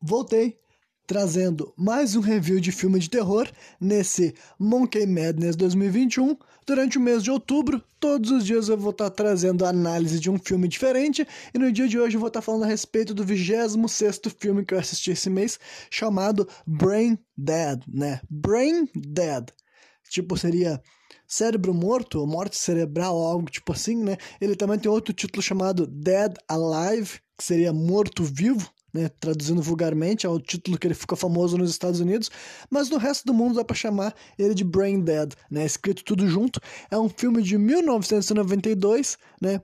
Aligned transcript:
voltei 0.00 0.58
trazendo 1.08 1.72
mais 1.74 2.14
um 2.14 2.20
review 2.20 2.60
de 2.60 2.70
filme 2.70 2.98
de 2.98 3.08
terror 3.08 3.50
nesse 3.80 4.34
Monkey 4.58 5.06
Madness 5.06 5.56
2021. 5.56 6.36
Durante 6.66 6.98
o 6.98 7.00
mês 7.00 7.24
de 7.24 7.30
outubro, 7.30 7.82
todos 7.98 8.30
os 8.30 8.44
dias 8.44 8.68
eu 8.68 8.76
vou 8.76 8.90
estar 8.90 9.08
trazendo 9.08 9.64
análise 9.64 10.20
de 10.20 10.30
um 10.30 10.38
filme 10.38 10.68
diferente 10.68 11.26
e 11.54 11.58
no 11.58 11.72
dia 11.72 11.88
de 11.88 11.98
hoje 11.98 12.16
eu 12.16 12.20
vou 12.20 12.28
estar 12.28 12.42
falando 12.42 12.64
a 12.64 12.66
respeito 12.66 13.14
do 13.14 13.24
26º 13.24 14.30
filme 14.38 14.66
que 14.66 14.74
eu 14.74 14.78
assisti 14.78 15.12
esse 15.12 15.30
mês, 15.30 15.58
chamado 15.90 16.46
Brain 16.66 17.18
Dead, 17.34 17.82
né? 17.88 18.20
Brain 18.28 18.86
Dead. 18.94 19.48
Tipo, 20.10 20.36
seria 20.36 20.78
cérebro 21.26 21.72
morto, 21.72 22.20
ou 22.20 22.26
morte 22.26 22.58
cerebral, 22.58 23.16
algo 23.16 23.50
tipo 23.50 23.72
assim, 23.72 23.96
né? 23.96 24.18
Ele 24.38 24.54
também 24.54 24.78
tem 24.78 24.90
outro 24.90 25.14
título 25.14 25.42
chamado 25.42 25.86
Dead 25.86 26.34
Alive, 26.46 27.20
que 27.36 27.44
seria 27.44 27.72
morto 27.72 28.22
vivo, 28.22 28.70
né, 28.92 29.08
traduzindo 29.20 29.62
vulgarmente, 29.62 30.26
é 30.26 30.28
o 30.28 30.40
título 30.40 30.78
que 30.78 30.86
ele 30.86 30.94
ficou 30.94 31.16
famoso 31.16 31.56
nos 31.56 31.70
Estados 31.70 32.00
Unidos, 32.00 32.30
mas 32.70 32.88
no 32.90 32.96
resto 32.96 33.26
do 33.26 33.34
mundo 33.34 33.56
dá 33.56 33.64
para 33.64 33.76
chamar 33.76 34.14
ele 34.38 34.54
de 34.54 34.64
Brain 34.64 35.00
Dead, 35.00 35.34
né, 35.50 35.64
escrito 35.64 36.04
tudo 36.04 36.26
junto. 36.26 36.60
É 36.90 36.98
um 36.98 37.08
filme 37.08 37.42
de 37.42 37.58
1992, 37.58 39.18
né, 39.40 39.60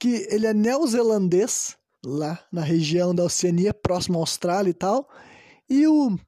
que 0.00 0.26
ele 0.30 0.46
é 0.46 0.54
neozelandês, 0.54 1.76
lá 2.04 2.40
na 2.52 2.62
região 2.62 3.14
da 3.14 3.24
Oceania, 3.24 3.72
próximo 3.72 4.18
à 4.18 4.22
Austrália 4.22 4.70
e 4.70 4.74
tal, 4.74 5.08
e 5.68 5.86
o 5.86 6.18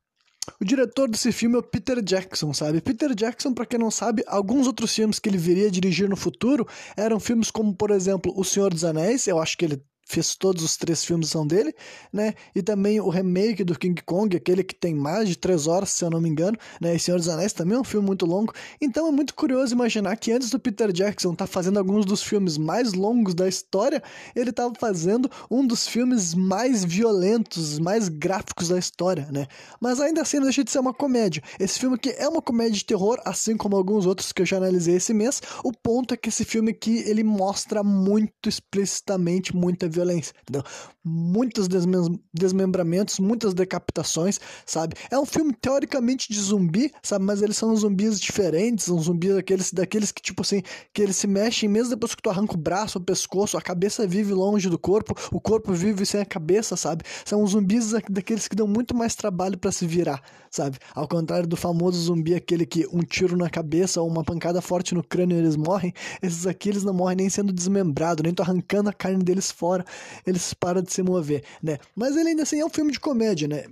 o 0.61 0.64
diretor 0.64 1.08
desse 1.08 1.33
filme 1.33 1.56
é 1.56 1.58
o 1.58 1.62
Peter 1.62 2.02
Jackson, 2.02 2.52
sabe? 2.52 2.80
Peter 2.80 3.14
Jackson, 3.14 3.55
para 3.55 3.64
quem 3.64 3.78
não 3.78 3.91
sabe, 3.91 4.22
alguns 4.27 4.66
outros 4.66 4.95
filmes 4.95 5.19
que 5.19 5.28
ele 5.28 5.38
viria 5.38 5.69
a 5.69 5.70
dirigir 5.70 6.08
no 6.08 6.16
futuro 6.16 6.66
eram 6.97 7.19
filmes 7.19 7.50
como, 7.50 7.74
por 7.74 7.91
exemplo, 7.91 8.33
O 8.36 8.45
Senhor 8.45 8.72
dos 8.72 8.84
Anéis, 8.84 9.27
eu 9.27 9.41
acho 9.41 9.56
que 9.56 9.64
ele 9.64 9.83
fez 10.04 10.34
todos 10.36 10.62
os 10.62 10.76
três 10.76 11.04
filmes 11.04 11.28
são 11.28 11.46
dele, 11.46 11.74
né? 12.12 12.34
E 12.54 12.62
também 12.62 13.00
o 13.00 13.08
remake 13.08 13.64
do 13.64 13.78
King 13.78 14.00
Kong, 14.02 14.36
aquele 14.36 14.62
que 14.62 14.74
tem 14.74 14.94
mais 14.94 15.28
de 15.28 15.36
três 15.36 15.66
horas, 15.66 15.90
se 15.90 16.04
eu 16.04 16.10
não 16.10 16.20
me 16.20 16.28
engano, 16.28 16.56
né? 16.80 16.94
E 16.94 16.98
Senhor 16.98 17.19
dos 17.19 17.28
Anéis 17.28 17.52
também 17.52 17.77
é 17.77 17.80
um 17.80 17.84
filme 17.84 18.06
muito 18.06 18.27
longo. 18.27 18.52
Então 18.80 19.08
é 19.08 19.11
muito 19.11 19.34
curioso 19.34 19.74
imaginar 19.74 20.16
que 20.16 20.33
antes 20.33 20.50
do 20.50 20.58
Peter 20.58 20.92
Jackson 20.92 21.33
estar 21.33 21.46
tá 21.46 21.50
fazendo 21.50 21.78
alguns 21.78 22.05
dos 22.05 22.22
filmes 22.22 22.58
mais 22.58 22.92
longos 22.92 23.34
da 23.34 23.48
história, 23.48 24.02
ele 24.34 24.50
estava 24.50 24.72
fazendo 24.78 25.30
um 25.50 25.66
dos 25.66 25.86
filmes 25.86 26.34
mais 26.34 26.84
violentos, 26.84 27.78
mais 27.78 28.08
gráficos 28.08 28.68
da 28.68 28.78
história, 28.78 29.28
né? 29.30 29.46
Mas 29.80 30.00
ainda 30.00 30.22
assim 30.22 30.36
não 30.36 30.44
deixa 30.44 30.64
de 30.64 30.70
ser 30.70 30.78
uma 30.78 30.94
comédia. 30.94 31.42
Esse 31.58 31.78
filme 31.78 31.96
aqui 31.96 32.11
é 32.16 32.28
uma 32.28 32.42
comédia 32.42 32.74
de 32.74 32.84
terror, 32.84 33.20
assim 33.24 33.56
como 33.56 33.77
alguns 33.77 34.06
outros 34.06 34.33
que 34.33 34.42
eu 34.42 34.46
já 34.46 34.56
analisei 34.56 34.96
esse 34.96 35.14
mês. 35.14 35.41
O 35.62 35.72
ponto 35.72 36.14
é 36.14 36.16
que 36.16 36.28
esse 36.28 36.44
filme 36.44 36.70
aqui 36.70 37.02
ele 37.06 37.24
mostra 37.24 37.83
muito 37.83 38.48
explicitamente 38.48 39.55
muita 39.55 39.89
violência, 39.95 40.34
entendeu? 40.42 40.62
Muitos 41.05 41.69
desmem 41.69 42.20
desmembramentos, 42.33 43.19
muitas 43.19 43.55
decapitações, 43.55 44.41
sabe? 44.67 44.97
É 45.11 45.19
um 45.19 45.27
filme 45.27 45.53
teoricamente 45.53 46.33
de 46.33 46.41
zumbi, 46.41 46.92
sabe? 47.03 47.25
Mas 47.25 47.42
eles 47.42 47.56
são 47.56 47.75
zumbis 47.77 48.20
diferentes, 48.20 48.86
são 48.86 48.98
zumbis 48.98 49.34
daqueles, 49.34 49.73
daqueles 49.73 50.11
que, 50.11 50.23
tipo 50.23 50.42
assim, 50.42 50.62
que 50.92 51.03
eles 51.03 51.17
se 51.17 51.27
mexem 51.27 51.69
mesmo 51.69 51.91
depois 51.91 52.14
que 52.14 52.23
tu 52.23 52.31
arranca 52.31 52.55
o 52.55 52.59
braço, 52.59 52.98
o 52.98 53.01
pescoço, 53.01 53.56
a 53.56 53.62
cabeça 53.62 54.06
vive 54.06 54.33
longe 54.33 54.69
do 54.69 54.78
corpo, 54.78 55.14
o 55.33 55.41
corpo 55.41 55.73
vive 55.73 56.05
sem 56.06 56.20
a 56.20 56.25
cabeça, 56.25 56.77
sabe? 56.77 57.05
São 57.25 57.47
zumbis 57.47 57.92
daqueles 58.08 58.48
que 58.48 58.56
dão 58.56 58.67
muito 58.67 58.95
mais 58.95 59.14
trabalho 59.14 59.58
para 59.58 59.73
se 59.73 59.86
virar, 59.86 60.23
sabe? 60.51 60.79
Ao 60.95 61.06
contrário 61.06 61.47
do 61.47 61.56
famoso 61.56 62.01
zumbi, 62.01 62.34
aquele 62.34 62.67
que 62.67 62.86
um 62.92 63.01
tiro 63.01 63.36
na 63.36 63.51
cabeça 63.51 64.01
ou 64.01 64.08
uma 64.08 64.25
pancada 64.25 64.61
forte 64.61 64.95
no 64.95 65.03
crânio 65.03 65.36
eles 65.36 65.56
morrem, 65.56 65.92
esses 66.23 66.47
aqui 66.47 66.69
eles 66.69 66.83
não 66.83 66.95
morrem 66.95 67.17
nem 67.17 67.29
sendo 67.29 67.53
desmembrados, 67.53 68.23
nem 68.23 68.33
tô 68.33 68.42
arrancando 68.42 68.89
a 68.89 68.92
carne 68.92 69.23
deles 69.23 69.51
fora, 69.51 69.83
eles 70.27 70.54
param 70.54 70.82
de 70.82 70.92
se 70.92 71.02
mover, 71.02 71.44
né? 71.62 71.78
Mas 71.94 72.16
ele 72.16 72.30
ainda 72.30 72.42
assim 72.42 72.60
é 72.60 72.64
um 72.64 72.70
filme 72.70 72.92
de 72.92 73.00
comédia, 73.00 73.48
né? 73.48 73.64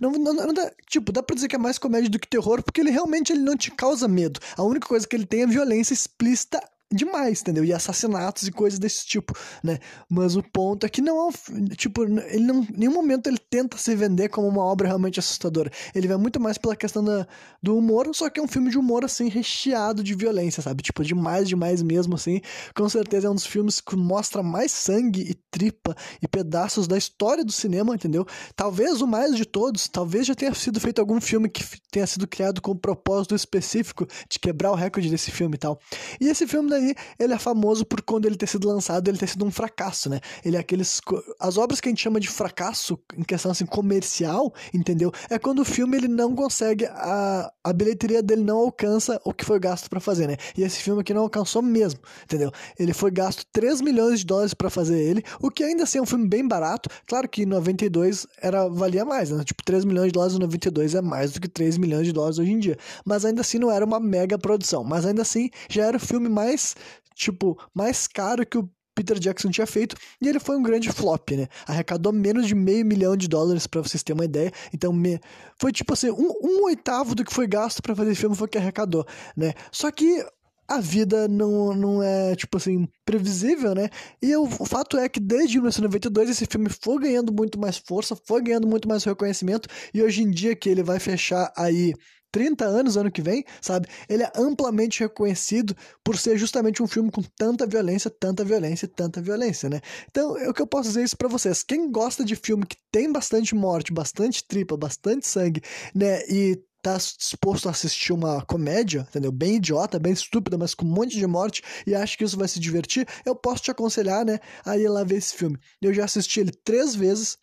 Não, 0.00 0.12
não, 0.12 0.32
não, 0.32 0.54
dá, 0.54 0.70
tipo, 0.88 1.10
dá 1.10 1.22
pra 1.22 1.34
dizer 1.34 1.48
que 1.48 1.56
é 1.56 1.58
mais 1.58 1.78
comédia 1.78 2.08
do 2.08 2.18
que 2.18 2.28
terror, 2.28 2.62
porque 2.62 2.80
ele 2.80 2.90
realmente 2.90 3.32
ele 3.32 3.42
não 3.42 3.56
te 3.56 3.70
causa 3.70 4.06
medo. 4.06 4.40
A 4.56 4.62
única 4.62 4.86
coisa 4.86 5.06
que 5.06 5.16
ele 5.16 5.26
tem 5.26 5.42
é 5.42 5.46
violência 5.46 5.92
explícita 5.92 6.62
demais, 6.94 7.40
entendeu? 7.40 7.64
E 7.64 7.72
assassinatos 7.72 8.46
e 8.46 8.52
coisas 8.52 8.78
desse 8.78 9.06
tipo, 9.06 9.36
né? 9.62 9.78
Mas 10.08 10.36
o 10.36 10.42
ponto 10.42 10.86
é 10.86 10.88
que 10.88 11.00
não 11.00 11.18
é 11.18 11.28
um, 11.28 11.64
tipo, 11.76 12.04
ele 12.04 12.44
não, 12.44 12.62
em 12.62 12.78
nenhum 12.78 12.94
momento 12.94 13.26
ele 13.26 13.38
tenta 13.38 13.76
se 13.76 13.94
vender 13.94 14.28
como 14.28 14.48
uma 14.48 14.62
obra 14.62 14.88
realmente 14.88 15.18
assustadora. 15.18 15.70
Ele 15.94 16.08
vai 16.08 16.16
muito 16.16 16.40
mais 16.40 16.58
pela 16.58 16.76
questão 16.76 17.04
da, 17.04 17.26
do 17.62 17.76
humor, 17.76 18.08
só 18.14 18.28
que 18.30 18.40
é 18.40 18.42
um 18.42 18.48
filme 18.48 18.70
de 18.70 18.78
humor, 18.78 19.04
assim, 19.04 19.28
recheado 19.28 20.02
de 20.02 20.14
violência, 20.14 20.62
sabe? 20.62 20.82
Tipo, 20.82 21.04
demais, 21.04 21.48
demais 21.48 21.82
mesmo, 21.82 22.14
assim. 22.14 22.40
Com 22.74 22.88
certeza 22.88 23.26
é 23.26 23.30
um 23.30 23.34
dos 23.34 23.46
filmes 23.46 23.80
que 23.80 23.96
mostra 23.96 24.42
mais 24.42 24.72
sangue 24.72 25.22
e 25.22 25.34
tripa 25.50 25.96
e 26.20 26.28
pedaços 26.28 26.86
da 26.86 26.96
história 26.98 27.44
do 27.44 27.52
cinema, 27.52 27.94
entendeu? 27.94 28.26
Talvez 28.56 29.00
o 29.00 29.06
mais 29.06 29.36
de 29.36 29.44
todos, 29.44 29.88
talvez 29.88 30.26
já 30.26 30.34
tenha 30.34 30.54
sido 30.54 30.80
feito 30.80 31.00
algum 31.00 31.20
filme 31.20 31.48
que 31.48 31.64
tenha 31.90 32.06
sido 32.06 32.26
criado 32.26 32.60
com 32.60 32.72
o 32.72 32.78
propósito 32.78 33.34
específico 33.34 34.06
de 34.28 34.38
quebrar 34.38 34.72
o 34.72 34.74
recorde 34.74 35.08
desse 35.08 35.30
filme 35.30 35.54
e 35.54 35.58
tal. 35.58 35.78
E 36.20 36.28
esse 36.28 36.46
filme 36.46 36.68
daí 36.68 36.83
aí 36.84 36.94
ele 37.18 37.32
é 37.32 37.38
famoso 37.38 37.84
por 37.84 38.02
quando 38.02 38.26
ele 38.26 38.36
ter 38.36 38.48
sido 38.48 38.68
lançado, 38.68 39.08
ele 39.08 39.18
ter 39.18 39.28
sido 39.28 39.44
um 39.44 39.50
fracasso, 39.50 40.08
né? 40.08 40.20
Ele 40.44 40.56
é 40.56 40.60
aqueles. 40.60 41.00
As 41.40 41.56
obras 41.56 41.80
que 41.80 41.88
a 41.88 41.90
gente 41.90 42.02
chama 42.02 42.20
de 42.20 42.28
fracasso, 42.28 42.98
em 43.16 43.22
questão 43.22 43.50
assim, 43.50 43.66
comercial, 43.66 44.52
entendeu? 44.72 45.12
É 45.30 45.38
quando 45.38 45.60
o 45.60 45.64
filme 45.64 45.96
ele 45.96 46.08
não 46.08 46.34
consegue, 46.34 46.86
a, 46.86 47.50
a 47.62 47.72
bilheteria 47.72 48.22
dele 48.22 48.42
não 48.42 48.58
alcança 48.58 49.20
o 49.24 49.32
que 49.32 49.44
foi 49.44 49.58
gasto 49.58 49.88
para 49.88 50.00
fazer, 50.00 50.26
né? 50.26 50.36
E 50.56 50.62
esse 50.62 50.80
filme 50.80 51.00
aqui 51.00 51.14
não 51.14 51.22
alcançou 51.22 51.62
mesmo, 51.62 52.00
entendeu? 52.24 52.50
Ele 52.78 52.92
foi 52.92 53.10
gasto 53.10 53.44
3 53.52 53.80
milhões 53.80 54.20
de 54.20 54.26
dólares 54.26 54.54
para 54.54 54.70
fazer 54.70 54.98
ele, 54.98 55.22
o 55.40 55.50
que 55.50 55.64
ainda 55.64 55.84
assim 55.84 55.98
é 55.98 56.02
um 56.02 56.06
filme 56.06 56.26
bem 56.26 56.46
barato. 56.46 56.88
Claro 57.06 57.28
que 57.28 57.42
em 57.42 57.46
92 57.46 58.26
era, 58.40 58.68
valia 58.68 59.04
mais, 59.04 59.30
né? 59.30 59.42
Tipo, 59.44 59.62
3 59.64 59.84
milhões 59.84 60.08
de 60.08 60.12
dólares 60.12 60.36
em 60.36 60.40
92 60.40 60.94
é 60.94 61.00
mais 61.00 61.32
do 61.32 61.40
que 61.40 61.48
3 61.48 61.78
milhões 61.78 62.06
de 62.06 62.12
dólares 62.12 62.38
hoje 62.38 62.52
em 62.52 62.58
dia. 62.58 62.76
Mas 63.04 63.24
ainda 63.24 63.40
assim 63.40 63.58
não 63.58 63.70
era 63.70 63.84
uma 63.84 64.00
mega 64.00 64.38
produção. 64.38 64.84
Mas 64.84 65.06
ainda 65.06 65.22
assim 65.22 65.50
já 65.68 65.84
era 65.84 65.96
o 65.96 66.00
filme 66.00 66.28
mais 66.28 66.73
tipo, 67.14 67.58
mais 67.74 68.06
caro 68.06 68.46
que 68.46 68.58
o 68.58 68.70
Peter 68.94 69.18
Jackson 69.18 69.50
tinha 69.50 69.66
feito, 69.66 69.96
e 70.20 70.28
ele 70.28 70.38
foi 70.38 70.56
um 70.56 70.62
grande 70.62 70.90
flop, 70.92 71.30
né? 71.32 71.48
Arrecadou 71.66 72.12
menos 72.12 72.46
de 72.46 72.54
meio 72.54 72.86
milhão 72.86 73.16
de 73.16 73.26
dólares, 73.28 73.66
para 73.66 73.82
vocês 73.82 74.02
terem 74.02 74.20
uma 74.20 74.24
ideia. 74.24 74.52
Então, 74.72 74.92
me... 74.92 75.20
foi 75.58 75.72
tipo 75.72 75.92
assim, 75.92 76.10
um, 76.10 76.32
um 76.42 76.64
oitavo 76.64 77.14
do 77.14 77.24
que 77.24 77.34
foi 77.34 77.46
gasto 77.46 77.82
para 77.82 77.94
fazer 77.94 78.14
filme 78.14 78.36
foi 78.36 78.48
que 78.48 78.58
arrecadou, 78.58 79.04
né? 79.36 79.52
Só 79.72 79.90
que 79.90 80.24
a 80.66 80.80
vida 80.80 81.28
não, 81.28 81.74
não 81.74 82.02
é, 82.02 82.34
tipo 82.36 82.56
assim, 82.56 82.88
previsível, 83.04 83.74
né? 83.74 83.90
E 84.22 84.34
o 84.36 84.46
fato 84.46 84.96
é 84.96 85.08
que 85.08 85.20
desde 85.20 85.56
1992 85.56 86.30
esse 86.30 86.46
filme 86.46 86.68
foi 86.70 87.00
ganhando 87.00 87.32
muito 87.32 87.58
mais 87.58 87.76
força, 87.76 88.16
foi 88.16 88.42
ganhando 88.42 88.66
muito 88.66 88.88
mais 88.88 89.04
reconhecimento, 89.04 89.68
e 89.92 90.02
hoje 90.02 90.22
em 90.22 90.30
dia 90.30 90.56
que 90.56 90.68
ele 90.68 90.82
vai 90.82 90.98
fechar 90.98 91.52
aí 91.56 91.92
30 92.34 92.64
anos 92.64 92.96
ano 92.96 93.12
que 93.12 93.22
vem, 93.22 93.44
sabe? 93.62 93.86
Ele 94.08 94.24
é 94.24 94.32
amplamente 94.34 94.98
reconhecido 94.98 95.76
por 96.02 96.18
ser 96.18 96.36
justamente 96.36 96.82
um 96.82 96.86
filme 96.88 97.08
com 97.08 97.22
tanta 97.22 97.64
violência, 97.64 98.10
tanta 98.10 98.44
violência, 98.44 98.88
tanta 98.88 99.22
violência, 99.22 99.70
né? 99.70 99.80
Então, 100.10 100.36
é 100.36 100.48
o 100.48 100.52
que 100.52 100.60
eu 100.60 100.66
posso 100.66 100.88
dizer 100.88 101.04
isso 101.04 101.16
para 101.16 101.28
vocês. 101.28 101.62
Quem 101.62 101.92
gosta 101.92 102.24
de 102.24 102.34
filme 102.34 102.66
que 102.66 102.76
tem 102.90 103.12
bastante 103.12 103.54
morte, 103.54 103.92
bastante 103.92 104.42
tripa, 104.42 104.76
bastante 104.76 105.28
sangue, 105.28 105.62
né, 105.94 106.26
e 106.28 106.60
tá 106.82 106.96
disposto 106.96 107.68
a 107.68 107.70
assistir 107.70 108.12
uma 108.12 108.44
comédia, 108.44 109.06
entendeu? 109.08 109.30
Bem 109.30 109.54
idiota, 109.54 110.00
bem 110.00 110.12
estúpida, 110.12 110.58
mas 110.58 110.74
com 110.74 110.84
um 110.84 110.88
monte 110.88 111.16
de 111.16 111.26
morte 111.28 111.62
e 111.86 111.94
acha 111.94 112.18
que 112.18 112.24
isso 112.24 112.36
vai 112.36 112.48
se 112.48 112.58
divertir, 112.58 113.06
eu 113.24 113.36
posso 113.36 113.62
te 113.62 113.70
aconselhar, 113.70 114.24
né, 114.24 114.40
a 114.66 114.76
ir 114.76 114.88
lá 114.88 115.04
ver 115.04 115.18
esse 115.18 115.36
filme. 115.36 115.56
Eu 115.80 115.94
já 115.94 116.04
assisti 116.04 116.40
ele 116.40 116.50
três 116.64 116.96
vezes, 116.96 117.38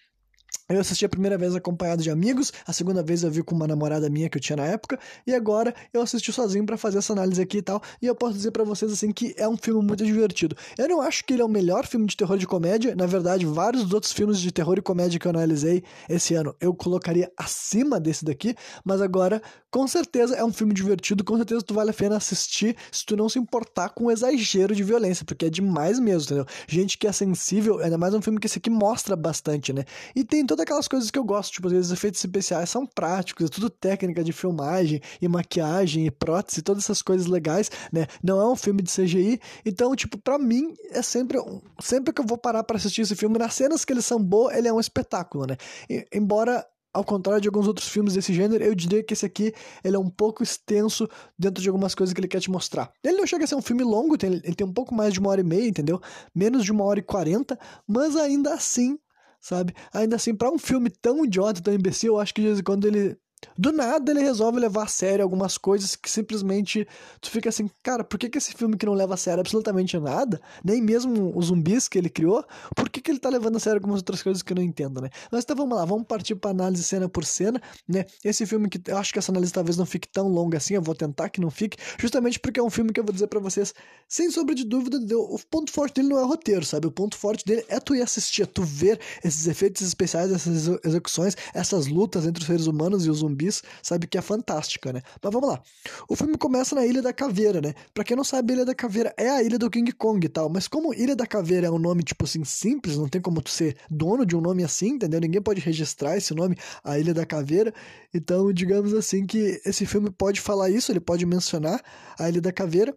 eu 0.75 0.81
assisti 0.81 1.05
a 1.05 1.09
primeira 1.09 1.37
vez 1.37 1.55
acompanhado 1.55 2.03
de 2.03 2.09
amigos, 2.09 2.51
a 2.65 2.73
segunda 2.73 3.03
vez 3.03 3.23
eu 3.23 3.31
vi 3.31 3.43
com 3.43 3.55
uma 3.55 3.67
namorada 3.67 4.09
minha 4.09 4.29
que 4.29 4.37
eu 4.37 4.41
tinha 4.41 4.55
na 4.55 4.65
época, 4.65 4.99
e 5.25 5.33
agora 5.33 5.73
eu 5.93 6.01
assisti 6.01 6.31
sozinho 6.31 6.65
para 6.65 6.77
fazer 6.77 6.99
essa 6.99 7.13
análise 7.13 7.41
aqui 7.41 7.57
e 7.57 7.61
tal, 7.61 7.81
e 8.01 8.07
eu 8.07 8.15
posso 8.15 8.33
dizer 8.33 8.51
para 8.51 8.63
vocês 8.63 8.91
assim 8.91 9.11
que 9.11 9.33
é 9.37 9.47
um 9.47 9.57
filme 9.57 9.85
muito 9.85 10.05
divertido. 10.05 10.55
Eu 10.77 10.87
não 10.87 11.01
acho 11.01 11.25
que 11.25 11.33
ele 11.33 11.41
é 11.41 11.45
o 11.45 11.49
melhor 11.49 11.85
filme 11.85 12.05
de 12.05 12.15
terror 12.15 12.37
de 12.37 12.47
comédia, 12.47 12.95
na 12.95 13.05
verdade, 13.05 13.45
vários 13.45 13.83
dos 13.83 13.93
outros 13.93 14.11
filmes 14.11 14.39
de 14.39 14.51
terror 14.51 14.77
e 14.77 14.81
comédia 14.81 15.19
que 15.19 15.27
eu 15.27 15.31
analisei 15.31 15.83
esse 16.09 16.33
ano 16.33 16.55
eu 16.59 16.73
colocaria 16.73 17.31
acima 17.37 17.99
desse 17.99 18.23
daqui, 18.23 18.55
mas 18.83 19.01
agora, 19.01 19.41
com 19.69 19.87
certeza 19.87 20.35
é 20.35 20.43
um 20.43 20.53
filme 20.53 20.73
divertido, 20.73 21.23
com 21.23 21.35
certeza 21.37 21.61
tu 21.61 21.73
vale 21.73 21.89
a 21.91 21.93
pena 21.93 22.17
assistir 22.17 22.75
se 22.91 23.05
tu 23.05 23.15
não 23.15 23.29
se 23.29 23.39
importar 23.39 23.89
com 23.89 24.05
o 24.05 24.11
exagero 24.11 24.75
de 24.75 24.83
violência, 24.83 25.25
porque 25.25 25.45
é 25.45 25.49
demais 25.49 25.99
mesmo, 25.99 26.23
entendeu? 26.23 26.45
Gente 26.67 26.97
que 26.97 27.07
é 27.07 27.11
sensível, 27.11 27.79
ainda 27.79 27.97
mais 27.97 28.13
um 28.13 28.21
filme 28.21 28.39
que 28.39 28.47
esse 28.47 28.57
aqui 28.57 28.69
mostra 28.69 29.15
bastante, 29.15 29.73
né? 29.73 29.85
E 30.15 30.23
tem 30.23 30.45
todas 30.45 30.60
aquelas 30.61 30.87
coisas 30.87 31.11
que 31.11 31.19
eu 31.19 31.23
gosto, 31.23 31.53
tipo, 31.53 31.67
às 31.67 31.73
vezes 31.73 31.91
efeitos 31.91 32.23
especiais 32.23 32.69
são 32.69 32.85
práticos, 32.85 33.45
é 33.45 33.49
tudo 33.49 33.69
técnica 33.69 34.23
de 34.23 34.31
filmagem 34.31 35.01
e 35.21 35.27
maquiagem 35.27 36.05
e 36.05 36.11
prótese, 36.11 36.61
todas 36.61 36.83
essas 36.83 37.01
coisas 37.01 37.27
legais, 37.27 37.69
né? 37.91 38.07
Não 38.23 38.39
é 38.39 38.47
um 38.47 38.55
filme 38.55 38.81
de 38.81 38.91
CGI, 38.91 39.39
então, 39.65 39.95
tipo, 39.95 40.17
para 40.17 40.37
mim 40.37 40.73
é 40.91 41.01
sempre 41.01 41.37
sempre 41.79 42.13
que 42.13 42.21
eu 42.21 42.25
vou 42.25 42.37
parar 42.37 42.63
para 42.63 42.77
assistir 42.77 43.01
esse 43.01 43.15
filme, 43.15 43.37
nas 43.37 43.53
cenas 43.53 43.85
que 43.85 43.93
eles 43.93 44.05
são 44.05 44.21
boas, 44.21 44.55
ele 44.55 44.67
é 44.67 44.73
um 44.73 44.79
espetáculo, 44.79 45.45
né? 45.45 45.57
E, 45.89 46.05
embora 46.13 46.65
ao 46.93 47.03
contrário 47.03 47.41
de 47.41 47.47
alguns 47.47 47.67
outros 47.67 47.87
filmes 47.87 48.13
desse 48.13 48.33
gênero, 48.33 48.63
eu 48.63 48.75
diria 48.75 49.03
que 49.03 49.13
esse 49.13 49.25
aqui 49.25 49.53
ele 49.83 49.95
é 49.95 49.99
um 49.99 50.09
pouco 50.09 50.43
extenso 50.43 51.07
dentro 51.37 51.61
de 51.61 51.69
algumas 51.69 51.95
coisas 51.95 52.13
que 52.13 52.19
ele 52.19 52.27
quer 52.27 52.41
te 52.41 52.51
mostrar. 52.51 52.91
Ele 53.03 53.17
não 53.17 53.25
chega 53.25 53.45
a 53.45 53.47
ser 53.47 53.55
um 53.55 53.61
filme 53.61 53.83
longo, 53.83 54.17
ele 54.21 54.55
tem 54.55 54.67
um 54.67 54.73
pouco 54.73 54.93
mais 54.93 55.13
de 55.13 55.19
uma 55.19 55.29
hora 55.29 55.41
e 55.41 55.43
meia, 55.43 55.67
entendeu? 55.67 56.01
Menos 56.35 56.65
de 56.65 56.71
uma 56.71 56.83
hora 56.83 56.99
e 56.99 57.03
quarenta, 57.03 57.57
mas 57.87 58.15
ainda 58.15 58.53
assim 58.53 58.99
sabe? 59.41 59.73
Ainda 59.93 60.15
assim, 60.15 60.35
para 60.35 60.51
um 60.51 60.59
filme 60.59 60.89
tão 60.89 61.25
idiota, 61.25 61.61
tão 61.61 61.73
imbecil, 61.73 62.13
eu 62.13 62.19
acho 62.19 62.33
que 62.33 62.41
de 62.41 62.47
vez 62.47 62.59
em 62.59 62.63
quando 62.63 62.85
ele 62.87 63.17
do 63.57 63.71
nada 63.71 64.11
ele 64.11 64.21
resolve 64.21 64.59
levar 64.59 64.83
a 64.83 64.87
sério 64.87 65.23
algumas 65.23 65.57
coisas 65.57 65.95
que 65.95 66.09
simplesmente 66.09 66.87
tu 67.19 67.29
fica 67.29 67.49
assim, 67.49 67.69
cara, 67.83 68.03
por 68.03 68.17
que, 68.17 68.29
que 68.29 68.37
esse 68.37 68.53
filme 68.53 68.77
que 68.77 68.85
não 68.85 68.93
leva 68.93 69.13
a 69.13 69.17
sério 69.17 69.41
absolutamente 69.41 69.97
nada, 69.99 70.41
nem 70.63 70.81
mesmo 70.81 71.31
os 71.35 71.47
zumbis 71.47 71.87
que 71.87 71.97
ele 71.97 72.09
criou, 72.09 72.43
por 72.75 72.89
que, 72.89 73.01
que 73.01 73.11
ele 73.11 73.19
tá 73.19 73.29
levando 73.29 73.57
a 73.57 73.59
sério 73.59 73.77
algumas 73.77 73.97
outras 73.97 74.21
coisas 74.21 74.41
que 74.41 74.53
eu 74.53 74.55
não 74.55 74.63
entendo, 74.63 75.01
né? 75.01 75.09
Mas 75.31 75.43
então 75.43 75.55
vamos 75.55 75.77
lá, 75.77 75.85
vamos 75.85 76.05
partir 76.05 76.35
pra 76.35 76.51
análise 76.51 76.83
cena 76.83 77.09
por 77.09 77.25
cena, 77.25 77.61
né? 77.87 78.05
Esse 78.23 78.45
filme 78.45 78.69
que 78.69 78.79
eu 78.89 78.97
acho 78.97 79.11
que 79.11 79.19
essa 79.19 79.31
análise 79.31 79.51
talvez 79.51 79.77
não 79.77 79.85
fique 79.85 80.07
tão 80.07 80.27
longa 80.27 80.57
assim, 80.57 80.75
eu 80.75 80.81
vou 80.81 80.95
tentar 80.95 81.29
que 81.29 81.41
não 81.41 81.49
fique, 81.49 81.77
justamente 81.99 82.39
porque 82.39 82.59
é 82.59 82.63
um 82.63 82.69
filme 82.69 82.91
que 82.93 82.99
eu 82.99 83.03
vou 83.03 83.13
dizer 83.13 83.27
para 83.27 83.39
vocês, 83.39 83.73
sem 84.07 84.29
sombra 84.31 84.55
de 84.55 84.63
dúvida, 84.63 84.97
o 85.17 85.39
ponto 85.49 85.71
forte 85.71 85.95
dele 85.95 86.09
não 86.09 86.19
é 86.19 86.23
o 86.23 86.27
roteiro, 86.27 86.65
sabe? 86.65 86.87
O 86.87 86.91
ponto 86.91 87.17
forte 87.17 87.45
dele 87.45 87.65
é 87.67 87.79
tu 87.79 87.95
ir 87.95 88.01
assistir, 88.01 88.43
é 88.43 88.45
tu 88.45 88.63
ver 88.63 88.99
esses 89.23 89.47
efeitos 89.47 89.81
especiais, 89.81 90.31
essas 90.31 90.67
execuções, 90.83 91.35
essas 91.53 91.87
lutas 91.87 92.25
entre 92.25 92.41
os 92.41 92.47
seres 92.47 92.67
humanos 92.67 93.05
e 93.05 93.09
os 93.09 93.17
zumbis 93.17 93.30
zumbis, 93.31 93.63
sabe 93.81 94.07
que 94.07 94.17
é 94.17 94.21
fantástica, 94.21 94.91
né? 94.93 95.01
Mas 95.21 95.33
vamos 95.33 95.49
lá. 95.49 95.61
O 96.07 96.15
filme 96.15 96.37
começa 96.37 96.75
na 96.75 96.85
Ilha 96.85 97.01
da 97.01 97.13
Caveira, 97.13 97.61
né? 97.61 97.73
Pra 97.93 98.03
quem 98.03 98.15
não 98.15 98.23
sabe, 98.23 98.53
Ilha 98.53 98.65
da 98.65 98.75
Caveira 98.75 99.13
é 99.17 99.29
a 99.29 99.41
ilha 99.41 99.57
do 99.57 99.69
King 99.69 99.91
Kong 99.93 100.23
e 100.25 100.29
tal, 100.29 100.49
mas 100.49 100.67
como 100.67 100.93
Ilha 100.93 101.15
da 101.15 101.25
Caveira 101.25 101.67
é 101.67 101.71
um 101.71 101.79
nome, 101.79 102.03
tipo 102.03 102.25
assim, 102.25 102.43
simples, 102.43 102.97
não 102.97 103.07
tem 103.07 103.21
como 103.21 103.41
tu 103.41 103.49
ser 103.49 103.77
dono 103.89 104.25
de 104.25 104.35
um 104.35 104.41
nome 104.41 104.63
assim, 104.63 104.89
entendeu? 104.89 105.19
Ninguém 105.19 105.41
pode 105.41 105.61
registrar 105.61 106.17
esse 106.17 106.33
nome, 106.33 106.57
a 106.83 106.99
Ilha 106.99 107.13
da 107.13 107.25
Caveira. 107.25 107.73
Então, 108.13 108.51
digamos 108.51 108.93
assim 108.93 109.25
que 109.25 109.61
esse 109.65 109.85
filme 109.85 110.11
pode 110.11 110.41
falar 110.41 110.69
isso, 110.69 110.91
ele 110.91 110.99
pode 110.99 111.25
mencionar 111.25 111.81
a 112.19 112.29
Ilha 112.29 112.41
da 112.41 112.51
Caveira, 112.51 112.95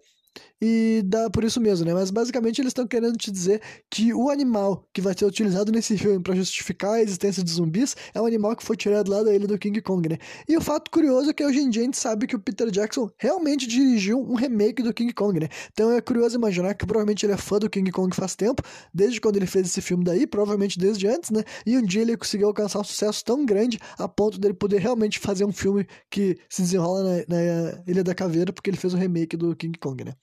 e 0.67 1.03
dá 1.03 1.29
por 1.29 1.45
isso 1.45 1.61
mesmo, 1.61 1.85
né? 1.85 1.93
Mas 1.93 2.11
basicamente 2.11 2.59
eles 2.59 2.71
estão 2.71 2.87
querendo 2.87 3.19
te 3.19 3.31
dizer 3.31 3.61
que 3.91 4.15
o 4.15 4.31
animal 4.31 4.89
que 4.95 5.03
vai 5.03 5.13
ser 5.15 5.27
utilizado 5.27 5.71
nesse 5.71 5.99
filme 5.99 6.23
para 6.23 6.35
justificar 6.35 6.93
a 6.93 7.03
existência 7.03 7.45
de 7.45 7.51
zumbis 7.51 7.95
é 8.15 8.21
um 8.21 8.25
animal 8.25 8.57
que 8.57 8.65
foi 8.65 8.75
tirado 8.75 9.11
lá 9.11 9.23
da 9.23 9.35
ilha 9.35 9.47
do 9.47 9.59
King 9.59 9.83
Kong, 9.83 10.09
né? 10.09 10.17
E 10.49 10.57
o 10.57 10.63
fato 10.63 10.91
curioso 10.91 11.29
é 11.29 11.35
que 11.35 11.45
hoje 11.45 11.59
em 11.59 11.69
dia 11.69 11.83
a 11.83 11.85
gente 11.85 11.99
sabe 11.99 12.27
que 12.27 12.35
o 12.35 12.39
Peter 12.39 12.71
Jackson 12.71 13.11
realmente 13.19 13.67
dirigiu 13.67 14.19
um 14.19 14.35
remake 14.35 14.83
do 14.83 14.95
King 14.95 15.13
Kong, 15.13 15.39
né? 15.39 15.51
Então 15.71 15.93
é 15.93 16.01
curioso 16.01 16.35
imaginar 16.35 16.73
que 16.73 16.87
provavelmente 16.87 17.27
ele 17.27 17.35
é 17.35 17.37
fã 17.37 17.59
do 17.59 17.69
King 17.69 17.93
Kong 17.93 18.17
faz 18.17 18.35
tempo, 18.35 18.63
desde 18.93 19.21
quando 19.21 19.37
ele 19.37 19.47
fez 19.47 19.67
esse 19.67 19.83
filme 19.83 20.03
daí, 20.03 20.27
provavelmente 20.27 20.79
desde 20.79 21.07
antes, 21.07 21.29
né? 21.29 21.45
E 21.67 21.77
um 21.77 21.83
dia 21.83 22.01
ele 22.01 22.17
conseguiu 22.17 22.47
alcançar 22.47 22.81
um 22.81 22.85
sucesso 22.85 23.23
tão 23.23 23.45
grande 23.45 23.79
a 23.99 24.09
ponto 24.09 24.41
dele 24.41 24.55
poder 24.55 24.79
realmente 24.79 25.19
fazer 25.19 25.45
um 25.45 25.53
filme 25.53 25.87
que 26.11 26.39
se 26.49 26.63
desenrola 26.63 27.03
na, 27.03 27.37
na 27.37 27.83
Ilha 27.87 28.03
da 28.03 28.15
Caveira, 28.15 28.51
porque 28.51 28.71
ele 28.71 28.79
fez 28.79 28.95
o 28.95 28.97
um 28.97 29.01
remake 29.01 29.37
do 29.37 29.55
King 29.55 29.79
Kong, 29.79 30.05
né? 30.05 30.15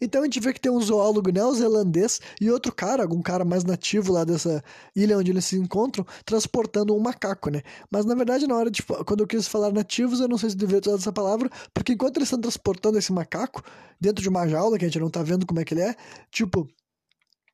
Então 0.00 0.22
a 0.22 0.24
gente 0.24 0.40
vê 0.40 0.52
que 0.52 0.60
tem 0.60 0.70
um 0.70 0.80
zoólogo 0.80 1.30
neozelandês 1.30 2.20
e 2.40 2.50
outro 2.50 2.74
cara, 2.74 3.02
algum 3.02 3.22
cara 3.22 3.44
mais 3.44 3.64
nativo 3.64 4.12
lá 4.12 4.24
dessa 4.24 4.62
ilha 4.94 5.18
onde 5.18 5.30
eles 5.30 5.44
se 5.44 5.56
encontram, 5.56 6.06
transportando 6.24 6.94
um 6.94 7.00
macaco, 7.00 7.50
né? 7.50 7.62
Mas 7.90 8.04
na 8.04 8.14
verdade, 8.14 8.46
na 8.46 8.56
hora 8.56 8.70
de. 8.70 8.82
Quando 8.82 9.20
eu 9.20 9.26
quis 9.26 9.48
falar 9.48 9.72
nativos, 9.72 10.20
eu 10.20 10.28
não 10.28 10.38
sei 10.38 10.50
se 10.50 10.56
deveria 10.56 10.80
usar 10.80 11.00
essa 11.00 11.12
palavra, 11.12 11.50
porque 11.72 11.92
enquanto 11.92 12.18
eles 12.18 12.28
estão 12.28 12.40
transportando 12.40 12.98
esse 12.98 13.12
macaco 13.12 13.62
dentro 14.00 14.22
de 14.22 14.28
uma 14.28 14.46
jaula, 14.46 14.78
que 14.78 14.84
a 14.84 14.88
gente 14.88 15.00
não 15.00 15.10
tá 15.10 15.22
vendo 15.22 15.46
como 15.46 15.60
é 15.60 15.64
que 15.64 15.74
ele 15.74 15.82
é, 15.82 15.94
tipo 16.30 16.68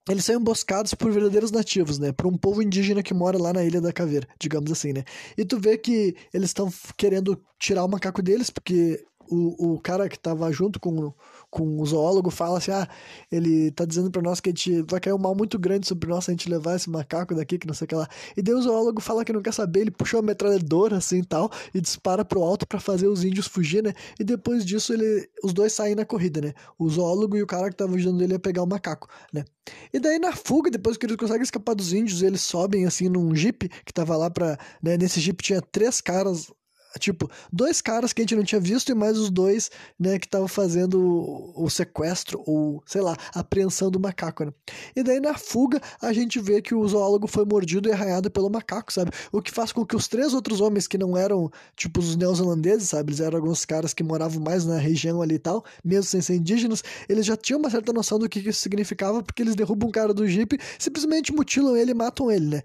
eles 0.08 0.24
são 0.24 0.34
emboscados 0.34 0.94
por 0.94 1.12
verdadeiros 1.12 1.52
nativos, 1.52 1.98
né? 1.98 2.10
Por 2.12 2.26
um 2.26 2.36
povo 2.36 2.60
indígena 2.60 3.02
que 3.02 3.14
mora 3.14 3.38
lá 3.38 3.52
na 3.52 3.64
Ilha 3.64 3.80
da 3.80 3.92
Caveira, 3.92 4.26
digamos 4.38 4.72
assim, 4.72 4.92
né? 4.92 5.04
E 5.36 5.44
tu 5.44 5.60
vê 5.60 5.78
que 5.78 6.16
eles 6.34 6.50
estão 6.50 6.72
querendo 6.96 7.40
tirar 7.58 7.84
o 7.84 7.88
macaco 7.88 8.20
deles, 8.20 8.50
porque 8.50 9.04
o, 9.30 9.74
o 9.74 9.80
cara 9.80 10.08
que 10.08 10.18
tava 10.18 10.50
junto 10.50 10.80
com, 10.80 11.12
com 11.52 11.78
o 11.78 11.84
zoólogo 11.84 12.30
fala 12.30 12.56
assim: 12.56 12.70
ah, 12.72 12.88
ele 13.30 13.70
tá 13.72 13.84
dizendo 13.84 14.10
para 14.10 14.22
nós 14.22 14.40
que 14.40 14.48
a 14.48 14.52
gente 14.52 14.82
vai 14.88 14.98
cair 14.98 15.12
um 15.12 15.18
mal 15.18 15.34
muito 15.34 15.58
grande 15.58 15.86
sobre 15.86 16.08
nós 16.08 16.24
se 16.24 16.30
a 16.30 16.32
gente 16.32 16.48
levar 16.48 16.76
esse 16.76 16.88
macaco 16.88 17.34
daqui, 17.34 17.58
que 17.58 17.66
não 17.66 17.74
sei 17.74 17.84
o 17.84 17.88
que 17.88 17.94
lá. 17.94 18.08
E 18.34 18.42
daí 18.42 18.54
o 18.54 18.62
zoólogo 18.62 19.02
fala 19.02 19.22
que 19.22 19.32
não 19.32 19.42
quer 19.42 19.52
saber, 19.52 19.80
ele 19.82 19.90
puxou 19.90 20.18
a 20.18 20.22
metralhadora 20.22 20.96
assim 20.96 21.18
e 21.18 21.24
tal, 21.24 21.50
e 21.74 21.80
dispara 21.80 22.24
pro 22.24 22.42
alto 22.42 22.66
para 22.66 22.80
fazer 22.80 23.06
os 23.06 23.22
índios 23.22 23.46
fugir, 23.46 23.82
né? 23.82 23.92
E 24.18 24.24
depois 24.24 24.64
disso 24.64 24.94
ele, 24.94 25.28
os 25.44 25.52
dois 25.52 25.74
saem 25.74 25.94
na 25.94 26.06
corrida, 26.06 26.40
né? 26.40 26.54
O 26.78 26.88
zoólogo 26.88 27.36
e 27.36 27.42
o 27.42 27.46
cara 27.46 27.68
que 27.68 27.76
tava 27.76 27.94
ajudando 27.94 28.22
ele 28.22 28.34
a 28.34 28.40
pegar 28.40 28.62
o 28.62 28.66
macaco, 28.66 29.06
né? 29.30 29.44
E 29.92 30.00
daí 30.00 30.18
na 30.18 30.32
fuga, 30.32 30.70
depois 30.70 30.96
que 30.96 31.04
eles 31.04 31.16
conseguem 31.16 31.42
escapar 31.42 31.74
dos 31.74 31.92
índios, 31.92 32.22
eles 32.22 32.40
sobem 32.40 32.86
assim 32.86 33.10
num 33.10 33.34
jeep 33.34 33.68
que 33.84 33.92
tava 33.92 34.16
lá 34.16 34.30
pra. 34.30 34.58
Né? 34.82 34.96
Nesse 34.96 35.20
jeep 35.20 35.42
tinha 35.42 35.60
três 35.60 36.00
caras 36.00 36.50
Tipo, 36.98 37.30
dois 37.52 37.80
caras 37.80 38.12
que 38.12 38.20
a 38.20 38.24
gente 38.24 38.36
não 38.36 38.44
tinha 38.44 38.60
visto 38.60 38.90
e 38.90 38.94
mais 38.94 39.18
os 39.18 39.30
dois, 39.30 39.70
né, 39.98 40.18
que 40.18 40.26
estavam 40.26 40.46
fazendo 40.46 41.00
o, 41.00 41.64
o, 41.64 41.70
sequestro 41.70 42.42
ou, 42.46 42.82
sei 42.86 43.00
lá, 43.00 43.16
apreensão 43.34 43.90
do 43.90 43.98
macaco, 43.98 44.44
né? 44.44 44.52
E 44.94 45.02
daí 45.02 45.18
na 45.18 45.34
fuga 45.34 45.80
a 46.00 46.12
gente 46.12 46.38
vê 46.38 46.60
que 46.60 46.74
o 46.74 46.86
zoólogo 46.86 47.26
foi 47.26 47.44
mordido 47.44 47.88
e 47.88 47.92
arranhado 47.92 48.30
pelo 48.30 48.50
macaco, 48.50 48.92
sabe? 48.92 49.10
O 49.30 49.40
que 49.40 49.50
faz 49.50 49.72
com 49.72 49.86
que 49.86 49.96
os 49.96 50.06
três 50.06 50.34
outros 50.34 50.60
homens 50.60 50.86
que 50.86 50.98
não 50.98 51.16
eram, 51.16 51.50
tipo, 51.76 52.00
os 52.00 52.14
neozelandeses, 52.14 52.90
sabe? 52.90 53.10
Eles 53.10 53.20
eram 53.20 53.38
alguns 53.38 53.64
caras 53.64 53.94
que 53.94 54.02
moravam 54.02 54.42
mais 54.42 54.66
na 54.66 54.78
região 54.78 55.22
ali 55.22 55.36
e 55.36 55.38
tal, 55.38 55.64
mesmo 55.84 56.04
sem 56.04 56.20
ser 56.20 56.36
indígenas, 56.36 56.82
eles 57.08 57.24
já 57.24 57.36
tinham 57.36 57.58
uma 57.58 57.70
certa 57.70 57.92
noção 57.92 58.18
do 58.18 58.28
que 58.28 58.38
isso 58.38 58.60
significava, 58.60 59.22
porque 59.22 59.42
eles 59.42 59.54
derrubam 59.54 59.88
um 59.88 59.92
cara 59.92 60.12
do 60.12 60.26
jeep, 60.28 60.58
simplesmente 60.78 61.32
mutilam 61.32 61.76
ele 61.76 61.92
e 61.92 61.94
matam 61.94 62.30
ele, 62.30 62.46
né? 62.46 62.62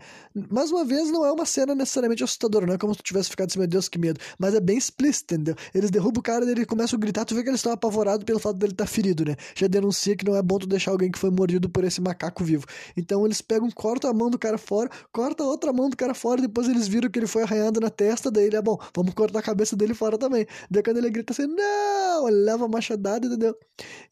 Mais 0.52 0.72
uma 0.72 0.84
vez, 0.84 1.10
não 1.12 1.26
é 1.26 1.32
uma 1.32 1.46
cena 1.46 1.74
necessariamente 1.74 2.24
assustadora, 2.24 2.66
não 2.66 2.74
é 2.74 2.78
como 2.78 2.94
se 2.94 3.00
tu 3.00 3.04
tivesse 3.04 3.30
ficado 3.30 3.50
assim, 3.50 3.60
meu 3.60 3.68
Deus, 3.68 3.88
que 3.88 3.98
medo 3.98 4.17
mas 4.38 4.54
é 4.54 4.60
bem 4.60 4.78
explícito, 4.78 5.34
entendeu? 5.34 5.56
Eles 5.74 5.90
derrubam 5.90 6.20
o 6.20 6.24
cara, 6.24 6.46
e 6.46 6.50
ele 6.50 6.66
começa 6.66 6.96
a 6.96 7.00
gritar, 7.00 7.26
tu 7.26 7.36
vê 7.36 7.44
que 7.44 7.50
eles 7.50 7.60
estão 7.60 7.72
apavorados 7.72 8.24
pelo 8.24 8.40
fato 8.40 8.58
dele 8.58 8.74
estar 8.74 8.86
tá 8.86 8.90
ferido, 8.90 9.26
né? 9.26 9.36
Já 9.56 9.68
denuncia 9.68 10.16
que 10.16 10.26
não 10.26 10.36
é 10.36 10.42
bom 10.42 10.58
tu 10.58 10.68
deixar 10.68 10.92
alguém 10.92 11.12
que 11.12 11.20
foi 11.20 11.30
mordido 11.30 11.70
por 11.70 11.84
esse 11.84 12.02
macaco 12.02 12.44
vivo. 12.44 12.66
Então 12.96 13.26
eles 13.26 13.42
pegam, 13.42 13.70
cortam 13.72 14.10
a 14.10 14.14
mão 14.14 14.30
do 14.30 14.38
cara 14.38 14.58
fora, 14.58 14.90
cortam 15.12 15.46
a 15.46 15.50
outra 15.50 15.72
mão 15.72 15.90
do 15.90 15.98
cara 15.98 16.14
fora, 16.14 16.42
depois 16.42 16.68
eles 16.68 16.88
viram 16.88 17.10
que 17.10 17.20
ele 17.20 17.28
foi 17.28 17.44
arranhado 17.44 17.80
na 17.80 17.90
testa, 17.90 18.32
daí 18.32 18.46
ele 18.46 18.56
é 18.56 18.62
bom, 18.62 18.78
vamos 18.96 19.14
cortar 19.14 19.40
a 19.40 19.42
cabeça 19.42 19.76
dele 19.76 19.94
fora 19.94 20.18
também. 20.18 20.46
Daí 20.70 20.84
quando 20.84 20.98
ele 20.98 21.10
grita 21.10 21.34
assim, 21.34 21.48
não, 21.48 22.28
ele 22.28 22.38
leva 22.38 22.66
a 22.66 22.68
machadada, 22.68 23.26
entendeu? 23.28 23.56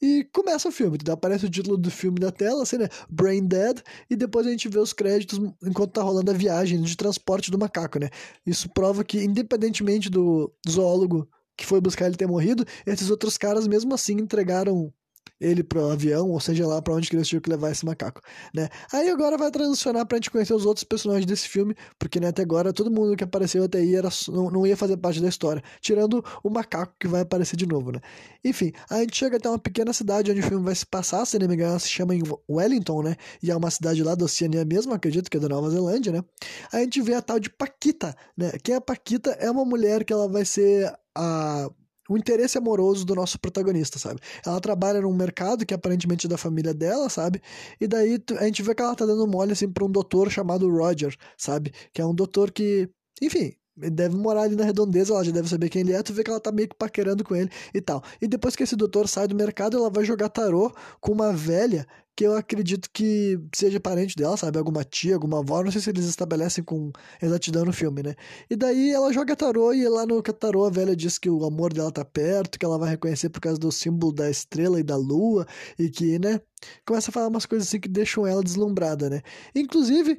E 0.01 0.27
começa 0.31 0.69
o 0.69 0.71
filme, 0.71 0.95
entendeu? 0.95 1.15
aparece 1.15 1.45
o 1.45 1.49
título 1.49 1.77
do 1.77 1.89
filme 1.89 2.19
na 2.19 2.31
tela, 2.31 2.63
assim, 2.63 2.77
né? 2.77 2.87
Brain 3.09 3.45
Dead, 3.45 3.81
e 4.09 4.15
depois 4.15 4.45
a 4.45 4.51
gente 4.51 4.69
vê 4.69 4.79
os 4.79 4.93
créditos 4.93 5.39
enquanto 5.63 5.91
tá 5.91 6.01
rolando 6.01 6.29
a 6.29 6.33
viagem 6.33 6.81
de 6.81 6.95
transporte 6.95 7.49
do 7.49 7.57
macaco, 7.57 7.99
né? 7.99 8.09
Isso 8.45 8.69
prova 8.69 9.03
que, 9.03 9.23
independentemente 9.23 9.94
do 9.99 10.53
zoólogo 10.67 11.27
que 11.57 11.65
foi 11.65 11.79
buscar 11.79 12.07
ele 12.07 12.17
ter 12.17 12.27
morrido, 12.27 12.65
esses 12.85 13.09
outros 13.09 13.37
caras 13.37 13.67
mesmo 13.67 13.93
assim 13.93 14.13
entregaram 14.13 14.93
ele 15.39 15.63
pro 15.63 15.91
avião, 15.91 16.29
ou 16.29 16.39
seja 16.39 16.65
lá 16.65 16.81
para 16.81 16.93
onde 16.93 17.09
que 17.09 17.15
eles 17.15 17.27
tinham 17.27 17.41
que 17.41 17.49
levar 17.49 17.71
esse 17.71 17.85
macaco, 17.85 18.21
né? 18.53 18.69
Aí 18.91 19.09
agora 19.09 19.37
vai 19.37 19.51
transicionar 19.51 20.05
pra 20.05 20.17
gente 20.17 20.31
conhecer 20.31 20.53
os 20.53 20.65
outros 20.65 20.83
personagens 20.83 21.25
desse 21.25 21.47
filme, 21.47 21.75
porque 21.99 22.19
né, 22.19 22.27
até 22.27 22.41
agora 22.41 22.71
todo 22.71 22.89
mundo 22.89 23.15
que 23.15 23.23
apareceu 23.23 23.63
até 23.63 23.79
aí 23.79 23.95
era, 23.95 24.09
não, 24.29 24.49
não 24.49 24.67
ia 24.67 24.77
fazer 24.77 24.97
parte 24.97 25.21
da 25.21 25.27
história, 25.27 25.61
tirando 25.81 26.23
o 26.43 26.49
macaco 26.49 26.93
que 26.99 27.07
vai 27.07 27.21
aparecer 27.21 27.55
de 27.57 27.65
novo, 27.65 27.91
né? 27.91 27.99
Enfim, 28.43 28.71
a 28.89 28.99
gente 28.99 29.15
chega 29.15 29.37
até 29.37 29.49
uma 29.49 29.59
pequena 29.59 29.91
cidade 29.91 30.31
onde 30.31 30.39
o 30.39 30.43
filme 30.43 30.63
vai 30.63 30.75
se 30.75 30.85
passar, 30.85 31.25
se 31.25 31.37
não 31.37 31.47
me 31.47 31.55
engano, 31.55 31.79
se 31.79 31.89
chama 31.89 32.13
Wellington, 32.49 33.03
né? 33.03 33.15
E 33.41 33.51
é 33.51 33.55
uma 33.55 33.69
cidade 33.69 34.01
lá 34.03 34.15
da 34.15 34.25
Oceania 34.25 34.63
mesmo, 34.63 34.93
acredito 34.93 35.29
que 35.29 35.37
é 35.37 35.39
da 35.39 35.49
Nova 35.49 35.69
Zelândia, 35.69 36.11
né? 36.11 36.23
A 36.71 36.79
gente 36.79 37.01
vê 37.01 37.13
a 37.13 37.21
tal 37.21 37.39
de 37.39 37.49
Paquita, 37.49 38.15
né? 38.37 38.51
Quem 38.63 38.73
é 38.73 38.77
a 38.77 38.81
Paquita 38.81 39.31
é 39.31 39.49
uma 39.49 39.65
mulher 39.65 40.03
que 40.03 40.13
ela 40.13 40.27
vai 40.27 40.45
ser 40.45 40.93
a 41.15 41.69
o 42.09 42.17
interesse 42.17 42.57
amoroso 42.57 43.05
do 43.05 43.15
nosso 43.15 43.39
protagonista, 43.39 43.97
sabe? 43.99 44.19
Ela 44.45 44.59
trabalha 44.59 45.01
num 45.01 45.13
mercado 45.13 45.65
que 45.65 45.73
aparentemente 45.73 46.27
é 46.27 46.29
da 46.29 46.37
família 46.37 46.73
dela, 46.73 47.09
sabe? 47.09 47.41
E 47.79 47.87
daí 47.87 48.19
a 48.39 48.45
gente 48.45 48.61
vê 48.61 48.75
que 48.75 48.81
ela 48.81 48.95
tá 48.95 49.05
dando 49.05 49.27
mole 49.27 49.51
assim 49.53 49.71
pra 49.71 49.85
um 49.85 49.91
doutor 49.91 50.29
chamado 50.31 50.69
Roger, 50.69 51.15
sabe? 51.37 51.71
Que 51.93 52.01
é 52.01 52.05
um 52.05 52.13
doutor 52.13 52.51
que, 52.51 52.89
enfim, 53.21 53.53
deve 53.75 54.15
morar 54.15 54.43
ali 54.43 54.55
na 54.55 54.63
redondeza, 54.63 55.13
ela 55.13 55.23
já 55.23 55.31
deve 55.31 55.49
saber 55.49 55.69
quem 55.69 55.81
ele 55.81 55.93
é, 55.93 56.01
tu 56.01 56.13
vê 56.13 56.23
que 56.23 56.29
ela 56.29 56.39
tá 56.39 56.51
meio 56.51 56.69
que 56.69 56.75
paquerando 56.75 57.23
com 57.23 57.35
ele 57.35 57.49
e 57.73 57.81
tal. 57.81 58.01
E 58.21 58.27
depois 58.27 58.55
que 58.55 58.63
esse 58.63 58.75
doutor 58.75 59.07
sai 59.07 59.27
do 59.27 59.35
mercado, 59.35 59.77
ela 59.77 59.89
vai 59.89 60.05
jogar 60.05 60.29
tarô 60.29 60.71
com 61.01 61.11
uma 61.11 61.33
velha 61.33 61.85
que 62.15 62.23
eu 62.25 62.35
acredito 62.35 62.89
que 62.91 63.37
seja 63.53 63.79
parente 63.79 64.15
dela, 64.15 64.37
sabe? 64.37 64.57
Alguma 64.57 64.83
tia, 64.83 65.15
alguma 65.15 65.39
avó, 65.39 65.61
não 65.63 65.71
sei 65.71 65.81
se 65.81 65.89
eles 65.89 66.05
estabelecem 66.05 66.63
com 66.63 66.91
exatidão 67.21 67.65
no 67.65 67.73
filme, 67.73 68.01
né? 68.01 68.15
E 68.49 68.55
daí 68.55 68.91
ela 68.91 69.11
joga 69.11 69.35
tarô 69.35 69.73
e 69.73 69.87
lá 69.87 70.05
no 70.05 70.21
tarô 70.21 70.65
a 70.65 70.69
velha 70.69 70.95
diz 70.95 71.17
que 71.17 71.29
o 71.29 71.43
amor 71.43 71.73
dela 71.73 71.91
tá 71.91 72.05
perto, 72.05 72.57
que 72.57 72.65
ela 72.65 72.77
vai 72.77 72.91
reconhecer 72.91 73.29
por 73.29 73.41
causa 73.41 73.59
do 73.59 73.71
símbolo 73.71 74.13
da 74.13 74.29
estrela 74.29 74.79
e 74.79 74.83
da 74.83 74.95
lua 74.95 75.45
e 75.77 75.89
que, 75.89 76.17
né? 76.17 76.39
Começa 76.85 77.11
a 77.11 77.13
falar 77.13 77.27
umas 77.27 77.45
coisas 77.45 77.67
assim 77.67 77.79
que 77.79 77.89
deixam 77.89 78.25
ela 78.25 78.41
deslumbrada, 78.41 79.09
né? 79.09 79.21
Inclusive, 79.53 80.17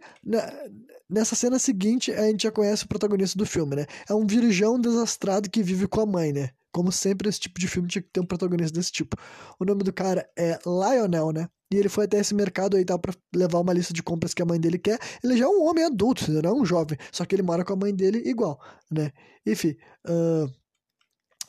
nessa 1.08 1.34
cena 1.34 1.58
seguinte, 1.58 2.12
a 2.12 2.26
gente 2.26 2.42
já 2.42 2.50
conhece 2.50 2.84
o 2.84 2.88
protagonista 2.88 3.38
do 3.38 3.46
filme, 3.46 3.74
né? 3.74 3.86
É 4.08 4.14
um 4.14 4.26
virgão 4.26 4.78
desastrado 4.78 5.48
que 5.48 5.62
vive 5.62 5.88
com 5.88 6.02
a 6.02 6.06
mãe, 6.06 6.32
né? 6.32 6.50
Como 6.72 6.92
sempre, 6.92 7.26
esse 7.28 7.40
tipo 7.40 7.58
de 7.58 7.66
filme 7.66 7.88
tinha 7.88 8.02
que 8.02 8.10
ter 8.12 8.20
um 8.20 8.26
protagonista 8.26 8.78
desse 8.78 8.92
tipo. 8.92 9.16
O 9.58 9.64
nome 9.64 9.82
do 9.82 9.94
cara 9.94 10.28
é 10.36 10.58
Lionel, 10.66 11.32
né? 11.32 11.48
E 11.72 11.76
ele 11.76 11.88
foi 11.88 12.04
até 12.04 12.18
esse 12.18 12.34
mercado 12.34 12.76
aí 12.76 12.84
tal 12.84 12.98
para 12.98 13.12
levar 13.34 13.60
uma 13.60 13.72
lista 13.72 13.92
de 13.92 14.02
compras 14.02 14.32
que 14.32 14.42
a 14.42 14.46
mãe 14.46 14.60
dele 14.60 14.78
quer. 14.78 14.98
Ele 15.22 15.36
já 15.36 15.46
é 15.46 15.48
um 15.48 15.64
homem 15.64 15.84
adulto, 15.84 16.30
não 16.30 16.50
é 16.50 16.52
um 16.52 16.64
jovem. 16.64 16.96
Só 17.10 17.24
que 17.24 17.34
ele 17.34 17.42
mora 17.42 17.64
com 17.64 17.72
a 17.72 17.76
mãe 17.76 17.94
dele 17.94 18.22
igual, 18.24 18.60
né? 18.90 19.12
Enfim. 19.44 19.76
Uh... 20.08 20.50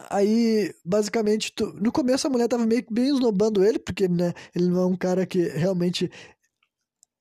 Aí, 0.09 0.73
basicamente, 0.85 1.51
tu... 1.55 1.73
no 1.81 1.91
começo 1.91 2.27
a 2.27 2.29
mulher 2.29 2.47
tava 2.47 2.65
meio 2.65 2.83
que 2.83 2.93
bem 2.93 3.09
esnobando 3.09 3.63
ele, 3.63 3.79
porque 3.79 4.07
né, 4.07 4.33
ele 4.55 4.67
não 4.67 4.81
é 4.81 4.85
um 4.85 4.95
cara 4.95 5.25
que 5.25 5.41
realmente 5.49 6.11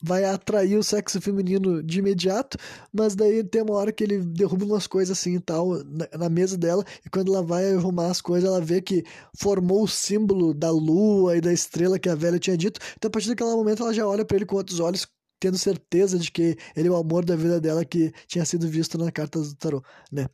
vai 0.06 0.24
atrair 0.24 0.76
o 0.76 0.84
sexo 0.84 1.20
feminino 1.20 1.82
de 1.82 1.98
imediato, 1.98 2.56
mas 2.92 3.16
daí 3.16 3.42
tem 3.42 3.62
uma 3.62 3.74
hora 3.74 3.92
que 3.92 4.04
ele 4.04 4.18
derruba 4.18 4.64
umas 4.64 4.86
coisas 4.86 5.18
assim 5.18 5.34
e 5.34 5.40
tal 5.40 5.82
na, 5.84 6.08
na, 6.16 6.28
mesa 6.28 6.56
dela, 6.56 6.84
e 7.04 7.10
quando 7.10 7.34
ela 7.34 7.42
vai 7.42 7.74
arrumar 7.74 8.06
as 8.06 8.20
coisas, 8.20 8.48
ela 8.48 8.60
vê 8.60 8.80
que 8.80 9.04
formou 9.36 9.82
o 9.82 9.88
símbolo 9.88 10.54
da 10.54 10.70
lua 10.70 11.36
e 11.36 11.40
da 11.40 11.52
estrela 11.52 11.98
que 11.98 12.08
a 12.08 12.14
velha 12.14 12.38
tinha 12.38 12.56
dito. 12.56 12.80
Então 12.96 13.08
a 13.08 13.10
partir 13.10 13.28
daquele 13.28 13.50
momento 13.50 13.82
ela 13.82 13.92
já 13.92 14.06
olha 14.06 14.24
para 14.24 14.36
ele 14.36 14.46
com 14.46 14.56
outros 14.56 14.78
olhos, 14.78 15.08
tendo 15.40 15.58
certeza 15.58 16.18
de 16.18 16.30
que 16.30 16.56
ele 16.76 16.86
é 16.88 16.90
o 16.90 16.96
amor 16.96 17.24
da 17.24 17.34
vida 17.34 17.60
dela 17.60 17.84
que 17.84 18.12
tinha 18.28 18.44
sido 18.44 18.68
visto 18.68 18.96
na 18.96 19.10
carta 19.10 19.40
do 19.40 19.54
tarô, 19.56 19.82
né? 20.12 20.28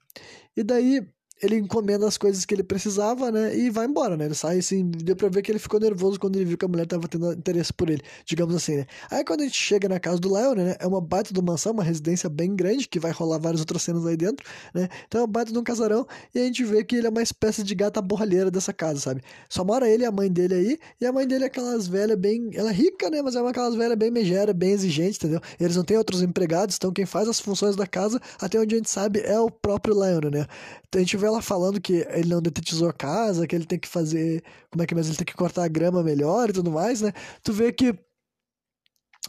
E 0.55 0.63
daí 0.63 1.07
ele 1.43 1.57
encomenda 1.57 2.07
as 2.07 2.17
coisas 2.17 2.45
que 2.45 2.55
ele 2.55 2.63
precisava, 2.63 3.33
né? 3.33 3.57
E 3.57 3.69
vai 3.69 3.87
embora, 3.87 4.17
né? 4.17 4.27
Ele 4.27 4.35
sai 4.35 4.59
assim, 4.59 4.89
deu 4.89 5.17
pra 5.17 5.29
ver 5.29 5.43
que 5.43 5.51
ele 5.51 5.59
ficou 5.59 5.81
nervoso 5.81 6.19
quando 6.19 6.37
ele 6.37 6.45
viu 6.45 6.57
que 6.57 6.65
a 6.65 6.69
mulher 6.69 6.87
tava 6.87 7.09
tendo 7.09 7.33
interesse 7.33 7.73
por 7.73 7.91
ele, 7.91 8.01
digamos 8.25 8.55
assim, 8.55 8.77
né? 8.77 8.87
Aí 9.11 9.25
quando 9.25 9.41
a 9.41 9.45
gente 9.45 9.59
chega 9.59 9.89
na 9.89 9.99
casa 9.99 10.21
do 10.21 10.33
Leon, 10.33 10.55
né? 10.55 10.77
É 10.79 10.87
uma 10.87 11.01
baita 11.01 11.33
uma 11.33 11.53
mansão, 11.53 11.73
uma 11.73 11.83
residência 11.83 12.31
bem 12.31 12.55
grande, 12.55 12.87
que 12.89 13.01
vai 13.01 13.11
rolar 13.11 13.39
várias 13.39 13.61
outras 13.61 13.83
cenas 13.83 14.07
aí 14.07 14.17
dentro, 14.17 14.47
né? 14.73 14.89
Então 15.09 15.21
é 15.21 15.25
uma 15.25 15.29
baita 15.29 15.53
de 15.53 15.59
um 15.59 15.65
casarão, 15.65 16.07
e 16.33 16.39
a 16.39 16.45
gente 16.45 16.63
vê 16.65 16.85
que 16.85 16.95
ele 16.95 17.09
é 17.09 17.11
uma 17.11 17.23
espécie 17.23 17.65
de 17.65 17.75
gata 17.75 18.01
borralheira 18.01 18.51
dessa 18.51 18.73
casa, 18.73 19.01
sabe? 19.01 19.23
Só 19.49 19.65
mora 19.65 19.89
ele 19.89 20.05
e 20.05 20.07
a 20.07 20.13
mãe 20.13 20.31
dele 20.31 20.55
aí, 20.55 20.79
e 21.01 21.07
a 21.07 21.13
mãe 21.13 21.27
dele 21.27 21.45
é 21.45 21.47
aquelas 21.49 21.89
velhas 21.89 22.17
bem. 22.19 22.51
Ela 22.55 22.71
é 22.71 22.73
rica, 22.73 23.11
né? 23.11 23.21
Mas 23.21 23.35
é 23.35 23.41
uma 23.41 23.51
aquelas 23.51 23.75
velhas 23.75 23.99
bem 23.99 24.11
megera, 24.13 24.53
bem 24.53 24.71
exigente, 24.71 25.19
entendeu? 25.19 25.41
Eles 25.59 25.77
não 25.77 25.83
têm 25.83 25.97
outros 25.97 26.23
empregados, 26.23 26.77
então 26.77 26.93
quem 26.93 27.05
faz 27.05 27.29
as 27.29 27.41
funções 27.41 27.75
da 27.75 27.87
casa, 27.87 28.21
até 28.41 28.61
onde 28.61 28.75
a 28.75 28.79
gente 28.79 28.91
sabe, 28.91 29.21
é 29.21 29.39
o 29.41 29.51
próprio 29.51 29.99
Leon, 29.99 30.31
né? 30.31 30.47
Então 30.89 31.01
a 31.01 31.05
gente 31.05 31.17
vê 31.17 31.32
ela 31.33 31.43
falando 31.43 31.81
que 31.81 32.07
ele 32.11 32.29
não 32.29 32.41
detetizou 32.43 32.89
a 32.89 32.93
casa, 32.93 33.47
que 33.47 33.55
ele 33.55 33.67
tem 33.67 33.79
que 33.79 33.89
fazer. 33.89 34.43
Como 34.71 34.83
é 34.83 34.87
que 34.87 34.95
é 34.95 34.97
mesmo? 34.97 35.11
Ele 35.13 35.19
tem 35.19 35.27
que 35.27 35.35
cortar 35.35 35.65
a 35.65 35.69
grama 35.69 36.03
melhor 36.03 36.51
e 36.51 36.53
tudo 36.53 36.71
mais, 36.71 37.01
né? 37.01 37.13
Tu 37.43 37.53
vê 37.53 37.73
que. 37.73 37.95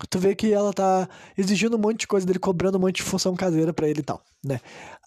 Tu 0.10 0.18
vê 0.18 0.34
que 0.34 0.52
ela 0.52 0.74
tá 0.74 1.08
exigindo 1.38 1.78
um 1.78 1.80
monte 1.80 2.02
de 2.02 2.08
coisa 2.08 2.26
dele, 2.26 2.40
cobrando 2.40 2.80
um 2.80 2.82
monte 2.82 2.96
de 2.96 3.04
função 3.04 3.36
caseira 3.36 3.72
para 3.72 3.88
ele 3.88 4.00
e 4.00 4.04
tal, 4.04 4.24
né? 4.44 4.60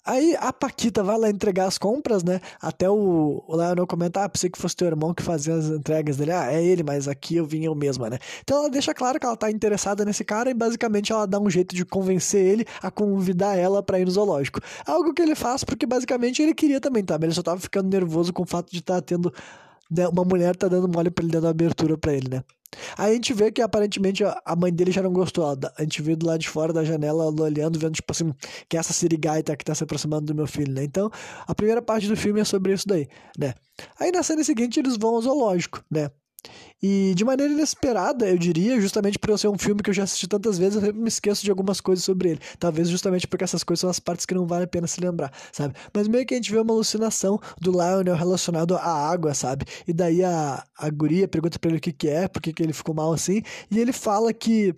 Aí 0.05 0.37
a 0.39 0.53
Paquita 0.53 1.03
vai 1.03 1.17
lá 1.19 1.29
entregar 1.29 1.65
as 1.65 1.77
compras, 1.77 2.23
né? 2.23 2.39
Até 2.61 2.89
o, 2.89 3.43
o 3.45 3.55
Leonel 3.57 3.85
comenta, 3.85 4.23
ah, 4.23 4.29
pensei 4.29 4.49
que 4.49 4.57
fosse 4.57 4.73
teu 4.77 4.87
irmão 4.87 5.13
que 5.13 5.21
fazia 5.21 5.53
as 5.53 5.65
entregas 5.65 6.15
dele. 6.15 6.31
Ah, 6.31 6.49
é 6.53 6.63
ele, 6.63 6.81
mas 6.81 7.09
aqui 7.09 7.35
eu 7.35 7.45
vim 7.45 7.65
eu 7.65 7.75
mesma, 7.75 8.09
né? 8.09 8.17
Então 8.41 8.59
ela 8.59 8.69
deixa 8.69 8.93
claro 8.93 9.19
que 9.19 9.25
ela 9.25 9.35
tá 9.35 9.51
interessada 9.51 10.05
nesse 10.05 10.23
cara 10.23 10.49
e 10.49 10.53
basicamente 10.53 11.11
ela 11.11 11.27
dá 11.27 11.37
um 11.37 11.49
jeito 11.49 11.75
de 11.75 11.83
convencer 11.83 12.41
ele 12.41 12.65
a 12.81 12.89
convidar 12.89 13.57
ela 13.57 13.83
para 13.83 13.99
ir 13.99 14.05
no 14.05 14.11
zoológico. 14.11 14.61
Algo 14.85 15.13
que 15.13 15.21
ele 15.21 15.35
faz 15.35 15.65
porque 15.65 15.85
basicamente 15.85 16.41
ele 16.41 16.53
queria 16.53 16.79
também, 16.79 17.03
tá? 17.03 17.19
Ele 17.21 17.33
só 17.33 17.43
tava 17.43 17.59
ficando 17.59 17.89
nervoso 17.89 18.31
com 18.31 18.43
o 18.43 18.47
fato 18.47 18.71
de 18.71 18.79
estar 18.79 18.95
tá 18.95 19.01
tendo 19.01 19.33
uma 20.11 20.23
mulher 20.23 20.55
tá 20.55 20.67
dando 20.67 20.87
mole 20.87 21.09
pra 21.09 21.23
ele 21.23 21.31
dando 21.31 21.47
abertura 21.47 21.97
para 21.97 22.13
ele, 22.13 22.29
né? 22.29 22.43
Aí 22.97 23.11
a 23.11 23.13
gente 23.13 23.33
vê 23.33 23.51
que 23.51 23.61
aparentemente 23.61 24.23
a 24.23 24.55
mãe 24.55 24.71
dele 24.71 24.91
já 24.91 25.01
não 25.01 25.11
gostou. 25.11 25.45
A 25.45 25.81
gente 25.81 26.01
vê 26.01 26.15
do 26.15 26.25
lado 26.25 26.39
de 26.39 26.49
fora 26.49 26.73
da 26.73 26.83
janela 26.83 27.25
olhando, 27.41 27.79
vendo, 27.79 27.93
tipo 27.93 28.11
assim, 28.11 28.33
que 28.69 28.75
é 28.77 28.79
essa 28.79 28.93
sirigaita 28.93 29.55
que 29.55 29.63
tá 29.63 29.73
se 29.73 29.83
aproximando 29.83 30.25
do 30.25 30.35
meu 30.35 30.47
filho, 30.47 30.73
né? 30.73 30.83
Então, 30.83 31.09
a 31.47 31.55
primeira 31.55 31.81
parte 31.81 32.07
do 32.07 32.15
filme 32.15 32.41
é 32.41 32.43
sobre 32.43 32.73
isso 32.73 32.87
daí, 32.87 33.07
né? 33.37 33.53
Aí 33.99 34.11
na 34.11 34.21
cena 34.21 34.43
seguinte 34.43 34.79
eles 34.79 34.97
vão 34.97 35.15
ao 35.15 35.21
zoológico, 35.21 35.83
né? 35.89 36.11
E 36.81 37.13
de 37.15 37.25
maneira 37.25 37.51
inesperada, 37.51 38.29
eu 38.29 38.37
diria, 38.37 38.79
justamente 38.79 39.17
por 39.17 39.31
eu 39.31 39.37
ser 39.37 39.47
um 39.47 39.57
filme 39.57 39.81
que 39.81 39.89
eu 39.89 39.93
já 39.93 40.03
assisti 40.03 40.27
tantas 40.27 40.57
vezes, 40.59 40.75
eu 40.75 40.81
sempre 40.81 41.01
me 41.01 41.07
esqueço 41.07 41.43
de 41.43 41.49
algumas 41.49 41.81
coisas 41.81 42.05
sobre 42.05 42.31
ele. 42.31 42.39
Talvez 42.59 42.87
justamente 42.87 43.27
porque 43.27 43.43
essas 43.43 43.63
coisas 43.63 43.81
são 43.81 43.89
as 43.89 43.99
partes 43.99 44.25
que 44.25 44.35
não 44.35 44.45
vale 44.45 44.65
a 44.65 44.67
pena 44.67 44.85
se 44.85 45.01
lembrar, 45.01 45.31
sabe? 45.51 45.73
Mas 45.93 46.07
meio 46.07 46.25
que 46.25 46.35
a 46.35 46.37
gente 46.37 46.51
vê 46.51 46.59
uma 46.59 46.73
alucinação 46.73 47.39
do 47.59 47.71
Lionel 47.71 48.15
relacionado 48.15 48.75
à 48.75 49.09
água, 49.09 49.33
sabe? 49.33 49.65
E 49.87 49.93
daí 49.93 50.23
a, 50.23 50.63
a 50.77 50.89
guria 50.89 51.27
pergunta 51.27 51.57
pra 51.57 51.69
ele 51.69 51.79
o 51.79 51.81
que 51.81 51.91
que 51.91 52.07
é, 52.07 52.27
por 52.27 52.41
que 52.41 52.53
que 52.53 52.61
ele 52.61 52.73
ficou 52.73 52.93
mal 52.93 53.11
assim, 53.11 53.41
e 53.71 53.79
ele 53.79 53.91
fala 53.91 54.31
que, 54.31 54.75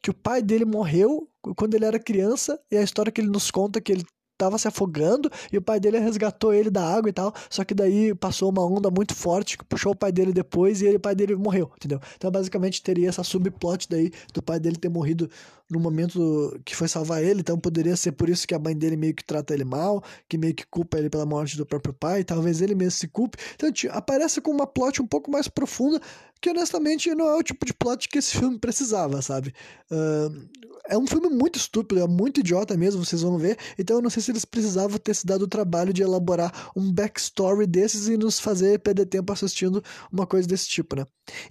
que 0.00 0.10
o 0.10 0.14
pai 0.14 0.42
dele 0.42 0.64
morreu 0.64 1.28
quando 1.56 1.74
ele 1.74 1.84
era 1.84 1.98
criança, 1.98 2.60
e 2.70 2.76
a 2.76 2.82
história 2.82 3.10
que 3.10 3.20
ele 3.20 3.30
nos 3.30 3.50
conta 3.50 3.78
é 3.78 3.82
que 3.82 3.90
ele 3.90 4.04
tava 4.40 4.56
se 4.56 4.66
afogando 4.66 5.30
e 5.52 5.58
o 5.58 5.62
pai 5.62 5.78
dele 5.78 5.98
resgatou 5.98 6.54
ele 6.54 6.70
da 6.70 6.82
água 6.82 7.10
e 7.10 7.12
tal. 7.12 7.34
Só 7.50 7.62
que 7.62 7.74
daí 7.74 8.14
passou 8.14 8.48
uma 8.48 8.64
onda 8.64 8.90
muito 8.90 9.14
forte 9.14 9.58
que 9.58 9.64
puxou 9.64 9.92
o 9.92 9.96
pai 9.96 10.10
dele 10.10 10.32
depois 10.32 10.80
e 10.80 10.86
ele, 10.86 10.96
o 10.96 11.00
pai 11.00 11.14
dele 11.14 11.36
morreu, 11.36 11.70
entendeu? 11.76 12.00
Então 12.16 12.30
basicamente 12.30 12.82
teria 12.82 13.10
essa 13.10 13.22
subplot 13.22 13.86
daí 13.88 14.10
do 14.32 14.42
pai 14.42 14.58
dele 14.58 14.76
ter 14.76 14.88
morrido 14.88 15.28
no 15.68 15.78
momento 15.78 16.58
que 16.64 16.74
foi 16.74 16.88
salvar 16.88 17.22
ele, 17.22 17.40
então 17.40 17.56
poderia 17.56 17.96
ser 17.96 18.12
por 18.12 18.28
isso 18.28 18.46
que 18.46 18.54
a 18.54 18.58
mãe 18.58 18.76
dele 18.76 18.96
meio 18.96 19.14
que 19.14 19.24
trata 19.24 19.54
ele 19.54 19.64
mal, 19.64 20.02
que 20.28 20.36
meio 20.36 20.52
que 20.52 20.66
culpa 20.66 20.98
ele 20.98 21.08
pela 21.08 21.24
morte 21.24 21.56
do 21.56 21.64
próprio 21.64 21.94
pai, 21.94 22.24
talvez 22.24 22.60
ele 22.60 22.74
mesmo 22.74 22.92
se 22.92 23.06
culpe. 23.06 23.38
Então 23.54 23.70
aparece 23.92 24.40
com 24.40 24.50
uma 24.50 24.66
plot 24.66 25.00
um 25.00 25.06
pouco 25.06 25.30
mais 25.30 25.46
profunda, 25.46 26.00
que 26.40 26.50
honestamente 26.50 27.14
não 27.14 27.28
é 27.28 27.36
o 27.36 27.42
tipo 27.42 27.64
de 27.64 27.72
plot 27.72 28.08
que 28.08 28.18
esse 28.18 28.36
filme 28.36 28.58
precisava, 28.58 29.22
sabe? 29.22 29.54
Uh, 29.90 30.48
é 30.90 30.98
um 30.98 31.06
filme 31.06 31.28
muito 31.28 31.56
estúpido, 31.56 32.00
é 32.00 32.06
muito 32.08 32.40
idiota 32.40 32.76
mesmo, 32.76 33.04
vocês 33.04 33.22
vão 33.22 33.38
ver. 33.38 33.56
Então 33.78 33.96
eu 33.96 34.02
não 34.02 34.10
sei 34.10 34.22
se 34.22 34.29
eles 34.30 34.44
precisavam 34.44 34.98
ter 34.98 35.14
se 35.14 35.26
dado 35.26 35.42
o 35.42 35.48
trabalho 35.48 35.92
de 35.92 36.02
elaborar 36.02 36.70
um 36.76 36.92
backstory 36.92 37.66
desses 37.66 38.08
e 38.08 38.16
nos 38.16 38.38
fazer 38.38 38.78
perder 38.78 39.06
tempo 39.06 39.32
assistindo 39.32 39.82
uma 40.12 40.26
coisa 40.26 40.46
desse 40.46 40.68
tipo, 40.68 40.96
né? 40.96 41.04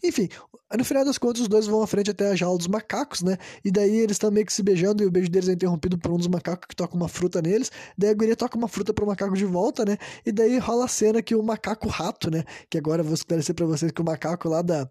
Enfim, 0.03 0.27
no 0.77 0.85
final 0.85 1.03
das 1.03 1.17
contas, 1.17 1.41
os 1.41 1.47
dois 1.47 1.65
vão 1.65 1.81
à 1.81 1.87
frente 1.87 2.11
até 2.11 2.29
a 2.29 2.35
jaula 2.35 2.57
dos 2.57 2.67
macacos, 2.67 3.21
né? 3.21 3.37
E 3.63 3.71
daí 3.71 3.97
eles 3.97 4.15
estão 4.15 4.29
meio 4.31 4.45
que 4.45 4.53
se 4.53 4.61
beijando 4.61 5.03
e 5.03 5.05
o 5.05 5.11
beijo 5.11 5.29
deles 5.29 5.49
é 5.49 5.53
interrompido 5.53 5.97
por 5.97 6.11
um 6.11 6.17
dos 6.17 6.27
macacos 6.27 6.67
que 6.67 6.75
toca 6.75 6.95
uma 6.95 7.07
fruta 7.07 7.41
neles. 7.41 7.71
Daí 7.97 8.09
a 8.09 8.13
guria 8.13 8.35
toca 8.35 8.57
uma 8.57 8.67
fruta 8.67 8.93
pro 8.93 9.05
macaco 9.07 9.35
de 9.35 9.45
volta, 9.45 9.83
né? 9.85 9.97
E 10.25 10.31
daí 10.31 10.57
rola 10.59 10.85
a 10.85 10.87
cena 10.87 11.21
que 11.21 11.35
o 11.35 11.41
macaco 11.43 11.87
rato, 11.87 12.29
né? 12.29 12.43
Que 12.69 12.77
agora 12.77 13.01
eu 13.01 13.05
vou 13.05 13.13
esclarecer 13.13 13.55
pra 13.55 13.65
vocês 13.65 13.91
que 13.91 14.01
o 14.01 14.05
macaco 14.05 14.47
lá 14.49 14.61
da 14.61 14.89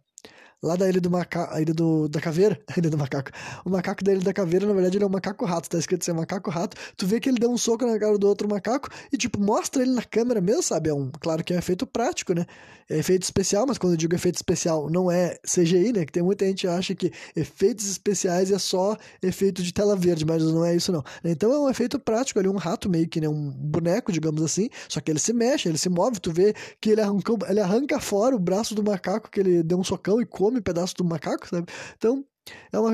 lá 0.62 0.76
da 0.76 0.88
ilha 0.88 1.00
do 1.00 1.10
macaco, 1.10 1.58
ilha 1.58 1.72
do, 1.72 2.08
da 2.08 2.20
caveira, 2.20 2.58
a 2.68 2.78
ilha 2.78 2.90
do 2.90 2.98
macaco. 2.98 3.30
O 3.64 3.70
macaco 3.70 4.02
da 4.02 4.12
ilha 4.12 4.22
da 4.22 4.32
caveira, 4.32 4.66
na 4.66 4.72
verdade, 4.72 4.96
ele 4.96 5.04
é 5.04 5.06
um 5.06 5.10
macaco 5.10 5.44
rato, 5.44 5.68
tá 5.68 5.78
escrito 5.78 6.04
ser 6.04 6.12
macaco 6.12 6.50
rato. 6.50 6.76
Tu 6.96 7.06
vê 7.06 7.20
que 7.20 7.28
ele 7.28 7.38
deu 7.38 7.50
um 7.50 7.58
soco 7.58 7.86
na 7.86 7.98
cara 7.98 8.18
do 8.18 8.26
outro 8.26 8.48
macaco 8.48 8.88
e, 9.12 9.16
tipo, 9.16 9.40
mostra 9.40 9.82
ele 9.82 9.92
na 9.92 10.02
câmera 10.02 10.40
mesmo, 10.40 10.62
sabe? 10.62 10.90
É 10.90 10.94
um, 10.94 11.10
claro 11.20 11.44
que 11.44 11.52
é 11.52 11.56
um 11.56 11.58
efeito 11.58 11.86
prático, 11.86 12.34
né? 12.34 12.44
É 12.90 12.96
efeito 12.96 13.22
especial, 13.22 13.66
mas 13.66 13.76
quando 13.76 13.92
eu 13.92 13.96
digo 13.98 14.14
efeito 14.14 14.36
especial, 14.36 14.88
não 14.90 15.10
é 15.10 15.38
CGI, 15.46 15.92
né? 15.92 16.06
Que 16.06 16.12
tem 16.12 16.22
muita 16.22 16.46
gente 16.46 16.62
que 16.62 16.66
acha 16.66 16.94
que 16.94 17.12
efeitos 17.36 17.88
especiais 17.88 18.50
é 18.50 18.58
só 18.58 18.96
efeito 19.22 19.62
de 19.62 19.72
tela 19.72 19.94
verde, 19.94 20.24
mas 20.24 20.42
não 20.42 20.64
é 20.64 20.74
isso, 20.74 20.90
não. 20.90 21.04
Então 21.22 21.52
é 21.52 21.58
um 21.58 21.68
efeito 21.68 21.98
prático 21.98 22.38
ali, 22.38 22.48
um 22.48 22.56
rato 22.56 22.88
meio 22.88 23.06
que, 23.06 23.20
né? 23.20 23.28
Um 23.28 23.50
boneco, 23.50 24.10
digamos 24.10 24.42
assim, 24.42 24.70
só 24.88 25.00
que 25.00 25.10
ele 25.10 25.18
se 25.18 25.32
mexe, 25.32 25.68
ele 25.68 25.76
se 25.76 25.88
move, 25.88 26.18
tu 26.18 26.32
vê 26.32 26.54
que 26.80 26.90
ele 26.90 27.02
arranca, 27.02 27.32
ele 27.48 27.60
arranca 27.60 28.00
fora 28.00 28.34
o 28.34 28.38
braço 28.38 28.74
do 28.74 28.82
macaco 28.82 29.30
que 29.30 29.40
ele 29.40 29.62
deu 29.62 29.78
um 29.78 29.84
socão 29.84 30.20
e 30.20 30.24
come 30.24 30.47
pedaço 30.62 30.94
do 30.96 31.04
macaco, 31.04 31.48
sabe? 31.48 31.66
Então, 31.96 32.24
é 32.72 32.78
uma, 32.78 32.90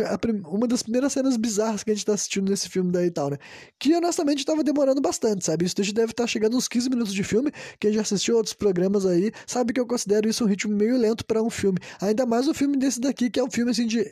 uma 0.46 0.66
das 0.66 0.82
primeiras 0.82 1.12
cenas 1.12 1.36
bizarras 1.36 1.82
que 1.82 1.90
a 1.90 1.94
gente 1.94 2.04
tá 2.04 2.14
assistindo 2.14 2.50
nesse 2.50 2.68
filme 2.68 2.90
daí 2.90 3.06
e 3.06 3.10
tal, 3.10 3.30
né? 3.30 3.38
Que 3.78 3.94
honestamente 3.94 4.44
tava 4.44 4.64
demorando 4.64 5.00
bastante, 5.00 5.44
sabe? 5.44 5.64
Isso 5.64 5.76
deve 5.76 6.10
estar 6.10 6.24
tá 6.24 6.26
chegando 6.26 6.56
uns 6.56 6.68
15 6.68 6.90
minutos 6.90 7.14
de 7.14 7.22
filme. 7.22 7.52
Quem 7.78 7.92
já 7.92 8.00
assistiu 8.00 8.36
outros 8.36 8.54
programas 8.54 9.06
aí 9.06 9.30
sabe 9.46 9.72
que 9.72 9.80
eu 9.80 9.86
considero 9.86 10.28
isso 10.28 10.44
um 10.44 10.48
ritmo 10.48 10.74
meio 10.74 10.96
lento 10.96 11.24
para 11.24 11.42
um 11.42 11.50
filme. 11.50 11.78
Ainda 12.00 12.26
mais 12.26 12.48
um 12.48 12.54
filme 12.54 12.76
desse 12.76 13.00
daqui, 13.00 13.30
que 13.30 13.40
é 13.40 13.44
um 13.44 13.50
filme 13.50 13.70
assim 13.70 13.86
de 13.86 14.04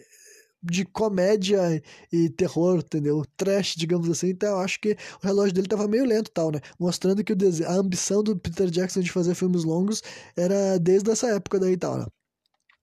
de 0.65 0.85
comédia 0.85 1.83
e 2.13 2.31
terror, 2.31 2.79
entendeu? 2.79 3.25
Trash, 3.37 3.75
digamos 3.77 4.09
assim. 4.09 4.29
Então 4.29 4.51
eu 4.51 4.59
acho 4.59 4.81
que 4.81 4.97
o 5.23 5.27
relógio 5.27 5.53
dele 5.53 5.67
tava 5.67 5.89
meio 5.89 6.05
lento 6.05 6.31
tal, 6.31 6.53
né? 6.53 6.61
Mostrando 6.79 7.25
que 7.25 7.33
a 7.67 7.73
ambição 7.73 8.23
do 8.23 8.39
Peter 8.39 8.71
Jackson 8.71 9.01
de 9.01 9.11
fazer 9.11 9.35
filmes 9.35 9.65
longos 9.65 10.03
era 10.37 10.79
desde 10.79 11.11
essa 11.11 11.27
época 11.29 11.59
daí 11.59 11.73
e 11.73 11.77
tal, 11.77 11.99
né? 11.99 12.07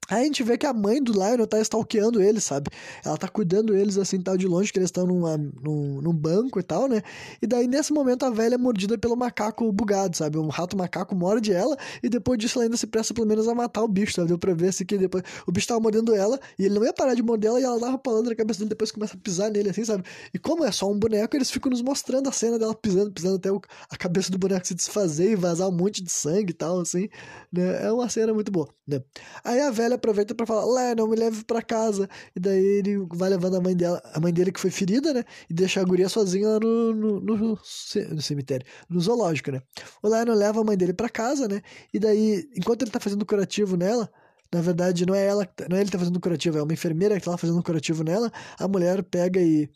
Aí 0.09 0.23
a 0.23 0.25
gente 0.25 0.41
vê 0.41 0.57
que 0.57 0.65
a 0.65 0.73
mãe 0.73 1.01
do 1.01 1.11
Lionel 1.13 1.45
tá 1.45 1.59
stalkeando 1.61 2.19
eles, 2.19 2.43
sabe? 2.43 2.71
Ela 3.05 3.15
tá 3.15 3.27
cuidando 3.27 3.75
eles 3.75 3.95
assim, 3.95 4.19
tal, 4.19 4.35
de 4.35 4.47
longe, 4.47 4.73
que 4.73 4.79
eles 4.79 4.87
estão 4.87 5.05
num, 5.05 6.01
num 6.01 6.13
banco 6.13 6.59
e 6.59 6.63
tal, 6.63 6.87
né? 6.87 7.03
E 7.39 7.45
daí, 7.45 7.67
nesse 7.67 7.93
momento, 7.93 8.25
a 8.25 8.31
velha 8.31 8.55
é 8.55 8.57
mordida 8.57 8.97
pelo 8.97 9.15
macaco 9.15 9.71
bugado, 9.71 10.17
sabe? 10.17 10.39
Um 10.39 10.47
rato 10.47 10.75
macaco 10.75 11.15
morde 11.15 11.53
ela 11.53 11.77
e 12.01 12.09
depois 12.09 12.39
disso 12.39 12.57
ela 12.57 12.65
ainda 12.65 12.75
se 12.75 12.87
presta 12.87 13.13
pelo 13.13 13.27
menos 13.27 13.47
a 13.47 13.53
matar 13.53 13.83
o 13.83 13.87
bicho, 13.87 14.13
sabe? 14.13 14.29
Deu 14.29 14.39
pra 14.39 14.51
ver 14.55 14.69
assim 14.69 14.83
que 14.83 14.97
depois 14.97 15.23
o 15.45 15.51
bicho 15.51 15.67
tava 15.67 15.79
mordendo 15.79 16.15
ela 16.15 16.39
e 16.57 16.65
ele 16.65 16.73
não 16.73 16.83
ia 16.83 16.93
parar 16.93 17.13
de 17.13 17.21
morder 17.21 17.51
ela 17.51 17.59
e 17.59 17.63
ela 17.63 17.79
dava 17.79 17.97
palando 17.99 18.29
na 18.31 18.35
cabeça 18.35 18.59
dele 18.59 18.69
depois 18.69 18.91
começa 18.91 19.15
a 19.15 19.19
pisar 19.19 19.51
nele, 19.51 19.69
assim, 19.69 19.85
sabe? 19.85 20.03
E 20.33 20.39
como 20.39 20.65
é 20.65 20.71
só 20.71 20.89
um 20.89 20.97
boneco, 20.97 21.35
eles 21.35 21.51
ficam 21.51 21.69
nos 21.69 21.83
mostrando 21.83 22.27
a 22.29 22.31
cena 22.31 22.57
dela 22.57 22.73
pisando, 22.73 23.11
pisando 23.11 23.35
até 23.35 23.51
o, 23.51 23.61
a 23.91 23.95
cabeça 23.95 24.31
do 24.31 24.39
boneco 24.39 24.65
se 24.65 24.73
desfazer 24.73 25.31
e 25.31 25.35
vazar 25.35 25.67
um 25.67 25.71
monte 25.71 26.03
de 26.03 26.11
sangue 26.11 26.49
e 26.49 26.53
tal, 26.53 26.79
assim, 26.79 27.07
né? 27.51 27.85
É 27.85 27.91
uma 27.91 28.09
cena 28.09 28.33
muito 28.33 28.51
boa, 28.51 28.67
né? 28.87 29.01
Aí 29.43 29.59
a 29.61 29.69
velha 29.69 29.88
aproveita 29.95 30.35
para 30.35 30.45
falar, 30.45 30.65
Lennon, 30.65 31.07
me 31.07 31.15
leve 31.15 31.43
para 31.43 31.61
casa. 31.61 32.09
E 32.35 32.39
daí 32.39 32.63
ele 32.63 32.97
vai 33.13 33.29
levando 33.29 33.57
a 33.57 33.61
mãe 33.61 33.75
dela, 33.75 34.01
a 34.13 34.19
mãe 34.19 34.33
dele 34.33 34.51
que 34.51 34.59
foi 34.59 34.71
ferida, 34.71 35.13
né? 35.13 35.23
E 35.49 35.53
deixa 35.53 35.81
a 35.81 35.83
guria 35.83 36.09
sozinha 36.09 36.49
lá 36.49 36.59
no, 36.59 36.93
no, 36.93 37.19
no, 37.19 37.37
no 37.37 38.21
cemitério, 38.21 38.65
no 38.89 38.99
zoológico, 38.99 39.51
né? 39.51 39.61
O 40.01 40.07
Lennon 40.07 40.33
leva 40.33 40.61
a 40.61 40.63
mãe 40.63 40.77
dele 40.77 40.93
para 40.93 41.09
casa, 41.09 41.47
né? 41.47 41.61
E 41.93 41.99
daí, 41.99 42.47
enquanto 42.55 42.83
ele 42.83 42.91
tá 42.91 42.99
fazendo 42.99 43.25
curativo 43.25 43.75
nela, 43.77 44.09
na 44.53 44.61
verdade, 44.61 45.05
não 45.05 45.13
é 45.13 45.25
ela, 45.25 45.45
tá, 45.45 45.65
não 45.69 45.77
é 45.77 45.81
ele 45.81 45.87
que 45.87 45.91
tá 45.91 45.99
fazendo 45.99 46.19
curativo, 46.19 46.57
é 46.57 46.63
uma 46.63 46.73
enfermeira 46.73 47.19
que 47.19 47.25
tá 47.25 47.31
lá 47.31 47.37
fazendo 47.37 47.61
curativo 47.63 48.03
nela. 48.03 48.31
A 48.59 48.67
mulher 48.67 49.03
pega 49.03 49.39
e 49.41 49.69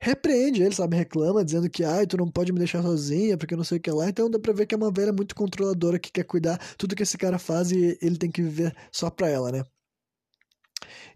repreende 0.00 0.62
ele, 0.62 0.74
sabe? 0.74 0.96
Reclama, 0.96 1.44
dizendo 1.44 1.68
que, 1.70 1.84
ai, 1.84 2.06
tu 2.06 2.16
não 2.16 2.30
pode 2.30 2.52
me 2.52 2.58
deixar 2.58 2.82
sozinha, 2.82 3.36
porque 3.36 3.56
não 3.56 3.64
sei 3.64 3.78
o 3.78 3.80
que 3.80 3.90
lá. 3.90 4.08
Então 4.08 4.30
dá 4.30 4.38
pra 4.38 4.52
ver 4.52 4.66
que 4.66 4.74
é 4.74 4.78
uma 4.78 4.90
velha 4.92 5.12
muito 5.12 5.34
controladora 5.34 5.98
que 5.98 6.10
quer 6.12 6.24
cuidar 6.24 6.58
tudo 6.76 6.94
que 6.96 7.02
esse 7.02 7.18
cara 7.18 7.38
faz 7.38 7.70
e 7.72 7.98
ele 8.02 8.16
tem 8.18 8.30
que 8.30 8.42
viver 8.42 8.74
só 8.92 9.10
pra 9.10 9.28
ela, 9.28 9.50
né? 9.52 9.64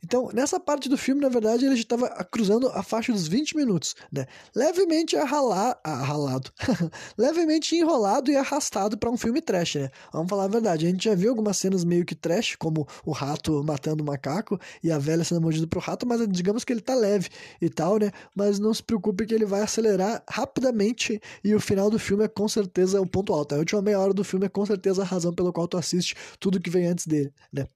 Então, 0.02 0.30
nessa 0.32 0.58
parte 0.58 0.88
do 0.88 0.96
filme, 0.96 1.20
na 1.20 1.28
verdade, 1.28 1.64
ele 1.64 1.76
já 1.76 1.82
estava 1.82 2.08
cruzando 2.24 2.68
a 2.68 2.82
faixa 2.82 3.12
dos 3.12 3.26
20 3.28 3.56
minutos, 3.56 3.94
né? 4.12 4.26
Levemente 4.54 5.16
arrala... 5.16 5.78
arralado. 5.84 6.50
Levemente 7.16 7.76
enrolado 7.76 8.30
e 8.30 8.36
arrastado 8.36 8.96
para 8.98 9.10
um 9.10 9.16
filme 9.16 9.40
trash, 9.40 9.76
né? 9.76 9.90
Vamos 10.12 10.28
falar 10.28 10.44
a 10.44 10.48
verdade. 10.48 10.86
A 10.86 10.90
gente 10.90 11.04
já 11.04 11.14
viu 11.14 11.30
algumas 11.30 11.56
cenas 11.56 11.84
meio 11.84 12.04
que 12.04 12.14
trash, 12.14 12.56
como 12.56 12.86
o 13.04 13.12
rato 13.12 13.62
matando 13.64 14.02
o 14.02 14.06
macaco 14.06 14.58
e 14.82 14.90
a 14.90 14.98
velha 14.98 15.24
sendo 15.24 15.40
mordida 15.40 15.66
pro 15.66 15.80
rato, 15.80 16.06
mas 16.06 16.26
digamos 16.28 16.64
que 16.64 16.72
ele 16.72 16.80
tá 16.80 16.94
leve 16.94 17.28
e 17.60 17.68
tal, 17.68 17.98
né? 17.98 18.10
Mas 18.34 18.58
não 18.58 18.72
se 18.72 18.82
preocupe 18.82 19.26
que 19.26 19.34
ele 19.34 19.46
vai 19.46 19.62
acelerar 19.62 20.22
rapidamente 20.28 21.20
e 21.44 21.54
o 21.54 21.60
final 21.60 21.90
do 21.90 21.98
filme 21.98 22.24
é 22.24 22.28
com 22.28 22.48
certeza 22.48 23.00
o 23.00 23.06
ponto 23.06 23.32
alto. 23.32 23.54
A 23.54 23.58
última 23.58 23.82
meia 23.82 23.98
hora 23.98 24.14
do 24.14 24.24
filme 24.24 24.46
é 24.46 24.48
com 24.48 24.64
certeza 24.66 25.02
a 25.02 25.04
razão 25.04 25.32
pelo 25.32 25.52
qual 25.52 25.68
tu 25.68 25.76
assiste 25.76 26.14
tudo 26.38 26.60
que 26.60 26.70
vem 26.70 26.86
antes 26.86 27.06
dele, 27.06 27.32
né? 27.52 27.66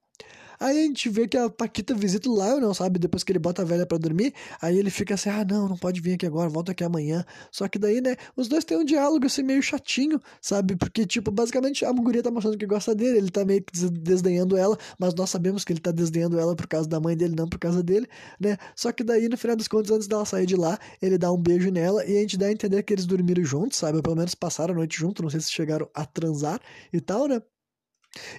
Aí 0.59 0.79
a 0.79 0.81
gente 0.83 1.09
vê 1.09 1.27
que 1.27 1.37
a 1.37 1.49
Paquita 1.49 1.93
visita 1.93 2.29
o 2.29 2.35
Lionel, 2.35 2.73
sabe? 2.73 2.99
Depois 2.99 3.23
que 3.23 3.31
ele 3.31 3.39
bota 3.39 3.61
a 3.61 3.65
velha 3.65 3.85
para 3.85 3.97
dormir, 3.97 4.33
aí 4.61 4.77
ele 4.77 4.89
fica 4.89 5.13
assim: 5.15 5.29
ah, 5.29 5.45
não, 5.45 5.69
não 5.69 5.77
pode 5.77 6.01
vir 6.01 6.13
aqui 6.13 6.25
agora, 6.25 6.49
volta 6.49 6.71
aqui 6.71 6.83
amanhã. 6.83 7.25
Só 7.51 7.67
que 7.67 7.77
daí, 7.77 8.01
né, 8.01 8.15
os 8.35 8.47
dois 8.47 8.63
têm 8.63 8.77
um 8.77 8.85
diálogo 8.85 9.25
assim 9.25 9.43
meio 9.43 9.61
chatinho, 9.61 10.21
sabe? 10.41 10.75
Porque, 10.75 11.05
tipo, 11.05 11.31
basicamente 11.31 11.85
a 11.85 11.91
guria 11.91 12.23
tá 12.23 12.31
mostrando 12.31 12.57
que 12.57 12.65
gosta 12.65 12.93
dele, 12.95 13.17
ele 13.17 13.31
tá 13.31 13.43
meio 13.45 13.63
que 13.63 13.73
desdenhando 13.89 14.57
ela, 14.57 14.77
mas 14.99 15.13
nós 15.13 15.29
sabemos 15.29 15.63
que 15.63 15.73
ele 15.73 15.79
tá 15.79 15.91
desdenhando 15.91 16.39
ela 16.39 16.55
por 16.55 16.67
causa 16.67 16.87
da 16.87 16.99
mãe 16.99 17.15
dele, 17.15 17.35
não 17.35 17.47
por 17.47 17.59
causa 17.59 17.81
dele, 17.83 18.07
né? 18.39 18.57
Só 18.75 18.91
que 18.91 19.03
daí, 19.03 19.27
no 19.29 19.37
final 19.37 19.55
dos 19.55 19.67
contos, 19.67 19.91
antes 19.91 20.07
dela 20.07 20.25
sair 20.25 20.45
de 20.45 20.55
lá, 20.55 20.77
ele 21.01 21.17
dá 21.17 21.31
um 21.31 21.37
beijo 21.37 21.69
nela 21.71 22.05
e 22.05 22.17
a 22.17 22.21
gente 22.21 22.37
dá 22.37 22.47
a 22.47 22.51
entender 22.51 22.83
que 22.83 22.93
eles 22.93 23.05
dormiram 23.05 23.43
juntos, 23.43 23.77
sabe? 23.77 23.97
Ou 23.97 24.03
pelo 24.03 24.15
menos 24.15 24.35
passaram 24.35 24.73
a 24.73 24.77
noite 24.77 24.97
juntos, 24.97 25.21
não 25.23 25.29
sei 25.29 25.39
se 25.41 25.51
chegaram 25.51 25.89
a 25.93 26.05
transar 26.05 26.59
e 26.93 27.01
tal, 27.01 27.27
né? 27.27 27.41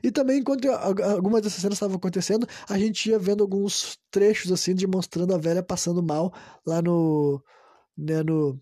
E 0.03 0.11
também, 0.11 0.41
enquanto 0.41 0.69
algumas 0.69 1.43
dessas 1.43 1.61
cenas 1.61 1.77
estavam 1.77 1.97
acontecendo, 1.97 2.47
a 2.69 2.79
gente 2.79 3.11
ia 3.11 3.19
vendo 3.19 3.43
alguns 3.43 3.99
trechos, 4.11 4.53
assim, 4.53 4.75
de 4.75 4.87
mostrando 4.87 5.35
a 5.35 5.39
velha 5.39 5.63
passando 5.63 6.03
mal 6.03 6.33
lá 6.67 6.81
no. 6.83 7.43
Né, 7.97 8.23
no. 8.23 8.61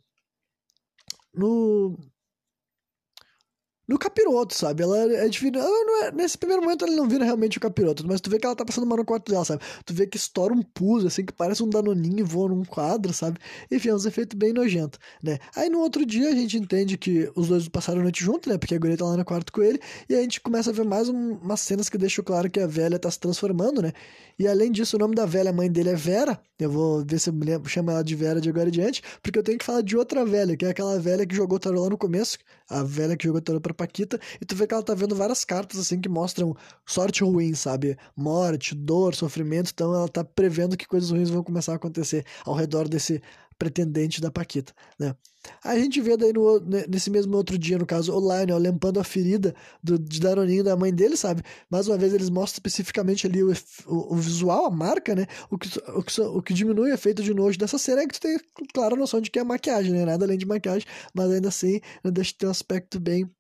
No 1.33 1.97
no 3.87 3.99
capiroto, 3.99 4.55
sabe? 4.55 4.83
Ela 4.83 5.13
é 5.15 5.29
difícil. 5.29 5.61
É, 6.03 6.13
nesse 6.13 6.39
primeiro 6.39 6.63
momento 6.63 6.85
ela 6.85 6.95
não 6.97 7.09
vira 7.09 7.25
realmente 7.25 7.59
o 7.59 7.61
capiroto, 7.61 8.07
mas 8.07 8.21
tu 8.21 8.31
vê 8.31 8.39
que 8.39 8.47
ela 8.47 8.57
tá 8.57 8.65
passando 8.65 8.87
mal 8.87 8.99
no 8.99 9.05
quarto 9.05 9.31
dela, 9.31 9.45
sabe? 9.45 9.63
Tu 9.85 9.95
vê 9.95 10.07
que 10.07 10.17
estoura 10.17 10.55
um 10.55 10.63
pus, 10.63 11.05
assim, 11.05 11.25
que 11.25 11.33
parece 11.33 11.63
um 11.63 11.69
danoninho 11.69 12.21
e 12.21 12.23
voa 12.23 12.49
num 12.49 12.65
quadro, 12.65 13.13
sabe? 13.13 13.39
Enfim, 13.71 13.91
é 13.91 13.95
um 13.95 13.99
efeito 13.99 14.37
bem 14.37 14.53
nojento, 14.53 14.99
né? 15.23 15.39
Aí 15.55 15.69
no 15.69 15.81
outro 15.81 16.05
dia 16.07 16.29
a 16.29 16.33
gente 16.33 16.57
entende 16.57 16.97
que 16.97 17.31
os 17.35 17.49
dois 17.49 17.69
passaram 17.69 18.01
a 18.01 18.03
noite 18.03 18.25
junto, 18.25 18.49
né? 18.49 18.59
Porque 18.59 18.75
a 18.75 18.79
guria 18.79 18.97
tá 18.97 19.05
lá 19.05 19.17
no 19.17 19.25
quarto 19.25 19.53
com 19.53 19.63
ele, 19.63 19.81
e 20.09 20.15
a 20.15 20.21
gente 20.21 20.41
começa 20.41 20.71
a 20.71 20.73
ver 20.73 20.85
mais 20.85 21.09
um, 21.09 21.35
umas 21.35 21.61
cenas 21.61 21.89
que 21.89 21.99
deixam 21.99 22.25
claro 22.25 22.51
que 22.51 22.61
a 22.61 22.67
velha 22.67 22.99
tá 22.99 23.11
se 23.11 23.19
transformando, 23.21 23.83
né? 23.83 23.93
E 24.39 24.49
além 24.49 24.73
disso, 24.73 24.97
o 24.97 24.99
nome 24.99 25.15
da 25.15 25.27
velha, 25.27 25.53
mãe 25.53 25.71
dele 25.71 25.91
é 25.91 25.95
Vera. 25.95 26.41
Eu 26.59 26.71
vou 26.71 27.05
ver 27.05 27.19
se 27.19 27.31
eu 27.31 27.35
lembro, 27.35 27.69
chamo 27.69 27.91
ela 27.91 28.03
de 28.03 28.15
Vera 28.15 28.41
de 28.41 28.49
agora 28.49 28.69
em 28.69 28.73
diante, 28.73 29.03
porque 29.23 29.39
eu 29.39 29.43
tenho 29.43 29.59
que 29.59 29.65
falar 29.65 29.83
de 29.83 29.97
outra 29.97 30.25
velha, 30.25 30.57
que 30.57 30.65
é 30.65 30.71
aquela 30.71 30.99
velha 30.99 31.27
que 31.27 31.35
jogou 31.35 31.59
tarô 31.59 31.83
lá 31.83 31.91
no 31.91 31.99
começo, 31.99 32.39
a 32.69 32.83
velha 32.83 33.17
que 33.17 33.25
jogou 33.27 33.41
tarô 33.41 33.61
pra 33.61 33.74
Paquita, 33.75 34.19
e 34.41 34.45
tu 34.45 34.55
vê 34.57 34.67
que 34.67 34.75
ela 34.75 34.83
tá 34.83 34.95
vendo 34.95 35.15
várias 35.15 35.45
cartas 35.45 35.79
assim 35.79 36.01
que 36.01 36.09
mostram 36.09 36.57
sorte 36.87 37.23
ruim, 37.23 37.55
sabe? 37.55 37.97
Morte, 38.17 38.75
dor, 38.75 39.15
sofrimento, 39.15 39.71
então 39.75 39.95
ela 39.95 40.09
tá 40.09 40.25
prevendo 40.25 40.77
que 40.77 40.87
coisas 40.87 41.11
ruins 41.11 41.31
vão 41.31 41.43
começar 41.43 41.73
a 41.73 41.77
acontecer 41.77 42.25
ao 42.45 42.55
redor 42.55 42.89
desse 42.89 43.21
pretendente 43.59 44.21
da 44.21 44.31
Paquita, 44.31 44.73
né? 44.99 45.15
A 45.63 45.79
gente 45.79 46.01
vê 46.01 46.17
daí 46.17 46.33
no, 46.33 46.59
nesse 46.89 47.11
mesmo 47.11 47.37
outro 47.37 47.59
dia, 47.59 47.79
no 47.79 47.87
caso, 47.87 48.15
o 48.15 48.21
Lionel 48.21 48.59
limpando 48.59 48.99
a 48.99 49.05
ferida 49.05 49.55
do, 49.83 49.99
de 49.99 50.21
Daroninho 50.21 50.65
da 50.65 50.77
mãe 50.77 50.93
dele, 50.93 51.17
sabe? 51.17 51.43
Mais 51.71 51.87
uma 51.87 51.99
vez 51.99 52.15
eles 52.15 52.31
mostram 52.31 52.55
especificamente 52.55 53.27
ali 53.27 53.43
o, 53.43 53.53
o, 53.87 54.15
o 54.15 54.17
visual, 54.17 54.67
a 54.67 54.71
marca, 54.71 55.15
né? 55.15 55.27
O 55.51 55.59
que, 55.59 55.69
o, 55.79 56.03
que, 56.03 56.21
o 56.21 56.43
que 56.43 56.55
diminui 56.55 56.91
o 56.91 56.95
efeito 56.95 57.23
de 57.23 57.35
nojo 57.35 57.59
dessa 57.59 57.79
cena 57.79 58.03
é 58.03 58.07
que 58.07 58.15
tu 58.15 58.21
tem 58.21 58.39
clara 58.73 58.97
noção 58.97 59.21
de 59.21 59.31
que 59.31 59.39
é 59.39 59.45
maquiagem, 59.45 59.93
né? 59.93 60.05
Nada 60.05 60.25
além 60.25 60.39
de 60.39 60.47
maquiagem, 60.47 60.87
mas 61.13 61.31
ainda 61.31 61.49
assim 61.49 61.81
né, 62.03 62.11
deixa 62.11 62.33
de 62.33 62.39
ter 62.39 62.47
um 62.47 62.51
aspecto 62.51 62.99
bem 62.99 63.31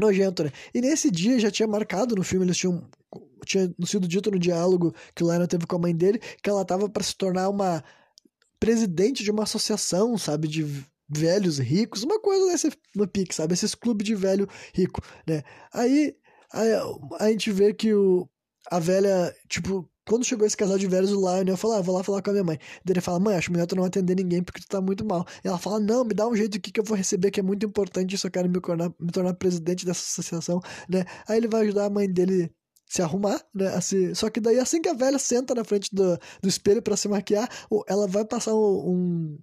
nojento, 0.00 0.44
né? 0.44 0.52
E 0.74 0.80
nesse 0.80 1.10
dia 1.10 1.38
já 1.38 1.50
tinha 1.50 1.66
marcado 1.66 2.14
no 2.14 2.24
filme, 2.24 2.46
eles 2.46 2.56
tinham 2.56 2.88
tinha 3.44 3.72
sido 3.84 4.08
dito 4.08 4.30
no 4.30 4.38
diálogo 4.38 4.94
que 5.14 5.22
o 5.22 5.26
Lionel 5.26 5.46
teve 5.46 5.66
com 5.66 5.76
a 5.76 5.78
mãe 5.78 5.94
dele 5.94 6.18
que 6.42 6.50
ela 6.50 6.64
tava 6.64 6.88
para 6.88 7.02
se 7.02 7.16
tornar 7.16 7.48
uma 7.48 7.82
presidente 8.58 9.22
de 9.22 9.30
uma 9.30 9.44
associação, 9.44 10.18
sabe, 10.18 10.48
de 10.48 10.64
velhos 11.08 11.58
ricos, 11.58 12.02
uma 12.02 12.20
coisa 12.20 12.46
desse 12.50 12.70
no 12.94 13.06
pique, 13.06 13.34
sabe, 13.34 13.54
esses 13.54 13.74
clubes 13.74 14.04
de 14.04 14.14
velho 14.14 14.48
rico, 14.74 15.00
né? 15.26 15.42
Aí, 15.72 16.16
aí 16.52 16.70
a 17.20 17.28
gente 17.28 17.52
vê 17.52 17.72
que 17.72 17.94
o 17.94 18.28
a 18.70 18.80
velha, 18.80 19.34
tipo, 19.48 19.88
quando 20.06 20.24
chegou 20.24 20.46
esse 20.46 20.56
casal 20.56 20.78
de 20.78 20.86
velhos, 20.86 21.12
o 21.12 21.20
Lionel 21.20 21.56
falou, 21.56 21.76
ah, 21.76 21.82
vou 21.82 21.96
lá 21.96 22.02
falar 22.04 22.22
com 22.22 22.30
a 22.30 22.32
minha 22.32 22.44
mãe. 22.44 22.58
Daí 22.84 22.92
ele 22.94 23.00
fala, 23.00 23.18
mãe, 23.18 23.36
acho 23.36 23.50
melhor 23.52 23.66
tu 23.66 23.74
não 23.76 23.84
atender 23.84 24.14
ninguém 24.14 24.42
porque 24.42 24.60
tu 24.60 24.68
tá 24.68 24.80
muito 24.80 25.04
mal. 25.04 25.26
E 25.44 25.48
ela 25.48 25.58
fala, 25.58 25.80
não, 25.80 26.04
me 26.04 26.14
dá 26.14 26.26
um 26.26 26.36
jeito 26.36 26.56
aqui 26.56 26.70
que 26.70 26.80
eu 26.80 26.84
vou 26.84 26.96
receber, 26.96 27.30
que 27.30 27.40
é 27.40 27.42
muito 27.42 27.66
importante, 27.66 28.14
isso 28.14 28.26
eu 28.26 28.30
quero 28.30 28.48
me 28.48 28.60
tornar, 28.60 28.92
me 29.00 29.10
tornar 29.10 29.34
presidente 29.34 29.84
dessa 29.84 30.00
associação, 30.00 30.60
né? 30.88 31.04
Aí 31.28 31.38
ele 31.38 31.48
vai 31.48 31.62
ajudar 31.62 31.86
a 31.86 31.90
mãe 31.90 32.10
dele 32.10 32.50
se 32.86 33.02
arrumar, 33.02 33.42
né? 33.54 33.68
Assim, 33.74 34.14
só 34.14 34.30
que 34.30 34.40
daí 34.40 34.58
assim 34.60 34.80
que 34.80 34.88
a 34.88 34.94
velha 34.94 35.18
senta 35.18 35.54
na 35.54 35.64
frente 35.64 35.92
do, 35.92 36.16
do 36.40 36.48
espelho 36.48 36.80
para 36.80 36.96
se 36.96 37.08
maquiar, 37.08 37.48
ela 37.88 38.06
vai 38.06 38.24
passar 38.24 38.54
um, 38.54 39.38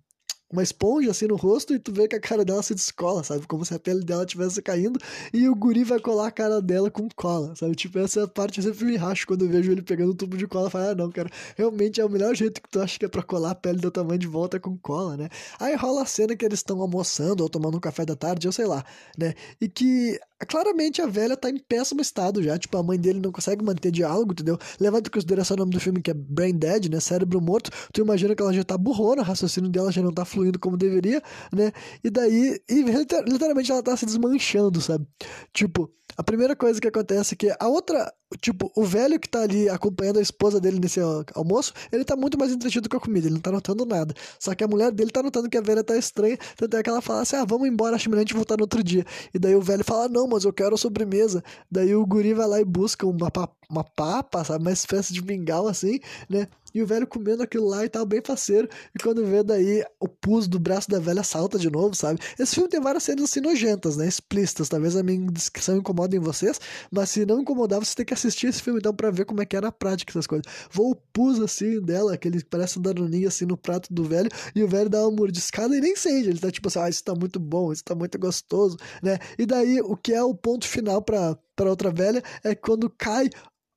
uma 0.53 0.61
esponja 0.61 1.09
assim 1.09 1.25
no 1.25 1.35
rosto 1.35 1.73
e 1.73 1.79
tu 1.79 1.91
vê 1.91 2.07
que 2.07 2.15
a 2.15 2.19
cara 2.19 2.45
dela 2.45 2.61
se 2.61 2.75
descola, 2.75 3.23
sabe? 3.23 3.47
Como 3.47 3.65
se 3.65 3.73
a 3.73 3.79
pele 3.79 4.03
dela 4.03 4.23
estivesse 4.23 4.61
caindo 4.61 4.99
e 5.33 5.49
o 5.49 5.55
guri 5.55 5.83
vai 5.83 5.99
colar 5.99 6.27
a 6.27 6.31
cara 6.31 6.61
dela 6.61 6.91
com 6.91 7.09
cola, 7.15 7.55
sabe? 7.55 7.75
Tipo, 7.75 7.97
essa 7.97 8.27
parte 8.27 8.59
eu 8.59 8.63
sempre 8.63 8.85
me 8.85 8.95
racho 8.95 9.25
quando 9.25 9.45
eu 9.45 9.49
vejo 9.49 9.71
ele 9.71 9.81
pegando 9.81 10.11
um 10.11 10.15
tubo 10.15 10.37
de 10.37 10.47
cola 10.47 10.67
e 10.67 10.71
falo, 10.71 10.89
ah, 10.89 10.95
não, 10.95 11.11
cara, 11.11 11.29
realmente 11.57 11.99
é 11.99 12.05
o 12.05 12.09
melhor 12.09 12.35
jeito 12.35 12.61
que 12.61 12.69
tu 12.69 12.79
acha 12.79 12.99
que 12.99 13.05
é 13.05 13.07
pra 13.07 13.23
colar 13.23 13.51
a 13.51 13.55
pele 13.55 13.79
do 13.79 13.89
tamanho 13.89 14.19
de 14.19 14.27
volta 14.27 14.59
com 14.59 14.77
cola, 14.77 15.17
né? 15.17 15.27
Aí 15.59 15.75
rola 15.75 16.03
a 16.03 16.05
cena 16.05 16.35
que 16.35 16.45
eles 16.45 16.59
estão 16.59 16.79
almoçando 16.79 17.41
ou 17.41 17.49
tomando 17.49 17.77
um 17.77 17.81
café 17.81 18.05
da 18.05 18.15
tarde, 18.15 18.47
eu 18.47 18.51
sei 18.51 18.65
lá, 18.67 18.85
né? 19.17 19.33
E 19.59 19.67
que 19.67 20.19
claramente 20.45 21.01
a 21.01 21.05
velha 21.05 21.35
tá 21.37 21.49
em 21.49 21.57
péssimo 21.57 22.01
estado 22.01 22.41
já. 22.41 22.57
Tipo, 22.57 22.77
a 22.77 22.83
mãe 22.83 22.99
dele 22.99 23.19
não 23.19 23.31
consegue 23.31 23.63
manter 23.63 23.91
diálogo, 23.91 24.33
entendeu? 24.33 24.57
Levando 24.79 25.07
em 25.07 25.11
consideração 25.11 25.55
o 25.55 25.59
nome 25.59 25.71
do 25.71 25.79
filme, 25.79 26.01
que 26.01 26.11
é 26.11 26.13
Brain 26.13 26.57
Dead, 26.57 26.89
né? 26.89 26.99
Cérebro 26.99 27.41
morto. 27.41 27.71
Tu 27.93 28.01
imagina 28.01 28.35
que 28.35 28.41
ela 28.41 28.53
já 28.53 28.63
tá 28.63 28.77
burrona, 28.77 29.21
o 29.21 29.25
raciocínio 29.25 29.69
dela 29.69 29.91
já 29.91 30.01
não 30.01 30.11
tá 30.11 30.25
fluindo 30.25 30.59
como 30.59 30.77
deveria, 30.77 31.21
né? 31.51 31.71
E 32.03 32.09
daí, 32.09 32.59
e 32.69 32.81
literalmente 33.27 33.71
ela 33.71 33.83
tá 33.83 33.95
se 33.95 34.05
desmanchando, 34.05 34.81
sabe? 34.81 35.07
Tipo, 35.53 35.91
a 36.15 36.23
primeira 36.23 36.55
coisa 36.55 36.79
que 36.79 36.87
acontece 36.87 37.33
é 37.33 37.37
que 37.37 37.55
a 37.59 37.67
outra, 37.67 38.11
tipo, 38.39 38.71
o 38.75 38.83
velho 38.83 39.19
que 39.19 39.27
tá 39.27 39.41
ali 39.41 39.67
acompanhando 39.67 40.19
a 40.19 40.21
esposa 40.21 40.59
dele 40.59 40.79
nesse 40.79 40.99
almoço, 41.33 41.73
ele 41.91 42.03
tá 42.03 42.15
muito 42.15 42.37
mais 42.37 42.51
entretido 42.51 42.87
com 42.87 42.97
a 42.97 42.99
comida, 42.99 43.27
ele 43.27 43.33
não 43.33 43.41
tá 43.41 43.51
notando 43.51 43.83
nada. 43.85 44.13
Só 44.39 44.53
que 44.53 44.63
a 44.63 44.67
mulher 44.67 44.91
dele 44.91 45.09
tá 45.09 45.23
notando 45.23 45.49
que 45.49 45.57
a 45.57 45.61
velha 45.61 45.83
tá 45.83 45.97
estranha, 45.97 46.37
tanto 46.55 46.77
é 46.77 46.83
que 46.83 46.89
ela 46.89 47.01
fala 47.01 47.21
assim: 47.21 47.35
ah, 47.35 47.45
vamos 47.45 47.67
embora, 47.67 47.95
acho 47.95 48.09
melhor 48.09 48.21
a 48.21 48.25
gente 48.25 48.35
voltar 48.35 48.57
no 48.57 48.63
outro 48.63 48.83
dia. 48.83 49.03
E 49.33 49.39
daí 49.39 49.55
o 49.55 49.61
velho 49.61 49.83
fala: 49.83 50.07
não, 50.07 50.27
mas 50.33 50.43
eu 50.43 50.53
quero 50.53 50.77
sobremesa. 50.77 51.43
Daí 51.69 51.95
o 51.95 52.05
guri 52.05 52.33
vai 52.33 52.47
lá 52.47 52.59
e 52.59 52.65
busca 52.65 53.05
uma, 53.05 53.31
uma 53.69 53.83
papa, 53.83 54.43
sabe, 54.43 54.63
uma 54.63 54.71
espécie 54.71 55.13
de 55.13 55.23
mingau 55.23 55.67
assim, 55.67 55.99
né? 56.29 56.47
E 56.73 56.81
o 56.81 56.87
velho 56.87 57.05
comendo 57.05 57.43
aquilo 57.43 57.67
lá 57.67 57.85
e 57.85 57.89
tal, 57.89 58.05
bem 58.05 58.21
faceiro. 58.25 58.67
E 58.95 58.99
quando 59.01 59.25
vê 59.25 59.43
daí 59.43 59.83
o 59.99 60.07
pus 60.07 60.47
do 60.47 60.59
braço 60.59 60.89
da 60.89 60.99
velha 60.99 61.23
salta 61.23 61.57
de 61.59 61.69
novo, 61.69 61.95
sabe? 61.95 62.19
Esse 62.39 62.55
filme 62.55 62.69
tem 62.69 62.81
várias 62.81 63.03
cenas 63.03 63.25
assim 63.25 63.41
nojentas, 63.41 63.97
né? 63.97 64.07
Explícitas. 64.07 64.69
Talvez 64.69 64.95
a 64.95 65.03
minha 65.03 65.25
descrição 65.31 65.77
incomode 65.77 66.15
em 66.15 66.19
vocês, 66.19 66.59
mas 66.91 67.09
se 67.09 67.25
não 67.25 67.41
incomodar, 67.41 67.79
você 67.79 67.95
tem 67.95 68.05
que 68.05 68.13
assistir 68.13 68.47
esse 68.47 68.61
filme 68.61 68.79
então 68.79 68.93
pra 68.93 69.11
ver 69.11 69.25
como 69.25 69.41
é 69.41 69.45
que 69.45 69.55
é 69.55 69.61
na 69.61 69.71
prática 69.71 70.11
essas 70.11 70.27
coisas. 70.27 70.45
Vou 70.71 70.91
o 70.91 70.95
pus 70.95 71.39
assim 71.39 71.79
dela, 71.81 72.13
aquele 72.13 72.43
parece 72.43 72.79
um 72.79 72.81
danoninho 72.81 73.27
assim 73.27 73.45
no 73.45 73.57
prato 73.57 73.93
do 73.93 74.03
velho, 74.03 74.29
e 74.55 74.63
o 74.63 74.67
velho 74.67 74.89
dá 74.89 75.01
uma 75.01 75.11
mordiscada 75.15 75.75
e 75.75 75.81
nem 75.81 75.95
sente. 75.95 76.29
Ele 76.29 76.39
tá 76.39 76.51
tipo 76.51 76.67
assim, 76.67 76.79
ah, 76.79 76.89
isso 76.89 77.03
tá 77.03 77.13
muito 77.13 77.39
bom, 77.39 77.71
isso 77.71 77.83
tá 77.83 77.95
muito 77.95 78.17
gostoso, 78.17 78.77
né? 79.01 79.17
E 79.37 79.45
daí 79.45 79.81
o 79.81 79.95
que 79.95 80.13
é 80.13 80.23
o 80.23 80.33
ponto 80.33 80.67
final 80.67 81.01
pra, 81.01 81.37
pra 81.55 81.69
outra 81.69 81.91
velha 81.91 82.23
é 82.43 82.55
quando 82.55 82.89
cai 82.89 83.29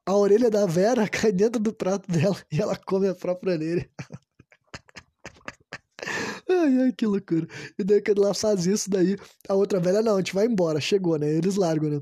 a 0.07 0.15
orelha 0.17 0.51
da 0.51 0.67
Vera 0.67 1.09
cai 1.09 1.33
dentro 1.33 1.61
do 1.61 1.73
prato 1.75 2.11
dela 2.11 2.37
e 2.53 2.61
ela 2.61 2.77
come 2.77 3.09
a 3.09 3.15
própria 3.15 3.55
orelha. 3.55 3.91
Ai, 6.49 6.79
ai, 6.83 6.93
que 6.93 7.07
loucura. 7.07 7.47
E 7.79 7.85
daí 7.85 8.03
quando 8.03 8.25
ela 8.25 8.35
faz 8.35 8.67
isso, 8.67 8.89
daí 8.91 9.17
a 9.49 9.55
outra 9.55 9.81
velha, 9.81 10.03
não, 10.03 10.15
a 10.17 10.19
gente 10.19 10.35
vai 10.35 10.47
embora, 10.47 10.81
chegou, 10.81 11.19
né? 11.19 11.29
Eles 11.29 11.57
largam, 11.57 11.91
né? 11.91 12.01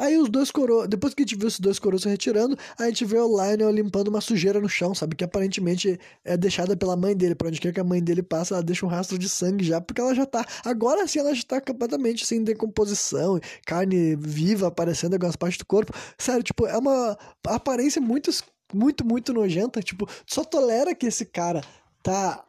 Aí 0.00 0.16
os 0.16 0.30
dois 0.30 0.50
coroas, 0.50 0.88
depois 0.88 1.12
que 1.12 1.20
a 1.20 1.26
gente 1.26 1.36
viu 1.36 1.46
esses 1.46 1.60
dois 1.60 1.78
coroas 1.78 2.00
se 2.00 2.08
retirando, 2.08 2.56
a 2.78 2.86
gente 2.86 3.04
vê 3.04 3.18
o 3.18 3.28
Lionel 3.28 3.70
limpando 3.70 4.08
uma 4.08 4.22
sujeira 4.22 4.58
no 4.58 4.66
chão, 4.66 4.94
sabe? 4.94 5.14
Que 5.14 5.24
aparentemente 5.24 6.00
é 6.24 6.38
deixada 6.38 6.74
pela 6.74 6.96
mãe 6.96 7.14
dele. 7.14 7.34
Pra 7.34 7.48
onde 7.48 7.60
quer 7.60 7.70
que 7.70 7.80
a 7.80 7.84
mãe 7.84 8.02
dele 8.02 8.22
passa, 8.22 8.54
ela 8.54 8.62
deixa 8.62 8.86
um 8.86 8.88
rastro 8.88 9.18
de 9.18 9.28
sangue 9.28 9.62
já, 9.62 9.78
porque 9.78 10.00
ela 10.00 10.14
já 10.14 10.24
tá. 10.24 10.42
Agora 10.64 11.06
sim 11.06 11.18
ela 11.18 11.34
já 11.34 11.42
tá 11.42 11.60
completamente 11.60 12.24
sem 12.24 12.42
decomposição, 12.42 13.38
carne 13.66 14.16
viva 14.16 14.68
aparecendo 14.68 15.12
em 15.12 15.16
algumas 15.16 15.36
partes 15.36 15.58
do 15.58 15.66
corpo. 15.66 15.92
Sério, 16.16 16.42
tipo, 16.42 16.66
é 16.66 16.78
uma 16.78 17.18
aparência 17.46 18.00
muito, 18.00 18.30
muito, 18.72 19.06
muito 19.06 19.34
nojenta. 19.34 19.82
Tipo, 19.82 20.08
só 20.26 20.42
tolera 20.42 20.94
que 20.94 21.08
esse 21.08 21.26
cara 21.26 21.60
tá 22.02 22.44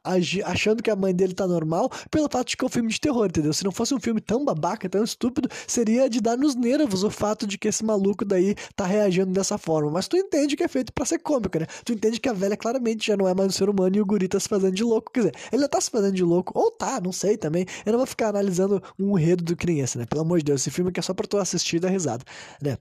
achando 0.45 0.81
que 0.81 0.89
a 0.89 0.95
mãe 0.95 1.13
dele 1.13 1.33
tá 1.33 1.47
normal 1.47 1.89
pelo 2.09 2.29
fato 2.29 2.49
de 2.49 2.57
que 2.57 2.63
é 2.63 2.67
um 2.67 2.69
filme 2.69 2.89
de 2.89 2.99
terror, 2.99 3.25
entendeu? 3.25 3.53
Se 3.53 3.63
não 3.63 3.71
fosse 3.71 3.93
um 3.93 3.99
filme 3.99 4.21
tão 4.21 4.43
babaca, 4.45 4.87
tão 4.89 5.03
estúpido, 5.03 5.49
seria 5.67 6.09
de 6.09 6.21
dar 6.21 6.37
nos 6.37 6.55
nervos 6.55 7.03
o 7.03 7.09
fato 7.09 7.45
de 7.45 7.57
que 7.57 7.67
esse 7.67 7.83
maluco 7.83 8.23
daí 8.23 8.55
tá 8.75 8.85
reagindo 8.85 9.31
dessa 9.31 9.57
forma. 9.57 9.91
Mas 9.91 10.07
tu 10.07 10.17
entende 10.17 10.55
que 10.55 10.63
é 10.63 10.67
feito 10.67 10.93
para 10.93 11.05
ser 11.05 11.19
cômico, 11.19 11.59
né? 11.59 11.65
Tu 11.85 11.93
entende 11.93 12.19
que 12.19 12.29
a 12.29 12.33
velha 12.33 12.55
claramente 12.55 13.07
já 13.07 13.17
não 13.17 13.27
é 13.27 13.33
mais 13.33 13.49
um 13.49 13.51
ser 13.51 13.69
humano 13.69 13.95
e 13.95 14.01
o 14.01 14.05
guri 14.05 14.27
tá 14.27 14.39
se 14.39 14.47
fazendo 14.47 14.75
de 14.75 14.83
louco. 14.83 15.11
Quer 15.11 15.19
dizer, 15.21 15.35
ele 15.51 15.67
tá 15.67 15.79
se 15.81 15.89
fazendo 15.89 16.15
de 16.15 16.23
louco, 16.23 16.57
ou 16.57 16.71
tá, 16.71 16.99
não 17.01 17.11
sei 17.11 17.37
também. 17.37 17.65
Eu 17.85 17.91
não 17.91 17.99
vou 17.99 18.07
ficar 18.07 18.29
analisando 18.29 18.81
um 18.99 19.17
enredo 19.17 19.43
do 19.43 19.55
criança, 19.55 19.99
né? 19.99 20.05
Pelo 20.05 20.21
amor 20.21 20.39
de 20.39 20.45
Deus, 20.45 20.61
esse 20.61 20.71
filme 20.71 20.89
aqui 20.89 20.99
é 20.99 21.03
só 21.03 21.13
pra 21.13 21.27
tu 21.27 21.37
assistir 21.37 21.77
e 21.77 21.79
dar 21.79 21.89
risada, 21.89 22.23
né? 22.61 22.77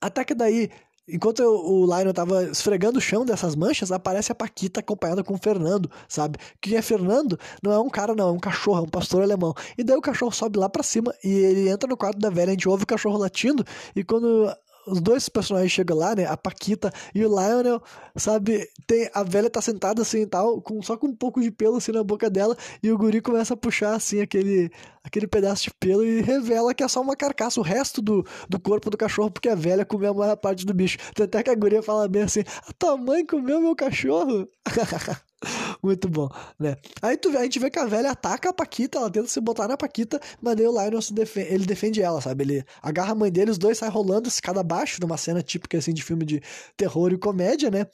Até 0.00 0.24
que 0.24 0.34
daí 0.34 0.70
Enquanto 1.06 1.40
o 1.40 1.84
Lionel 1.84 2.14
tava 2.14 2.44
esfregando 2.44 2.98
o 2.98 3.00
chão 3.00 3.26
dessas 3.26 3.54
manchas, 3.54 3.92
aparece 3.92 4.32
a 4.32 4.34
Paquita 4.34 4.80
acompanhada 4.80 5.22
com 5.22 5.34
o 5.34 5.38
Fernando, 5.38 5.90
sabe? 6.08 6.38
Quem 6.62 6.76
é 6.76 6.82
Fernando? 6.82 7.38
Não 7.62 7.72
é 7.72 7.78
um 7.78 7.90
cara, 7.90 8.14
não, 8.14 8.28
é 8.28 8.32
um 8.32 8.38
cachorro, 8.38 8.78
é 8.78 8.82
um 8.82 8.88
pastor 8.88 9.22
alemão. 9.22 9.52
E 9.76 9.84
daí 9.84 9.96
o 9.96 10.00
cachorro 10.00 10.32
sobe 10.32 10.58
lá 10.58 10.68
pra 10.68 10.82
cima 10.82 11.14
e 11.22 11.28
ele 11.28 11.68
entra 11.68 11.86
no 11.88 11.96
quarto 11.96 12.18
da 12.18 12.30
velha, 12.30 12.48
a 12.48 12.52
gente 12.52 12.68
ouve 12.68 12.84
o 12.84 12.86
cachorro 12.86 13.18
latindo, 13.18 13.64
e 13.94 14.02
quando 14.02 14.50
os 14.86 15.00
dois 15.00 15.28
personagens 15.28 15.72
chegam 15.72 15.96
lá, 15.96 16.14
né? 16.14 16.26
A 16.26 16.36
Paquita 16.36 16.92
e 17.14 17.24
o 17.24 17.28
Lionel, 17.28 17.82
sabe? 18.16 18.68
Tem, 18.86 19.10
a 19.14 19.22
velha 19.22 19.50
tá 19.50 19.60
sentada 19.60 20.02
assim 20.02 20.22
e 20.22 20.26
tal, 20.26 20.60
com, 20.60 20.82
só 20.82 20.96
com 20.96 21.08
um 21.08 21.14
pouco 21.14 21.40
de 21.40 21.50
pelo 21.50 21.76
assim 21.76 21.92
na 21.92 22.02
boca 22.02 22.28
dela, 22.30 22.56
e 22.82 22.90
o 22.90 22.98
guri 22.98 23.20
começa 23.20 23.54
a 23.54 23.56
puxar 23.56 23.94
assim 23.94 24.20
aquele, 24.20 24.70
aquele 25.02 25.26
pedaço 25.26 25.64
de 25.64 25.70
pelo 25.74 26.04
e 26.04 26.20
revela 26.20 26.74
que 26.74 26.82
é 26.82 26.88
só 26.88 27.00
uma 27.00 27.16
carcaça, 27.16 27.60
o 27.60 27.62
resto 27.62 28.02
do, 28.02 28.26
do 28.48 28.58
corpo 28.60 28.90
do 28.90 28.96
cachorro, 28.96 29.30
porque 29.30 29.48
a 29.48 29.54
velha 29.54 29.84
comeu 29.84 30.10
a 30.10 30.14
maior 30.14 30.36
parte 30.36 30.64
do 30.66 30.74
bicho. 30.74 30.98
Até 31.20 31.42
que 31.42 31.50
a 31.50 31.54
guria 31.54 31.82
fala 31.82 32.08
bem 32.08 32.22
assim: 32.22 32.40
a 32.66 32.72
tua 32.72 32.96
mãe 32.96 33.24
comeu 33.24 33.60
meu 33.60 33.74
cachorro? 33.74 34.48
Muito 35.82 36.08
bom, 36.08 36.28
né? 36.58 36.76
Aí 37.02 37.16
tu, 37.16 37.28
a 37.36 37.42
gente 37.42 37.58
vê 37.58 37.70
que 37.70 37.78
a 37.78 37.84
velha 37.84 38.10
ataca 38.10 38.50
a 38.50 38.52
Paquita, 38.52 38.98
ela 38.98 39.10
tenta 39.10 39.28
se 39.28 39.40
botar 39.40 39.68
na 39.68 39.76
Paquita, 39.76 40.20
mas 40.40 40.56
daí 40.56 40.66
o 40.66 40.72
Lionel 40.72 41.00
defende, 41.12 41.52
ele 41.52 41.66
defende 41.66 42.02
ela, 42.02 42.20
sabe? 42.20 42.44
Ele 42.44 42.64
agarra 42.82 43.12
a 43.12 43.14
mãe 43.14 43.30
dele, 43.30 43.50
os 43.50 43.58
dois 43.58 43.78
saem 43.78 43.92
rolando 43.92 44.28
escada 44.28 44.60
abaixo, 44.60 45.00
numa 45.00 45.16
cena 45.16 45.42
típica 45.42 45.78
assim 45.78 45.92
de 45.92 46.02
filme 46.02 46.24
de 46.24 46.42
terror 46.76 47.12
e 47.12 47.18
comédia, 47.18 47.70
né? 47.70 47.86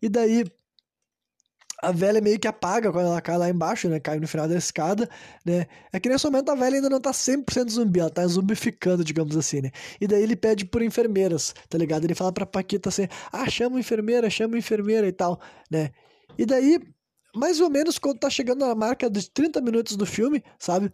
E 0.00 0.08
daí 0.08 0.44
a 1.82 1.92
velha 1.92 2.20
meio 2.20 2.38
que 2.38 2.48
apaga 2.48 2.90
quando 2.90 3.06
ela 3.06 3.20
cai 3.20 3.36
lá 3.36 3.48
embaixo, 3.48 3.88
né? 3.88 4.00
Cai 4.00 4.18
no 4.18 4.26
final 4.26 4.48
da 4.48 4.56
escada, 4.56 5.08
né? 5.44 5.66
É 5.92 6.00
que 6.00 6.08
nesse 6.08 6.24
momento 6.24 6.50
a 6.50 6.54
velha 6.54 6.76
ainda 6.76 6.88
não 6.88 7.00
tá 7.00 7.12
100% 7.12 7.70
zumbi, 7.70 8.00
ela 8.00 8.10
tá 8.10 8.26
zumbificando, 8.26 9.04
digamos 9.04 9.36
assim, 9.36 9.60
né? 9.60 9.70
E 10.00 10.06
daí 10.06 10.22
ele 10.22 10.36
pede 10.36 10.64
por 10.64 10.82
enfermeiras, 10.82 11.54
tá 11.68 11.76
ligado? 11.76 12.04
Ele 12.04 12.14
fala 12.14 12.32
pra 12.32 12.46
Paquita 12.46 12.88
assim: 12.88 13.06
ah, 13.32 13.48
chama 13.48 13.78
enfermeira, 13.78 14.30
chama 14.30 14.56
enfermeira 14.58 15.06
e 15.06 15.12
tal, 15.12 15.40
né? 15.70 15.90
E 16.38 16.46
daí 16.46 16.80
mais 17.36 17.60
ou 17.60 17.70
menos 17.70 17.98
quando 17.98 18.18
tá 18.18 18.30
chegando 18.30 18.66
na 18.66 18.74
marca 18.74 19.08
dos 19.08 19.28
30 19.28 19.60
minutos 19.60 19.96
do 19.96 20.06
filme, 20.06 20.42
sabe? 20.58 20.92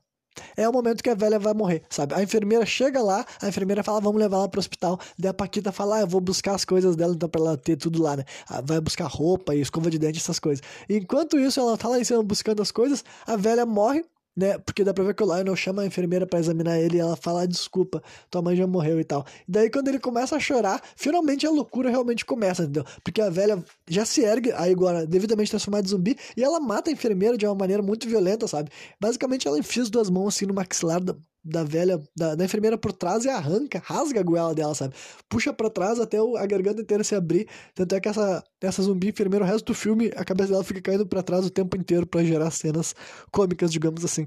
É 0.57 0.67
o 0.69 0.73
momento 0.73 1.03
que 1.03 1.11
a 1.11 1.15
velha 1.15 1.39
vai 1.39 1.53
morrer, 1.53 1.83
sabe? 1.91 2.15
A 2.15 2.23
enfermeira 2.23 2.65
chega 2.65 3.03
lá, 3.03 3.25
a 3.41 3.49
enfermeira 3.49 3.83
fala, 3.83 4.01
vamos 4.01 4.19
levar 4.21 4.39
ela 4.39 4.49
pro 4.49 4.61
hospital. 4.61 4.99
Daí 5.19 5.31
a 5.31 5.35
Paquita 5.35 5.71
fala, 5.71 5.97
ah, 5.97 6.01
eu 6.01 6.07
vou 6.07 6.21
buscar 6.21 6.55
as 6.55 6.65
coisas 6.65 6.97
dela, 6.97 7.15
então 7.15 7.29
pra 7.29 7.41
ela 7.41 7.57
ter 7.57 7.77
tudo 7.77 8.03
lá, 8.03 8.17
né? 8.17 8.25
Ah, 8.49 8.63
vai 8.63 8.81
buscar 8.81 9.07
roupa 9.07 9.55
e 9.55 9.61
escova 9.61 9.91
de 9.91 9.99
dente, 9.99 10.19
essas 10.19 10.39
coisas. 10.39 10.63
Enquanto 10.89 11.39
isso, 11.39 11.61
ela 11.61 11.77
tá 11.77 11.89
lá 11.89 11.99
em 11.99 12.05
cima 12.05 12.23
buscando 12.23 12.63
as 12.63 12.71
coisas, 12.71 13.05
a 13.27 13.37
velha 13.37 13.67
morre, 13.67 14.05
né? 14.37 14.59
Porque 14.59 14.85
dá 14.85 14.93
pra 14.95 15.05
ver 15.05 15.15
que 15.15 15.23
o 15.23 15.27
Lionel 15.27 15.55
chama 15.57 15.83
a 15.83 15.87
enfermeira 15.87 16.27
para 16.27 16.41
examinar 16.41 16.79
ele 16.79 16.97
e 16.97 17.01
ela 17.01 17.17
fala: 17.17 17.43
ah, 17.43 17.47
desculpa, 17.47 18.03
tua 18.31 18.43
mãe 18.43 18.57
já 18.57 18.67
morreu 18.67 19.01
e 19.01 19.05
tal. 19.05 19.25
E 19.49 19.53
daí, 19.53 19.71
quando 19.71 19.89
ele 19.89 19.99
começa 19.99 20.37
a 20.37 20.41
chorar, 20.41 20.81
finalmente 20.97 21.47
a 21.47 21.51
loucura 21.51 21.91
realmente 21.91 22.25
começa, 22.25 22.63
entendeu? 22.63 22.85
Porque 23.05 23.21
a 23.21 23.31
velha 23.31 23.63
já 23.89 24.05
se 24.05 24.23
ergue, 24.23 24.53
aí 24.53 24.73
agora, 24.73 25.07
devidamente 25.07 25.51
transformada 25.51 25.87
em 25.87 25.91
zumbi, 25.91 26.17
e 26.37 26.43
ela 26.43 26.61
mata 26.61 26.91
a 26.91 26.93
enfermeira 26.93 27.37
de 27.37 27.47
uma 27.47 27.55
maneira 27.55 27.83
muito 27.83 28.09
violenta, 28.09 28.47
sabe? 28.49 28.71
Basicamente, 29.01 29.47
ela 29.47 29.59
enfia 29.59 29.83
as 29.83 29.91
duas 29.91 30.09
mãos 30.11 30.35
assim 30.35 30.47
no 30.47 30.55
maxilar 30.55 31.01
da, 31.45 31.65
velha, 31.65 32.03
da, 32.17 32.35
da, 32.35 32.45
enfermeira 32.45 32.79
por 32.79 32.93
trás 32.93 33.25
e 33.25 33.29
arranca, 33.29 33.83
rasga 33.85 34.21
a 34.21 34.23
goela 34.23 34.55
dela, 34.55 34.75
sabe? 34.75 34.95
Puxa 35.29 35.53
para 35.53 35.71
trás 35.71 35.99
até 35.99 36.19
a 36.19 36.47
garganta 36.47 36.81
inteira 36.81 37.03
se 37.05 37.15
abrir. 37.15 37.49
Tanto 37.75 37.95
é 37.95 38.01
que 38.01 38.09
essa, 38.09 38.45
essa 38.61 38.83
zumbi 38.83 39.09
enfermeira, 39.09 39.45
o 39.45 39.49
resto 39.49 39.67
do 39.67 39.75
filme, 39.75 40.13
a 40.17 40.25
cabeça 40.25 40.51
dela 40.53 40.65
fica 40.65 40.81
caindo 40.81 41.07
para 41.07 41.23
trás 41.23 41.45
o 41.47 41.51
tempo 41.51 41.77
inteiro 41.77 42.07
para 42.07 42.25
gerar 42.25 42.51
cenas 42.51 42.95
cômicas, 43.31 43.73
digamos 43.73 44.05
assim. 44.05 44.27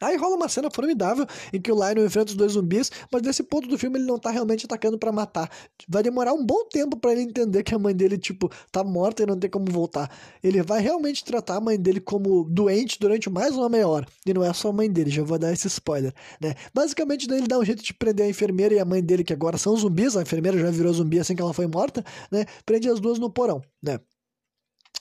Aí 0.00 0.16
rola 0.16 0.36
uma 0.36 0.48
cena 0.48 0.68
formidável 0.70 1.26
em 1.52 1.60
que 1.60 1.70
o 1.70 1.74
Lionel 1.74 2.06
enfrenta 2.06 2.30
os 2.30 2.36
dois 2.36 2.52
zumbis, 2.52 2.90
mas 3.10 3.22
nesse 3.22 3.42
ponto 3.42 3.68
do 3.68 3.78
filme 3.78 3.98
ele 3.98 4.06
não 4.06 4.18
tá 4.18 4.30
realmente 4.30 4.66
atacando 4.66 4.98
para 4.98 5.12
matar. 5.12 5.50
Vai 5.88 6.02
demorar 6.02 6.32
um 6.32 6.44
bom 6.44 6.64
tempo 6.68 6.96
para 6.96 7.12
ele 7.12 7.22
entender 7.22 7.62
que 7.62 7.74
a 7.74 7.78
mãe 7.78 7.94
dele, 7.94 8.18
tipo, 8.18 8.50
tá 8.70 8.82
morta 8.82 9.22
e 9.22 9.26
não 9.26 9.38
tem 9.38 9.48
como 9.48 9.66
voltar. 9.70 10.10
Ele 10.42 10.62
vai 10.62 10.80
realmente 10.80 11.24
tratar 11.24 11.56
a 11.56 11.60
mãe 11.60 11.78
dele 11.78 12.00
como 12.00 12.44
doente 12.44 12.98
durante 12.98 13.30
mais 13.30 13.56
uma 13.56 13.68
meia 13.68 13.86
hora. 13.86 14.06
E 14.26 14.34
não 14.34 14.44
é 14.44 14.52
só 14.52 14.68
a 14.68 14.72
mãe 14.72 14.90
dele, 14.90 15.10
já 15.10 15.22
vou 15.22 15.38
dar 15.38 15.52
esse 15.52 15.68
spoiler, 15.68 16.12
né? 16.40 16.54
Basicamente, 16.74 17.26
daí 17.28 17.38
ele 17.38 17.48
dá 17.48 17.58
um 17.58 17.64
jeito 17.64 17.82
de 17.82 17.94
prender 17.94 18.26
a 18.26 18.28
enfermeira 18.28 18.74
e 18.74 18.78
a 18.78 18.84
mãe 18.84 19.02
dele, 19.02 19.24
que 19.24 19.32
agora 19.32 19.56
são 19.56 19.76
zumbis, 19.76 20.16
a 20.16 20.22
enfermeira 20.22 20.58
já 20.58 20.70
virou 20.70 20.92
zumbi 20.92 21.20
assim 21.20 21.34
que 21.34 21.42
ela 21.42 21.54
foi 21.54 21.66
morta, 21.66 22.04
né? 22.30 22.44
Prende 22.66 22.88
as 22.88 23.00
duas 23.00 23.18
no 23.18 23.30
porão, 23.30 23.62
né? 23.82 23.98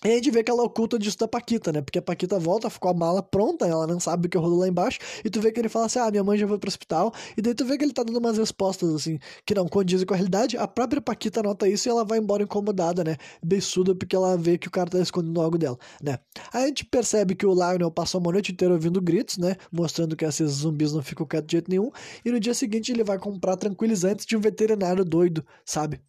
E 0.03 0.09
a 0.09 0.15
gente 0.15 0.31
vê 0.31 0.43
que 0.43 0.49
ela 0.49 0.63
oculta 0.63 0.97
disso 0.97 1.17
da 1.19 1.27
Paquita, 1.27 1.71
né? 1.71 1.79
Porque 1.81 1.99
a 1.99 2.01
Paquita 2.01 2.39
volta, 2.39 2.69
ficou 2.71 2.89
a 2.89 2.93
mala 2.93 3.21
pronta, 3.21 3.67
ela 3.67 3.85
não 3.85 3.99
sabe 3.99 4.25
o 4.25 4.29
que 4.29 4.37
rolou 4.37 4.59
lá 4.59 4.67
embaixo. 4.67 4.97
E 5.23 5.29
tu 5.29 5.39
vê 5.39 5.51
que 5.51 5.59
ele 5.59 5.69
fala 5.69 5.85
assim: 5.85 5.99
ah, 5.99 6.09
minha 6.09 6.23
mãe 6.23 6.37
já 6.39 6.47
foi 6.47 6.57
pro 6.57 6.67
hospital. 6.67 7.13
E 7.37 7.41
daí 7.41 7.53
tu 7.53 7.63
vê 7.65 7.77
que 7.77 7.85
ele 7.85 7.93
tá 7.93 8.01
dando 8.01 8.17
umas 8.17 8.37
respostas, 8.37 8.93
assim, 8.93 9.19
que 9.45 9.53
não 9.53 9.67
condizem 9.67 10.05
com 10.05 10.13
a 10.15 10.17
realidade. 10.17 10.57
A 10.57 10.67
própria 10.67 10.99
Paquita 10.99 11.43
nota 11.43 11.67
isso 11.67 11.87
e 11.87 11.91
ela 11.91 12.03
vai 12.03 12.17
embora 12.17 12.41
incomodada, 12.41 13.03
né? 13.03 13.17
Beiçuda, 13.43 13.93
porque 13.93 14.15
ela 14.15 14.35
vê 14.35 14.57
que 14.57 14.67
o 14.67 14.71
cara 14.71 14.89
tá 14.89 14.99
escondendo 14.99 15.39
algo 15.39 15.57
dela, 15.57 15.77
né? 16.01 16.17
Aí 16.51 16.63
a 16.63 16.67
gente 16.67 16.83
percebe 16.85 17.35
que 17.35 17.45
o 17.45 17.53
Lionel 17.53 17.91
passou 17.91 18.19
uma 18.19 18.31
noite 18.31 18.51
inteira 18.51 18.73
ouvindo 18.73 18.99
gritos, 18.99 19.37
né? 19.37 19.55
Mostrando 19.71 20.15
que 20.15 20.25
esses 20.25 20.49
zumbis 20.51 20.93
não 20.93 21.03
ficam 21.03 21.27
quietos 21.27 21.47
de 21.47 21.51
jeito 21.53 21.69
nenhum. 21.69 21.91
E 22.25 22.31
no 22.31 22.39
dia 22.39 22.55
seguinte 22.55 22.91
ele 22.91 23.03
vai 23.03 23.19
comprar 23.19 23.55
tranquilizantes 23.55 24.25
de 24.25 24.35
um 24.35 24.41
veterinário 24.41 25.05
doido, 25.05 25.45
sabe? 25.63 26.01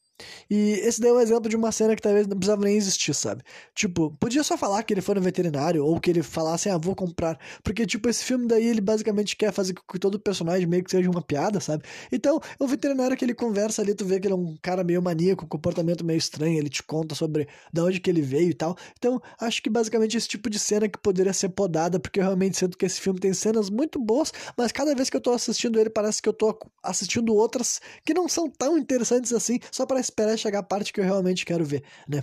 E 0.50 0.72
esse 0.84 1.00
daí 1.00 1.10
é 1.10 1.14
um 1.14 1.20
exemplo 1.20 1.48
de 1.48 1.56
uma 1.56 1.72
cena 1.72 1.96
que 1.96 2.02
talvez 2.02 2.26
não 2.26 2.36
precisava 2.36 2.62
nem 2.62 2.76
existir, 2.76 3.14
sabe? 3.14 3.42
Tipo, 3.74 4.10
podia 4.18 4.42
só 4.42 4.56
falar 4.56 4.82
que 4.82 4.92
ele 4.92 5.00
foi 5.00 5.14
no 5.14 5.20
veterinário 5.20 5.84
ou 5.84 5.98
que 6.00 6.10
ele 6.10 6.22
falasse, 6.22 6.68
ah, 6.68 6.78
vou 6.78 6.94
comprar. 6.94 7.38
Porque, 7.62 7.86
tipo, 7.86 8.08
esse 8.08 8.24
filme 8.24 8.46
daí 8.46 8.66
ele 8.66 8.80
basicamente 8.80 9.36
quer 9.36 9.52
fazer 9.52 9.74
com 9.74 9.82
que 9.90 9.98
todo 9.98 10.18
personagem 10.18 10.66
meio 10.66 10.84
que 10.84 10.90
seja 10.90 11.10
uma 11.10 11.22
piada, 11.22 11.60
sabe? 11.60 11.84
Então, 12.10 12.40
o 12.58 12.66
veterinário 12.66 13.16
que 13.16 13.24
ele 13.24 13.34
conversa 13.34 13.82
ali, 13.82 13.94
tu 13.94 14.04
vê 14.04 14.20
que 14.20 14.26
ele 14.26 14.34
é 14.34 14.36
um 14.36 14.56
cara 14.60 14.84
meio 14.84 15.02
maníaco, 15.02 15.44
um 15.44 15.48
comportamento 15.48 16.04
meio 16.04 16.18
estranho, 16.18 16.58
ele 16.58 16.68
te 16.68 16.82
conta 16.82 17.14
sobre 17.14 17.48
de 17.72 17.80
onde 17.80 18.00
que 18.00 18.10
ele 18.10 18.22
veio 18.22 18.50
e 18.50 18.54
tal. 18.54 18.76
Então, 18.98 19.20
acho 19.40 19.62
que 19.62 19.70
basicamente 19.70 20.16
esse 20.16 20.28
tipo 20.28 20.50
de 20.50 20.58
cena 20.58 20.88
que 20.88 20.98
poderia 20.98 21.32
ser 21.32 21.48
podada, 21.50 21.98
porque 21.98 22.20
eu 22.20 22.24
realmente 22.24 22.56
sinto 22.56 22.76
que 22.76 22.86
esse 22.86 23.00
filme 23.00 23.18
tem 23.18 23.32
cenas 23.32 23.70
muito 23.70 23.98
boas, 23.98 24.32
mas 24.56 24.72
cada 24.72 24.94
vez 24.94 25.08
que 25.08 25.16
eu 25.16 25.20
tô 25.20 25.32
assistindo 25.32 25.78
ele, 25.78 25.90
parece 25.90 26.20
que 26.20 26.28
eu 26.28 26.32
tô 26.32 26.56
assistindo 26.82 27.34
outras 27.34 27.80
que 28.04 28.12
não 28.14 28.28
são 28.28 28.48
tão 28.50 28.76
interessantes 28.76 29.32
assim, 29.32 29.58
só 29.70 29.86
para 29.86 30.01
esperar 30.02 30.38
chegar 30.38 30.60
a 30.60 30.62
parte 30.62 30.92
que 30.92 31.00
eu 31.00 31.04
realmente 31.04 31.44
quero 31.46 31.64
ver, 31.64 31.82
né? 32.08 32.22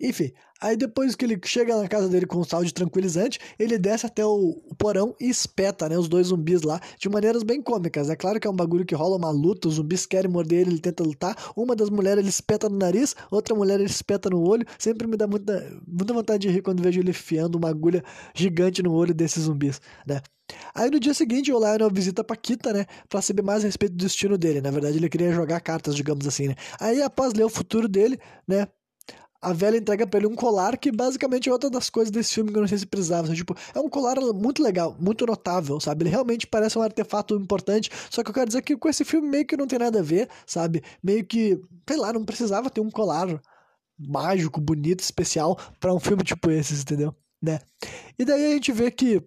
Enfim, 0.00 0.32
aí 0.60 0.76
depois 0.76 1.14
que 1.14 1.24
ele 1.24 1.38
chega 1.44 1.76
na 1.76 1.88
casa 1.88 2.08
dele 2.08 2.26
com 2.26 2.38
um 2.38 2.44
sal 2.44 2.64
de 2.64 2.72
tranquilizante, 2.72 3.38
ele 3.58 3.78
desce 3.78 4.06
até 4.06 4.24
o, 4.24 4.62
o, 4.64 4.74
porão 4.76 5.14
e 5.20 5.28
espeta, 5.28 5.88
né, 5.88 5.98
os 5.98 6.08
dois 6.08 6.28
zumbis 6.28 6.62
lá, 6.62 6.80
de 6.98 7.08
maneiras 7.08 7.42
bem 7.42 7.62
cômicas. 7.62 8.10
É 8.10 8.16
claro 8.16 8.40
que 8.40 8.46
é 8.46 8.50
um 8.50 8.56
bagulho 8.56 8.84
que 8.84 8.94
rola 8.94 9.16
uma 9.16 9.30
luta, 9.30 9.68
os 9.68 9.74
zumbis 9.74 10.06
querem 10.06 10.30
morder 10.30 10.60
ele, 10.60 10.70
ele 10.70 10.80
tenta 10.80 11.02
lutar. 11.02 11.36
Uma 11.56 11.76
das 11.76 11.90
mulheres 11.90 12.18
ele 12.18 12.28
espeta 12.28 12.68
no 12.68 12.76
nariz, 12.76 13.14
outra 13.30 13.54
mulher 13.54 13.80
ele 13.80 13.88
espeta 13.88 14.28
no 14.30 14.42
olho. 14.42 14.66
Sempre 14.78 15.06
me 15.06 15.16
dá 15.16 15.26
muita, 15.26 15.80
muita 15.86 16.12
vontade 16.12 16.46
de 16.46 16.52
rir 16.52 16.62
quando 16.62 16.82
vejo 16.82 17.00
ele 17.00 17.12
fiando 17.12 17.56
uma 17.58 17.68
agulha 17.68 18.02
gigante 18.34 18.82
no 18.82 18.92
olho 18.92 19.14
desses 19.14 19.44
zumbis, 19.44 19.80
né? 20.06 20.20
Aí 20.74 20.90
no 20.90 21.00
dia 21.00 21.14
seguinte 21.14 21.52
o 21.52 21.58
Lionel 21.58 21.90
visita 21.90 22.22
a 22.22 22.24
Paquita, 22.24 22.72
né? 22.72 22.86
Pra 23.08 23.22
saber 23.22 23.42
mais 23.42 23.62
a 23.62 23.66
respeito 23.66 23.92
do 23.92 24.04
destino 24.04 24.36
dele. 24.36 24.60
Na 24.60 24.70
verdade, 24.70 24.96
ele 24.98 25.08
queria 25.08 25.32
jogar 25.32 25.60
cartas, 25.60 25.94
digamos 25.94 26.26
assim, 26.26 26.48
né? 26.48 26.54
Aí, 26.80 27.02
após 27.02 27.32
ler 27.32 27.44
o 27.44 27.48
futuro 27.48 27.88
dele, 27.88 28.18
né? 28.46 28.66
A 29.44 29.52
velha 29.52 29.76
entrega 29.76 30.06
pra 30.06 30.18
ele 30.18 30.26
um 30.26 30.34
colar 30.34 30.78
que 30.78 30.90
basicamente 30.90 31.50
é 31.50 31.52
outra 31.52 31.68
das 31.68 31.90
coisas 31.90 32.10
desse 32.10 32.32
filme 32.32 32.50
que 32.50 32.56
eu 32.56 32.62
não 32.62 32.68
sei 32.68 32.78
se 32.78 32.86
precisava. 32.86 33.34
Tipo, 33.34 33.54
é 33.74 33.78
um 33.78 33.90
colar 33.90 34.18
muito 34.32 34.62
legal, 34.62 34.96
muito 34.98 35.26
notável, 35.26 35.78
sabe? 35.78 36.04
Ele 36.04 36.10
realmente 36.10 36.46
parece 36.46 36.78
um 36.78 36.82
artefato 36.82 37.34
importante. 37.36 37.90
Só 38.10 38.22
que 38.22 38.30
eu 38.30 38.34
quero 38.34 38.46
dizer 38.46 38.62
que 38.62 38.74
com 38.74 38.88
esse 38.88 39.04
filme 39.04 39.28
meio 39.28 39.46
que 39.46 39.56
não 39.56 39.66
tem 39.66 39.78
nada 39.78 39.98
a 39.98 40.02
ver, 40.02 40.30
sabe? 40.46 40.82
Meio 41.02 41.24
que, 41.26 41.60
sei 41.86 41.96
lá, 41.98 42.10
não 42.10 42.24
precisava 42.24 42.70
ter 42.70 42.80
um 42.80 42.90
colar 42.90 43.28
mágico, 43.98 44.60
bonito, 44.60 45.00
especial 45.00 45.58
para 45.78 45.92
um 45.92 46.00
filme 46.00 46.24
tipo 46.24 46.50
esse, 46.50 46.74
entendeu? 46.80 47.14
Né? 47.42 47.60
E 48.18 48.24
daí 48.24 48.46
a 48.46 48.54
gente 48.54 48.72
vê 48.72 48.90
que 48.90 49.22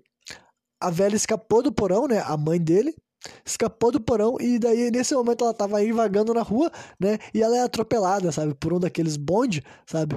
a 0.82 0.90
velha 0.90 1.16
escapou 1.16 1.62
do 1.62 1.72
porão, 1.72 2.08
né? 2.08 2.24
A 2.26 2.36
mãe 2.36 2.60
dele 2.60 2.96
escapou 3.46 3.92
do 3.92 4.00
porão 4.00 4.38
e 4.40 4.60
daí 4.60 4.92
nesse 4.92 5.14
momento 5.16 5.44
ela 5.44 5.54
tava 5.54 5.78
aí 5.78 5.92
vagando 5.92 6.34
na 6.34 6.42
rua, 6.42 6.72
né? 7.00 7.18
E 7.34 7.42
ela 7.42 7.58
é 7.58 7.62
atropelada, 7.62 8.32
sabe? 8.32 8.54
Por 8.54 8.74
um 8.74 8.80
daqueles 8.80 9.18
bonde, 9.18 9.64
sabe? 9.86 10.16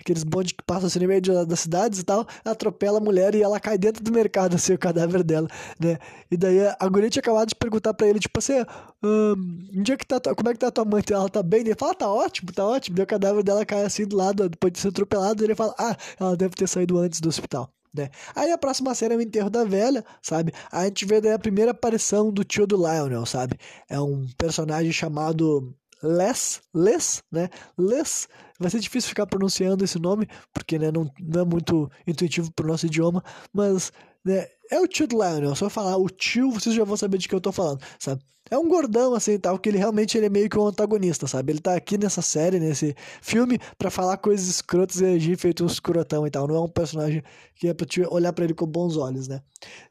aqueles 0.00 0.24
bondes 0.24 0.52
que 0.52 0.64
passam 0.64 0.86
assim 0.86 0.98
no 0.98 1.08
meio 1.08 1.20
das 1.20 1.60
cidades 1.60 2.00
e 2.00 2.04
tal, 2.04 2.26
atropela 2.44 2.98
a 2.98 3.00
mulher 3.00 3.34
e 3.34 3.42
ela 3.42 3.60
cai 3.60 3.76
dentro 3.76 4.02
do 4.02 4.10
mercado, 4.10 4.56
assim, 4.56 4.72
o 4.72 4.78
cadáver 4.78 5.22
dela, 5.22 5.48
né? 5.78 5.98
E 6.30 6.36
daí 6.36 6.58
a 6.78 6.88
guria 6.88 7.10
tinha 7.10 7.20
acabado 7.20 7.48
de 7.48 7.54
perguntar 7.54 7.94
pra 7.94 8.08
ele, 8.08 8.18
tipo 8.18 8.38
assim, 8.38 8.64
onde 9.76 9.92
é 9.92 9.96
que 9.96 10.06
tá, 10.06 10.18
como 10.34 10.48
é 10.48 10.52
que 10.52 10.58
tá 10.58 10.70
tua 10.70 10.84
mãe? 10.84 11.02
Ela 11.10 11.28
tá 11.28 11.42
bem? 11.42 11.60
Ele 11.60 11.74
fala, 11.74 11.92
ah, 11.92 11.94
tá 11.94 12.10
ótimo, 12.10 12.52
tá 12.52 12.64
ótimo. 12.64 12.98
E 12.98 13.02
o 13.02 13.06
cadáver 13.06 13.42
dela 13.42 13.64
cai 13.64 13.84
assim 13.84 14.06
do 14.06 14.16
lado, 14.16 14.48
depois 14.48 14.72
de 14.72 14.78
ser 14.80 14.88
atropelado, 14.88 15.42
e 15.42 15.46
ele 15.46 15.54
fala, 15.54 15.74
ah, 15.78 15.96
ela 16.18 16.36
deve 16.36 16.54
ter 16.54 16.68
saído 16.68 16.98
antes 16.98 17.20
do 17.20 17.28
hospital. 17.28 17.70
Né? 17.92 18.08
Aí 18.34 18.52
a 18.52 18.58
próxima 18.58 18.94
cena 18.94 19.14
é 19.14 19.16
o 19.16 19.20
enterro 19.20 19.50
da 19.50 19.64
velha, 19.64 20.04
sabe? 20.22 20.52
a 20.70 20.84
gente 20.84 21.04
vê 21.04 21.20
daí 21.20 21.32
a 21.32 21.38
primeira 21.38 21.72
aparição 21.72 22.32
do 22.32 22.44
tio 22.44 22.66
do 22.66 22.76
Lionel, 22.76 23.26
sabe? 23.26 23.56
É 23.88 24.00
um 24.00 24.26
personagem 24.38 24.92
chamado 24.92 25.74
Les, 26.02 26.62
Les, 26.74 27.22
né? 27.30 27.48
Les. 27.76 28.28
Vai 28.58 28.70
ser 28.70 28.78
difícil 28.78 29.08
ficar 29.08 29.26
pronunciando 29.26 29.84
esse 29.84 29.98
nome, 29.98 30.28
porque 30.52 30.78
né, 30.78 30.90
não, 30.92 31.10
não 31.18 31.42
é 31.42 31.44
muito 31.44 31.90
intuitivo 32.06 32.52
pro 32.52 32.68
nosso 32.68 32.86
idioma, 32.86 33.24
mas 33.52 33.92
né, 34.24 34.46
é 34.70 34.80
o 34.80 34.86
tio 34.86 35.06
do 35.06 35.16
Lionel. 35.16 35.54
Se 35.54 35.62
eu 35.62 35.70
falar 35.70 35.96
o 35.96 36.08
tio, 36.08 36.50
vocês 36.50 36.74
já 36.74 36.84
vão 36.84 36.96
saber 36.96 37.18
de 37.18 37.28
que 37.28 37.34
eu 37.34 37.40
tô 37.40 37.52
falando, 37.52 37.82
sabe? 37.98 38.22
É 38.50 38.58
um 38.58 38.68
gordão, 38.68 39.14
assim, 39.14 39.38
tal, 39.38 39.56
que 39.60 39.68
ele 39.68 39.78
realmente 39.78 40.18
ele 40.18 40.26
é 40.26 40.28
meio 40.28 40.50
que 40.50 40.58
um 40.58 40.66
antagonista, 40.66 41.28
sabe? 41.28 41.52
Ele 41.52 41.60
tá 41.60 41.76
aqui 41.76 41.96
nessa 41.96 42.20
série, 42.20 42.58
nesse 42.58 42.96
filme, 43.22 43.60
para 43.78 43.90
falar 43.90 44.16
coisas 44.16 44.48
escrotas 44.48 45.00
e 45.00 45.04
agir 45.04 45.36
feito 45.38 45.62
um 45.62 45.68
escrotão 45.68 46.26
e 46.26 46.30
tal. 46.30 46.48
Não 46.48 46.56
é 46.56 46.60
um 46.60 46.68
personagem 46.68 47.22
que 47.54 47.68
é 47.68 47.74
pra 47.74 47.86
te 47.86 48.02
olhar 48.02 48.32
para 48.32 48.44
ele 48.44 48.54
com 48.54 48.66
bons 48.66 48.96
olhos, 48.96 49.28
né? 49.28 49.40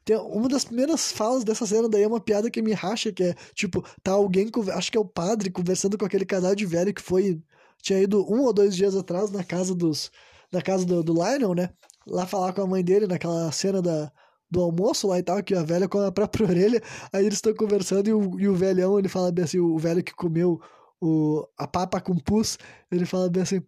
Tem 0.04 0.14
uma 0.16 0.46
das 0.46 0.66
primeiras 0.66 1.10
falas 1.10 1.42
dessa 1.42 1.66
cena 1.66 1.88
daí 1.88 2.02
é 2.02 2.06
uma 2.06 2.20
piada 2.20 2.50
que 2.50 2.60
me 2.60 2.72
racha, 2.72 3.10
que 3.10 3.22
é, 3.22 3.34
tipo, 3.54 3.82
tá 4.02 4.12
alguém, 4.12 4.50
acho 4.74 4.90
que 4.90 4.98
é 4.98 5.00
o 5.00 5.06
padre, 5.06 5.50
conversando 5.50 5.96
com 5.96 6.04
aquele 6.04 6.26
casal 6.26 6.54
de 6.54 6.66
velho 6.66 6.92
que 6.92 7.00
foi, 7.00 7.40
tinha 7.80 7.98
ido 7.98 8.30
um 8.30 8.42
ou 8.42 8.52
dois 8.52 8.76
dias 8.76 8.94
atrás 8.94 9.30
na 9.30 9.42
casa 9.42 9.74
dos, 9.74 10.10
na 10.52 10.60
casa 10.60 10.84
do, 10.84 11.02
do 11.02 11.14
Lionel, 11.14 11.54
né? 11.54 11.70
Lá 12.06 12.26
falar 12.26 12.52
com 12.52 12.60
a 12.60 12.66
mãe 12.66 12.84
dele, 12.84 13.06
naquela 13.06 13.50
cena 13.52 13.80
da 13.80 14.12
do 14.50 14.60
almoço 14.60 15.06
lá 15.08 15.18
e 15.18 15.22
tal, 15.22 15.42
que 15.42 15.54
a 15.54 15.62
velha 15.62 15.88
com 15.88 16.00
a 16.00 16.12
própria 16.12 16.46
orelha, 16.48 16.82
aí 17.12 17.24
eles 17.24 17.38
estão 17.38 17.54
conversando 17.54 18.08
e 18.08 18.12
o, 18.12 18.40
e 18.40 18.48
o 18.48 18.54
velhão, 18.54 18.98
ele 18.98 19.08
fala 19.08 19.30
bem 19.30 19.44
assim, 19.44 19.60
o 19.60 19.78
velho 19.78 20.02
que 20.02 20.14
comeu 20.14 20.60
o, 21.00 21.46
a 21.56 21.66
papa 21.66 22.00
com 22.00 22.16
pus, 22.16 22.58
ele 22.90 23.06
fala 23.06 23.30
bem 23.30 23.42
assim, 23.42 23.62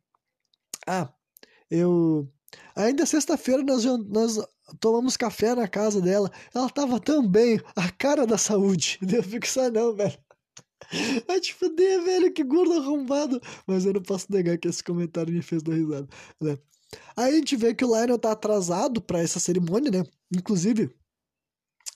ah, 0.86 1.08
eu... 1.70 2.28
Ainda 2.76 3.06
sexta-feira 3.06 3.62
nós, 3.62 3.84
nós 3.84 4.38
tomamos 4.78 5.16
café 5.16 5.54
na 5.54 5.66
casa 5.66 6.00
dela, 6.02 6.30
ela 6.54 6.68
tava 6.68 7.00
tão 7.00 7.26
bem, 7.26 7.60
a 7.74 7.90
cara 7.90 8.26
da 8.26 8.36
saúde, 8.36 8.98
eu 9.10 9.22
fico 9.22 9.46
só 9.46 9.70
não, 9.70 9.94
velho. 9.94 10.18
Vai 11.26 11.40
te 11.40 11.54
fuder, 11.54 12.02
velho, 12.02 12.32
que 12.32 12.44
gordo 12.44 12.74
arrombado. 12.74 13.40
Mas 13.66 13.84
eu 13.84 13.92
não 13.92 14.02
posso 14.02 14.26
negar 14.30 14.58
que 14.58 14.68
esse 14.68 14.82
comentário 14.82 15.32
me 15.32 15.42
fez 15.42 15.62
dar 15.62 15.74
risada, 15.74 16.08
né? 16.40 16.58
Aí 17.16 17.32
a 17.32 17.36
gente 17.36 17.56
vê 17.56 17.74
que 17.74 17.84
o 17.84 17.88
Lionel 17.88 18.18
tá 18.18 18.32
atrasado 18.32 19.00
para 19.00 19.20
essa 19.20 19.40
cerimônia, 19.40 19.90
né? 19.90 20.04
Inclusive, 20.34 20.90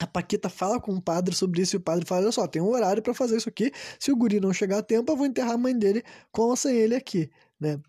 a 0.00 0.06
Paquita 0.06 0.48
fala 0.48 0.80
com 0.80 0.92
o 0.92 1.00
padre 1.00 1.34
sobre 1.34 1.62
isso 1.62 1.76
e 1.76 1.78
o 1.78 1.80
padre 1.80 2.06
fala: 2.06 2.22
olha 2.22 2.32
só, 2.32 2.46
tem 2.46 2.62
um 2.62 2.70
horário 2.70 3.02
para 3.02 3.14
fazer 3.14 3.36
isso 3.36 3.48
aqui. 3.48 3.72
Se 3.98 4.10
o 4.10 4.16
guri 4.16 4.40
não 4.40 4.52
chegar 4.52 4.78
a 4.78 4.82
tempo, 4.82 5.12
eu 5.12 5.16
vou 5.16 5.26
enterrar 5.26 5.52
a 5.52 5.58
mãe 5.58 5.76
dele 5.76 6.02
com 6.32 6.42
ou 6.42 6.56
sem 6.56 6.76
ele 6.76 6.94
aqui, 6.94 7.30
né? 7.60 7.80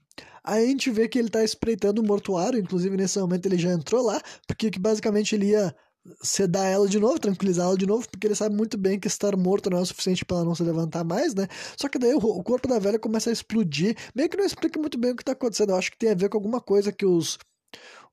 Aí 0.43 0.63
a 0.63 0.67
gente 0.67 0.89
vê 0.89 1.10
que 1.10 1.20
ele 1.20 1.30
tá 1.30 1.43
espreitando 1.43 2.02
o 2.02 2.06
mortuário, 2.06 2.58
inclusive 2.58 2.96
nesse 2.96 3.20
momento 3.20 3.46
ele 3.46 3.58
já 3.58 3.72
entrou 3.74 4.02
lá, 4.02 4.22
porque 4.48 4.72
basicamente 4.80 5.36
ele 5.36 5.48
ia 5.48 5.76
sedar 6.22 6.65
ela 6.65 6.88
de 6.88 7.00
novo, 7.00 7.20
tranquilizar 7.20 7.67
ela 7.67 7.78
de 7.78 7.86
novo, 7.86 8.08
porque 8.10 8.28
ele 8.28 8.36
sabe 8.36 8.56
muito 8.56 8.78
bem 8.78 9.00
que 9.00 9.08
estar 9.08 9.36
morto 9.36 9.70
não 9.70 9.78
é 9.78 9.82
o 9.82 9.86
suficiente 9.86 10.26
para 10.26 10.38
ela 10.38 10.46
não 10.46 10.56
se 10.56 10.63
levantar 10.63 11.04
mais, 11.04 11.34
né? 11.34 11.48
Só 11.76 11.88
que 11.88 12.00
daí 12.00 12.13
o, 12.13 12.17
o, 12.17 12.43
corpo 12.43 12.67
da 12.67 12.80
velha 12.80 13.00
começa 13.00 13.30
a 13.30 13.34
explodir, 13.34 13.96
meio 14.15 14.30
que 14.30 14.38
não 14.38 14.46
explica 14.46 14.80
muito 14.80 14.98
bem 14.98 15.12
o 15.12 15.15
que 15.15 15.24
tá 15.24 15.34
acontecendo. 15.34 15.72
Eu 15.72 15.76
acho 15.78 15.91
que 15.91 15.98
tem 15.98 16.12
a 16.12 16.15
ver 16.15 16.30
com 16.30 16.38
alguma 16.38 16.62
coisa 16.62 16.91
que 16.91 17.06
os, 17.06 17.38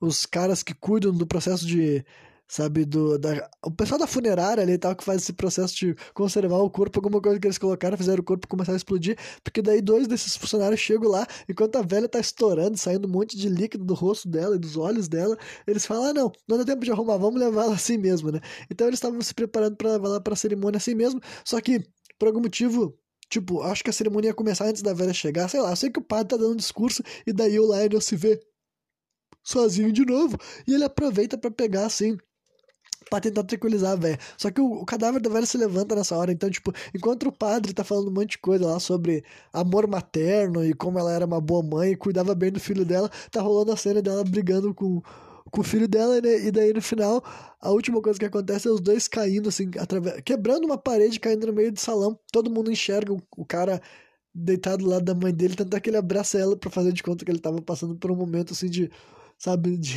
os 0.01 0.27
caras 0.27 0.63
que 0.63 0.75
cuidam 0.75 1.13
do 1.13 1.27
processo 1.27 1.67
de 1.67 2.05
sabe, 2.47 2.85
do, 2.85 3.19
da, 3.19 3.49
o 3.65 3.71
pessoal 3.71 3.99
da 3.99 4.07
funerária 4.07 4.63
ali 4.63 4.73
e 4.73 4.79
tal, 4.79 4.95
que 4.95 5.05
faz 5.05 5.23
esse 5.23 5.33
processo 5.33 5.75
de 5.75 5.95
conservar 6.13 6.59
o 6.59 6.71
corpo, 6.71 6.99
alguma 6.99 7.21
coisa 7.21 7.41
que 7.41 7.47
eles 7.47 7.59
colocaram, 7.59 7.97
fizeram 7.97 8.21
o 8.21 8.25
corpo 8.25 8.47
começar 8.47 8.73
a 8.73 8.77
explodir, 8.77 9.19
porque 9.43 9.63
daí 9.63 9.81
dois 9.81 10.07
desses 10.07 10.37
funcionários 10.37 10.81
chegam 10.81 11.11
lá, 11.11 11.27
enquanto 11.49 11.77
a 11.77 11.83
velha 11.83 12.09
tá 12.09 12.21
estourando, 12.21 12.77
saindo 12.77 13.09
um 13.09 13.11
monte 13.11 13.37
de 13.37 13.49
líquido 13.49 13.85
do 13.85 13.95
rosto 13.95 14.29
dela 14.29 14.57
e 14.57 14.59
dos 14.59 14.77
olhos 14.77 15.09
dela, 15.09 15.37
eles 15.67 15.87
falam, 15.87 16.11
ah, 16.11 16.13
não, 16.13 16.33
não 16.47 16.59
dá 16.59 16.65
tempo 16.65 16.85
de 16.85 16.91
arrumar, 16.93 17.17
vamos 17.17 17.41
levar 17.41 17.65
ela 17.65 17.75
assim 17.75 17.99
mesmo, 17.99 18.31
né? 18.31 18.41
Então 18.71 18.87
eles 18.87 18.99
estavam 18.99 19.21
se 19.21 19.35
preparando 19.35 19.77
para 19.77 19.93
levar 19.93 20.09
ela 20.09 20.21
pra 20.21 20.37
cerimônia 20.37 20.77
assim 20.77 20.95
mesmo, 20.95 21.21
só 21.45 21.61
que, 21.61 21.81
por 22.19 22.29
algum 22.29 22.41
motivo, 22.41 22.99
Tipo, 23.29 23.63
acho 23.63 23.83
que 23.83 23.91
a 23.91 23.93
cerimônia 23.93 24.29
ia 24.29 24.35
começar 24.35 24.67
antes 24.67 24.83
da 24.83 24.93
velha 24.93 25.13
chegar, 25.13 25.49
sei 25.49 25.61
lá. 25.61 25.71
Eu 25.71 25.77
sei 25.77 25.91
que 25.91 25.99
o 25.99 26.05
padre 26.05 26.29
tá 26.29 26.37
dando 26.37 26.53
um 26.53 26.57
discurso 26.57 27.03
e 27.27 27.33
daí 27.33 27.59
o 27.59 27.65
Lionel 27.65 28.01
se 28.01 28.15
vê 28.15 28.39
sozinho 29.43 29.91
de 29.91 30.05
novo 30.05 30.39
e 30.67 30.75
ele 30.75 30.85
aproveita 30.85 31.37
para 31.37 31.51
pegar 31.51 31.87
assim 31.87 32.17
pra 33.09 33.21
tentar 33.21 33.45
tranquilizar 33.45 33.93
a 33.93 33.97
velha. 33.97 34.19
Só 34.37 34.51
que 34.51 34.61
o, 34.61 34.83
o, 34.83 34.85
cadáver 34.85 35.21
da 35.21 35.31
velha 35.31 35.47
se 35.47 35.57
levanta 35.57 35.95
nessa 35.95 36.17
hora. 36.17 36.33
Então, 36.33 36.51
tipo, 36.51 36.73
enquanto 36.95 37.29
o 37.29 37.33
padre 37.33 37.73
tá 37.73 37.85
falando 37.85 38.09
um 38.09 38.13
monte 38.13 38.33
de 38.33 38.39
coisa 38.39 38.67
lá 38.67 38.81
sobre 38.81 39.25
amor 39.53 39.87
materno 39.87 40.65
e 40.65 40.75
como 40.75 40.99
ela 40.99 41.13
era 41.13 41.27
uma 41.27 41.41
boa 41.41 41.63
mãe 41.63 41.93
e 41.93 41.97
cuidava 41.97 42.35
bem 42.35 42.51
do 42.51 42.61
filho 42.61 42.85
dela, 42.85 43.11
tá 43.31 43.41
rolando 43.41 43.73
a 43.73 43.77
cena 43.77 44.03
dela 44.03 44.25
brigando 44.25 44.75
com, 44.75 45.03
com 45.51 45.61
o 45.61 45.65
filho 45.65 45.89
dela, 45.89 46.21
né? 46.21 46.47
E 46.47 46.51
daí 46.51 46.73
no 46.73 46.83
final, 46.83 47.23
a 47.61 47.71
última 47.71 48.01
coisa 48.03 48.19
que 48.19 48.25
acontece 48.25 48.69
é 48.69 48.71
os 48.71 48.81
dois 48.81 49.09
caindo, 49.09 49.49
assim, 49.49 49.71
através, 49.79 50.21
quebrando 50.25 50.65
uma 50.65 50.79
parede, 50.79 51.21
caindo 51.21 51.47
no 51.47 51.53
meio 51.53 51.73
do 51.73 51.81
salão. 51.81 52.19
Todo 52.33 52.51
mundo 52.51 52.71
enxerga 52.71 53.13
o, 53.13 53.21
o 53.37 53.45
cara 53.45 53.81
deitado 54.35 54.83
do 54.83 54.91
lado 54.91 55.05
da 55.05 55.15
mãe 55.15 55.33
dele, 55.33 55.55
tanto 55.55 55.77
é 55.77 55.81
que 55.81 55.89
ele 55.89 55.97
abraça 55.97 56.39
ela 56.39 56.57
para 56.57 56.71
fazer 56.71 56.93
de 56.93 57.03
conta 57.03 57.25
que 57.25 57.31
ele 57.31 57.39
tava 57.39 57.63
passando 57.63 57.95
por 57.95 58.11
um 58.11 58.17
momento 58.17 58.53
assim 58.53 58.69
de, 58.69 58.91
sabe, 59.39 59.77
de 59.79 59.97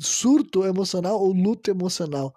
surto 0.00 0.64
emocional 0.66 1.20
ou 1.20 1.32
luto 1.32 1.70
emocional? 1.70 2.34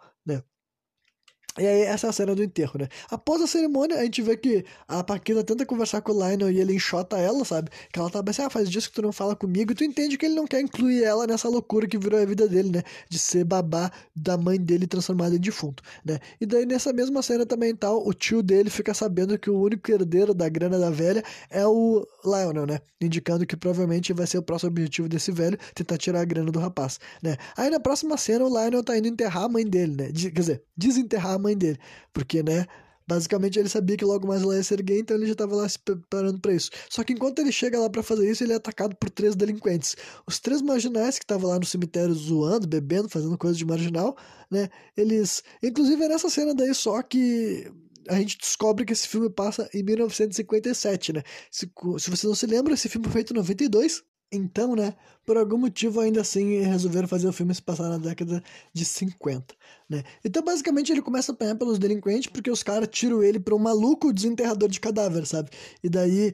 E 1.58 1.66
aí, 1.66 1.82
essa 1.84 2.08
é 2.08 2.10
a 2.10 2.14
cena 2.14 2.36
do 2.36 2.44
enterro, 2.44 2.78
né? 2.78 2.90
Após 3.10 3.42
a 3.42 3.48
cerimônia, 3.48 3.98
a 3.98 4.04
gente 4.04 4.22
vê 4.22 4.36
que 4.36 4.66
a 4.88 5.02
Paquita 5.02 5.42
tenta 5.42 5.66
conversar 5.66 6.02
com 6.02 6.12
o 6.12 6.16
Lionel 6.16 6.52
e 6.52 6.60
ele 6.60 6.74
enxota 6.74 7.18
ela, 7.18 7.46
sabe? 7.46 7.70
Que 7.94 7.98
ela 7.98 8.10
tá 8.10 8.22
assim, 8.28 8.42
ah, 8.42 8.50
faz 8.50 8.70
dias 8.70 8.88
que 8.88 8.94
tu 8.94 9.02
não 9.02 9.14
fala 9.14 9.38
comigo. 9.38 9.72
E 9.72 9.76
tu 9.76 9.86
entende 9.86 10.18
que 10.18 10.26
ele 10.26 10.36
não 10.36 10.46
quer 10.46 10.60
incluir 10.60 11.04
ela 11.04 11.26
nessa 11.26 11.48
loucura 11.48 11.88
que 11.88 11.98
virou 11.98 12.20
a 12.20 12.26
vida 12.26 12.46
dele, 12.46 12.72
né? 12.72 12.84
De 13.10 13.18
ser 13.18 13.46
babá 13.46 13.90
da 14.14 14.38
mãe 14.38 14.60
dele 14.60 14.86
transformada 14.86 15.34
em 15.34 15.40
defunto, 15.40 15.82
né? 16.04 16.20
E 16.42 16.46
daí, 16.46 16.66
nessa 16.66 16.92
mesma 16.92 17.22
cena 17.22 17.46
também, 17.46 17.74
tal, 17.74 18.06
o 18.06 18.14
tio 18.14 18.44
dele 18.44 18.70
fica 18.70 18.94
sabendo 18.94 19.40
que 19.40 19.50
o 19.50 19.58
único 19.58 19.90
herdeiro 19.90 20.34
da 20.34 20.50
grana 20.50 20.78
da 20.78 20.90
velha 20.90 21.24
é 21.50 21.66
o 21.66 22.06
Lionel, 22.26 22.66
né? 22.66 22.80
Indicando 23.00 23.46
que 23.46 23.56
provavelmente 23.56 24.12
vai 24.12 24.28
ser 24.28 24.40
o 24.40 24.44
próximo 24.44 24.72
objetivo 24.72 25.08
desse 25.08 25.32
velho, 25.32 25.58
tentar 25.74 25.98
tirar 25.98 26.20
a 26.20 26.26
grana 26.26 26.52
do 26.52 26.60
rapaz, 26.60 27.00
né? 27.24 27.38
Aí, 27.56 27.70
na 27.70 27.80
próxima 27.80 28.18
cena, 28.18 28.44
o 28.44 28.50
Lionel 28.50 28.84
tá 28.84 28.98
indo 28.98 29.08
enterrar 29.08 29.44
a 29.44 29.50
mãe 29.50 29.66
dele, 29.66 29.96
né? 29.96 30.12
Quer 30.12 30.32
dizer, 30.32 30.64
desenterrar 30.76 31.36
a 31.36 31.40
mãe 31.46 31.58
dele. 31.58 31.78
Porque, 32.14 32.42
né? 32.44 32.66
Basicamente 33.08 33.60
ele 33.60 33.70
sabia 33.70 33.96
que 33.96 34.04
logo 34.04 34.28
mais 34.28 34.42
ela 34.42 34.56
ia 34.56 34.64
ser 34.64 34.82
gay, 34.82 35.00
então 35.00 35.16
ele 35.16 35.28
já 35.28 35.34
estava 35.34 35.56
lá 35.56 35.70
se 35.70 35.78
preparando 35.78 36.40
para 36.40 36.54
isso. 36.54 36.72
Só 36.90 37.04
que 37.04 37.14
enquanto 37.14 37.38
ele 37.38 37.52
chega 37.52 37.80
lá 37.80 37.88
para 37.88 38.02
fazer 38.02 38.30
isso, 38.30 38.44
ele 38.44 38.54
é 38.54 38.56
atacado 38.56 38.96
por 38.96 39.12
três 39.12 39.36
delinquentes. 39.36 39.96
Os 40.26 40.40
três 40.40 40.60
marginais 40.62 41.20
que 41.20 41.24
estavam 41.24 41.52
lá 41.52 41.60
no 41.60 41.66
cemitério 41.66 42.14
zoando, 42.16 42.68
bebendo, 42.68 43.08
fazendo 43.08 43.38
coisa 43.38 43.56
de 43.56 43.64
marginal, 43.64 44.18
né? 44.50 44.70
Eles. 44.98 45.44
Inclusive 45.62 46.04
é 46.04 46.08
nessa 46.08 46.30
cena 46.30 46.56
daí 46.56 46.74
só 46.74 47.00
que 47.04 47.72
a 48.10 48.16
gente 48.16 48.38
descobre 48.40 48.86
que 48.86 48.94
esse 48.94 49.08
filme 49.08 49.30
passa 49.30 49.70
em 49.74 49.84
1957, 49.84 51.14
né? 51.14 51.24
Se, 51.52 51.70
se 52.00 52.10
você 52.10 52.28
não 52.28 52.36
se 52.36 52.48
lembra, 52.48 52.74
esse 52.74 52.90
filme 52.90 53.06
foi 53.06 53.14
feito 53.14 53.34
em 53.34 53.38
92. 53.38 54.04
Então, 54.32 54.76
né, 54.76 54.96
por 55.26 55.38
algum 55.38 55.58
motivo 55.58 56.00
ainda 56.00 56.22
assim 56.22 56.62
resolveram 56.62 57.08
fazer 57.08 57.28
o 57.28 57.34
filme 57.34 57.54
se 57.54 57.62
passar 57.62 57.90
na 57.90 57.98
década 57.98 58.44
de 58.74 58.84
50, 58.84 59.56
né? 59.90 60.04
Então, 60.24 60.44
basicamente, 60.44 60.92
ele 60.92 61.02
começa 61.02 61.32
a 61.32 61.36
apanhar 61.36 61.56
pelos 61.56 61.80
delinquentes 61.80 62.30
porque 62.30 62.50
os 62.52 62.64
caras 62.64 62.88
tiram 62.92 63.24
ele 63.24 63.40
pra 63.40 63.56
um 63.56 63.60
maluco 63.60 64.12
desenterrador 64.12 64.68
de 64.68 64.80
cadáver, 64.80 65.26
sabe? 65.26 65.50
E 65.84 65.90
daí, 65.90 66.34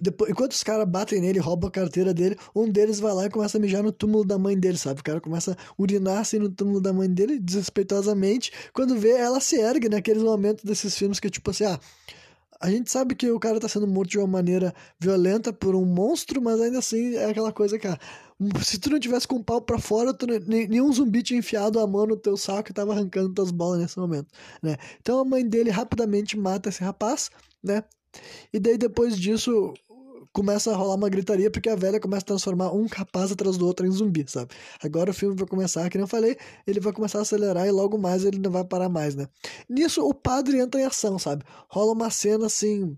depois, 0.00 0.30
enquanto 0.30 0.52
os 0.52 0.62
caras 0.62 0.88
batem 0.88 1.20
nele, 1.20 1.38
roubam 1.38 1.68
a 1.68 1.70
carteira 1.72 2.14
dele, 2.14 2.36
um 2.54 2.68
deles 2.68 3.00
vai 3.00 3.12
lá 3.12 3.26
e 3.26 3.30
começa 3.30 3.58
a 3.58 3.60
mijar 3.60 3.82
no 3.82 3.92
túmulo 3.92 4.24
da 4.24 4.38
mãe 4.38 4.58
dele, 4.58 4.78
sabe? 4.78 5.00
O 5.00 5.04
cara 5.04 5.20
começa 5.20 5.52
a 5.52 5.56
urinar 5.78 6.18
assim 6.18 6.38
no 6.38 6.50
túmulo 6.50 6.80
da 6.80 6.92
mãe 6.92 7.08
dele, 7.08 7.38
desrespeitosamente, 7.38 8.52
quando 8.72 8.96
vê, 8.96 9.12
ela 9.12 9.40
se 9.40 9.56
ergue 9.56 9.88
naqueles 9.88 10.22
momentos 10.22 10.64
desses 10.64 10.96
filmes 10.96 11.18
que, 11.18 11.28
tipo 11.28 11.50
assim, 11.50 11.64
ah 11.64 11.80
a 12.60 12.70
gente 12.70 12.90
sabe 12.90 13.14
que 13.14 13.30
o 13.30 13.40
cara 13.40 13.58
tá 13.58 13.68
sendo 13.68 13.86
morto 13.86 14.10
de 14.10 14.18
uma 14.18 14.26
maneira 14.26 14.74
violenta 14.98 15.50
por 15.50 15.74
um 15.74 15.84
monstro, 15.86 16.42
mas 16.42 16.60
ainda 16.60 16.78
assim 16.78 17.14
é 17.14 17.24
aquela 17.24 17.50
coisa, 17.52 17.78
cara. 17.78 17.98
Se 18.62 18.78
tu 18.78 18.90
não 18.90 19.00
tivesse 19.00 19.26
com 19.26 19.36
o 19.36 19.44
pau 19.44 19.62
pra 19.62 19.78
fora, 19.78 20.12
tu, 20.12 20.26
nenhum 20.46 20.92
zumbi 20.92 21.22
tinha 21.22 21.38
enfiado 21.38 21.80
a 21.80 21.86
mão 21.86 22.06
no 22.06 22.16
teu 22.16 22.36
saco 22.36 22.70
e 22.70 22.74
tava 22.74 22.92
arrancando 22.92 23.32
tuas 23.32 23.50
bolas 23.50 23.80
nesse 23.80 23.98
momento, 23.98 24.28
né? 24.62 24.76
Então 25.00 25.18
a 25.18 25.24
mãe 25.24 25.46
dele 25.46 25.70
rapidamente 25.70 26.38
mata 26.38 26.68
esse 26.68 26.82
rapaz, 26.84 27.30
né? 27.62 27.82
E 28.52 28.58
daí 28.58 28.76
depois 28.76 29.18
disso, 29.18 29.72
começa 30.32 30.70
a 30.70 30.76
rolar 30.76 30.94
uma 30.94 31.08
gritaria 31.08 31.50
porque 31.50 31.68
a 31.68 31.76
velha 31.76 32.00
começa 32.00 32.22
a 32.22 32.26
transformar 32.26 32.72
um 32.72 32.86
capaz 32.88 33.32
atrás 33.32 33.56
do 33.56 33.66
outro 33.66 33.86
em 33.86 33.90
zumbi, 33.90 34.24
sabe? 34.28 34.50
Agora 34.82 35.10
o 35.10 35.14
filme 35.14 35.36
vai 35.36 35.46
começar, 35.46 35.88
que 35.88 35.96
nem 35.96 36.04
eu 36.04 36.08
falei, 36.08 36.36
ele 36.66 36.80
vai 36.80 36.92
começar 36.92 37.18
a 37.18 37.22
acelerar 37.22 37.66
e 37.66 37.70
logo 37.70 37.98
mais 37.98 38.24
ele 38.24 38.38
não 38.38 38.50
vai 38.50 38.64
parar 38.64 38.88
mais, 38.88 39.14
né? 39.14 39.26
Nisso 39.68 40.06
o 40.06 40.14
padre 40.14 40.60
entra 40.60 40.80
em 40.80 40.84
ação, 40.84 41.18
sabe? 41.18 41.44
Rola 41.68 41.92
uma 41.92 42.10
cena 42.10 42.46
assim 42.46 42.96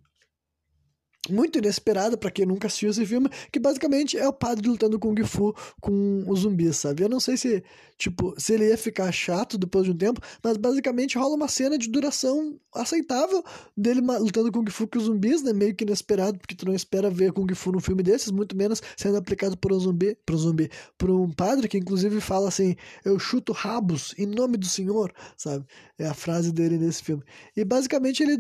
muito 1.31 1.59
inesperada 1.59 2.17
para 2.17 2.31
quem 2.31 2.45
nunca 2.45 2.67
assistiu 2.67 2.91
esse 2.91 3.07
filme, 3.07 3.29
que 3.53 3.61
basicamente 3.61 4.19
é 4.19 4.27
o 4.27 4.33
padre 4.33 4.69
lutando 4.69 4.99
Kung 4.99 5.23
Fu 5.25 5.55
com 5.81 6.25
os 6.27 6.41
zumbis, 6.41 6.77
sabe? 6.77 7.05
Eu 7.05 7.09
não 7.09 7.21
sei 7.21 7.37
se, 7.37 7.63
tipo, 8.03 8.35
se 8.37 8.53
ele 8.53 8.69
ia 8.69 8.77
ficar 8.77 9.13
chato 9.13 9.57
depois 9.57 9.85
de 9.85 9.93
um 9.93 9.97
tempo, 9.97 10.21
mas 10.43 10.57
basicamente 10.57 11.17
rola 11.17 11.37
uma 11.37 11.47
cena 11.47 11.79
de 11.79 11.89
duração 11.89 12.59
aceitável 12.75 13.45
dele 13.77 14.01
lutando 14.01 14.51
Kung 14.51 14.69
Fu 14.71 14.89
com 14.89 14.99
os 14.99 15.05
zumbis, 15.05 15.41
né? 15.43 15.53
Meio 15.53 15.73
que 15.73 15.85
inesperado, 15.85 16.37
porque 16.37 16.57
tu 16.57 16.67
não 16.67 16.75
espera 16.75 17.09
ver 17.09 17.33
Kung 17.33 17.47
Fu 17.55 17.71
num 17.71 17.79
filme 17.79 18.03
desses, 18.03 18.33
muito 18.33 18.57
menos 18.57 18.83
sendo 18.97 19.17
aplicado 19.17 19.57
por 19.57 19.73
um 19.73 19.79
zumbi, 19.79 20.17
por 20.27 20.35
um 20.35 20.39
zumbi, 20.39 20.71
por 20.99 21.11
um 21.11 21.31
padre 21.31 21.69
que 21.69 21.79
inclusive 21.79 22.21
fala 22.21 22.49
assim: 22.49 22.75
"Eu 23.05 23.19
chuto 23.21 23.53
rabos 23.53 24.15
em 24.19 24.27
nome 24.27 24.57
do 24.57 24.67
Senhor", 24.67 25.13
sabe? 25.37 25.65
É 25.97 26.07
a 26.07 26.15
frase 26.15 26.51
dele 26.51 26.79
nesse 26.79 27.05
filme. 27.05 27.23
E 27.57 27.65
basicamente 27.65 28.23
ele 28.25 28.37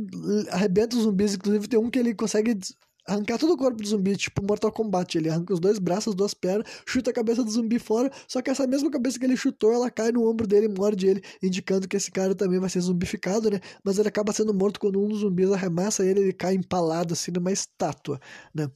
arrebenta 0.51 0.96
os 0.96 1.05
zumbis, 1.05 1.35
inclusive 1.35 1.68
tem 1.68 1.79
um 1.79 1.88
que 1.88 2.01
ele 2.01 2.14
consegue 2.14 2.59
arrancar 3.06 3.38
todo 3.38 3.52
o 3.54 3.56
corpo 3.56 3.82
do 3.82 3.86
zumbi, 3.86 4.16
tipo 4.16 4.42
Mortal 4.46 4.72
Kombat. 4.72 5.16
Ele 5.18 5.28
arranca 5.28 5.52
os 5.52 5.60
dois 5.60 5.78
braços, 5.78 6.08
as 6.08 6.14
duas 6.14 6.34
pernas, 6.34 6.66
chuta 6.86 7.10
a 7.10 7.14
cabeça 7.14 7.42
do 7.44 7.50
zumbi 7.50 7.78
fora, 7.78 8.10
só 8.28 8.40
que 8.42 8.50
essa 8.50 8.66
mesma 8.66 8.90
cabeça 8.90 9.18
que 9.18 9.24
ele 9.24 9.36
chutou, 9.36 9.72
ela 9.72 9.90
cai 9.90 10.12
no 10.12 10.28
ombro 10.28 10.46
dele 10.46 10.66
e 10.66 10.68
morde 10.68 11.06
ele, 11.06 11.22
indicando 11.42 11.88
que 11.88 11.96
esse 11.96 12.10
cara 12.10 12.34
também 12.34 12.58
vai 12.60 12.70
ser 12.70 12.80
zumbificado, 12.80 13.50
né? 13.50 13.60
Mas 13.84 13.98
ele 13.98 14.08
acaba 14.08 14.32
sendo 14.32 14.54
morto 14.54 14.80
quando 14.80 15.02
um 15.02 15.08
dos 15.08 15.20
zumbis 15.20 15.50
arremessa 15.50 16.04
ele, 16.04 16.20
ele 16.20 16.32
cai 16.32 16.54
empalado 16.54 17.14
assim 17.14 17.30
numa 17.32 17.52
estátua, 17.52 18.20
né? 18.54 18.68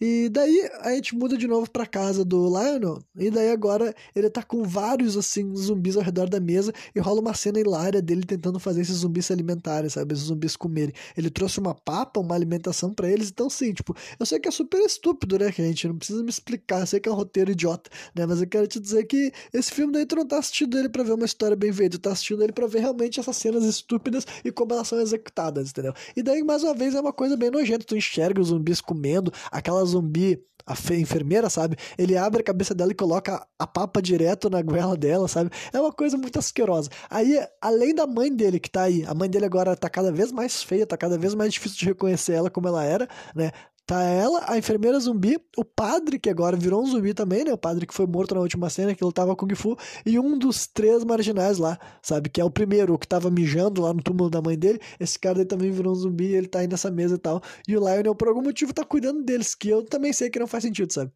E 0.00 0.28
daí 0.28 0.68
a 0.80 0.92
gente 0.94 1.14
muda 1.16 1.36
de 1.36 1.46
novo 1.46 1.70
pra 1.70 1.86
casa 1.86 2.24
do 2.24 2.46
Lionel. 2.46 3.02
E 3.16 3.30
daí 3.30 3.50
agora 3.50 3.94
ele 4.14 4.28
tá 4.28 4.42
com 4.42 4.62
vários, 4.62 5.16
assim, 5.16 5.54
zumbis 5.56 5.96
ao 5.96 6.02
redor 6.02 6.28
da 6.28 6.38
mesa. 6.38 6.72
E 6.94 7.00
rola 7.00 7.20
uma 7.20 7.34
cena 7.34 7.58
hilária 7.58 8.02
dele 8.02 8.24
tentando 8.24 8.58
fazer 8.58 8.82
esses 8.82 8.96
zumbis 8.96 9.26
se 9.26 9.32
alimentarem, 9.32 9.88
sabe? 9.88 10.14
Esses 10.14 10.26
zumbis 10.26 10.56
comerem. 10.56 10.94
Ele 11.16 11.30
trouxe 11.30 11.58
uma 11.58 11.74
papa, 11.74 12.20
uma 12.20 12.34
alimentação 12.34 12.92
para 12.92 13.10
eles. 13.10 13.30
Então, 13.30 13.48
sim, 13.48 13.72
tipo, 13.72 13.96
eu 14.18 14.26
sei 14.26 14.38
que 14.38 14.48
é 14.48 14.50
super 14.50 14.80
estúpido, 14.80 15.38
né, 15.38 15.50
gente? 15.50 15.88
Não 15.88 15.96
precisa 15.96 16.22
me 16.22 16.30
explicar. 16.30 16.80
Eu 16.80 16.86
sei 16.86 17.00
que 17.00 17.08
é 17.08 17.12
um 17.12 17.14
roteiro 17.14 17.50
idiota, 17.50 17.90
né? 18.14 18.26
Mas 18.26 18.40
eu 18.40 18.46
quero 18.46 18.66
te 18.66 18.78
dizer 18.78 19.04
que 19.04 19.32
esse 19.52 19.72
filme 19.72 19.92
daí 19.92 20.04
tu 20.04 20.16
não 20.16 20.26
tá 20.26 20.38
assistindo 20.38 20.78
ele 20.78 20.88
pra 20.88 21.02
ver 21.02 21.12
uma 21.12 21.24
história 21.24 21.56
bem 21.56 21.72
feita. 21.72 21.96
Tu 21.96 22.02
tá 22.02 22.12
assistindo 22.12 22.42
ele 22.42 22.52
pra 22.52 22.66
ver 22.66 22.80
realmente 22.80 23.18
essas 23.18 23.36
cenas 23.36 23.64
estúpidas 23.64 24.26
e 24.44 24.52
como 24.52 24.74
elas 24.74 24.88
são 24.88 25.00
executadas, 25.00 25.70
entendeu? 25.70 25.94
E 26.14 26.22
daí, 26.22 26.42
mais 26.42 26.62
uma 26.62 26.74
vez, 26.74 26.94
é 26.94 27.00
uma 27.00 27.12
coisa 27.12 27.36
bem 27.36 27.50
nojenta. 27.50 27.84
Tu 27.84 27.96
enxerga 27.96 28.40
os 28.40 28.48
zumbis 28.48 28.80
comendo 28.80 29.32
aquela 29.56 29.84
zumbi, 29.84 30.38
a 30.66 30.94
enfermeira, 30.94 31.48
sabe? 31.48 31.76
Ele 31.96 32.16
abre 32.16 32.40
a 32.40 32.44
cabeça 32.44 32.74
dela 32.74 32.90
e 32.90 32.94
coloca 32.94 33.46
a 33.58 33.66
papa 33.66 34.02
direto 34.02 34.50
na 34.50 34.60
goela 34.60 34.96
dela, 34.96 35.28
sabe? 35.28 35.50
É 35.72 35.80
uma 35.80 35.92
coisa 35.92 36.18
muito 36.18 36.38
asquerosa. 36.38 36.90
Aí, 37.08 37.40
além 37.60 37.94
da 37.94 38.06
mãe 38.06 38.34
dele 38.34 38.58
que 38.58 38.70
tá 38.70 38.82
aí, 38.82 39.04
a 39.06 39.14
mãe 39.14 39.30
dele 39.30 39.46
agora 39.46 39.76
tá 39.76 39.88
cada 39.88 40.10
vez 40.10 40.32
mais 40.32 40.62
feia, 40.62 40.86
tá 40.86 40.96
cada 40.96 41.16
vez 41.16 41.34
mais 41.34 41.52
difícil 41.52 41.78
de 41.78 41.84
reconhecer 41.86 42.32
ela 42.32 42.50
como 42.50 42.66
ela 42.66 42.84
era, 42.84 43.08
né? 43.34 43.52
Tá 43.86 44.02
ela, 44.02 44.44
a 44.48 44.58
enfermeira 44.58 44.98
zumbi, 44.98 45.38
o 45.56 45.64
padre, 45.64 46.18
que 46.18 46.28
agora 46.28 46.56
virou 46.56 46.82
um 46.82 46.86
zumbi 46.86 47.14
também, 47.14 47.44
né? 47.44 47.52
O 47.52 47.58
padre 47.58 47.86
que 47.86 47.94
foi 47.94 48.04
morto 48.04 48.34
na 48.34 48.40
última 48.40 48.68
cena, 48.68 48.92
que 48.96 49.04
lutava 49.04 49.36
Kung 49.36 49.54
Fu, 49.54 49.78
e 50.04 50.18
um 50.18 50.36
dos 50.36 50.66
três 50.66 51.04
marginais 51.04 51.58
lá, 51.58 51.78
sabe? 52.02 52.28
Que 52.28 52.40
é 52.40 52.44
o 52.44 52.50
primeiro, 52.50 52.94
o 52.94 52.98
que 52.98 53.06
tava 53.06 53.30
mijando 53.30 53.82
lá 53.82 53.94
no 53.94 54.02
túmulo 54.02 54.28
da 54.28 54.42
mãe 54.42 54.58
dele. 54.58 54.80
Esse 54.98 55.16
cara 55.16 55.36
daí 55.36 55.44
também 55.44 55.70
virou 55.70 55.92
um 55.92 55.94
zumbi, 55.94 56.34
ele 56.34 56.48
tá 56.48 56.58
aí 56.58 56.66
nessa 56.66 56.90
mesa 56.90 57.14
e 57.14 57.18
tal. 57.18 57.40
E 57.68 57.76
o 57.76 57.80
Lionel, 57.80 58.16
por 58.16 58.26
algum 58.26 58.42
motivo, 58.42 58.74
tá 58.74 58.84
cuidando 58.84 59.22
deles, 59.22 59.54
que 59.54 59.68
eu 59.68 59.84
também 59.84 60.12
sei 60.12 60.30
que 60.30 60.40
não 60.40 60.48
faz 60.48 60.64
sentido, 60.64 60.92
sabe? 60.92 61.12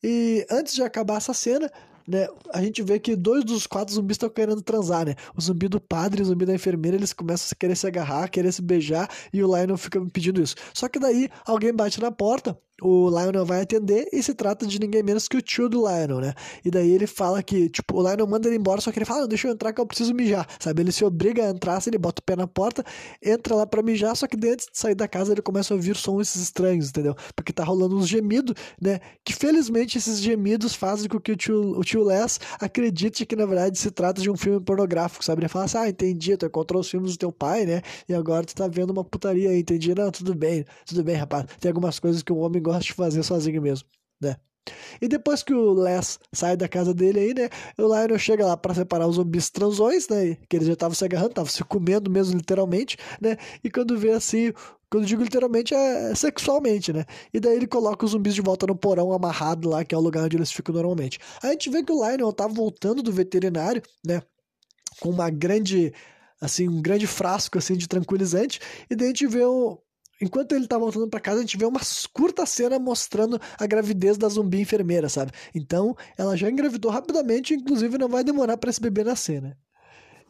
E 0.00 0.46
antes 0.48 0.72
de 0.72 0.84
acabar 0.84 1.16
essa 1.16 1.34
cena, 1.34 1.68
né, 2.06 2.26
a 2.52 2.60
gente 2.62 2.82
vê 2.82 2.98
que 2.98 3.16
dois 3.16 3.44
dos 3.44 3.66
quatro 3.66 3.94
zumbis 3.94 4.14
estão 4.14 4.28
querendo 4.28 4.62
transar, 4.62 5.06
né? 5.06 5.14
O 5.36 5.40
zumbi 5.40 5.68
do 5.68 5.80
padre 5.80 6.20
e 6.20 6.22
o 6.22 6.26
zumbi 6.26 6.44
da 6.44 6.54
enfermeira, 6.54 6.96
eles 6.96 7.12
começam 7.12 7.48
a 7.52 7.56
querer 7.56 7.76
se 7.76 7.86
agarrar, 7.86 8.28
querer 8.28 8.52
se 8.52 8.62
beijar, 8.62 9.08
e 9.32 9.42
o 9.42 9.46
Lionel 9.46 9.76
fica 9.76 10.00
pedindo 10.12 10.42
isso. 10.42 10.54
Só 10.72 10.88
que 10.88 10.98
daí 10.98 11.28
alguém 11.46 11.72
bate 11.72 12.00
na 12.00 12.10
porta, 12.10 12.58
o 12.82 13.08
Lionel 13.08 13.44
vai 13.44 13.62
atender 13.62 14.08
e 14.12 14.22
se 14.22 14.34
trata 14.34 14.66
de 14.66 14.78
ninguém 14.78 15.02
menos 15.02 15.28
que 15.28 15.36
o 15.36 15.42
tio 15.42 15.68
do 15.68 15.78
Lionel, 15.78 16.20
né? 16.20 16.34
E 16.64 16.70
daí 16.70 16.90
ele 16.90 17.06
fala 17.06 17.42
que, 17.42 17.68
tipo, 17.68 17.96
o 17.96 18.02
Lionel 18.02 18.26
manda 18.26 18.48
ele 18.48 18.56
embora, 18.56 18.80
só 18.80 18.90
que 18.90 18.98
ele 18.98 19.04
fala, 19.04 19.22
não, 19.22 19.28
deixa 19.28 19.48
eu 19.48 19.52
entrar 19.52 19.72
que 19.72 19.80
eu 19.80 19.86
preciso 19.86 20.12
mijar, 20.12 20.46
sabe? 20.58 20.82
Ele 20.82 20.92
se 20.92 21.04
obriga 21.04 21.44
a 21.44 21.50
entrar, 21.50 21.76
assim, 21.76 21.90
ele 21.90 21.98
bota 21.98 22.20
o 22.20 22.24
pé 22.24 22.34
na 22.34 22.46
porta, 22.46 22.84
entra 23.22 23.54
lá 23.54 23.66
para 23.66 23.82
mijar, 23.82 24.16
só 24.16 24.26
que 24.26 24.36
antes 24.46 24.66
de 24.66 24.78
sair 24.78 24.94
da 24.94 25.06
casa 25.06 25.32
ele 25.32 25.42
começa 25.42 25.72
a 25.72 25.76
ouvir 25.76 25.96
sons 25.96 26.34
estranhos, 26.34 26.88
entendeu? 26.88 27.14
Porque 27.36 27.52
tá 27.52 27.62
rolando 27.62 27.96
uns 27.96 28.08
gemidos, 28.08 28.54
né? 28.80 29.00
Que 29.24 29.32
felizmente 29.32 29.96
esses 29.96 30.18
gemidos 30.20 30.74
fazem 30.74 31.08
com 31.08 31.20
que 31.20 31.32
o 31.32 31.36
tio, 31.36 31.78
o 31.78 31.84
tio 31.84 32.02
Les 32.04 32.40
acredite 32.60 33.24
que 33.24 33.36
na 33.36 33.46
verdade 33.46 33.78
se 33.78 33.90
trata 33.90 34.20
de 34.20 34.30
um 34.30 34.36
filme 34.36 34.60
pornográfico, 34.60 35.24
sabe? 35.24 35.42
Ele 35.42 35.48
fala 35.48 35.66
assim, 35.66 35.78
ah, 35.78 35.88
entendi, 35.88 36.36
tu 36.36 36.46
encontrou 36.46 36.80
os 36.80 36.90
filmes 36.90 37.12
do 37.12 37.18
teu 37.18 37.32
pai, 37.32 37.64
né? 37.64 37.82
E 38.08 38.14
agora 38.14 38.44
tu 38.44 38.54
tá 38.54 38.66
vendo 38.66 38.90
uma 38.90 39.04
putaria 39.04 39.50
aí, 39.50 39.60
entendi? 39.60 39.94
Não, 39.94 40.10
tudo 40.10 40.34
bem, 40.34 40.64
tudo 40.84 41.04
bem, 41.04 41.16
rapaz. 41.16 41.46
Tem 41.60 41.70
algumas 41.70 41.98
coisas 42.00 42.22
que 42.22 42.32
um 42.32 42.38
homem 42.38 42.63
gosta 42.64 42.82
de 42.82 42.92
fazer 42.92 43.22
sozinho 43.22 43.62
mesmo, 43.62 43.88
né? 44.20 44.36
E 45.00 45.08
depois 45.08 45.42
que 45.42 45.52
o 45.52 45.74
Les 45.74 46.18
sai 46.32 46.56
da 46.56 46.66
casa 46.66 46.94
dele 46.94 47.20
aí, 47.20 47.34
né? 47.34 47.50
O 47.78 47.82
Lionel 47.82 48.18
chega 48.18 48.46
lá 48.46 48.56
para 48.56 48.74
separar 48.74 49.06
os 49.06 49.16
zumbis 49.16 49.50
transões, 49.50 50.08
né? 50.08 50.36
Que 50.48 50.56
eles 50.56 50.66
já 50.66 50.72
estavam 50.72 50.94
se 50.94 51.04
agarrando, 51.04 51.30
estavam 51.30 51.50
se 51.50 51.62
comendo 51.64 52.10
mesmo, 52.10 52.36
literalmente, 52.36 52.96
né? 53.20 53.36
E 53.62 53.70
quando 53.70 53.96
vê 53.98 54.12
assim, 54.12 54.52
quando 54.90 55.06
digo 55.06 55.22
literalmente 55.22 55.74
é 55.74 56.14
sexualmente, 56.14 56.92
né? 56.92 57.04
E 57.32 57.40
daí 57.40 57.56
ele 57.56 57.66
coloca 57.66 58.04
os 58.04 58.12
zumbis 58.12 58.34
de 58.34 58.40
volta 58.40 58.66
no 58.66 58.74
porão 58.74 59.12
amarrado 59.12 59.68
lá, 59.68 59.84
que 59.84 59.94
é 59.94 59.98
o 59.98 60.00
lugar 60.00 60.24
onde 60.24 60.36
eles 60.36 60.50
ficam 60.50 60.74
normalmente. 60.74 61.18
Aí 61.42 61.50
a 61.50 61.52
gente 61.52 61.68
vê 61.70 61.82
que 61.82 61.92
o 61.92 62.02
Lionel 62.02 62.32
tá 62.32 62.46
voltando 62.46 63.02
do 63.02 63.12
veterinário, 63.12 63.82
né? 64.04 64.22
Com 65.00 65.10
uma 65.10 65.28
grande 65.28 65.92
assim, 66.40 66.68
um 66.68 66.80
grande 66.82 67.06
frasco 67.06 67.58
assim 67.58 67.74
de 67.74 67.88
tranquilizante, 67.88 68.60
e 68.90 68.94
daí 68.94 69.06
a 69.06 69.10
gente 69.10 69.26
vê 69.26 69.44
o, 69.44 69.78
enquanto 70.20 70.52
ele 70.52 70.66
tá 70.66 70.78
voltando 70.78 71.08
para 71.08 71.20
casa, 71.20 71.38
a 71.38 71.40
gente 71.42 71.56
vê 71.56 71.64
uma 71.64 71.80
curta 72.12 72.46
cena 72.46 72.78
mostrando 72.78 73.40
a 73.58 73.66
gravidez 73.66 74.16
da 74.16 74.28
zumbi 74.28 74.60
enfermeira, 74.60 75.08
sabe? 75.08 75.32
Então, 75.54 75.96
ela 76.16 76.36
já 76.36 76.50
engravidou 76.50 76.90
rapidamente, 76.90 77.54
inclusive 77.54 77.98
não 77.98 78.08
vai 78.08 78.24
demorar 78.24 78.56
para 78.56 78.70
esse 78.70 78.80
bebê 78.80 79.04
nascer, 79.04 79.42
né? 79.42 79.54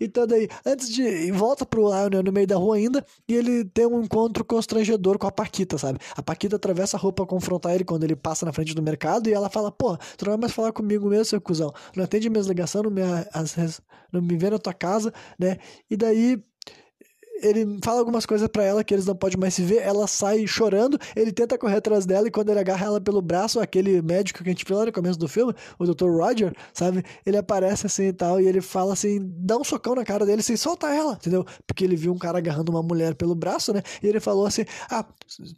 Então 0.00 0.26
daí, 0.26 0.48
antes 0.66 0.88
de. 0.88 1.30
Volta 1.32 1.64
pro 1.64 1.88
Lionel 1.88 2.22
no 2.22 2.32
meio 2.32 2.46
da 2.46 2.56
rua 2.56 2.76
ainda, 2.76 3.04
e 3.28 3.34
ele 3.34 3.64
tem 3.64 3.86
um 3.86 4.02
encontro 4.02 4.44
constrangedor 4.44 5.18
com 5.18 5.26
a 5.26 5.32
Paquita, 5.32 5.78
sabe? 5.78 5.98
A 6.16 6.22
Paquita 6.22 6.56
atravessa 6.56 6.96
a 6.96 7.00
rua 7.00 7.12
pra 7.12 7.26
confrontar 7.26 7.74
ele 7.74 7.84
quando 7.84 8.04
ele 8.04 8.16
passa 8.16 8.44
na 8.44 8.52
frente 8.52 8.74
do 8.74 8.82
mercado, 8.82 9.28
e 9.28 9.32
ela 9.32 9.48
fala, 9.48 9.70
pô, 9.70 9.96
tu 10.16 10.24
não 10.24 10.32
vai 10.32 10.40
mais 10.40 10.52
falar 10.52 10.72
comigo 10.72 11.08
mesmo, 11.08 11.24
seu 11.24 11.40
cuzão. 11.40 11.72
Não 11.96 12.04
atende 12.04 12.28
minhas 12.28 12.46
ligações, 12.46 12.84
não 12.84 12.90
me, 12.90 13.02
as, 13.32 13.80
não 14.12 14.20
me 14.20 14.36
vê 14.36 14.50
na 14.50 14.58
tua 14.58 14.74
casa, 14.74 15.12
né? 15.38 15.58
E 15.88 15.96
daí 15.96 16.42
ele 17.42 17.78
fala 17.82 17.98
algumas 18.00 18.26
coisas 18.26 18.48
para 18.48 18.64
ela 18.64 18.84
que 18.84 18.94
eles 18.94 19.06
não 19.06 19.14
podem 19.14 19.38
mais 19.38 19.54
se 19.54 19.62
ver, 19.62 19.82
ela 19.82 20.06
sai 20.06 20.46
chorando, 20.46 20.98
ele 21.14 21.32
tenta 21.32 21.58
correr 21.58 21.76
atrás 21.76 22.06
dela 22.06 22.28
e 22.28 22.30
quando 22.30 22.50
ele 22.50 22.60
agarra 22.60 22.86
ela 22.86 23.00
pelo 23.00 23.20
braço, 23.20 23.60
aquele 23.60 24.00
médico 24.02 24.42
que 24.42 24.48
a 24.48 24.52
gente 24.52 24.64
viu 24.64 24.76
lá 24.76 24.86
no 24.86 24.92
começo 24.92 25.18
do 25.18 25.28
filme, 25.28 25.54
o 25.78 25.84
Dr. 25.84 26.08
Roger, 26.08 26.52
sabe? 26.72 27.04
Ele 27.24 27.36
aparece 27.36 27.86
assim 27.86 28.04
e 28.04 28.12
tal 28.12 28.40
e 28.40 28.46
ele 28.46 28.60
fala 28.60 28.92
assim, 28.92 29.20
dá 29.38 29.56
um 29.56 29.64
socão 29.64 29.94
na 29.94 30.04
cara 30.04 30.24
dele 30.26 30.40
assim, 30.40 30.56
solta 30.56 30.88
ela, 30.88 31.14
entendeu? 31.14 31.44
Porque 31.66 31.84
ele 31.84 31.96
viu 31.96 32.12
um 32.12 32.18
cara 32.18 32.38
agarrando 32.38 32.70
uma 32.70 32.82
mulher 32.82 33.14
pelo 33.14 33.34
braço, 33.34 33.72
né? 33.72 33.82
E 34.02 34.06
ele 34.06 34.20
falou 34.20 34.46
assim: 34.46 34.64
"Ah, 34.90 35.04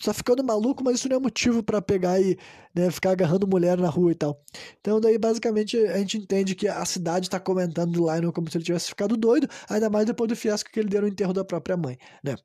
tá 0.04 0.12
ficando 0.12 0.42
maluco, 0.44 0.82
mas 0.84 0.96
isso 0.96 1.08
não 1.08 1.16
é 1.16 1.20
motivo 1.20 1.62
para 1.62 1.80
pegar 1.82 2.20
e 2.20 2.38
né, 2.74 2.90
ficar 2.90 3.10
agarrando 3.10 3.46
mulher 3.46 3.78
na 3.78 3.88
rua 3.88 4.12
e 4.12 4.14
tal". 4.14 4.40
Então 4.80 5.00
daí 5.00 5.18
basicamente 5.18 5.76
a 5.78 5.98
gente 5.98 6.18
entende 6.18 6.54
que 6.54 6.68
a 6.68 6.84
cidade 6.84 7.28
tá 7.30 7.40
comentando 7.40 7.92
do 7.92 8.00
Lionel 8.00 8.32
como 8.32 8.50
se 8.50 8.56
ele 8.56 8.64
tivesse 8.64 8.88
ficado 8.88 9.16
doido, 9.16 9.48
ainda 9.68 9.90
mais 9.90 10.06
depois 10.06 10.28
do 10.28 10.36
fiasco 10.36 10.70
que 10.70 10.80
ele 10.80 10.88
deu 10.88 11.02
no 11.02 11.08
enterro 11.08 11.32
da 11.32 11.44
própria 11.44 11.65
própria 11.66 11.76
mãe, 11.76 11.98
né? 12.22 12.36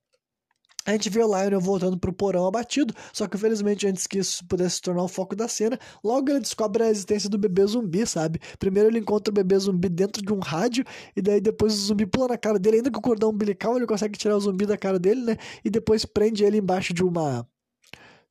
A 0.83 0.93
gente 0.93 1.11
vê 1.11 1.21
o 1.23 1.27
Lionel 1.27 1.61
voltando 1.61 1.95
pro 1.95 2.11
porão 2.11 2.47
abatido, 2.47 2.91
só 3.13 3.27
que 3.27 3.37
infelizmente 3.37 3.85
antes 3.85 4.07
que 4.07 4.17
isso 4.17 4.43
pudesse 4.47 4.77
se 4.77 4.81
tornar 4.81 5.03
o 5.03 5.07
foco 5.07 5.35
da 5.35 5.47
cena, 5.47 5.77
logo 6.03 6.27
ele 6.31 6.39
descobre 6.39 6.81
a 6.81 6.89
existência 6.89 7.29
do 7.29 7.37
bebê 7.37 7.63
zumbi, 7.67 8.03
sabe? 8.07 8.39
Primeiro 8.57 8.89
ele 8.89 8.97
encontra 8.97 9.29
o 9.29 9.33
bebê 9.33 9.59
zumbi 9.59 9.89
dentro 9.89 10.25
de 10.25 10.33
um 10.33 10.39
rádio, 10.39 10.83
e 11.15 11.21
daí 11.21 11.39
depois 11.39 11.75
o 11.75 11.77
zumbi 11.77 12.07
pula 12.07 12.29
na 12.29 12.37
cara 12.37 12.57
dele, 12.57 12.77
ainda 12.77 12.89
com 12.89 12.97
o 12.97 13.01
cordão 13.01 13.29
umbilical 13.29 13.77
ele 13.77 13.85
consegue 13.85 14.17
tirar 14.17 14.35
o 14.35 14.39
zumbi 14.39 14.65
da 14.65 14.75
cara 14.75 14.97
dele, 14.97 15.21
né? 15.21 15.37
E 15.63 15.69
depois 15.69 16.03
prende 16.03 16.43
ele 16.43 16.57
embaixo 16.57 16.95
de 16.95 17.03
uma. 17.03 17.47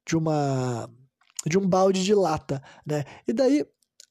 de 0.05 0.17
uma. 0.17 0.91
de 1.47 1.57
um 1.57 1.69
balde 1.69 2.03
de 2.03 2.15
lata, 2.15 2.61
né? 2.85 3.05
E 3.29 3.33
daí 3.33 3.65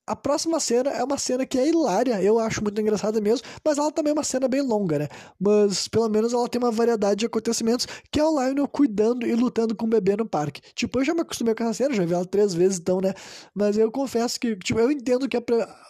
a 0.10 0.16
próxima 0.16 0.60
cena 0.60 0.90
é 0.90 1.04
uma 1.04 1.20
cena 1.20 1.46
que 1.46 1.56
é 1.60 1.68
hilária, 1.68 2.20
eu 2.20 2.40
acho 2.40 2.64
muito 2.64 2.82
engraçada 2.82 3.22
mesmo, 3.22 3.46
mas 3.64 3.78
ela 3.78 3.92
também 3.92 4.10
é 4.10 4.14
uma 4.14 4.24
cena 4.24 4.48
bem 4.48 4.60
longa, 4.60 4.98
né? 4.98 5.08
Mas 5.40 5.88
pelo 5.88 6.10
menos 6.10 6.34
ela 6.34 6.50
tem 6.50 6.60
uma 6.60 6.72
variedade 6.72 7.20
de 7.20 7.26
acontecimentos, 7.28 7.88
que 8.12 8.20
é 8.20 8.26
o 8.26 8.32
Lionel 8.32 8.68
cuidando 8.68 9.28
e 9.28 9.36
lutando 9.36 9.76
com 9.76 9.86
o 9.86 9.90
bebê 9.90 10.18
no 10.18 10.26
parque. 10.26 10.62
Tipo, 10.74 11.00
eu 11.00 11.06
já 11.06 11.14
me 11.14 11.22
acostumei 11.22 11.54
com 11.54 11.64
essa 11.64 11.76
cena, 11.76 11.94
já 11.94 12.04
vi 12.04 12.14
ela 12.16 12.26
três 12.26 12.56
vezes, 12.56 12.80
então, 12.80 13.00
né? 13.00 13.14
Mas 13.54 13.78
eu 13.78 13.92
confesso 13.92 14.40
que, 14.40 14.56
tipo, 14.56 14.80
eu 14.80 14.92
entendo 14.92 15.30
que 15.30 15.38
a 15.38 15.44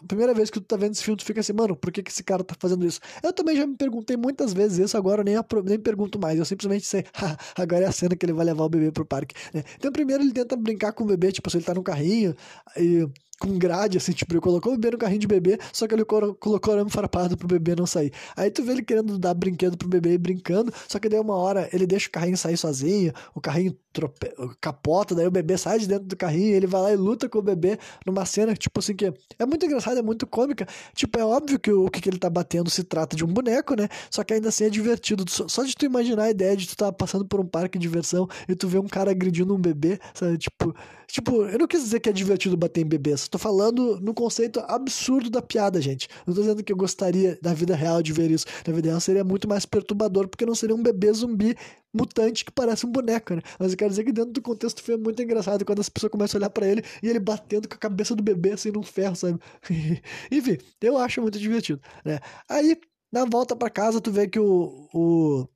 primeira 0.06 0.34
vez 0.34 0.50
que 0.50 0.60
tu 0.60 0.66
tá 0.66 0.76
vendo 0.76 0.92
esse 0.92 1.04
filme, 1.04 1.18
tu 1.18 1.24
fica 1.24 1.40
assim, 1.40 1.54
mano, 1.54 1.74
por 1.74 1.90
que, 1.90 2.04
que 2.04 2.12
esse 2.12 2.22
cara 2.24 2.44
tá 2.44 2.56
fazendo 2.60 2.86
isso? 2.86 3.00
Eu 3.24 3.32
também 3.32 3.56
já 3.56 3.66
me 3.66 3.78
perguntei 3.78 4.18
muitas 4.18 4.52
vezes 4.52 4.80
isso, 4.80 4.98
agora 4.98 5.22
eu 5.22 5.26
nem, 5.26 5.36
nem 5.64 5.80
pergunto 5.80 6.20
mais, 6.20 6.38
eu 6.38 6.44
simplesmente 6.44 6.86
sei, 6.86 7.06
agora 7.58 7.86
é 7.86 7.88
a 7.88 7.92
cena 7.94 8.18
que 8.18 8.26
ele 8.26 8.34
vai 8.34 8.46
levar 8.46 8.66
o 8.66 8.70
bebê 8.70 8.92
pro 8.92 9.06
parque, 9.06 9.34
né? 9.54 9.64
Então, 9.78 9.94
primeiro 9.94 10.24
ele 10.24 10.34
tenta 10.34 10.58
brincar 10.58 10.92
com 10.92 11.06
o 11.06 11.08
bebê, 11.08 11.32
tipo, 11.32 11.50
se 11.50 11.56
ele 11.56 11.64
tá 11.64 11.74
no 11.74 11.84
carrinho, 11.84 12.36
e 12.76 13.08
com 13.40 13.58
grade, 13.58 13.98
assim, 13.98 14.12
tipo, 14.12 14.34
ele 14.34 14.42
colocou 14.42 14.74
o 14.74 14.78
bebê 14.78 14.92
no 14.92 14.98
carrinho 14.98 15.20
de 15.20 15.28
bebê, 15.28 15.58
só 15.72 15.88
que 15.88 15.96
ele 15.96 16.06
colocou 16.06 16.74
arame 16.74 16.92
farpado 16.92 17.38
pro 17.38 17.48
bebê 17.48 17.76
não 17.76 17.86
sair. 17.86 18.12
Aí 18.36 18.52
tu 18.52 18.64
vê 18.64 18.74
ele 18.74 18.84
querendo 18.84 19.18
dar 19.18 19.34
brinquedo 19.34 19.78
pro 19.78 19.88
bebê 19.88 20.18
brincando, 20.18 20.74
só 20.88 21.00
que 21.00 21.08
daí 21.08 21.20
uma 21.20 21.36
hora 21.36 21.70
ele 21.72 21.88
deixa 21.88 22.08
o 22.08 22.12
carrinho 22.12 22.38
sair 22.38 22.58
sozinho, 22.58 23.14
o 23.34 23.42
carrinho 23.42 23.76
trope... 23.94 24.32
capota, 24.62 25.16
daí 25.16 25.26
o 25.26 25.32
bebê 25.32 25.58
sai 25.58 25.80
de 25.80 25.88
dentro 25.88 26.06
do 26.06 26.16
carrinho, 26.16 26.56
ele 26.56 26.68
vai 26.68 26.82
lá 26.82 26.92
e 26.92 26.96
luta 26.96 27.28
com 27.28 27.40
o 27.40 27.42
bebê 27.42 27.80
numa 28.06 28.26
cena, 28.26 28.56
tipo 28.56 28.80
assim, 28.80 28.96
que 28.96 29.14
é 29.38 29.46
muito 29.46 29.66
engraçada, 29.66 30.00
é 30.00 30.04
muito 30.04 30.28
cômica. 30.28 30.68
Tipo, 30.94 31.20
é 31.20 31.26
óbvio 31.26 31.60
que 31.60 31.72
o, 31.72 31.90
que, 31.90 32.08
ele 32.10 32.20
tá 32.20 32.30
batendo 32.30 32.70
se 32.70 32.84
trata 32.84 33.16
de 33.16 33.24
um 33.24 33.28
boneco, 33.28 33.76
né? 33.76 33.88
Só 34.10 34.24
que 34.24 34.34
ainda 34.34 34.50
assim 34.50 34.66
é 34.66 34.70
divertido. 34.70 35.24
Só, 35.30 35.48
só 35.48 35.64
de 35.64 35.76
tu 35.76 35.86
imaginar 35.86 36.24
a 36.24 36.30
ideia 36.30 36.56
de 36.56 36.68
tu 36.68 36.76
tá 36.76 36.92
passando 36.92 37.26
por 37.26 37.40
um 37.40 37.46
parque 37.46 37.78
de 37.78 37.84
diversão 37.84 38.28
e 38.48 38.56
tu 38.56 38.68
vê 38.68 38.78
um 38.78 38.88
cara 38.88 39.12
agredindo 39.12 39.54
um 39.54 39.60
bebê, 39.60 40.00
sabe? 40.14 40.38
Tipo, 40.38 40.76
tipo, 41.08 41.46
eu 41.46 41.58
não 41.58 41.68
quis 41.68 41.82
dizer 41.82 42.00
que 42.00 42.10
é 42.10 42.14
divertido 42.14 42.58
bater 42.58 42.82
em 42.82 42.86
bebês. 42.86 43.28
Tô 43.30 43.38
falando 43.38 44.00
no 44.00 44.14
conceito 44.14 44.60
absurdo 44.62 45.30
da 45.30 45.42
piada, 45.42 45.82
gente. 45.82 46.08
Não 46.26 46.34
tô 46.34 46.42
dizendo 46.42 46.64
que 46.64 46.72
eu 46.72 46.78
gostaria 46.78 47.38
da 47.42 47.54
vida 47.54 47.76
real 47.76 48.02
de 48.02 48.12
ver 48.12 48.32
isso. 48.32 48.46
Na 48.66 48.74
vida 48.74 48.90
real 48.90 49.00
seria 49.00 49.24
muito 49.24 49.48
mais 49.48 49.66
perturbador, 49.66 50.28
porque 50.28 50.46
não 50.46 50.56
seria 50.56 50.76
um 50.76 50.82
bebê 50.82 51.12
zumbi 51.14 51.56
mutante 51.94 52.46
que 52.46 52.52
parece 52.52 52.86
um 52.86 52.92
boneco, 52.92 53.36
né? 53.36 53.42
Mas 53.60 53.72
eu 53.72 53.78
quero 53.78 53.90
dizer 53.90 54.04
que 54.04 54.12
dentro 54.12 54.32
do 54.32 54.42
contexto 54.42 54.82
foi 54.84 54.98
muito 54.98 55.22
engraçado 55.22 55.66
quando 55.66 55.80
as 55.80 55.90
pessoas 55.90 56.12
começam 56.12 56.38
a 56.38 56.40
olhar 56.40 56.50
para 56.50 56.68
ele 56.68 56.84
e 57.02 57.08
ele 57.08 57.20
batendo 57.20 57.68
com 57.68 57.76
a 57.76 57.78
cabeça 57.78 58.16
do 58.16 58.24
bebê 58.24 58.52
assim 58.52 58.72
num 58.72 58.84
ferro, 58.84 59.16
sabe? 59.16 59.40
Enfim, 60.32 60.58
eu 60.82 60.98
acho 60.98 61.22
muito 61.22 61.40
divertido, 61.40 61.82
né? 62.06 62.20
Aí, 62.48 62.80
na 63.12 63.26
volta 63.26 63.56
para 63.56 63.70
casa, 63.70 64.02
tu 64.02 64.12
vê 64.12 64.28
que 64.28 64.40
o, 64.40 64.88
o 64.94 65.48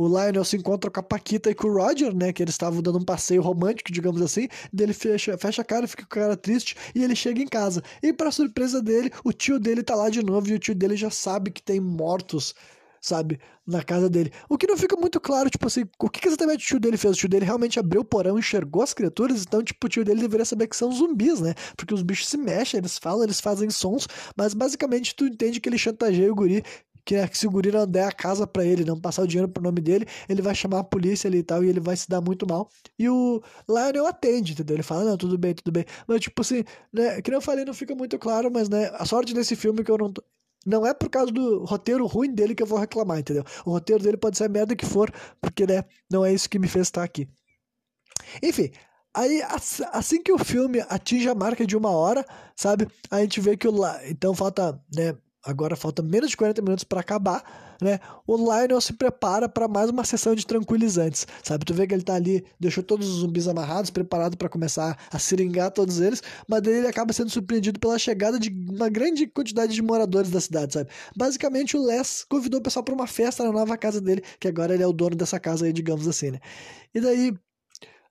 o 0.00 0.06
Lionel 0.06 0.44
se 0.44 0.56
encontra 0.56 0.88
com 0.88 1.00
a 1.00 1.02
Paquita 1.02 1.50
e 1.50 1.54
com 1.56 1.66
o 1.66 1.72
Roger, 1.72 2.14
né? 2.14 2.32
Que 2.32 2.40
eles 2.40 2.54
estavam 2.54 2.80
dando 2.80 2.98
um 2.98 3.04
passeio 3.04 3.42
romântico, 3.42 3.90
digamos 3.90 4.22
assim. 4.22 4.46
Dele 4.72 4.92
fecha, 4.92 5.36
fecha 5.36 5.62
a 5.62 5.64
cara, 5.64 5.88
fica 5.88 6.06
com 6.06 6.20
a 6.20 6.22
cara 6.22 6.36
triste 6.36 6.76
e 6.94 7.02
ele 7.02 7.16
chega 7.16 7.42
em 7.42 7.48
casa. 7.48 7.82
E 8.00 8.12
para 8.12 8.30
surpresa 8.30 8.80
dele, 8.80 9.10
o 9.24 9.32
tio 9.32 9.58
dele 9.58 9.82
tá 9.82 9.96
lá 9.96 10.08
de 10.08 10.22
novo 10.22 10.48
e 10.50 10.54
o 10.54 10.58
tio 10.58 10.72
dele 10.72 10.96
já 10.96 11.10
sabe 11.10 11.50
que 11.50 11.60
tem 11.60 11.80
mortos 11.80 12.54
sabe, 13.00 13.40
na 13.66 13.82
casa 13.82 14.08
dele. 14.08 14.32
O 14.48 14.56
que 14.56 14.66
não 14.66 14.76
fica 14.76 14.96
muito 14.96 15.20
claro, 15.20 15.48
tipo 15.50 15.66
assim, 15.66 15.84
o 15.98 16.08
que 16.08 16.26
exatamente 16.26 16.64
o 16.64 16.66
tio 16.66 16.80
dele 16.80 16.96
fez? 16.96 17.14
O 17.14 17.18
tio 17.18 17.28
dele 17.28 17.44
realmente 17.44 17.78
abriu 17.78 18.00
o 18.00 18.04
porão, 18.04 18.38
enxergou 18.38 18.82
as 18.82 18.92
criaturas, 18.92 19.42
então, 19.42 19.62
tipo, 19.62 19.86
o 19.86 19.90
tio 19.90 20.04
dele 20.04 20.20
deveria 20.20 20.44
saber 20.44 20.66
que 20.66 20.76
são 20.76 20.90
zumbis, 20.90 21.40
né? 21.40 21.54
Porque 21.76 21.94
os 21.94 22.02
bichos 22.02 22.28
se 22.28 22.36
mexem, 22.36 22.78
eles 22.78 22.98
falam, 22.98 23.24
eles 23.24 23.40
fazem 23.40 23.70
sons, 23.70 24.06
mas 24.36 24.54
basicamente 24.54 25.14
tu 25.14 25.26
entende 25.26 25.60
que 25.60 25.68
ele 25.68 25.78
chantageia 25.78 26.30
o 26.30 26.34
guri 26.34 26.62
que, 27.08 27.14
é, 27.14 27.26
que 27.26 27.38
se 27.38 27.46
o 27.46 27.86
der 27.86 28.04
a 28.06 28.12
casa 28.12 28.46
para 28.46 28.62
ele, 28.66 28.84
não 28.84 29.00
passar 29.00 29.22
o 29.22 29.26
dinheiro 29.26 29.50
pro 29.50 29.62
nome 29.62 29.80
dele, 29.80 30.06
ele 30.28 30.42
vai 30.42 30.54
chamar 30.54 30.80
a 30.80 30.84
polícia 30.84 31.26
ali 31.26 31.38
e 31.38 31.42
tal, 31.42 31.64
e 31.64 31.68
ele 31.70 31.80
vai 31.80 31.96
se 31.96 32.06
dar 32.06 32.20
muito 32.20 32.46
mal. 32.46 32.68
E 32.98 33.08
o 33.08 33.42
Lionel 33.66 34.06
atende, 34.06 34.52
entendeu? 34.52 34.76
Ele 34.76 34.82
fala, 34.82 35.04
não, 35.04 35.16
tudo 35.16 35.38
bem, 35.38 35.54
tudo 35.54 35.72
bem. 35.72 35.86
Mas, 36.06 36.20
tipo 36.20 36.42
assim, 36.42 36.62
né, 36.92 37.22
que 37.22 37.32
eu 37.32 37.40
falei, 37.40 37.64
não 37.64 37.72
fica 37.72 37.94
muito 37.94 38.18
claro, 38.18 38.50
mas, 38.52 38.68
né, 38.68 38.90
a 38.92 39.06
sorte 39.06 39.32
desse 39.32 39.56
filme 39.56 39.80
é 39.80 39.84
que 39.84 39.90
eu 39.90 39.96
não 39.96 40.12
tô... 40.12 40.22
Não 40.66 40.84
é 40.86 40.92
por 40.92 41.08
causa 41.08 41.32
do 41.32 41.64
roteiro 41.64 42.04
ruim 42.06 42.30
dele 42.34 42.54
que 42.54 42.62
eu 42.62 42.66
vou 42.66 42.78
reclamar, 42.78 43.18
entendeu? 43.20 43.42
O 43.64 43.70
roteiro 43.70 44.02
dele 44.02 44.18
pode 44.18 44.36
ser 44.36 44.44
a 44.44 44.48
merda 44.50 44.76
que 44.76 44.84
for, 44.84 45.10
porque, 45.40 45.66
né, 45.66 45.84
não 46.10 46.26
é 46.26 46.32
isso 46.34 46.50
que 46.50 46.58
me 46.58 46.68
fez 46.68 46.88
estar 46.88 47.02
aqui. 47.02 47.26
Enfim, 48.42 48.70
Aí, 49.14 49.42
assim 49.92 50.22
que 50.22 50.30
o 50.30 50.38
filme 50.38 50.80
atinge 50.90 51.28
a 51.28 51.34
marca 51.34 51.66
de 51.66 51.74
uma 51.74 51.90
hora, 51.90 52.24
sabe? 52.54 52.86
A 53.10 53.20
gente 53.20 53.40
vê 53.40 53.56
que 53.56 53.66
o. 53.66 53.74
Então 54.04 54.34
falta, 54.34 54.78
né? 54.94 55.16
Agora 55.44 55.76
falta 55.76 56.02
menos 56.02 56.30
de 56.30 56.36
40 56.36 56.62
minutos 56.62 56.84
para 56.84 57.00
acabar, 57.00 57.76
né? 57.80 58.00
O 58.26 58.36
Lionel 58.36 58.80
se 58.80 58.92
prepara 58.92 59.48
para 59.48 59.68
mais 59.68 59.90
uma 59.90 60.04
sessão 60.04 60.34
de 60.34 60.46
tranquilizantes, 60.46 61.26
sabe? 61.42 61.64
Tu 61.64 61.72
vê 61.72 61.86
que 61.86 61.94
ele 61.94 62.02
tá 62.02 62.14
ali, 62.14 62.44
deixou 62.58 62.82
todos 62.82 63.08
os 63.08 63.20
zumbis 63.20 63.46
amarrados, 63.46 63.90
preparado 63.90 64.36
para 64.36 64.48
começar 64.48 64.98
a 65.10 65.18
seringar 65.18 65.70
todos 65.70 66.00
eles, 66.00 66.22
mas 66.48 66.62
daí 66.62 66.74
ele 66.74 66.88
acaba 66.88 67.12
sendo 67.12 67.30
surpreendido 67.30 67.78
pela 67.78 67.98
chegada 67.98 68.38
de 68.38 68.50
uma 68.50 68.88
grande 68.88 69.26
quantidade 69.26 69.74
de 69.74 69.82
moradores 69.82 70.30
da 70.30 70.40
cidade, 70.40 70.74
sabe? 70.74 70.90
Basicamente 71.16 71.76
o 71.76 71.84
Les 71.84 72.24
convidou 72.28 72.60
o 72.60 72.62
pessoal 72.62 72.84
para 72.84 72.94
uma 72.94 73.06
festa 73.06 73.44
na 73.44 73.52
nova 73.52 73.76
casa 73.76 74.00
dele, 74.00 74.22
que 74.40 74.48
agora 74.48 74.74
ele 74.74 74.82
é 74.82 74.86
o 74.86 74.92
dono 74.92 75.16
dessa 75.16 75.38
casa 75.38 75.66
aí, 75.66 75.72
digamos 75.72 76.08
assim, 76.08 76.32
né? 76.32 76.40
E 76.94 77.00
daí 77.00 77.34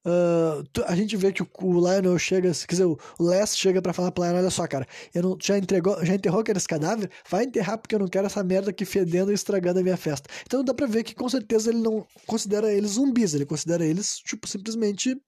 Uh, 0.08 0.64
a 0.86 0.96
gente 0.96 1.18
vê 1.18 1.34
que 1.34 1.44
o, 1.44 1.48
o 1.62 1.74
Lionel 1.74 2.18
chega, 2.18 2.50
quer 2.50 2.76
dizer, 2.76 2.86
o 2.86 2.98
Les 3.20 3.58
chega 3.58 3.82
para 3.82 3.92
falar 3.92 4.10
pro 4.10 4.24
Lionel, 4.24 4.42
olha 4.42 4.50
só, 4.50 4.66
cara, 4.66 4.88
eu 5.14 5.22
não, 5.22 5.38
já 5.42 5.58
entregou, 5.58 6.04
já 6.06 6.16
enterrou 6.16 6.40
aqueles 6.40 6.66
cadáveres? 6.66 7.10
Vai 7.30 7.44
enterrar 7.44 7.78
porque 7.78 7.94
eu 7.94 8.00
não 8.00 8.08
quero 8.08 8.26
essa 8.26 8.42
merda 8.42 8.70
aqui 8.70 8.86
fedendo 8.86 9.32
e 9.32 9.36
estragando 9.36 9.82
a 9.82 9.84
minha 9.84 9.98
festa. 9.98 10.30
Então 10.46 10.64
dá 10.64 10.74
pra 10.74 10.88
ver 10.88 11.04
que 11.04 11.14
com 11.14 11.28
certeza 11.28 11.72
ele 11.72 11.80
não 11.80 12.08
considera 12.26 12.72
eles 12.72 12.92
zumbis, 12.92 13.34
ele 13.34 13.46
considera 13.46 13.86
eles, 13.86 14.20
tipo, 14.20 14.48
simplesmente 14.48 15.20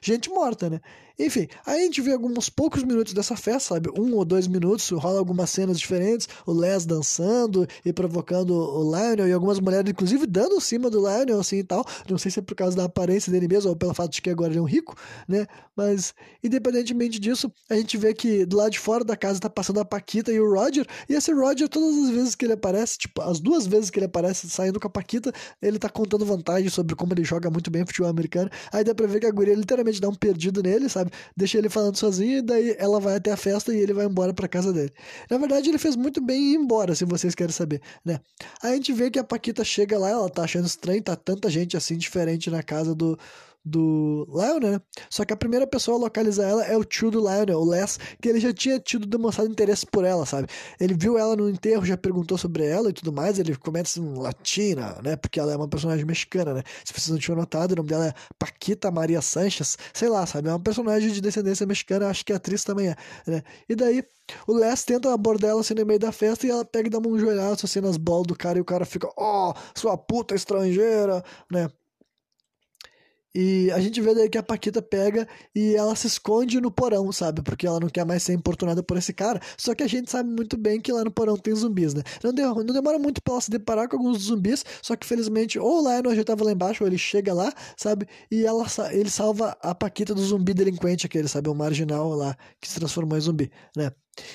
gente 0.00 0.30
morta, 0.30 0.70
né? 0.70 0.80
Enfim, 1.16 1.46
aí 1.64 1.82
a 1.82 1.84
gente 1.84 2.00
vê 2.00 2.12
alguns 2.12 2.48
poucos 2.48 2.82
minutos 2.82 3.12
dessa 3.12 3.36
festa, 3.36 3.74
sabe? 3.74 3.88
Um 3.96 4.14
ou 4.14 4.24
dois 4.24 4.48
minutos, 4.48 4.90
rola 4.90 5.18
algumas 5.18 5.48
cenas 5.48 5.78
diferentes, 5.78 6.28
o 6.44 6.52
Les 6.52 6.84
dançando 6.84 7.66
e 7.84 7.92
provocando 7.92 8.50
o 8.50 8.82
Lionel, 8.82 9.28
e 9.28 9.32
algumas 9.32 9.60
mulheres, 9.60 9.88
inclusive, 9.88 10.26
dando 10.26 10.56
em 10.56 10.60
cima 10.60 10.90
do 10.90 10.98
Lionel, 10.98 11.38
assim 11.38 11.58
e 11.58 11.64
tal. 11.64 11.84
Não 12.10 12.18
sei 12.18 12.32
se 12.32 12.40
é 12.40 12.42
por 12.42 12.56
causa 12.56 12.76
da 12.76 12.84
aparência 12.84 13.30
dele 13.30 13.46
mesmo, 13.46 13.70
ou 13.70 13.76
pelo 13.76 13.94
fato 13.94 14.10
de 14.10 14.20
que 14.20 14.28
agora 14.28 14.50
ele 14.50 14.58
é 14.58 14.62
um 14.62 14.66
rico, 14.66 14.96
né? 15.28 15.46
Mas, 15.76 16.14
independentemente 16.42 17.20
disso, 17.20 17.50
a 17.70 17.76
gente 17.76 17.96
vê 17.96 18.12
que 18.12 18.44
do 18.44 18.56
lado 18.56 18.72
de 18.72 18.80
fora 18.80 19.04
da 19.04 19.16
casa 19.16 19.38
tá 19.38 19.50
passando 19.50 19.78
a 19.78 19.84
Paquita 19.84 20.32
e 20.32 20.40
o 20.40 20.52
Roger, 20.52 20.84
e 21.08 21.14
esse 21.14 21.32
Roger, 21.32 21.68
todas 21.68 21.96
as 21.96 22.10
vezes 22.10 22.34
que 22.34 22.44
ele 22.44 22.54
aparece, 22.54 22.98
tipo, 22.98 23.22
as 23.22 23.38
duas 23.38 23.66
vezes 23.66 23.88
que 23.88 24.00
ele 24.00 24.06
aparece 24.06 24.48
saindo 24.50 24.80
com 24.80 24.88
a 24.88 24.90
Paquita, 24.90 25.32
ele 25.62 25.78
tá 25.78 25.88
contando 25.88 26.24
vantagens 26.26 26.72
sobre 26.74 26.96
como 26.96 27.12
ele 27.12 27.22
joga 27.24 27.48
muito 27.50 27.70
bem 27.70 27.86
futebol 27.86 28.10
americano. 28.10 28.50
Aí 28.72 28.82
dá 28.82 28.94
pra 28.94 29.06
ver 29.06 29.20
que 29.20 29.26
a 29.26 29.30
guria 29.30 29.54
literalmente 29.54 30.00
dá 30.00 30.08
um 30.08 30.14
perdido 30.14 30.62
nele, 30.62 30.88
sabe? 30.88 31.03
Sabe? 31.04 31.10
Deixa 31.36 31.58
ele 31.58 31.68
falando 31.68 31.96
sozinho 31.96 32.38
e 32.38 32.42
daí 32.42 32.76
ela 32.78 32.98
vai 32.98 33.16
até 33.16 33.32
a 33.32 33.36
festa 33.36 33.72
e 33.72 33.78
ele 33.78 33.92
vai 33.92 34.06
embora 34.06 34.32
para 34.32 34.48
casa 34.48 34.72
dele. 34.72 34.92
Na 35.30 35.38
verdade, 35.38 35.68
ele 35.68 35.78
fez 35.78 35.96
muito 35.96 36.20
bem 36.20 36.52
ir 36.52 36.56
embora, 36.56 36.94
se 36.94 37.04
vocês 37.04 37.34
querem 37.34 37.52
saber, 37.52 37.80
né? 38.04 38.20
Aí 38.62 38.72
a 38.72 38.74
gente 38.76 38.92
vê 38.92 39.10
que 39.10 39.18
a 39.18 39.24
Paquita 39.24 39.64
chega 39.64 39.98
lá, 39.98 40.10
ela 40.10 40.28
tá 40.28 40.42
achando 40.42 40.66
estranho, 40.66 41.02
tá 41.02 41.14
tanta 41.14 41.48
gente 41.50 41.76
assim 41.76 41.96
diferente 41.96 42.50
na 42.50 42.62
casa 42.62 42.94
do 42.94 43.18
do 43.64 44.26
Lionel, 44.28 44.72
né? 44.72 44.80
Só 45.08 45.24
que 45.24 45.32
a 45.32 45.36
primeira 45.36 45.66
pessoa 45.66 45.96
a 45.96 46.00
localizar 46.00 46.44
ela 46.48 46.64
é 46.64 46.76
o 46.76 46.84
tio 46.84 47.10
do 47.10 47.20
Lionel, 47.20 47.58
o 47.58 47.68
Les, 47.68 47.98
que 48.20 48.28
ele 48.28 48.38
já 48.38 48.52
tinha 48.52 48.78
tido 48.78 49.06
demonstrado 49.06 49.50
interesse 49.50 49.86
por 49.86 50.04
ela, 50.04 50.26
sabe? 50.26 50.48
Ele 50.78 50.94
viu 50.94 51.16
ela 51.16 51.34
no 51.34 51.48
enterro, 51.48 51.84
já 51.84 51.96
perguntou 51.96 52.36
sobre 52.36 52.66
ela 52.66 52.90
e 52.90 52.92
tudo 52.92 53.12
mais, 53.12 53.38
ele 53.38 53.56
começa 53.56 53.98
em 53.98 54.18
latina, 54.18 55.00
né? 55.02 55.16
Porque 55.16 55.40
ela 55.40 55.52
é 55.52 55.56
uma 55.56 55.68
personagem 55.68 56.04
mexicana, 56.04 56.52
né? 56.54 56.62
Se 56.84 56.92
vocês 56.92 57.08
não 57.08 57.18
tinham 57.18 57.36
notado, 57.36 57.72
o 57.72 57.76
nome 57.76 57.88
dela 57.88 58.08
é 58.08 58.14
Paquita 58.38 58.90
Maria 58.90 59.22
Sanches, 59.22 59.76
sei 59.92 60.08
lá, 60.08 60.26
sabe? 60.26 60.48
É 60.48 60.52
uma 60.52 60.60
personagem 60.60 61.10
de 61.10 61.20
descendência 61.20 61.66
mexicana, 61.66 62.08
acho 62.08 62.24
que 62.24 62.32
a 62.32 62.36
atriz 62.36 62.64
também 62.64 62.88
é, 62.88 62.96
né? 63.26 63.42
E 63.68 63.74
daí 63.74 64.04
o 64.46 64.54
Les 64.54 64.84
tenta 64.84 65.12
abordar 65.12 65.50
ela 65.50 65.60
assim 65.60 65.74
no 65.74 65.86
meio 65.86 65.98
da 65.98 66.12
festa 66.12 66.46
e 66.46 66.50
ela 66.50 66.64
pega 66.64 66.88
e 66.88 66.90
dá 66.90 66.98
um 66.98 67.18
joelhaço 67.18 67.66
assim 67.66 67.80
nas 67.80 67.96
bolas 67.96 68.26
do 68.26 68.36
cara 68.36 68.58
e 68.58 68.60
o 68.60 68.64
cara 68.64 68.84
fica, 68.84 69.08
ó, 69.16 69.50
oh, 69.50 69.78
sua 69.78 69.96
puta 69.96 70.34
estrangeira, 70.34 71.22
né? 71.50 71.68
E 73.34 73.70
a 73.72 73.80
gente 73.80 74.00
vê 74.00 74.14
daí 74.14 74.28
que 74.28 74.38
a 74.38 74.42
Paquita 74.42 74.80
pega 74.80 75.26
e 75.54 75.74
ela 75.74 75.96
se 75.96 76.06
esconde 76.06 76.60
no 76.60 76.70
porão, 76.70 77.10
sabe? 77.10 77.42
Porque 77.42 77.66
ela 77.66 77.80
não 77.80 77.88
quer 77.88 78.06
mais 78.06 78.22
ser 78.22 78.32
importunada 78.32 78.82
por 78.82 78.96
esse 78.96 79.12
cara. 79.12 79.40
Só 79.56 79.74
que 79.74 79.82
a 79.82 79.86
gente 79.88 80.10
sabe 80.10 80.30
muito 80.30 80.56
bem 80.56 80.80
que 80.80 80.92
lá 80.92 81.02
no 81.02 81.10
porão 81.10 81.36
tem 81.36 81.54
zumbis, 81.54 81.94
né? 81.94 82.02
Não, 82.22 82.32
não 82.32 82.74
demora 82.74 82.98
muito 82.98 83.20
pra 83.22 83.34
ela 83.34 83.40
se 83.40 83.50
deparar 83.50 83.88
com 83.88 83.96
alguns 83.96 84.24
zumbis, 84.24 84.64
só 84.80 84.94
que 84.94 85.06
felizmente 85.06 85.58
ou 85.58 85.82
o 85.82 85.88
Lionel 85.88 86.14
já 86.14 86.24
tava 86.24 86.44
lá 86.44 86.52
embaixo, 86.52 86.84
ou 86.84 86.88
ele 86.88 86.98
chega 86.98 87.34
lá, 87.34 87.52
sabe? 87.76 88.06
E 88.30 88.44
ela, 88.44 88.64
ele 88.92 89.10
salva 89.10 89.56
a 89.60 89.74
Paquita 89.74 90.14
do 90.14 90.22
zumbi 90.22 90.54
delinquente, 90.54 91.06
aquele, 91.06 91.28
sabe? 91.28 91.48
O 91.48 91.54
marginal 91.54 92.10
lá 92.10 92.36
que 92.60 92.68
se 92.68 92.76
transformou 92.76 93.18
em 93.18 93.20
zumbi, 93.20 93.50
né? 93.76 93.90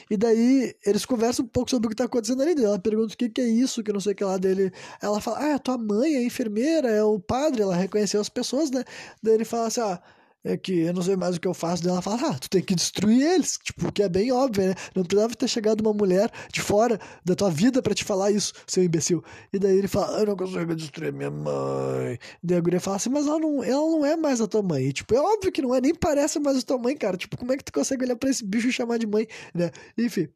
E 0.09 0.17
daí 0.17 0.75
eles 0.85 1.05
conversam 1.05 1.45
um 1.45 1.47
pouco 1.47 1.69
sobre 1.69 1.87
o 1.87 1.89
que 1.89 1.95
tá 1.95 2.05
acontecendo 2.05 2.41
ali. 2.41 2.63
Ela 2.63 2.79
pergunta 2.79 3.13
o 3.13 3.17
que, 3.17 3.29
que 3.29 3.41
é 3.41 3.47
isso, 3.47 3.83
que 3.83 3.93
não 3.93 3.99
sei 3.99 4.13
o 4.13 4.15
que 4.15 4.23
lá 4.23 4.37
dele. 4.37 4.71
Ela 5.01 5.21
fala, 5.21 5.39
ah, 5.39 5.49
é 5.49 5.57
tua 5.59 5.77
mãe 5.77 6.15
é 6.15 6.23
enfermeira, 6.23 6.89
é 6.89 7.03
o 7.03 7.19
padre, 7.19 7.61
ela 7.61 7.75
reconheceu 7.75 8.21
as 8.21 8.29
pessoas, 8.29 8.71
né? 8.71 8.83
Daí 9.21 9.35
ele 9.35 9.45
fala 9.45 9.67
assim, 9.67 9.81
ah 9.81 10.01
é 10.43 10.57
que 10.57 10.79
eu 10.79 10.93
não 10.93 11.01
sei 11.01 11.15
mais 11.15 11.35
o 11.35 11.39
que 11.39 11.47
eu 11.47 11.53
faço. 11.53 11.83
Daí 11.83 11.91
ela 11.91 12.01
fala, 12.01 12.31
ah, 12.31 12.39
tu 12.39 12.49
tem 12.49 12.61
que 12.61 12.75
destruir 12.75 13.21
eles. 13.21 13.57
Tipo, 13.63 13.91
que 13.91 14.03
é 14.03 14.09
bem 14.09 14.31
óbvio, 14.31 14.67
né? 14.67 14.75
Não 14.95 15.03
precisava 15.03 15.35
ter 15.35 15.47
chegado 15.47 15.81
uma 15.81 15.93
mulher 15.93 16.31
de 16.51 16.61
fora 16.61 16.99
da 17.23 17.35
tua 17.35 17.49
vida 17.49 17.81
para 17.81 17.93
te 17.93 18.03
falar 18.03 18.31
isso, 18.31 18.53
seu 18.67 18.83
imbecil. 18.83 19.23
E 19.51 19.59
daí 19.59 19.77
ele 19.77 19.87
fala, 19.87 20.19
eu 20.19 20.27
não 20.27 20.35
consigo 20.35 20.75
destruir 20.75 21.13
minha 21.13 21.31
mãe. 21.31 22.17
Daí 22.43 22.57
a 22.57 22.61
guria 22.61 22.79
fala 22.79 22.97
assim, 22.97 23.09
mas 23.09 23.27
ela 23.27 23.39
não, 23.39 23.63
ela 23.63 23.81
não 23.81 24.05
é 24.05 24.15
mais 24.15 24.41
a 24.41 24.47
tua 24.47 24.61
mãe. 24.61 24.85
E, 24.85 24.93
tipo, 24.93 25.13
é 25.13 25.19
óbvio 25.19 25.51
que 25.51 25.61
não 25.61 25.75
é, 25.75 25.81
nem 25.81 25.93
parece 25.93 26.39
mais 26.39 26.57
a 26.57 26.61
tua 26.61 26.77
mãe, 26.77 26.95
cara. 26.95 27.17
Tipo, 27.17 27.37
como 27.37 27.51
é 27.51 27.57
que 27.57 27.63
tu 27.63 27.73
consegue 27.73 28.05
olhar 28.05 28.15
pra 28.15 28.29
esse 28.29 28.45
bicho 28.45 28.69
e 28.69 28.71
chamar 28.71 28.97
de 28.97 29.07
mãe, 29.07 29.27
né? 29.53 29.71
Enfim. 29.97 30.27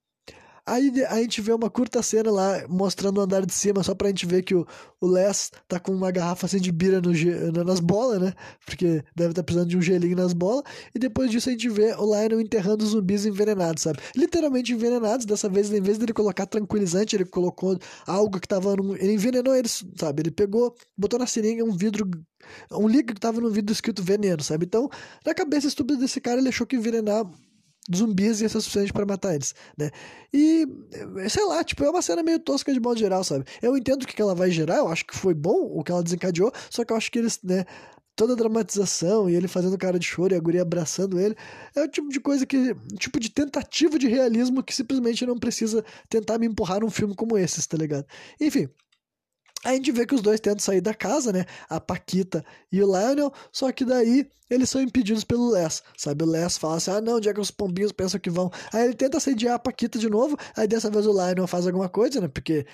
Aí 0.66 0.91
a 1.09 1.18
gente 1.18 1.41
vê 1.41 1.51
uma 1.51 1.70
curta 1.70 2.01
cena 2.01 2.32
lá 2.32 2.66
mostrando 2.70 3.18
o 3.18 3.22
andar 3.22 3.45
de 3.45 3.53
cima, 3.53 3.84
só 3.84 3.93
pra 3.93 4.07
gente 4.07 4.26
ver 4.26 4.43
que 4.43 4.55
o, 4.55 4.66
o 5.01 5.07
Les 5.07 5.51
tá 5.68 5.78
com 5.78 5.91
uma 5.91 6.09
garrafa 6.09 6.45
assim 6.45 6.57
de 6.57 6.72
bira 6.72 7.01
no, 7.01 7.11
nas 7.66 7.82
bolas, 7.82 8.22
né? 8.22 8.34
Porque 8.66 9.03
deve 9.14 9.32
estar 9.32 9.41
tá 9.41 9.43
precisando 9.43 9.68
de 9.68 9.78
um 9.78 9.82
gelinho 9.82 10.16
nas 10.16 10.32
bolas. 10.32 10.64
E 10.95 10.99
depois 10.99 11.30
disso 11.30 11.49
a 11.49 11.51
gente 11.51 11.68
vê 11.68 11.93
o 11.95 12.05
Lionel 12.05 12.39
enterrando 12.39 12.86
zumbis 12.86 13.26
envenenados, 13.26 13.84
sabe? 13.84 13.99
Literalmente 14.16 14.72
envenenados. 14.72 15.26
Dessa 15.26 15.49
vez, 15.49 15.70
em 15.70 15.82
vez 15.82 15.97
dele 15.97 16.14
colocar 16.14 16.45
tranquilizante, 16.45 17.14
ele 17.14 17.26
colocou 17.26 17.78
algo 18.07 18.39
que 18.39 18.47
tava. 18.47 18.74
No, 18.78 18.95
ele 18.95 19.14
envenenou 19.14 19.53
eles, 19.53 19.84
sabe? 19.97 20.22
Ele 20.22 20.32
pegou, 20.32 20.74
botou 20.97 21.20
na 21.20 21.28
seringa 21.28 21.66
um 21.66 21.76
vidro. 21.76 22.09
Um 22.72 22.88
líquido 22.88 23.16
que 23.16 23.22
tava 23.22 23.41
no 23.41 23.49
vidro 23.49 23.74
escrito 23.74 24.01
veneno, 24.01 24.41
sabe? 24.43 24.66
Então, 24.66 24.89
na 25.26 25.34
cabeça 25.34 25.68
estúpida 25.68 25.99
desse 25.99 26.22
cara, 26.22 26.39
ele 26.39 26.49
achou 26.49 26.68
que 26.68 26.76
envenenar 26.76 27.26
zumbis 27.93 28.41
ia 28.41 28.49
ser 28.49 28.61
suficiente 28.61 28.93
para 28.93 29.05
matar 29.05 29.36
eles, 29.36 29.53
né? 29.77 29.89
E, 30.34 30.67
sei 31.29 31.45
lá, 31.45 31.63
tipo, 31.63 31.84
é 31.84 31.89
uma 31.89 32.01
cena 32.01 32.23
meio 32.23 32.39
tosca 32.39 32.73
de 32.73 32.79
modo 32.79 32.99
geral, 32.99 33.23
sabe? 33.23 33.45
Eu 33.61 33.75
entendo 33.75 34.03
o 34.03 34.07
que 34.07 34.21
ela 34.21 34.36
vai 34.36 34.49
gerar, 34.51 34.77
eu 34.77 34.88
acho 34.88 35.05
que 35.05 35.15
foi 35.15 35.34
bom 35.34 35.69
o 35.71 35.84
que 35.84 35.91
ela 35.91 36.03
desencadeou, 36.03 36.51
só 36.69 36.84
que 36.86 36.93
eu 36.93 36.97
acho 36.97 37.11
que 37.11 37.19
eles, 37.19 37.39
né, 37.43 37.65
toda 38.15 38.34
a 38.34 38.36
dramatização 38.36 39.29
e 39.29 39.36
ele 39.36 39.47
fazendo 39.47 39.77
cara 39.77 39.97
de 39.97 40.05
choro 40.05 40.34
e 40.34 40.38
a 40.38 40.39
guria 40.39 40.61
abraçando 40.61 41.19
ele, 41.19 41.36
é 41.75 41.81
o 41.81 41.88
tipo 41.88 42.09
de 42.09 42.19
coisa 42.19 42.45
que, 42.45 42.75
tipo 42.97 43.19
de 43.19 43.29
tentativa 43.29 43.97
de 43.97 44.07
realismo 44.07 44.63
que 44.63 44.75
simplesmente 44.75 45.25
não 45.25 45.38
precisa 45.38 45.84
tentar 46.09 46.38
me 46.38 46.45
empurrar 46.45 46.81
num 46.81 46.89
filme 46.89 47.15
como 47.15 47.38
esse, 47.38 47.67
tá 47.67 47.77
ligado? 47.77 48.05
Enfim, 48.39 48.69
a 49.64 49.74
gente 49.74 49.91
vê 49.91 50.05
que 50.05 50.16
os 50.16 50.22
dois 50.22 50.39
tentam 50.39 50.59
sair 50.59 50.82
da 50.82 50.93
casa, 50.93 51.32
né? 51.32 51.45
A 51.70 51.80
Paquita 51.80 52.43
e 52.72 52.82
o 52.82 52.86
Lionel, 52.86 53.32
só 53.51 53.72
que 53.72 53.86
daí 53.86 54.28
eles 54.49 54.70
são 54.70 54.82
impedidos 54.82 55.24
pelo 55.24 55.49
Les, 55.51 55.82
sabe? 55.97 56.24
O 56.24 56.28
Les 56.28 56.57
fala 56.57 56.76
assim: 56.76 56.91
ah, 56.91 57.01
não, 57.01 57.16
onde 57.18 57.30
é 57.30 57.34
que 57.34 57.39
os 57.39 57.49
pombinhos 57.49 57.91
pensam 57.91 58.20
que 58.20 58.30
vão? 58.30 58.51
Aí 58.72 58.86
ele 58.86 58.93
tenta 58.93 59.20
sediar 59.20 59.55
a 59.55 59.59
Paquita 59.59 59.97
de 59.97 60.09
novo, 60.09 60.38
aí 60.55 60.68
dessa 60.68 60.89
vez 60.89 61.07
o 61.07 61.11
Lionel 61.11 61.47
faz 61.47 61.66
alguma 61.66 61.89
coisa, 61.89 62.22
né? 62.22 62.28
Porque 62.28 62.66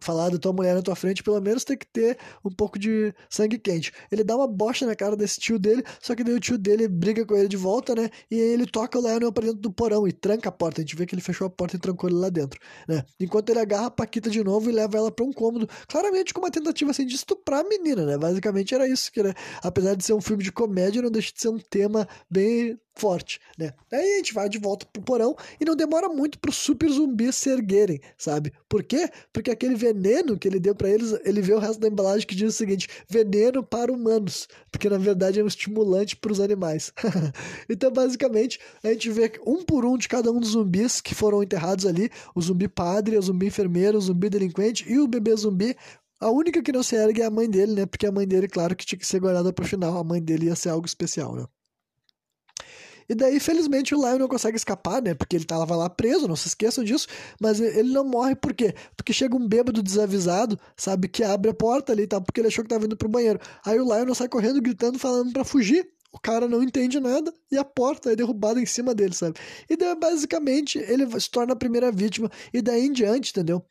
falar 0.00 0.30
da 0.30 0.38
tua 0.38 0.52
mulher 0.52 0.74
na 0.74 0.82
tua 0.82 0.94
frente, 0.94 1.22
pelo 1.22 1.40
menos 1.40 1.64
tem 1.64 1.76
que 1.76 1.86
ter 1.86 2.18
um 2.44 2.50
pouco 2.50 2.78
de 2.78 3.14
sangue 3.28 3.58
quente. 3.58 3.92
Ele 4.10 4.22
dá 4.22 4.36
uma 4.36 4.46
bocha 4.46 4.86
na 4.86 4.94
cara 4.94 5.16
desse 5.16 5.40
tio 5.40 5.58
dele, 5.58 5.82
só 6.00 6.14
que 6.14 6.22
daí 6.22 6.34
o 6.34 6.40
tio 6.40 6.58
dele 6.58 6.86
briga 6.86 7.24
com 7.24 7.34
ele 7.34 7.48
de 7.48 7.56
volta, 7.56 7.94
né? 7.94 8.10
E 8.30 8.36
ele 8.36 8.66
toca 8.66 8.98
o 8.98 9.02
Lionel 9.02 9.32
pra 9.32 9.44
dentro 9.44 9.60
do 9.60 9.72
porão 9.72 10.06
e 10.06 10.12
tranca 10.12 10.48
a 10.48 10.52
porta. 10.52 10.80
A 10.80 10.84
gente 10.84 10.96
vê 10.96 11.06
que 11.06 11.14
ele 11.14 11.22
fechou 11.22 11.46
a 11.46 11.50
porta 11.50 11.76
e 11.76 11.78
trancou 11.78 12.08
ele 12.08 12.18
lá 12.18 12.28
dentro, 12.28 12.60
né? 12.86 13.04
Enquanto 13.18 13.50
ele 13.50 13.58
agarra 13.58 13.86
a 13.86 13.90
Paquita 13.90 14.30
de 14.30 14.44
novo 14.44 14.70
e 14.70 14.72
leva 14.72 14.98
ela 14.98 15.10
pra 15.10 15.24
um 15.24 15.32
cômodo, 15.32 15.68
claramente 15.88 16.25
com 16.32 16.40
uma 16.40 16.50
tentativa 16.50 16.90
assim 16.90 17.06
de 17.06 17.14
estuprar 17.14 17.60
a 17.60 17.68
menina, 17.68 18.04
né? 18.04 18.18
Basicamente 18.18 18.74
era 18.74 18.88
isso 18.88 19.10
que, 19.12 19.22
né? 19.22 19.34
Apesar 19.62 19.94
de 19.94 20.04
ser 20.04 20.12
um 20.12 20.20
filme 20.20 20.42
de 20.42 20.52
comédia, 20.52 21.02
não 21.02 21.10
deixa 21.10 21.32
de 21.32 21.40
ser 21.40 21.48
um 21.48 21.58
tema 21.58 22.08
bem 22.30 22.78
forte, 22.96 23.38
né? 23.58 23.72
Aí 23.92 24.14
a 24.14 24.16
gente 24.16 24.34
vai 24.34 24.48
de 24.48 24.58
volta 24.58 24.86
pro 24.86 25.02
porão 25.02 25.36
e 25.60 25.64
não 25.64 25.76
demora 25.76 26.08
muito 26.08 26.38
para 26.38 26.50
os 26.50 26.56
super 26.56 26.88
zumbis 26.88 27.36
se 27.36 27.50
erguerem, 27.50 28.00
sabe? 28.16 28.52
Por 28.68 28.82
quê? 28.82 29.08
Porque 29.32 29.50
aquele 29.50 29.74
veneno 29.74 30.38
que 30.38 30.48
ele 30.48 30.58
deu 30.58 30.74
para 30.74 30.88
eles, 30.88 31.14
ele 31.24 31.40
vê 31.40 31.52
o 31.52 31.58
resto 31.58 31.78
da 31.78 31.88
embalagem 31.88 32.26
que 32.26 32.34
diz 32.34 32.54
o 32.54 32.56
seguinte: 32.56 32.88
veneno 33.08 33.62
para 33.62 33.92
humanos, 33.92 34.48
porque 34.70 34.88
na 34.88 34.98
verdade 34.98 35.38
é 35.38 35.44
um 35.44 35.46
estimulante 35.46 36.16
para 36.16 36.32
os 36.32 36.40
animais. 36.40 36.92
então, 37.68 37.90
basicamente, 37.90 38.58
a 38.82 38.88
gente 38.88 39.10
vê 39.10 39.32
um 39.46 39.62
por 39.62 39.84
um 39.84 39.96
de 39.96 40.08
cada 40.08 40.32
um 40.32 40.40
dos 40.40 40.50
zumbis 40.50 41.00
que 41.00 41.14
foram 41.14 41.42
enterrados 41.42 41.86
ali: 41.86 42.10
o 42.34 42.40
zumbi 42.40 42.68
padre, 42.68 43.18
o 43.18 43.22
zumbi 43.22 43.46
enfermeiro, 43.46 43.98
o 43.98 44.00
zumbi 44.00 44.28
delinquente 44.30 44.90
e 44.90 44.98
o 44.98 45.06
bebê 45.06 45.36
zumbi 45.36 45.76
a 46.18 46.30
única 46.30 46.62
que 46.62 46.72
não 46.72 46.82
se 46.82 46.96
ergue 46.96 47.20
é 47.20 47.26
a 47.26 47.30
mãe 47.30 47.48
dele, 47.48 47.74
né? 47.74 47.86
Porque 47.86 48.06
a 48.06 48.12
mãe 48.12 48.26
dele, 48.26 48.48
claro, 48.48 48.74
que 48.74 48.86
tinha 48.86 48.98
que 48.98 49.06
ser 49.06 49.20
guardada 49.20 49.52
pro 49.52 49.66
final. 49.66 49.98
A 49.98 50.04
mãe 50.04 50.22
dele 50.22 50.46
ia 50.46 50.56
ser 50.56 50.70
algo 50.70 50.86
especial, 50.86 51.34
né? 51.36 51.46
E 53.08 53.14
daí, 53.14 53.38
felizmente, 53.38 53.94
o 53.94 53.98
Lion 53.98 54.18
não 54.18 54.28
consegue 54.28 54.56
escapar, 54.56 55.02
né? 55.02 55.14
Porque 55.14 55.36
ele 55.36 55.44
tava 55.44 55.76
lá 55.76 55.88
preso, 55.88 56.26
não 56.26 56.36
se 56.36 56.48
esqueçam 56.48 56.82
disso. 56.82 57.06
Mas 57.40 57.60
ele 57.60 57.92
não 57.92 58.04
morre 58.04 58.34
por 58.34 58.52
quê? 58.54 58.74
Porque 58.96 59.12
chega 59.12 59.36
um 59.36 59.46
bêbado 59.46 59.82
desavisado, 59.82 60.58
sabe? 60.76 61.08
Que 61.08 61.22
abre 61.22 61.50
a 61.50 61.54
porta 61.54 61.92
ali 61.92 62.06
tá? 62.06 62.20
porque 62.20 62.40
ele 62.40 62.48
achou 62.48 62.64
que 62.64 62.70
tava 62.70 62.84
indo 62.84 62.96
pro 62.96 63.08
banheiro. 63.08 63.38
Aí 63.64 63.78
o 63.78 63.84
Lion 63.84 64.14
sai 64.14 64.28
correndo, 64.28 64.60
gritando, 64.60 64.98
falando 64.98 65.32
para 65.32 65.44
fugir. 65.44 65.88
O 66.12 66.18
cara 66.18 66.48
não 66.48 66.62
entende 66.62 66.98
nada 66.98 67.32
e 67.50 67.58
a 67.58 67.64
porta 67.64 68.10
é 68.10 68.16
derrubada 68.16 68.60
em 68.60 68.64
cima 68.64 68.94
dele, 68.94 69.14
sabe? 69.14 69.38
E 69.68 69.76
daí, 69.76 69.94
basicamente, 69.94 70.78
ele 70.78 71.08
se 71.20 71.30
torna 71.30 71.52
a 71.52 71.56
primeira 71.56 71.92
vítima. 71.92 72.30
E 72.54 72.62
daí 72.62 72.86
em 72.86 72.92
diante, 72.92 73.30
entendeu? 73.30 73.62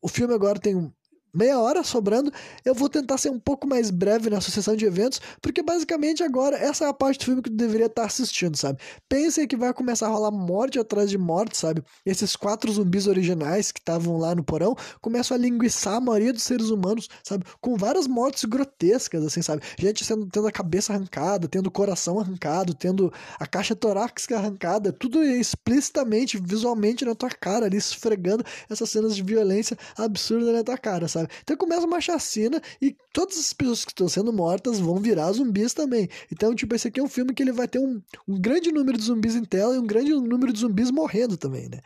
O 0.00 0.08
filme 0.08 0.32
agora 0.32 0.58
tem 0.58 0.90
meia 1.32 1.58
hora 1.60 1.84
sobrando. 1.84 2.32
Eu 2.64 2.74
vou 2.74 2.88
tentar 2.88 3.18
ser 3.18 3.30
um 3.30 3.38
pouco 3.38 3.66
mais 3.66 3.90
breve 3.90 4.30
na 4.30 4.40
sucessão 4.40 4.74
de 4.74 4.84
eventos, 4.84 5.20
porque 5.40 5.62
basicamente 5.62 6.22
agora 6.22 6.56
essa 6.56 6.84
é 6.84 6.88
a 6.88 6.94
parte 6.94 7.18
do 7.18 7.24
filme 7.24 7.42
que 7.42 7.50
tu 7.50 7.56
deveria 7.56 7.86
estar 7.86 8.04
assistindo, 8.04 8.56
sabe? 8.56 8.78
Pensem 9.08 9.46
que 9.46 9.56
vai 9.56 9.72
começar 9.72 10.06
a 10.06 10.10
rolar 10.10 10.30
morte 10.30 10.78
atrás 10.78 11.10
de 11.10 11.18
morte, 11.18 11.56
sabe? 11.56 11.82
Esses 12.04 12.36
quatro 12.36 12.70
zumbis 12.72 13.06
originais 13.06 13.70
que 13.70 13.80
estavam 13.80 14.16
lá 14.18 14.34
no 14.34 14.42
porão 14.42 14.74
começam 15.00 15.36
a 15.36 15.40
linguiçar 15.40 15.94
a 15.94 16.00
maioria 16.00 16.32
dos 16.32 16.42
seres 16.42 16.70
humanos, 16.70 17.08
sabe? 17.22 17.44
Com 17.60 17.76
várias 17.76 18.06
mortes 18.06 18.44
grotescas, 18.44 19.24
assim, 19.24 19.42
sabe? 19.42 19.62
Gente 19.78 20.04
sendo, 20.04 20.26
tendo 20.26 20.46
a 20.46 20.52
cabeça 20.52 20.92
arrancada, 20.92 21.48
tendo 21.48 21.66
o 21.66 21.70
coração 21.70 22.18
arrancado, 22.18 22.74
tendo 22.74 23.12
a 23.38 23.46
caixa 23.46 23.74
torácica 23.74 24.36
arrancada, 24.36 24.92
tudo 24.92 25.22
explicitamente, 25.22 26.38
visualmente 26.38 27.04
na 27.04 27.14
tua 27.14 27.30
cara 27.30 27.66
ali, 27.66 27.76
esfregando 27.76 28.44
essas 28.70 28.90
cenas 28.90 29.14
de 29.14 29.22
violência 29.22 29.76
absurda 29.96 30.52
na 30.52 30.64
tua 30.64 30.78
cara, 30.78 31.08
sabe? 31.08 31.25
Então 31.42 31.56
começa 31.56 31.86
uma 31.86 32.00
chacina 32.00 32.60
e 32.80 32.96
todas 33.12 33.38
as 33.38 33.52
pessoas 33.52 33.84
que 33.84 33.92
estão 33.92 34.08
sendo 34.08 34.32
mortas 34.32 34.78
vão 34.78 34.96
virar 34.96 35.32
zumbis 35.32 35.74
também. 35.74 36.08
Então, 36.30 36.54
tipo, 36.54 36.74
esse 36.74 36.88
aqui 36.88 37.00
é 37.00 37.02
um 37.02 37.08
filme 37.08 37.34
que 37.34 37.42
ele 37.42 37.52
vai 37.52 37.68
ter 37.68 37.78
um, 37.78 38.00
um 38.26 38.40
grande 38.40 38.72
número 38.72 38.96
de 38.98 39.04
zumbis 39.04 39.34
em 39.34 39.44
tela 39.44 39.74
e 39.74 39.78
um 39.78 39.86
grande 39.86 40.12
número 40.12 40.52
de 40.52 40.60
zumbis 40.60 40.90
morrendo 40.90 41.36
também, 41.36 41.68
né? 41.68 41.80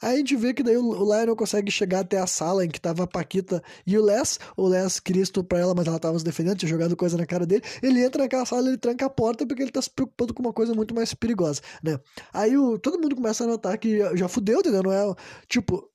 Aí 0.00 0.14
a 0.14 0.16
gente 0.16 0.34
vê 0.36 0.54
que 0.54 0.62
daí 0.62 0.76
o, 0.76 0.88
o 0.88 1.04
Lionel 1.04 1.36
consegue 1.36 1.70
chegar 1.70 2.00
até 2.00 2.18
a 2.18 2.26
sala 2.26 2.64
em 2.64 2.68
que 2.68 2.80
tava 2.80 3.04
a 3.04 3.06
Paquita 3.06 3.62
e 3.86 3.98
o 3.98 4.04
Les. 4.04 4.38
O 4.56 4.66
Les 4.66 4.98
queria 4.98 5.22
estuprar 5.22 5.60
ela, 5.60 5.74
mas 5.74 5.86
ela 5.86 5.98
tava 5.98 6.18
se 6.18 6.24
defendendo, 6.24 6.58
tinha 6.58 6.68
jogado 6.68 6.96
coisa 6.96 7.16
na 7.16 7.26
cara 7.26 7.44
dele. 7.44 7.62
Ele 7.82 8.02
entra 8.02 8.22
naquela 8.22 8.46
sala, 8.46 8.68
ele 8.68 8.78
tranca 8.78 9.06
a 9.06 9.10
porta 9.10 9.46
porque 9.46 9.62
ele 9.62 9.70
tá 9.70 9.82
se 9.82 9.90
preocupando 9.90 10.32
com 10.32 10.42
uma 10.42 10.52
coisa 10.52 10.74
muito 10.74 10.94
mais 10.94 11.12
perigosa, 11.12 11.60
né? 11.82 11.98
Aí 12.32 12.56
o, 12.56 12.78
todo 12.78 13.00
mundo 13.00 13.14
começa 13.14 13.44
a 13.44 13.46
notar 13.46 13.76
que 13.78 13.98
já 14.16 14.28
fudeu, 14.28 14.60
entendeu? 14.60 14.82
Não 14.82 14.92
é, 14.92 15.14
tipo, 15.48 15.89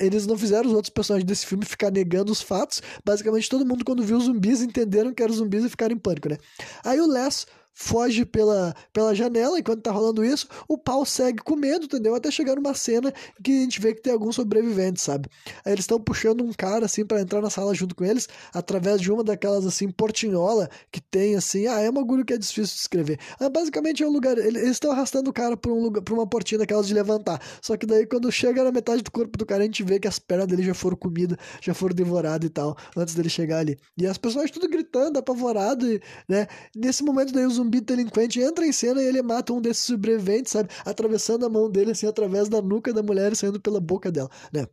eles 0.00 0.26
não 0.26 0.36
fizeram 0.36 0.68
os 0.68 0.74
outros 0.74 0.92
personagens 0.92 1.26
desse 1.26 1.46
filme 1.46 1.64
ficar 1.64 1.90
negando 1.90 2.32
os 2.32 2.42
fatos. 2.42 2.82
Basicamente, 3.04 3.48
todo 3.48 3.66
mundo, 3.66 3.84
quando 3.84 4.02
viu 4.02 4.16
os 4.16 4.24
zumbis, 4.24 4.60
entenderam 4.60 5.12
que 5.14 5.22
eram 5.22 5.34
zumbis 5.34 5.64
e 5.64 5.68
ficaram 5.68 5.94
em 5.94 5.98
pânico, 5.98 6.28
né? 6.28 6.38
Aí 6.84 7.00
o 7.00 7.06
Les 7.06 7.46
foge 7.74 8.24
pela, 8.24 8.74
pela 8.92 9.14
janela 9.14 9.58
enquanto 9.58 9.82
tá 9.82 9.90
rolando 9.90 10.24
isso, 10.24 10.46
o 10.68 10.76
pau 10.76 11.04
segue 11.04 11.42
com 11.42 11.56
medo, 11.56 11.86
entendeu? 11.86 12.14
Até 12.14 12.30
chegar 12.30 12.56
numa 12.56 12.74
cena 12.74 13.12
que 13.42 13.50
a 13.50 13.62
gente 13.62 13.80
vê 13.80 13.94
que 13.94 14.02
tem 14.02 14.12
alguns 14.12 14.36
sobreviventes, 14.36 15.02
sabe? 15.02 15.28
Aí 15.64 15.72
eles 15.72 15.84
estão 15.84 16.00
puxando 16.00 16.42
um 16.42 16.52
cara 16.52 16.86
assim 16.86 17.04
para 17.04 17.20
entrar 17.20 17.40
na 17.40 17.50
sala 17.50 17.74
junto 17.74 17.94
com 17.94 18.04
eles, 18.04 18.28
através 18.52 19.00
de 19.00 19.10
uma 19.10 19.24
daquelas 19.24 19.66
assim 19.66 19.90
portinhola 19.90 20.68
que 20.90 21.00
tem 21.00 21.36
assim, 21.36 21.66
ah, 21.66 21.80
é 21.80 21.90
um 21.90 21.94
bagulho 21.94 22.24
que 22.24 22.32
é 22.32 22.38
difícil 22.38 22.74
de 22.74 22.80
escrever. 22.80 23.18
Ah, 23.40 23.48
basicamente 23.48 24.02
é 24.02 24.06
um 24.06 24.12
lugar, 24.12 24.36
eles 24.38 24.62
estão 24.70 24.92
arrastando 24.92 25.30
o 25.30 25.32
cara 25.32 25.56
por 25.56 25.72
um 25.72 25.82
lugar, 25.82 26.02
por 26.02 26.14
uma 26.14 26.26
portinha 26.26 26.58
daquelas 26.58 26.86
de 26.86 26.94
levantar. 26.94 27.40
Só 27.60 27.76
que 27.76 27.86
daí 27.86 28.06
quando 28.06 28.30
chega 28.30 28.62
na 28.62 28.70
metade 28.72 29.02
do 29.02 29.10
corpo 29.10 29.38
do 29.38 29.46
cara, 29.46 29.62
a 29.62 29.66
gente 29.66 29.82
vê 29.82 29.98
que 29.98 30.08
as 30.08 30.18
pernas 30.18 30.46
dele 30.46 30.62
já 30.62 30.74
foram 30.74 30.96
comidas, 30.96 31.38
já 31.60 31.74
foram 31.74 31.94
devoradas 31.94 32.46
e 32.46 32.50
tal, 32.50 32.76
antes 32.96 33.14
dele 33.14 33.28
chegar 33.28 33.58
ali. 33.58 33.78
E 33.96 34.06
as 34.06 34.18
pessoas 34.18 34.50
tudo 34.50 34.68
gritando, 34.68 35.18
apavorado, 35.18 35.86
né? 36.28 36.46
Nesse 36.74 37.02
momento 37.02 37.32
daí 37.32 37.46
os 37.46 37.58
zumbi 37.62 37.80
delinquente 37.80 38.40
entra 38.40 38.66
em 38.66 38.72
cena 38.72 39.02
e 39.02 39.06
ele 39.06 39.22
mata 39.22 39.52
um 39.52 39.60
desses 39.60 39.84
sobreviventes, 39.84 40.52
sabe? 40.52 40.68
Atravessando 40.84 41.46
a 41.46 41.48
mão 41.48 41.70
dele, 41.70 41.92
assim, 41.92 42.06
através 42.06 42.48
da 42.48 42.60
nuca 42.60 42.92
da 42.92 43.02
mulher 43.02 43.32
e 43.32 43.36
saindo 43.36 43.60
pela 43.60 43.80
boca 43.80 44.10
dela, 44.10 44.30
né? 44.52 44.66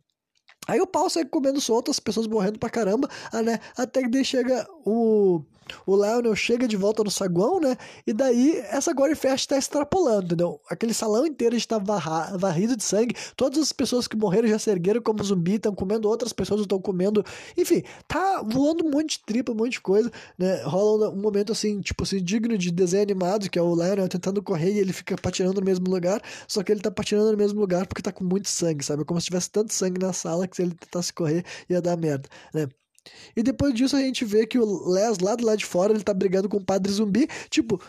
Aí 0.70 0.80
o 0.80 0.86
pau 0.86 1.10
segue 1.10 1.28
comendo 1.28 1.60
solto, 1.60 1.90
as 1.90 1.98
pessoas 1.98 2.28
morrendo 2.28 2.56
pra 2.56 2.70
caramba, 2.70 3.08
ah, 3.32 3.42
né? 3.42 3.58
Até 3.76 4.08
que 4.08 4.24
chega 4.24 4.64
o 4.86 5.42
o 5.86 5.96
Lionel 5.96 6.34
chega 6.34 6.66
de 6.66 6.76
volta 6.76 7.04
no 7.04 7.10
saguão, 7.10 7.60
né? 7.60 7.76
E 8.06 8.12
daí 8.12 8.56
essa 8.70 8.92
Gore 8.92 9.14
Fest 9.14 9.48
tá 9.48 9.56
extrapolando, 9.56 10.26
entendeu? 10.26 10.60
Aquele 10.68 10.94
salão 10.94 11.26
inteiro 11.26 11.56
está 11.56 11.78
varrido 11.78 12.76
de 12.76 12.84
sangue, 12.84 13.14
todas 13.36 13.58
as 13.58 13.72
pessoas 13.72 14.06
que 14.06 14.16
morreram 14.16 14.48
já 14.48 14.58
se 14.58 14.70
ergueram 14.70 15.00
como 15.00 15.22
zumbi, 15.22 15.54
estão 15.54 15.74
comendo 15.74 16.08
outras 16.08 16.32
pessoas, 16.32 16.62
estão 16.62 16.80
comendo. 16.80 17.24
Enfim, 17.56 17.82
tá 18.06 18.42
voando 18.46 18.86
um 18.86 18.90
monte 18.90 19.18
de 19.18 19.24
tripa, 19.24 19.52
um 19.52 19.54
monte 19.54 19.72
de 19.72 19.80
coisa, 19.80 20.10
né? 20.38 20.62
Rola 20.62 21.10
um 21.10 21.20
momento 21.20 21.52
assim, 21.52 21.80
tipo 21.80 22.02
assim, 22.02 22.22
digno 22.22 22.56
de 22.56 22.70
desenho 22.70 23.02
animado, 23.02 23.48
que 23.48 23.58
é 23.58 23.62
o 23.62 23.74
Lionel 23.74 24.08
tentando 24.08 24.42
correr 24.42 24.72
e 24.72 24.78
ele 24.78 24.92
fica 24.92 25.16
patinando 25.16 25.60
no 25.60 25.66
mesmo 25.66 25.88
lugar, 25.90 26.22
só 26.46 26.62
que 26.62 26.72
ele 26.72 26.80
tá 26.80 26.90
patinando 26.90 27.30
no 27.30 27.36
mesmo 27.36 27.60
lugar 27.60 27.86
porque 27.86 28.02
tá 28.02 28.12
com 28.12 28.24
muito 28.24 28.48
sangue, 28.48 28.84
sabe? 28.84 29.02
É 29.02 29.04
como 29.04 29.20
se 29.20 29.26
tivesse 29.26 29.50
tanto 29.50 29.72
sangue 29.72 30.00
na 30.00 30.12
sala 30.12 30.46
que 30.46 30.56
se 30.60 30.66
ele 30.66 30.74
tentasse 30.74 31.12
correr 31.12 31.44
ia 31.68 31.80
dar 31.80 31.96
merda, 31.96 32.28
né? 32.54 32.68
E 33.34 33.42
depois 33.42 33.74
disso 33.74 33.96
a 33.96 34.00
gente 34.00 34.24
vê 34.24 34.46
que 34.46 34.58
o 34.58 34.90
Les 34.90 35.18
lá 35.18 35.34
do 35.34 35.44
lado 35.44 35.58
de 35.58 35.64
fora 35.64 35.92
ele 35.92 36.04
tá 36.04 36.12
brigando 36.12 36.48
com 36.48 36.58
o 36.58 36.64
Padre 36.64 36.92
Zumbi. 36.92 37.26
Tipo, 37.48 37.80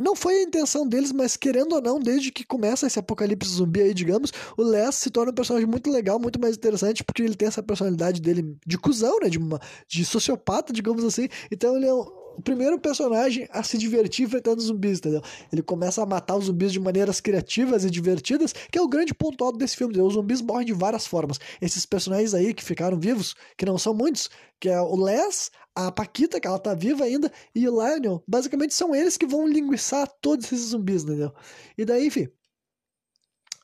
não 0.00 0.16
foi 0.16 0.34
a 0.34 0.42
intenção 0.42 0.86
deles, 0.88 1.12
mas 1.12 1.36
querendo 1.36 1.74
ou 1.74 1.82
não, 1.82 2.00
desde 2.00 2.32
que 2.32 2.44
começa 2.44 2.86
esse 2.86 2.98
apocalipse 2.98 3.48
zumbi 3.48 3.80
aí, 3.80 3.94
digamos, 3.94 4.32
o 4.56 4.62
Les 4.62 4.94
se 4.96 5.10
torna 5.10 5.30
um 5.30 5.34
personagem 5.34 5.68
muito 5.68 5.90
legal, 5.90 6.18
muito 6.18 6.40
mais 6.40 6.56
interessante, 6.56 7.04
porque 7.04 7.22
ele 7.22 7.36
tem 7.36 7.48
essa 7.48 7.62
personalidade 7.62 8.20
dele 8.20 8.56
de 8.66 8.78
cuzão, 8.78 9.18
né? 9.20 9.28
De, 9.28 9.38
uma, 9.38 9.60
de 9.88 10.04
sociopata, 10.04 10.72
digamos 10.72 11.04
assim. 11.04 11.28
Então 11.50 11.76
ele 11.76 11.86
é 11.86 11.94
um 11.94 12.23
o 12.36 12.42
primeiro 12.42 12.78
personagem 12.78 13.48
a 13.50 13.62
se 13.62 13.78
divertir 13.78 14.26
enfrentando 14.26 14.60
zumbis, 14.60 14.98
entendeu? 14.98 15.22
Ele 15.52 15.62
começa 15.62 16.02
a 16.02 16.06
matar 16.06 16.36
os 16.36 16.46
zumbis 16.46 16.72
de 16.72 16.80
maneiras 16.80 17.20
criativas 17.20 17.84
e 17.84 17.90
divertidas, 17.90 18.52
que 18.52 18.78
é 18.78 18.82
o 18.82 18.88
grande 18.88 19.14
ponto 19.14 19.44
alto 19.44 19.58
desse 19.58 19.76
filme. 19.76 19.92
Entendeu? 19.92 20.06
Os 20.06 20.14
zumbis 20.14 20.40
morrem 20.40 20.66
de 20.66 20.72
várias 20.72 21.06
formas. 21.06 21.38
Esses 21.60 21.86
personagens 21.86 22.34
aí 22.34 22.52
que 22.52 22.64
ficaram 22.64 22.98
vivos, 22.98 23.34
que 23.56 23.64
não 23.64 23.78
são 23.78 23.94
muitos, 23.94 24.28
que 24.60 24.68
é 24.68 24.80
o 24.80 24.96
Les, 24.96 25.50
a 25.74 25.90
Paquita, 25.90 26.40
que 26.40 26.46
ela 26.46 26.58
tá 26.58 26.74
viva 26.74 27.04
ainda, 27.04 27.30
e 27.54 27.68
o 27.68 27.72
Lionel, 27.72 28.22
basicamente 28.26 28.74
são 28.74 28.94
eles 28.94 29.16
que 29.16 29.26
vão 29.26 29.46
linguiçar 29.46 30.08
todos 30.20 30.46
esses 30.46 30.70
zumbis, 30.70 31.02
entendeu? 31.02 31.32
E 31.76 31.84
daí, 31.84 32.06
enfim, 32.06 32.28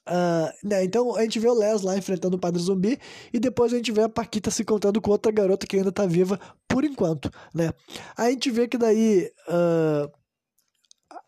Uh, 0.08 0.66
né, 0.66 0.82
então 0.82 1.14
a 1.14 1.22
gente 1.22 1.38
vê 1.38 1.48
o 1.48 1.54
Les 1.54 1.82
lá 1.82 1.96
enfrentando 1.96 2.36
o 2.36 2.40
Padre 2.40 2.60
Zumbi 2.60 2.98
e 3.32 3.38
depois 3.38 3.72
a 3.72 3.76
gente 3.76 3.92
vê 3.92 4.02
a 4.02 4.08
Paquita 4.08 4.50
se 4.50 4.64
contando 4.64 5.00
com 5.00 5.10
outra 5.10 5.30
garota 5.30 5.66
que 5.66 5.76
ainda 5.76 5.92
tá 5.92 6.06
viva 6.06 6.40
por 6.66 6.84
enquanto, 6.84 7.30
né? 7.54 7.70
A 8.16 8.30
gente 8.30 8.50
vê 8.50 8.66
que 8.66 8.78
daí 8.78 9.30
uh, 9.48 10.10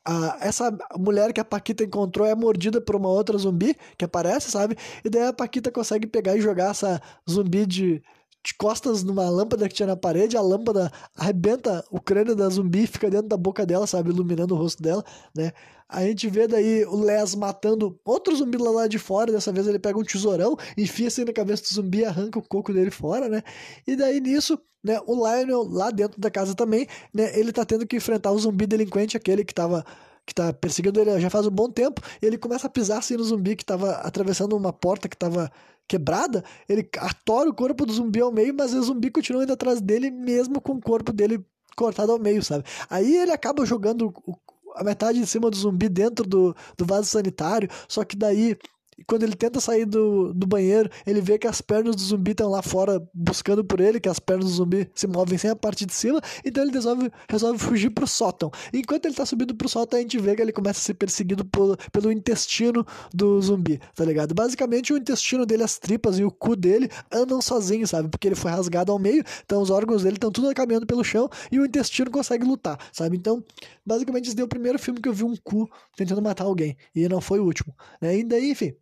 a, 0.05 0.39
essa 0.41 0.77
mulher 0.99 1.33
que 1.33 1.41
a 1.41 1.45
Paquita 1.45 1.85
encontrou 1.85 2.27
é 2.27 2.35
mordida 2.35 2.81
por 2.81 2.97
uma 2.97 3.09
outra 3.09 3.39
zumbi 3.39 3.77
que 3.97 4.05
aparece, 4.05 4.51
sabe? 4.51 4.77
E 5.05 5.11
daí 5.11 5.29
a 5.29 5.33
Paquita 5.33 5.71
consegue 5.71 6.07
pegar 6.07 6.37
e 6.37 6.41
jogar 6.41 6.71
essa 6.71 7.01
zumbi 7.29 7.67
de, 7.67 8.03
de 8.45 8.55
costas 8.55 9.05
numa 9.05 9.29
lâmpada 9.31 9.69
que 9.69 9.75
tinha 9.75 9.87
na 9.87 9.97
parede, 9.97 10.37
a 10.37 10.41
lâmpada 10.41 10.91
arrebenta 11.17 11.85
o 11.91 12.01
crânio 12.01 12.35
da 12.35 12.49
zumbi 12.49 12.87
fica 12.87 13.09
dentro 13.09 13.29
da 13.29 13.37
boca 13.37 13.65
dela, 13.65 13.87
sabe? 13.87 14.11
Iluminando 14.11 14.55
o 14.55 14.59
rosto 14.59 14.83
dela, 14.83 15.05
né? 15.35 15.53
A 15.89 16.03
gente 16.05 16.29
vê 16.29 16.49
daí 16.49 16.85
o 16.87 17.05
Les 17.05 17.35
matando 17.35 18.01
outro 18.05 18.35
zumbi 18.35 18.57
lá, 18.57 18.71
lá 18.71 18.87
de 18.87 18.99
fora. 18.99 19.31
Dessa 19.31 19.53
vez 19.53 19.67
ele 19.69 19.79
pega 19.79 19.99
um 19.99 20.03
tesourão, 20.03 20.57
enfia 20.77 21.09
assim 21.09 21.25
na 21.25 21.33
cabeça 21.33 21.63
do 21.63 21.69
zumbi 21.75 22.05
arranca 22.05 22.39
o 22.39 22.43
coco 22.43 22.73
dele 22.73 22.91
fora, 22.91 23.29
né? 23.29 23.43
E 23.87 23.95
daí 23.95 24.19
nisso, 24.21 24.59
né, 24.83 24.99
o 25.07 25.15
Lionel 25.15 25.63
lá 25.69 25.91
dentro 25.91 26.21
da 26.21 26.31
casa 26.31 26.55
também, 26.55 26.87
né? 27.15 27.39
Ele 27.39 27.53
tá 27.53 27.65
tendo 27.65 27.87
que 27.87 27.97
enfrentar 27.97 28.33
o 28.33 28.39
zumbi 28.39 28.67
delinquente, 28.67 29.17
aquele 29.17 29.45
que 29.45 29.55
tava 29.55 29.85
que 30.25 30.35
tá 30.35 30.53
perseguindo 30.53 31.01
ele 31.01 31.21
já 31.21 31.29
faz 31.29 31.47
um 31.47 31.51
bom 31.51 31.69
tempo, 31.69 32.01
ele 32.21 32.39
começa 32.39 32.67
a 32.67 32.71
pisar 32.71 32.99
assim 32.99 33.17
no 33.17 33.25
zumbi 33.25 33.57
que 33.57 33.65
tava 33.65 33.93
atravessando 33.97 34.57
uma 34.57 34.73
porta 34.73 35.09
que 35.09 35.17
tava 35.17 35.51
quebrada, 35.89 36.45
ele 36.69 36.89
atora 36.99 37.51
o 37.51 37.55
corpo 37.55 37.85
do 37.85 37.93
zumbi 37.93 38.21
ao 38.21 38.33
meio, 38.33 38.55
mas 38.55 38.73
o 38.75 38.83
zumbi 38.83 39.11
continua 39.11 39.43
indo 39.43 39.53
atrás 39.53 39.81
dele, 39.81 40.11
mesmo 40.11 40.61
com 40.61 40.73
o 40.73 40.81
corpo 40.81 41.13
dele 41.13 41.45
cortado 41.77 42.13
ao 42.13 42.19
meio, 42.19 42.43
sabe? 42.43 42.65
Aí 42.89 43.17
ele 43.17 43.33
acaba 43.33 43.65
jogando 43.65 44.13
o, 44.27 44.35
a 44.75 44.85
metade 44.85 45.19
em 45.19 45.27
cima 45.27 45.51
do 45.51 45.57
zumbi 45.57 45.89
dentro 45.89 46.27
do, 46.27 46.55
do 46.77 46.85
vaso 46.85 47.09
sanitário, 47.09 47.69
só 47.89 48.05
que 48.05 48.17
daí 48.17 48.57
e 49.03 49.05
quando 49.05 49.25
ele 49.25 49.35
tenta 49.35 49.59
sair 49.61 49.85
do, 49.85 50.33
do 50.33 50.47
banheiro, 50.47 50.89
ele 51.05 51.21
vê 51.21 51.37
que 51.37 51.49
as 51.49 51.61
pernas 51.61 51.97
do 51.97 52.03
zumbi 52.03 52.31
estão 52.31 52.49
lá 52.49 52.63
fora 52.63 53.03
buscando 53.13 53.65
por 53.65 53.81
ele, 53.81 53.99
que 53.99 54.09
as 54.09 54.21
pernas 54.21 54.47
do 54.47 54.53
zumbi 54.53 54.89
se 54.95 55.09
movem 55.09 55.37
sem 55.37 55.51
a 55.51 55.57
parte 55.57 55.85
de 55.85 55.93
cima, 55.93 56.21
então 56.45 56.63
ele 56.63 56.73
resolve, 56.73 57.11
resolve 57.29 57.59
fugir 57.59 57.91
pro 57.91 58.07
sótão. 58.07 58.51
Enquanto 58.73 59.07
ele 59.07 59.15
tá 59.15 59.27
subindo 59.27 59.57
pro 59.57 59.69
sótão, 59.69 59.99
a 59.99 60.03
gente 60.03 60.19
vê 60.19 60.37
que 60.37 60.43
ele 60.43 60.53
começa 60.53 60.79
a 60.79 60.83
ser 60.83 60.95
perseguido 60.95 61.45
por, 61.45 61.77
pelo 61.91 62.13
intestino 62.13 62.87
do 63.13 63.43
zumbi, 63.43 63.81
tá 63.97 64.05
ligado? 64.05 64.35
Basicamente, 64.35 64.93
o 64.93 64.97
intestino 64.97 65.45
dele, 65.45 65.65
as 65.65 65.79
tripas 65.79 66.19
e 66.21 66.25
o 66.25 66.31
cu 66.31 66.55
dele 66.55 66.89
andam 67.11 67.43
sozinhos, 67.43 67.91
sabe? 67.91 68.09
Porque 68.09 68.29
ele 68.29 68.37
foi 68.37 68.53
rasgado 68.53 68.93
ao 68.93 69.01
meio, 69.01 69.25
então 69.45 69.61
os 69.61 69.71
órgãos 69.71 70.05
dele 70.05 70.17
estão 70.17 70.31
tudo 70.31 70.55
caminhando 70.55 70.87
pelo 70.87 71.03
chão 71.03 71.29
e 71.51 71.59
o 71.59 71.67
intestino 71.67 72.09
consegue 72.09 72.45
lutar, 72.45 72.79
sabe? 72.93 73.17
Então, 73.17 73.43
basicamente, 73.85 74.29
esse 74.29 74.41
é 74.41 74.45
o 74.45 74.49
primeiro 74.49 74.79
filme 74.79 75.01
que 75.01 75.09
eu 75.09 75.13
vi 75.13 75.25
um 75.25 75.35
cu 75.43 75.69
tentando 75.97 76.23
matar 76.23 76.45
alguém, 76.45 76.77
e 76.95 77.09
não 77.09 77.21
foi 77.21 77.41
o 77.41 77.45
último, 77.45 77.75
né? 78.01 78.17
E 78.17 78.23
enfim. 78.51 78.75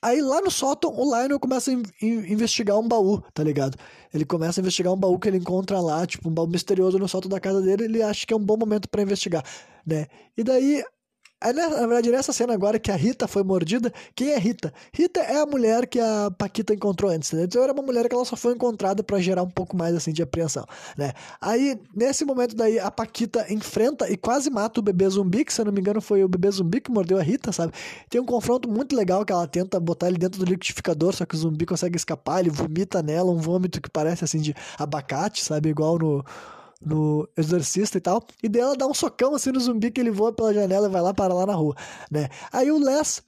Aí 0.00 0.20
lá 0.20 0.40
no 0.40 0.50
sótão, 0.50 0.92
o 0.94 1.04
Lionel 1.04 1.40
começa 1.40 1.70
a 1.70 1.74
in 1.74 1.84
investigar 2.02 2.78
um 2.78 2.86
baú, 2.86 3.20
tá 3.34 3.42
ligado? 3.42 3.76
Ele 4.12 4.24
começa 4.24 4.60
a 4.60 4.62
investigar 4.62 4.92
um 4.92 4.96
baú 4.96 5.18
que 5.18 5.28
ele 5.28 5.38
encontra 5.38 5.80
lá, 5.80 6.06
tipo 6.06 6.28
um 6.28 6.32
baú 6.32 6.46
misterioso 6.46 6.98
no 6.98 7.08
sótão 7.08 7.28
da 7.28 7.40
casa 7.40 7.60
dele, 7.60 7.84
ele 7.84 8.02
acha 8.02 8.26
que 8.26 8.32
é 8.32 8.36
um 8.36 8.44
bom 8.44 8.56
momento 8.56 8.88
para 8.88 9.02
investigar, 9.02 9.44
né? 9.86 10.06
E 10.36 10.44
daí 10.44 10.58
Aí, 10.58 10.84
na 11.40 11.86
verdade, 11.86 12.10
nessa 12.10 12.32
cena 12.32 12.52
agora 12.52 12.78
que 12.80 12.90
a 12.90 12.96
Rita 12.96 13.28
foi 13.28 13.44
mordida, 13.44 13.92
quem 14.14 14.32
é 14.32 14.38
Rita? 14.38 14.72
Rita 14.92 15.20
é 15.20 15.40
a 15.40 15.46
mulher 15.46 15.86
que 15.86 16.00
a 16.00 16.30
Paquita 16.36 16.74
encontrou 16.74 17.10
antes, 17.10 17.30
né? 17.32 17.44
Então 17.44 17.62
era 17.62 17.72
uma 17.72 17.82
mulher 17.82 18.08
que 18.08 18.14
ela 18.14 18.24
só 18.24 18.34
foi 18.34 18.54
encontrada 18.54 19.04
para 19.04 19.20
gerar 19.20 19.44
um 19.44 19.50
pouco 19.50 19.76
mais, 19.76 19.94
assim, 19.94 20.12
de 20.12 20.20
apreensão, 20.20 20.66
né? 20.96 21.12
Aí, 21.40 21.80
nesse 21.94 22.24
momento 22.24 22.56
daí, 22.56 22.78
a 22.80 22.90
Paquita 22.90 23.46
enfrenta 23.52 24.10
e 24.10 24.16
quase 24.16 24.50
mata 24.50 24.80
o 24.80 24.82
bebê 24.82 25.08
zumbi, 25.08 25.44
que 25.44 25.52
se 25.52 25.60
eu 25.60 25.64
não 25.64 25.72
me 25.72 25.80
engano 25.80 26.00
foi 26.00 26.24
o 26.24 26.28
bebê 26.28 26.50
zumbi 26.50 26.80
que 26.80 26.90
mordeu 26.90 27.18
a 27.18 27.22
Rita, 27.22 27.52
sabe? 27.52 27.72
Tem 28.10 28.20
um 28.20 28.26
confronto 28.26 28.68
muito 28.68 28.96
legal 28.96 29.24
que 29.24 29.32
ela 29.32 29.46
tenta 29.46 29.78
botar 29.78 30.08
ele 30.08 30.18
dentro 30.18 30.40
do 30.40 30.44
liquidificador, 30.44 31.14
só 31.14 31.24
que 31.24 31.36
o 31.36 31.38
zumbi 31.38 31.64
consegue 31.64 31.96
escapar, 31.96 32.40
ele 32.40 32.50
vomita 32.50 33.00
nela 33.00 33.30
um 33.30 33.38
vômito 33.38 33.80
que 33.80 33.88
parece, 33.88 34.24
assim, 34.24 34.40
de 34.40 34.54
abacate, 34.76 35.44
sabe? 35.44 35.68
Igual 35.68 35.98
no 35.98 36.24
no 36.80 37.28
Exorcista 37.36 37.98
e 37.98 38.00
tal, 38.00 38.24
e 38.42 38.48
dela 38.48 38.76
dá 38.76 38.86
um 38.86 38.94
socão 38.94 39.34
assim 39.34 39.50
no 39.50 39.60
zumbi 39.60 39.90
que 39.90 40.00
ele 40.00 40.10
voa 40.10 40.32
pela 40.32 40.54
janela 40.54 40.88
e 40.88 40.90
vai 40.90 41.02
lá 41.02 41.12
para 41.12 41.34
lá 41.34 41.46
na 41.46 41.54
rua, 41.54 41.74
né? 42.10 42.28
Aí 42.52 42.70
o 42.70 42.78
Les 42.78 43.22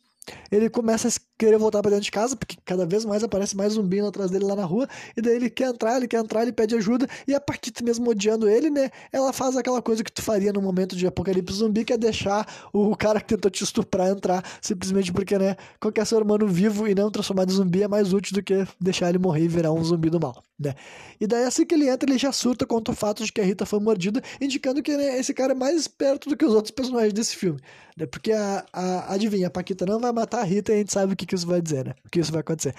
ele 0.51 0.71
começa 0.71 1.09
a 1.09 1.11
querer 1.41 1.59
voltar 1.59 1.81
para 1.81 1.93
dentro 1.93 2.05
de 2.05 2.11
casa, 2.11 2.37
porque 2.37 2.57
cada 2.65 2.85
vez 2.85 3.05
mais 3.05 3.25
aparece 3.25 3.57
mais 3.57 3.73
zumbi 3.73 4.01
atrás 4.01 4.31
dele 4.31 4.45
lá 4.45 4.55
na 4.55 4.65
rua, 4.65 4.87
e 5.17 5.23
daí 5.23 5.37
ele 5.37 5.49
quer 5.49 5.69
entrar, 5.69 5.97
ele 5.97 6.07
quer 6.07 6.21
entrar, 6.21 6.43
ele 6.43 6.53
pede 6.53 6.75
ajuda, 6.75 7.09
e 7.27 7.35
a 7.35 7.41
Paquita 7.41 7.83
mesmo 7.83 8.11
odiando 8.11 8.47
ele, 8.49 8.69
né, 8.69 8.91
ela 9.11 9.33
faz 9.33 9.57
aquela 9.57 9.81
coisa 9.81 10.05
que 10.05 10.13
tu 10.13 10.21
faria 10.21 10.53
no 10.53 10.61
momento 10.61 10.95
de 10.95 11.07
apocalipse 11.07 11.57
zumbi, 11.57 11.85
que 11.85 11.95
é 11.95 11.97
deixar 11.97 12.47
o 12.73 12.95
cara 12.95 13.21
que 13.21 13.27
tentou 13.27 13.51
te 13.51 13.65
estuprar 13.65 14.11
entrar, 14.11 14.45
simplesmente 14.61 15.13
porque, 15.13 15.39
né, 15.39 15.57
qualquer 15.81 16.07
ser 16.07 16.21
humano 16.21 16.47
vivo 16.47 16.87
e 16.87 16.95
não 16.95 17.11
transformado 17.11 17.51
em 17.51 17.55
zumbi 17.55 17.83
é 17.83 17.89
mais 17.89 18.13
útil 18.13 18.35
do 18.35 18.43
que 18.43 18.67
deixar 18.79 19.09
ele 19.09 19.19
morrer 19.19 19.45
e 19.45 19.49
virar 19.49 19.73
um 19.73 19.83
zumbi 19.83 20.11
do 20.11 20.21
mal, 20.21 20.43
né. 20.59 20.75
E 21.19 21.27
daí 21.27 21.45
assim 21.45 21.65
que 21.65 21.75
ele 21.75 21.89
entra, 21.89 22.09
ele 22.09 22.19
já 22.19 22.33
surta 22.33 22.67
contra 22.67 22.93
o 22.93 22.97
fato 22.97 23.25
de 23.25 23.33
que 23.33 23.41
a 23.41 23.45
Rita 23.45 23.65
foi 23.65 23.81
mordida, 23.81 24.23
indicando 24.41 24.83
que 24.83 24.95
né, 24.95 25.19
esse 25.19 25.33
cara 25.33 25.53
é 25.53 25.57
mais 25.57 25.81
esperto 25.81 26.29
do 26.29 26.37
que 26.37 26.45
os 26.45 26.55
outros 26.55 26.71
personagens 26.71 27.15
desse 27.15 27.35
filme, 27.35 27.59
né, 27.97 28.05
porque 28.05 28.33
a, 28.33 28.67
a 28.73 29.15
adivinha, 29.15 29.47
a 29.47 29.51
Paquita 29.51 29.87
não 29.87 29.99
vai 29.99 30.13
matar 30.13 30.41
a 30.41 30.45
Rita 30.45 30.73
e 30.73 30.75
a 30.75 30.79
gente 30.79 30.93
sabe 30.93 31.15
o 31.15 31.17
que, 31.17 31.30
que 31.31 31.37
isso 31.37 31.47
vai 31.47 31.63
dizer, 31.63 31.85
né? 31.85 31.95
O 32.05 32.11
que 32.11 32.19
isso 32.19 32.33
vai 32.33 32.41
acontecer. 32.41 32.75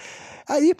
Aí, 0.46 0.74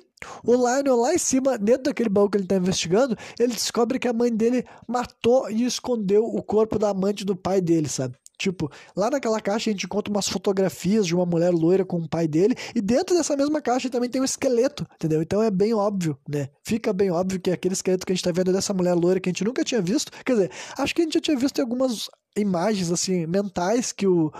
o 0.44 0.52
Lionel 0.52 0.94
lá 0.94 1.14
em 1.14 1.18
cima, 1.18 1.56
dentro 1.56 1.84
daquele 1.84 2.10
baú 2.10 2.28
que 2.28 2.36
ele 2.36 2.46
tá 2.46 2.56
investigando, 2.56 3.16
ele 3.38 3.54
descobre 3.54 3.98
que 3.98 4.06
a 4.06 4.12
mãe 4.12 4.30
dele 4.30 4.62
matou 4.86 5.50
e 5.50 5.64
escondeu 5.64 6.22
o 6.22 6.42
corpo 6.42 6.78
da 6.78 6.90
amante 6.90 7.24
do 7.24 7.34
pai 7.34 7.62
dele, 7.62 7.88
sabe? 7.88 8.14
Tipo, 8.36 8.70
lá 8.94 9.08
naquela 9.08 9.40
caixa 9.40 9.70
a 9.70 9.72
gente 9.72 9.86
encontra 9.86 10.12
umas 10.12 10.28
fotografias 10.28 11.06
de 11.06 11.14
uma 11.14 11.24
mulher 11.24 11.50
loira 11.50 11.84
com 11.84 11.96
o 11.96 12.08
pai 12.08 12.28
dele, 12.28 12.54
e 12.74 12.80
dentro 12.82 13.16
dessa 13.16 13.36
mesma 13.36 13.62
caixa 13.62 13.88
também 13.88 14.10
tem 14.10 14.20
um 14.20 14.24
esqueleto, 14.24 14.86
entendeu? 14.96 15.22
Então 15.22 15.42
é 15.42 15.50
bem 15.50 15.72
óbvio, 15.72 16.18
né? 16.28 16.48
Fica 16.62 16.92
bem 16.92 17.10
óbvio 17.10 17.40
que 17.40 17.50
aquele 17.50 17.72
esqueleto 17.72 18.04
que 18.04 18.12
a 18.12 18.14
gente 18.14 18.24
tá 18.24 18.32
vendo 18.32 18.52
dessa 18.52 18.74
mulher 18.74 18.94
loira 18.94 19.18
que 19.18 19.30
a 19.30 19.32
gente 19.32 19.44
nunca 19.44 19.64
tinha 19.64 19.80
visto, 19.80 20.12
quer 20.24 20.32
dizer, 20.32 20.50
acho 20.76 20.94
que 20.94 21.00
a 21.00 21.04
gente 21.04 21.14
já 21.14 21.20
tinha 21.20 21.38
visto 21.38 21.58
em 21.58 21.62
algumas 21.62 22.10
imagens, 22.36 22.90
assim, 22.90 23.26
mentais 23.26 23.92
que 23.92 24.06
o 24.06 24.32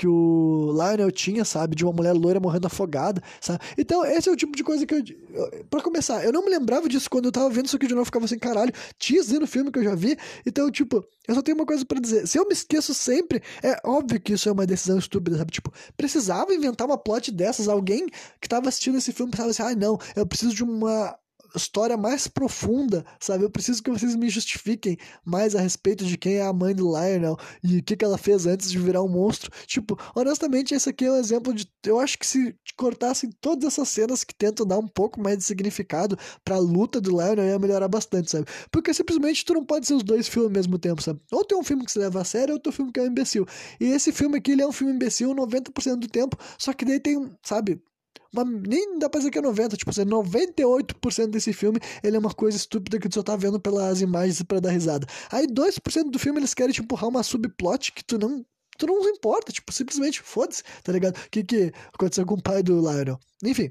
que 0.00 0.08
o 0.08 0.72
Lionel 0.72 1.10
tinha, 1.10 1.44
sabe? 1.44 1.76
De 1.76 1.84
uma 1.84 1.92
mulher 1.92 2.14
loira 2.14 2.40
morrendo 2.40 2.66
afogada, 2.66 3.22
sabe? 3.38 3.60
Então, 3.76 4.02
esse 4.06 4.30
é 4.30 4.32
o 4.32 4.36
tipo 4.36 4.56
de 4.56 4.64
coisa 4.64 4.86
que 4.86 4.94
eu. 4.94 5.02
para 5.68 5.82
começar, 5.82 6.24
eu 6.24 6.32
não 6.32 6.42
me 6.42 6.48
lembrava 6.48 6.88
disso 6.88 7.10
quando 7.10 7.26
eu 7.26 7.32
tava 7.32 7.50
vendo 7.50 7.66
isso 7.66 7.76
aqui 7.76 7.86
de 7.86 7.92
novo, 7.94 8.06
ficava 8.06 8.24
assim, 8.24 8.38
caralho, 8.38 8.72
tinha 8.98 9.22
no 9.38 9.46
filme 9.46 9.70
que 9.70 9.78
eu 9.78 9.84
já 9.84 9.94
vi. 9.94 10.16
Então, 10.46 10.70
tipo, 10.70 11.04
eu 11.28 11.34
só 11.34 11.42
tenho 11.42 11.54
uma 11.58 11.66
coisa 11.66 11.84
para 11.84 12.00
dizer. 12.00 12.26
Se 12.26 12.38
eu 12.38 12.46
me 12.46 12.54
esqueço 12.54 12.94
sempre, 12.94 13.42
é 13.62 13.78
óbvio 13.84 14.18
que 14.18 14.32
isso 14.32 14.48
é 14.48 14.52
uma 14.52 14.64
decisão 14.64 14.98
estúpida, 14.98 15.36
sabe? 15.36 15.52
Tipo, 15.52 15.70
precisava 15.98 16.54
inventar 16.54 16.86
uma 16.86 16.96
plot 16.96 17.30
dessas. 17.30 17.68
Alguém 17.68 18.06
que 18.40 18.48
tava 18.48 18.70
assistindo 18.70 18.96
esse 18.96 19.12
filme 19.12 19.30
pensava 19.30 19.50
assim, 19.50 19.62
ah, 19.62 19.74
não, 19.76 19.98
eu 20.16 20.24
preciso 20.24 20.54
de 20.54 20.64
uma 20.64 21.14
história 21.54 21.96
mais 21.96 22.26
profunda, 22.26 23.04
sabe? 23.18 23.44
Eu 23.44 23.50
preciso 23.50 23.82
que 23.82 23.90
vocês 23.90 24.14
me 24.16 24.28
justifiquem 24.28 24.96
mais 25.24 25.54
a 25.54 25.60
respeito 25.60 26.04
de 26.04 26.16
quem 26.16 26.34
é 26.34 26.42
a 26.42 26.52
mãe 26.52 26.74
do 26.74 26.88
Lionel 26.88 27.36
e 27.62 27.78
o 27.78 27.82
que, 27.82 27.96
que 27.96 28.04
ela 28.04 28.18
fez 28.18 28.46
antes 28.46 28.70
de 28.70 28.78
virar 28.78 29.02
um 29.02 29.08
monstro. 29.08 29.50
Tipo, 29.66 29.98
honestamente, 30.14 30.74
esse 30.74 30.88
aqui 30.88 31.04
é 31.04 31.12
um 31.12 31.16
exemplo 31.16 31.52
de. 31.52 31.66
Eu 31.84 31.98
acho 31.98 32.18
que 32.18 32.26
se 32.26 32.56
cortassem 32.76 33.30
todas 33.40 33.72
essas 33.72 33.88
cenas 33.88 34.24
que 34.24 34.34
tentam 34.34 34.66
dar 34.66 34.78
um 34.78 34.88
pouco 34.88 35.20
mais 35.20 35.38
de 35.38 35.44
significado 35.44 36.18
pra 36.44 36.58
luta 36.58 37.00
do 37.00 37.10
Lionel, 37.10 37.46
ia 37.46 37.58
melhorar 37.58 37.88
bastante, 37.88 38.30
sabe? 38.30 38.46
Porque 38.70 38.92
simplesmente 38.94 39.44
tu 39.44 39.54
não 39.54 39.64
pode 39.64 39.86
ser 39.86 39.94
os 39.94 40.02
dois 40.02 40.28
filmes 40.28 40.48
ao 40.48 40.52
mesmo 40.52 40.78
tempo, 40.78 41.02
sabe? 41.02 41.20
Ou 41.30 41.44
tem 41.44 41.58
um 41.58 41.64
filme 41.64 41.84
que 41.84 41.92
se 41.92 41.98
leva 41.98 42.20
a 42.20 42.24
sério, 42.24 42.54
ou 42.54 42.60
tem 42.60 42.70
um 42.70 42.74
filme 42.74 42.92
que 42.92 43.00
é 43.00 43.02
um 43.02 43.06
imbecil. 43.06 43.46
E 43.80 43.86
esse 43.86 44.12
filme 44.12 44.38
aqui, 44.38 44.52
ele 44.52 44.62
é 44.62 44.66
um 44.66 44.72
filme 44.72 44.92
imbecil 44.94 45.34
90% 45.34 45.96
do 45.96 46.08
tempo, 46.08 46.36
só 46.58 46.72
que 46.72 46.84
daí 46.84 47.00
tem, 47.00 47.30
sabe? 47.42 47.82
Nem 48.32 48.98
dá 48.98 49.08
pra 49.08 49.18
dizer 49.18 49.30
que 49.30 49.38
é 49.38 49.42
90, 49.42 49.76
tipo, 49.76 49.90
assim, 49.90 50.04
98% 50.04 51.30
desse 51.30 51.52
filme 51.52 51.80
ele 52.02 52.16
é 52.16 52.18
uma 52.18 52.32
coisa 52.32 52.56
estúpida 52.56 52.98
que 52.98 53.08
tu 53.08 53.14
só 53.14 53.22
tá 53.22 53.36
vendo 53.36 53.58
pelas 53.60 54.00
imagens 54.00 54.42
para 54.42 54.60
dar 54.60 54.70
risada. 54.70 55.06
Aí 55.30 55.46
2% 55.46 56.10
do 56.10 56.18
filme 56.18 56.38
eles 56.38 56.54
querem 56.54 56.72
te 56.72 56.80
empurrar 56.80 57.08
uma 57.08 57.22
subplot 57.22 57.92
que 57.92 58.04
tu 58.04 58.18
não 58.18 58.44
tu 58.78 58.86
não 58.86 59.06
importa, 59.10 59.52
tipo, 59.52 59.70
simplesmente 59.72 60.22
foda-se, 60.22 60.62
tá 60.82 60.90
ligado? 60.90 61.16
O 61.16 61.30
que 61.30 61.44
que 61.44 61.72
aconteceu 61.92 62.24
com 62.24 62.34
o 62.34 62.42
pai 62.42 62.62
do 62.62 62.80
Lionel? 62.80 63.18
Enfim, 63.44 63.70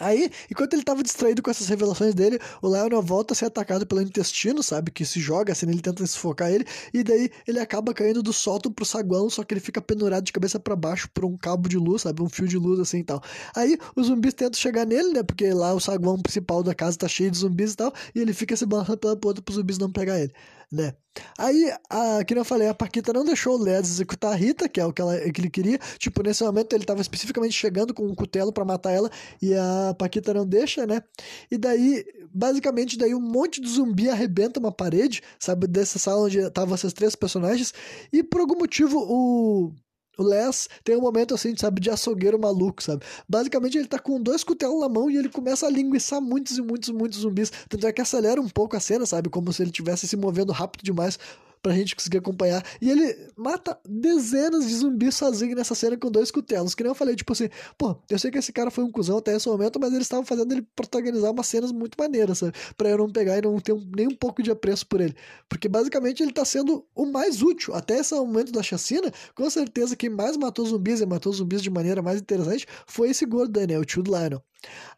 Aí, 0.00 0.30
enquanto 0.50 0.74
ele 0.74 0.82
tava 0.82 1.02
distraído 1.02 1.42
com 1.42 1.50
essas 1.50 1.68
revelações 1.68 2.14
dele, 2.14 2.38
o 2.62 2.68
Lionel 2.68 3.02
volta 3.02 3.34
a 3.34 3.36
ser 3.36 3.46
atacado 3.46 3.86
pelo 3.86 4.00
intestino, 4.00 4.62
sabe? 4.62 4.90
Que 4.90 5.04
se 5.04 5.20
joga 5.20 5.52
assim, 5.52 5.68
ele 5.68 5.80
tenta 5.80 6.06
sufocar 6.06 6.50
ele, 6.50 6.64
e 6.92 7.02
daí 7.02 7.30
ele 7.46 7.58
acaba 7.58 7.92
caindo 7.92 8.22
do 8.22 8.32
sótão 8.32 8.72
pro 8.72 8.84
saguão, 8.84 9.28
só 9.28 9.42
que 9.42 9.54
ele 9.54 9.60
fica 9.60 9.80
pendurado 9.80 10.24
de 10.24 10.32
cabeça 10.32 10.58
para 10.60 10.76
baixo 10.76 11.08
por 11.12 11.24
um 11.24 11.36
cabo 11.36 11.68
de 11.68 11.76
luz, 11.76 12.02
sabe? 12.02 12.22
Um 12.22 12.28
fio 12.28 12.46
de 12.46 12.56
luz 12.56 12.78
assim 12.80 12.98
e 12.98 13.04
tal. 13.04 13.22
Aí 13.54 13.78
os 13.96 14.06
zumbis 14.06 14.34
tentam 14.34 14.58
chegar 14.58 14.86
nele, 14.86 15.12
né? 15.12 15.22
Porque 15.22 15.52
lá 15.52 15.74
o 15.74 15.80
saguão 15.80 16.18
principal 16.20 16.62
da 16.62 16.74
casa 16.74 16.98
tá 16.98 17.08
cheio 17.08 17.30
de 17.30 17.38
zumbis 17.38 17.72
e 17.72 17.76
tal, 17.76 17.92
e 18.14 18.20
ele 18.20 18.32
fica 18.32 18.56
se 18.56 18.66
balançando 18.66 18.98
pela 18.98 19.16
ponta 19.16 19.42
pros 19.42 19.56
zumbis 19.56 19.78
não 19.78 19.90
pegar 19.90 20.18
ele 20.20 20.32
né? 20.70 20.94
Aí, 21.36 21.72
a, 21.90 22.22
que 22.24 22.34
eu 22.34 22.44
falei, 22.44 22.68
a 22.68 22.74
Paquita 22.74 23.12
não 23.12 23.24
deixou 23.24 23.58
o 23.58 23.62
Leds 23.62 23.90
executar 23.90 24.32
a 24.32 24.36
Rita, 24.36 24.68
que 24.68 24.80
é 24.80 24.84
o 24.84 24.92
que, 24.92 25.00
ela, 25.00 25.18
que 25.18 25.40
ele 25.40 25.50
queria. 25.50 25.78
Tipo, 25.98 26.22
nesse 26.22 26.44
momento 26.44 26.72
ele 26.72 26.84
estava 26.84 27.00
especificamente 27.00 27.54
chegando 27.54 27.92
com 27.92 28.06
um 28.06 28.14
cutelo 28.14 28.52
para 28.52 28.64
matar 28.64 28.92
ela 28.92 29.10
e 29.40 29.54
a 29.54 29.94
Paquita 29.98 30.32
não 30.32 30.46
deixa, 30.46 30.86
né? 30.86 31.02
E 31.50 31.58
daí, 31.58 32.04
basicamente, 32.32 32.96
daí 32.98 33.14
um 33.14 33.20
monte 33.20 33.60
de 33.60 33.68
zumbi 33.68 34.08
arrebenta 34.08 34.60
uma 34.60 34.72
parede, 34.72 35.22
sabe? 35.38 35.66
Dessa 35.66 35.98
sala 35.98 36.22
onde 36.22 36.38
estavam 36.38 36.74
essas 36.74 36.92
três 36.92 37.16
personagens. 37.16 37.72
E 38.12 38.22
por 38.22 38.40
algum 38.40 38.58
motivo 38.58 38.98
o 38.98 39.72
o 40.18 40.22
Les 40.22 40.68
tem 40.82 40.96
um 40.96 41.00
momento 41.00 41.32
assim, 41.34 41.56
sabe, 41.56 41.80
de 41.80 41.88
açougueiro 41.88 42.38
maluco, 42.38 42.82
sabe? 42.82 43.04
Basicamente 43.28 43.78
ele 43.78 43.86
tá 43.86 43.98
com 43.98 44.20
dois 44.20 44.42
cutelos 44.42 44.80
na 44.80 44.88
mão 44.88 45.08
e 45.08 45.16
ele 45.16 45.28
começa 45.28 45.66
a 45.66 45.70
linguiçar 45.70 46.20
muitos 46.20 46.58
e 46.58 46.62
muitos, 46.62 46.90
muitos 46.90 47.20
zumbis. 47.20 47.52
Tanto 47.68 47.86
é 47.86 47.92
que 47.92 48.02
acelera 48.02 48.40
um 48.40 48.48
pouco 48.48 48.76
a 48.76 48.80
cena, 48.80 49.06
sabe? 49.06 49.28
Como 49.30 49.52
se 49.52 49.62
ele 49.62 49.70
estivesse 49.70 50.08
se 50.08 50.16
movendo 50.16 50.52
rápido 50.52 50.82
demais 50.82 51.18
pra 51.62 51.72
gente 51.72 51.94
conseguir 51.94 52.18
acompanhar. 52.18 52.64
E 52.80 52.90
ele 52.90 53.16
mata 53.36 53.78
dezenas 53.88 54.66
de 54.66 54.74
zumbis 54.74 55.14
sozinho 55.14 55.54
nessa 55.54 55.74
cena 55.74 55.96
com 55.96 56.10
dois 56.10 56.30
cutelos. 56.30 56.74
Que 56.74 56.82
nem 56.82 56.90
eu 56.90 56.94
falei, 56.94 57.14
tipo 57.16 57.32
assim, 57.32 57.48
pô, 57.76 57.96
eu 58.08 58.18
sei 58.18 58.30
que 58.30 58.38
esse 58.38 58.52
cara 58.52 58.70
foi 58.70 58.84
um 58.84 58.90
cuzão 58.90 59.18
até 59.18 59.34
esse 59.34 59.48
momento, 59.48 59.78
mas 59.80 59.92
eles 59.92 60.04
estavam 60.04 60.24
fazendo 60.24 60.52
ele 60.52 60.62
protagonizar 60.74 61.30
umas 61.30 61.46
cenas 61.46 61.72
muito 61.72 61.96
maneiras, 61.98 62.38
sabe? 62.38 62.52
Pra 62.76 62.88
eu 62.88 62.98
não 62.98 63.10
pegar 63.10 63.38
e 63.38 63.42
não 63.42 63.58
ter 63.60 63.74
nem 63.96 64.06
um 64.06 64.14
pouco 64.14 64.42
de 64.42 64.50
apreço 64.50 64.86
por 64.86 65.00
ele. 65.00 65.14
Porque 65.48 65.68
basicamente 65.68 66.22
ele 66.22 66.32
tá 66.32 66.44
sendo 66.44 66.86
o 66.94 67.06
mais 67.06 67.42
útil. 67.42 67.74
Até 67.74 67.98
esse 67.98 68.14
momento 68.14 68.52
da 68.52 68.62
chacina, 68.62 69.12
com 69.34 69.48
certeza 69.50 69.96
quem 69.96 70.10
mais 70.10 70.36
matou 70.36 70.64
zumbis 70.66 71.00
e 71.00 71.06
matou 71.06 71.32
zumbis 71.32 71.62
de 71.62 71.70
maneira 71.70 72.02
mais 72.02 72.20
interessante 72.20 72.66
foi 72.86 73.10
esse 73.10 73.24
gordo, 73.26 73.58
né? 73.66 73.78
O 73.78 73.84
tio 73.84 74.02
do 74.02 74.10
Lionel. 74.10 74.42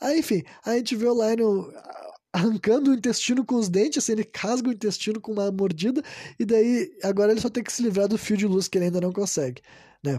Aí, 0.00 0.20
enfim, 0.20 0.42
a 0.64 0.74
gente 0.76 0.96
vê 0.96 1.06
o 1.06 1.14
Lionel 1.14 1.70
arrancando 2.32 2.90
o 2.90 2.94
intestino 2.94 3.44
com 3.44 3.56
os 3.56 3.68
dentes, 3.68 3.98
assim, 3.98 4.12
ele 4.12 4.30
rasga 4.36 4.68
o 4.68 4.72
intestino 4.72 5.20
com 5.20 5.32
uma 5.32 5.50
mordida, 5.50 6.02
e 6.38 6.44
daí 6.44 6.90
agora 7.02 7.32
ele 7.32 7.40
só 7.40 7.50
tem 7.50 7.62
que 7.62 7.72
se 7.72 7.82
livrar 7.82 8.08
do 8.08 8.18
fio 8.18 8.36
de 8.36 8.46
luz 8.46 8.68
que 8.68 8.78
ele 8.78 8.86
ainda 8.86 9.00
não 9.00 9.12
consegue, 9.12 9.62
né? 10.04 10.18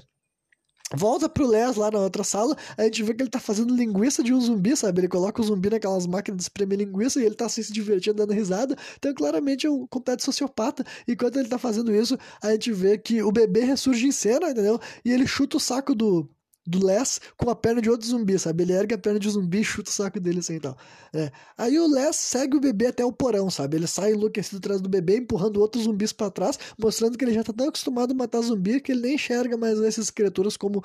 Volta 0.93 1.29
pro 1.29 1.47
Les 1.47 1.77
lá 1.77 1.89
na 1.89 1.99
outra 1.99 2.23
sala, 2.23 2.55
a 2.77 2.83
gente 2.83 3.01
vê 3.03 3.13
que 3.13 3.23
ele 3.23 3.29
tá 3.29 3.39
fazendo 3.39 3.73
linguiça 3.73 4.21
de 4.21 4.33
um 4.33 4.41
zumbi, 4.41 4.75
sabe? 4.75 4.99
Ele 4.99 5.07
coloca 5.07 5.41
o 5.41 5.45
zumbi 5.45 5.69
naquelas 5.69 6.05
máquinas 6.05 6.37
de 6.37 6.43
espremer 6.43 6.79
linguiça 6.79 7.21
e 7.21 7.25
ele 7.25 7.35
tá 7.35 7.45
assim, 7.45 7.63
se 7.63 7.71
divertindo, 7.71 8.17
dando 8.17 8.33
risada. 8.33 8.75
Então, 8.97 9.13
claramente, 9.13 9.65
é 9.65 9.69
um 9.69 9.87
completo 9.87 10.23
sociopata. 10.23 10.83
Enquanto 11.07 11.37
ele 11.39 11.47
tá 11.47 11.57
fazendo 11.57 11.95
isso, 11.95 12.17
a 12.43 12.51
gente 12.51 12.73
vê 12.73 12.97
que 12.97 13.23
o 13.23 13.31
bebê 13.31 13.61
ressurge 13.61 14.05
em 14.05 14.11
cena, 14.11 14.51
entendeu? 14.51 14.79
E 15.05 15.11
ele 15.11 15.25
chuta 15.25 15.55
o 15.55 15.59
saco 15.61 15.95
do, 15.95 16.29
do 16.65 16.85
Les 16.85 17.19
com 17.37 17.49
a 17.49 17.55
perna 17.55 17.81
de 17.81 17.89
outro 17.89 18.07
zumbi, 18.07 18.37
sabe? 18.37 18.63
Ele 18.63 18.73
ergue 18.73 18.95
a 18.95 18.97
perna 18.97 19.19
de 19.19 19.29
zumbi 19.29 19.61
e 19.61 19.63
chuta 19.63 19.89
o 19.89 19.93
saco 19.93 20.19
dele 20.19 20.39
assim 20.39 20.55
e 20.55 20.59
tal. 20.59 20.77
É. 21.13 21.31
Aí 21.57 21.79
o 21.79 21.87
Les 21.87 22.15
segue 22.15 22.57
o 22.57 22.59
bebê 22.59 22.87
até 22.87 23.03
o 23.03 23.11
porão, 23.11 23.49
sabe? 23.49 23.77
Ele 23.77 23.87
sai 23.87 24.11
enlouquecido 24.13 24.57
atrás 24.57 24.81
do 24.81 24.89
bebê, 24.89 25.17
empurrando 25.17 25.59
outros 25.59 25.83
zumbis 25.85 26.13
para 26.13 26.31
trás, 26.31 26.57
mostrando 26.77 27.17
que 27.17 27.25
ele 27.25 27.33
já 27.33 27.43
tá 27.43 27.53
tão 27.53 27.67
acostumado 27.67 28.11
a 28.11 28.15
matar 28.15 28.41
zumbi 28.41 28.79
que 28.79 28.91
ele 28.91 29.01
nem 29.01 29.15
enxerga 29.15 29.57
mais 29.57 29.79
essas 29.81 30.09
criaturas 30.09 30.55
como 30.55 30.83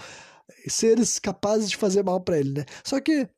seres 0.68 1.18
capazes 1.18 1.70
de 1.70 1.76
fazer 1.76 2.02
mal 2.02 2.20
para 2.20 2.38
ele, 2.38 2.52
né? 2.52 2.64
Só 2.84 3.00
que 3.00 3.28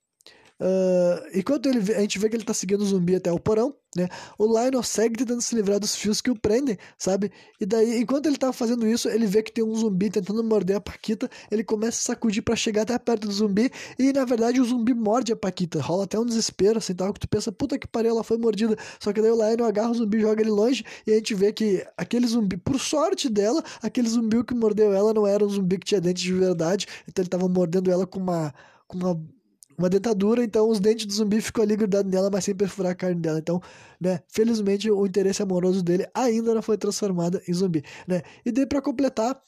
Uh, 0.61 1.39
enquanto 1.39 1.67
ele, 1.67 1.79
a 1.95 2.01
gente 2.01 2.19
vê 2.19 2.29
que 2.29 2.35
ele 2.35 2.45
tá 2.45 2.53
seguindo 2.53 2.81
o 2.81 2.87
zumbi 2.87 3.15
até 3.15 3.31
o 3.31 3.39
porão, 3.39 3.75
né? 3.95 4.09
O 4.37 4.45
Lionel 4.45 4.83
segue 4.83 5.17
tentando 5.17 5.41
se 5.41 5.55
livrar 5.55 5.79
dos 5.79 5.95
fios 5.95 6.21
que 6.21 6.31
o 6.31 6.37
prendem, 6.39 6.77
sabe? 6.99 7.31
E 7.61 7.65
daí, 7.65 8.01
enquanto 8.01 8.27
ele 8.27 8.37
tá 8.37 8.53
fazendo 8.53 8.87
isso, 8.87 9.09
ele 9.09 9.25
vê 9.27 9.43
que 9.43 9.53
tem 9.53 9.65
um 9.65 9.75
zumbi 9.75 10.11
tentando 10.11 10.43
morder 10.43 10.77
a 10.77 10.81
Paquita. 10.81 11.31
Ele 11.51 11.63
começa 11.63 11.99
a 11.99 12.15
sacudir 12.15 12.43
para 12.43 12.57
chegar 12.57 12.83
até 12.83 12.99
perto 12.99 13.29
do 13.29 13.33
zumbi. 13.33 13.71
E 13.99 14.13
na 14.13 14.25
verdade, 14.25 14.61
o 14.61 14.65
zumbi 14.65 14.93
morde 14.93 15.33
a 15.33 15.37
Paquita. 15.37 15.81
Rola 15.81 16.05
até 16.05 16.19
um 16.19 16.27
desespero, 16.27 16.79
assim, 16.79 16.95
tal. 16.95 17.13
Que 17.13 17.21
tu 17.21 17.29
pensa, 17.29 17.53
puta 17.53 17.79
que 17.79 17.87
pariu, 17.87 18.11
ela 18.11 18.25
foi 18.25 18.37
mordida. 18.37 18.77
Só 18.99 19.13
que 19.13 19.23
daí 19.23 19.31
o 19.31 19.37
Lionel 19.37 19.67
agarra 19.67 19.91
o 19.91 19.95
zumbi, 19.95 20.21
joga 20.21 20.43
ele 20.43 20.51
longe. 20.51 20.85
E 21.07 21.13
a 21.13 21.15
gente 21.15 21.35
vê 21.35 21.53
que 21.53 21.87
aquele 21.97 22.27
zumbi, 22.27 22.57
por 22.57 22.79
sorte 22.81 23.29
dela, 23.29 23.63
aquele 23.81 24.09
zumbi 24.09 24.43
que 24.45 24.55
mordeu 24.55 24.93
ela 24.93 25.15
não 25.15 25.27
era 25.27 25.45
um 25.45 25.49
zumbi 25.49 25.79
que 25.79 25.87
tinha 25.87 26.01
dente 26.01 26.23
de 26.23 26.33
verdade. 26.33 26.87
Então 27.07 27.23
ele 27.23 27.31
tava 27.31 27.49
mordendo 27.49 27.91
ela 27.91 28.07
com 28.07 28.19
uma. 28.19 28.53
Com 28.87 28.97
uma 28.99 29.38
uma 29.79 29.89
dentadura, 29.89 30.43
então 30.43 30.69
os 30.69 30.81
dentes 30.81 31.07
do 31.07 31.13
zumbi 31.13 31.41
ficam 31.41 31.63
ali 31.63 31.77
grudados 31.77 32.11
nela, 32.11 32.29
mas 32.31 32.45
sem 32.45 32.55
perfurar 32.55 32.93
a 32.93 32.95
carne 32.95 33.21
dela. 33.21 33.39
Então, 33.39 33.63
né, 34.01 34.21
felizmente 34.29 34.91
o 34.91 35.07
interesse 35.07 35.43
amoroso 35.43 35.83
dele 35.83 36.07
ainda 36.13 36.53
não 36.53 36.61
foi 36.63 36.77
transformado 36.77 37.41
em 37.47 37.53
zumbi, 37.55 37.85
né? 38.07 38.23
E 38.45 38.51
daí 38.51 38.67
para 38.67 38.83
completar, 38.83 39.41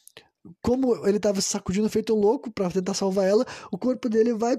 como 0.62 1.06
ele 1.06 1.16
estava 1.16 1.40
sacudindo 1.40 1.88
feito 1.90 2.14
um 2.14 2.20
louco 2.20 2.50
para 2.50 2.70
tentar 2.70 2.94
salvar 2.94 3.26
ela, 3.26 3.44
o 3.72 3.76
corpo 3.76 4.08
dele 4.08 4.32
vai 4.32 4.56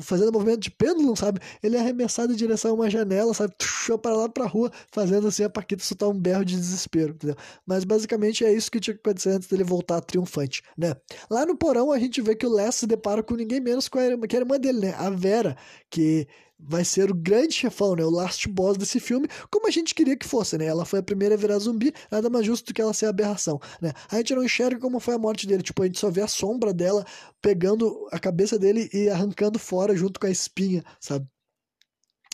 fazendo 0.00 0.32
movimento 0.32 0.60
de 0.60 0.70
pêndulo, 0.70 1.16
sabe? 1.16 1.40
Ele 1.62 1.76
é 1.76 1.80
arremessado 1.80 2.32
em 2.32 2.36
direção 2.36 2.72
a 2.72 2.74
uma 2.74 2.90
janela, 2.90 3.32
sabe? 3.32 3.54
Tuxou 3.56 3.98
para 3.98 4.14
lá 4.14 4.28
pra 4.28 4.46
rua, 4.46 4.70
fazendo 4.92 5.26
assim 5.26 5.44
a 5.44 5.50
Paquita 5.50 5.82
soltar 5.82 6.08
um 6.08 6.18
berro 6.18 6.44
de 6.44 6.54
desespero, 6.54 7.14
entendeu? 7.14 7.36
Mas 7.66 7.84
basicamente 7.84 8.44
é 8.44 8.52
isso 8.52 8.70
que 8.70 8.78
tinha 8.78 8.94
que 8.94 9.00
acontecer 9.00 9.30
antes 9.30 9.48
dele 9.48 9.64
voltar 9.64 10.00
triunfante, 10.02 10.62
né? 10.76 10.94
Lá 11.30 11.46
no 11.46 11.56
porão 11.56 11.90
a 11.90 11.98
gente 11.98 12.20
vê 12.20 12.34
que 12.34 12.46
o 12.46 12.52
Les 12.52 12.74
se 12.74 12.86
depara 12.86 13.22
com 13.22 13.34
ninguém 13.34 13.60
menos 13.60 13.88
que 13.88 14.26
que 14.28 14.36
a 14.36 14.40
irmã 14.40 14.58
dele, 14.58 14.80
né? 14.80 14.94
A 14.98 15.08
Vera, 15.10 15.56
que 15.90 16.26
vai 16.58 16.84
ser 16.84 17.10
o 17.10 17.14
grande 17.14 17.54
chefão, 17.54 17.94
né? 17.94 18.04
O 18.04 18.10
last 18.10 18.48
boss 18.48 18.76
desse 18.76 19.00
filme, 19.00 19.28
como 19.50 19.66
a 19.66 19.70
gente 19.70 19.94
queria 19.94 20.16
que 20.16 20.26
fosse, 20.26 20.56
né? 20.56 20.66
Ela 20.66 20.84
foi 20.84 21.00
a 21.00 21.02
primeira 21.02 21.34
a 21.34 21.38
virar 21.38 21.58
zumbi, 21.58 21.92
nada 22.10 22.30
mais 22.30 22.46
justo 22.46 22.66
do 22.66 22.74
que 22.74 22.80
ela 22.80 22.92
ser 22.94 23.06
aberração, 23.06 23.60
né? 23.80 23.92
A 24.10 24.16
gente 24.16 24.34
não 24.34 24.44
enxerga 24.44 24.80
como 24.80 25.00
foi 25.00 25.14
a 25.14 25.18
morte 25.18 25.46
dele, 25.46 25.62
tipo, 25.62 25.82
a 25.82 25.86
gente 25.86 25.98
só 25.98 26.10
vê 26.10 26.22
a 26.22 26.28
sombra 26.28 26.72
dela 26.72 27.04
pegando 27.42 28.08
a 28.12 28.18
cabeça 28.18 28.58
dele 28.58 28.88
e 28.92 29.08
arrancando 29.08 29.58
fora 29.58 29.96
junto 29.96 30.18
com 30.18 30.26
a 30.26 30.30
espinha, 30.30 30.82
sabe? 31.00 31.26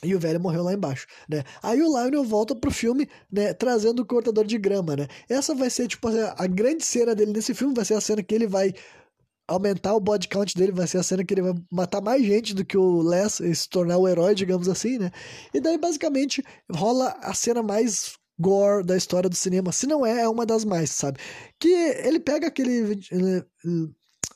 E 0.02 0.14
o 0.14 0.18
velho 0.18 0.40
morreu 0.40 0.62
lá 0.62 0.72
embaixo, 0.72 1.06
né? 1.28 1.44
Aí 1.62 1.82
o 1.82 1.86
Lionel 1.86 2.24
volta 2.24 2.54
pro 2.54 2.70
filme, 2.70 3.06
né? 3.30 3.52
Trazendo 3.52 4.00
o 4.00 4.06
cortador 4.06 4.46
de 4.46 4.56
grama, 4.56 4.96
né? 4.96 5.06
Essa 5.28 5.54
vai 5.54 5.68
ser, 5.68 5.88
tipo, 5.88 6.08
a 6.08 6.46
grande 6.46 6.84
cena 6.84 7.14
dele 7.14 7.32
nesse 7.32 7.52
filme, 7.52 7.74
vai 7.74 7.84
ser 7.84 7.94
a 7.94 8.00
cena 8.00 8.22
que 8.22 8.34
ele 8.34 8.46
vai 8.46 8.72
aumentar 9.51 9.94
o 9.94 10.01
body 10.01 10.28
count 10.28 10.57
dele, 10.57 10.72
vai 10.72 10.86
ser 10.86 10.98
a 10.98 11.03
cena 11.03 11.24
que 11.24 11.34
ele 11.34 11.42
vai 11.42 11.55
matar 11.70 12.01
mais 12.01 12.24
gente 12.24 12.55
do 12.55 12.64
que 12.64 12.78
o 12.78 13.03
Les 13.03 13.34
se 13.34 13.68
tornar 13.68 13.98
o 13.98 14.09
herói, 14.09 14.34
digamos 14.34 14.68
assim, 14.68 14.98
né? 14.98 15.11
E 15.53 15.61
daí, 15.61 15.76
basicamente, 15.76 16.42
rola 16.72 17.16
a 17.20 17.34
cena 17.34 17.62
mais 17.62 18.14
gore 18.38 18.84
da 18.84 18.96
história 18.96 19.28
do 19.28 19.34
cinema. 19.34 19.72
Se 19.72 19.86
não 19.86 20.07
é, 20.07 20.22
é 20.22 20.28
uma 20.28 20.46
das 20.46 20.64
mais, 20.64 20.90
sabe? 20.90 21.18
Que 21.59 21.68
ele 21.68 22.20
pega 22.20 22.46
aquele 22.46 22.98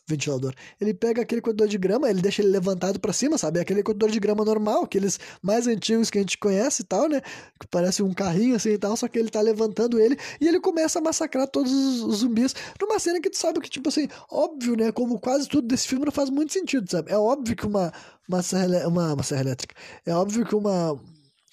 ventilador. 0.07 0.55
Ele 0.81 0.93
pega 0.93 1.23
aquele 1.23 1.41
cortador 1.41 1.69
de 1.69 1.79
grama, 1.79 2.09
ele 2.11 2.21
deixa 2.21 2.43
ele 2.43 2.51
levantado 2.51 3.01
para 3.01 3.13
cima, 3.13 3.39
sabe? 3.39 3.61
Aquele 3.61 3.83
cortador 3.83 4.11
de 4.11 4.21
grama 4.21 4.45
normal, 4.45 4.85
aqueles 4.85 5.19
mais 5.43 5.67
antigos 5.67 6.11
que 6.11 6.19
a 6.19 6.21
gente 6.21 6.37
conhece 6.39 6.83
e 6.83 6.85
tal, 6.85 7.09
né? 7.09 7.21
Que 7.59 7.67
parece 7.67 8.03
um 8.03 8.13
carrinho 8.13 8.55
assim 8.55 8.71
e 8.71 8.79
tal, 8.79 8.97
só 8.97 9.09
que 9.09 9.19
ele 9.19 9.31
tá 9.31 9.41
levantando 9.41 9.99
ele 9.99 10.19
e 10.41 10.47
ele 10.47 10.61
começa 10.61 10.99
a 10.99 11.03
massacrar 11.03 11.49
todos 11.49 11.73
os 11.73 12.19
zumbis 12.19 12.55
numa 12.81 12.99
cena 12.99 13.21
que 13.21 13.31
tu 13.31 13.39
sabe 13.39 13.61
que, 13.61 13.71
tipo 13.71 13.89
assim, 13.89 14.09
óbvio, 14.31 14.77
né? 14.77 14.93
Como 14.93 15.19
quase 15.19 15.49
tudo 15.49 15.67
desse 15.67 15.89
filme 15.89 16.05
não 16.05 16.13
faz 16.13 16.31
muito 16.31 16.53
sentido, 16.53 16.91
sabe? 16.91 17.11
É 17.11 17.17
óbvio 17.17 17.57
que 17.57 17.67
uma, 17.67 17.93
uma, 18.29 18.43
serra, 18.43 18.87
uma, 18.87 19.15
uma 19.15 19.23
serra 19.23 19.43
elétrica, 19.43 19.75
é 20.05 20.15
óbvio 20.15 20.45
que 20.45 20.55
uma 20.55 20.99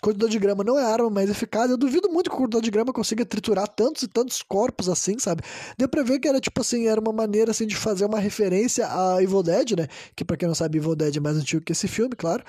cortador 0.01 0.29
de 0.29 0.39
grama 0.39 0.63
não 0.63 0.77
é 0.77 0.83
arma 0.83 1.09
mais 1.09 1.29
eficaz. 1.29 1.69
Eu 1.69 1.77
duvido 1.77 2.09
muito 2.09 2.29
que 2.29 2.35
o 2.35 2.39
cortador 2.39 2.61
de 2.61 2.71
grama 2.71 2.91
consiga 2.91 3.25
triturar 3.25 3.67
tantos 3.67 4.03
e 4.03 4.07
tantos 4.07 4.41
corpos 4.41 4.89
assim, 4.89 5.17
sabe? 5.19 5.43
Deu 5.77 5.87
pra 5.87 6.03
ver 6.03 6.19
que 6.19 6.27
era 6.27 6.41
tipo 6.41 6.59
assim, 6.59 6.87
era 6.87 6.99
uma 6.99 7.13
maneira 7.13 7.51
assim 7.51 7.67
de 7.67 7.75
fazer 7.75 8.05
uma 8.05 8.19
referência 8.19 8.87
a 8.87 9.21
Evil 9.21 9.43
Dead, 9.43 9.77
né? 9.77 9.87
Que 10.15 10.25
pra 10.25 10.35
quem 10.35 10.47
não 10.47 10.55
sabe, 10.55 10.79
Evil 10.79 10.95
Dead 10.95 11.15
é 11.15 11.19
mais 11.19 11.37
antigo 11.37 11.63
que 11.63 11.71
esse 11.71 11.87
filme, 11.87 12.15
claro. 12.15 12.43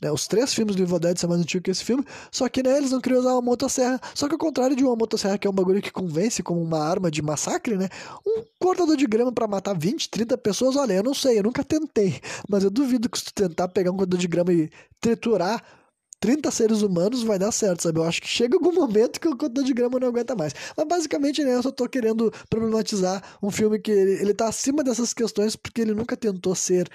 Né, 0.00 0.12
os 0.12 0.28
três 0.28 0.54
filmes 0.54 0.76
do 0.76 0.82
Evil 0.82 0.98
Dead 0.98 1.18
são 1.18 1.28
mais 1.28 1.40
antigos 1.40 1.64
que 1.64 1.70
esse 1.72 1.84
filme, 1.84 2.04
só 2.30 2.48
que 2.48 2.62
né, 2.62 2.76
eles 2.76 2.92
não 2.92 3.00
queriam 3.00 3.20
usar 3.20 3.32
uma 3.32 3.42
motosserra. 3.42 4.00
Só 4.14 4.28
que 4.28 4.34
ao 4.34 4.38
contrário 4.38 4.76
de 4.76 4.84
uma 4.84 4.94
motosserra, 4.94 5.36
que 5.36 5.46
é 5.46 5.50
um 5.50 5.52
bagulho 5.52 5.82
que 5.82 5.90
convence 5.90 6.42
como 6.42 6.62
uma 6.62 6.78
arma 6.78 7.10
de 7.10 7.20
massacre, 7.20 7.76
né? 7.76 7.88
Um 8.24 8.44
cortador 8.60 8.96
de 8.96 9.06
grama 9.06 9.32
para 9.32 9.48
matar 9.48 9.76
20, 9.76 10.08
30 10.08 10.38
pessoas, 10.38 10.76
olha, 10.76 10.92
eu 10.94 11.02
não 11.02 11.14
sei, 11.14 11.38
eu 11.38 11.42
nunca 11.42 11.64
tentei. 11.64 12.20
Mas 12.48 12.62
eu 12.62 12.70
duvido 12.70 13.08
que 13.08 13.18
se 13.18 13.24
tu 13.24 13.34
tentar 13.34 13.68
pegar 13.68 13.90
um 13.90 13.96
cortador 13.96 14.20
de 14.20 14.28
grama 14.28 14.52
e 14.52 14.70
triturar 15.00 15.62
30 16.20 16.50
seres 16.50 16.82
humanos 16.82 17.22
vai 17.22 17.38
dar 17.38 17.52
certo, 17.52 17.82
sabe? 17.82 17.98
Eu 17.98 18.04
acho 18.04 18.20
que 18.20 18.28
chega 18.28 18.56
algum 18.56 18.72
momento 18.72 19.20
que 19.20 19.28
o 19.28 19.36
contador 19.36 19.64
de 19.64 19.72
grama 19.72 19.98
não 19.98 20.08
aguenta 20.08 20.34
mais. 20.34 20.54
Mas 20.76 20.86
basicamente, 20.86 21.44
né, 21.44 21.54
eu 21.54 21.62
só 21.62 21.70
tô 21.70 21.88
querendo 21.88 22.32
problematizar 22.50 23.22
um 23.42 23.50
filme 23.50 23.78
que 23.78 23.90
ele, 23.90 24.12
ele 24.20 24.34
tá 24.34 24.48
acima 24.48 24.82
dessas 24.82 25.14
questões 25.14 25.56
porque 25.56 25.80
ele 25.80 25.94
nunca 25.94 26.16
tentou 26.16 26.54
ser 26.54 26.88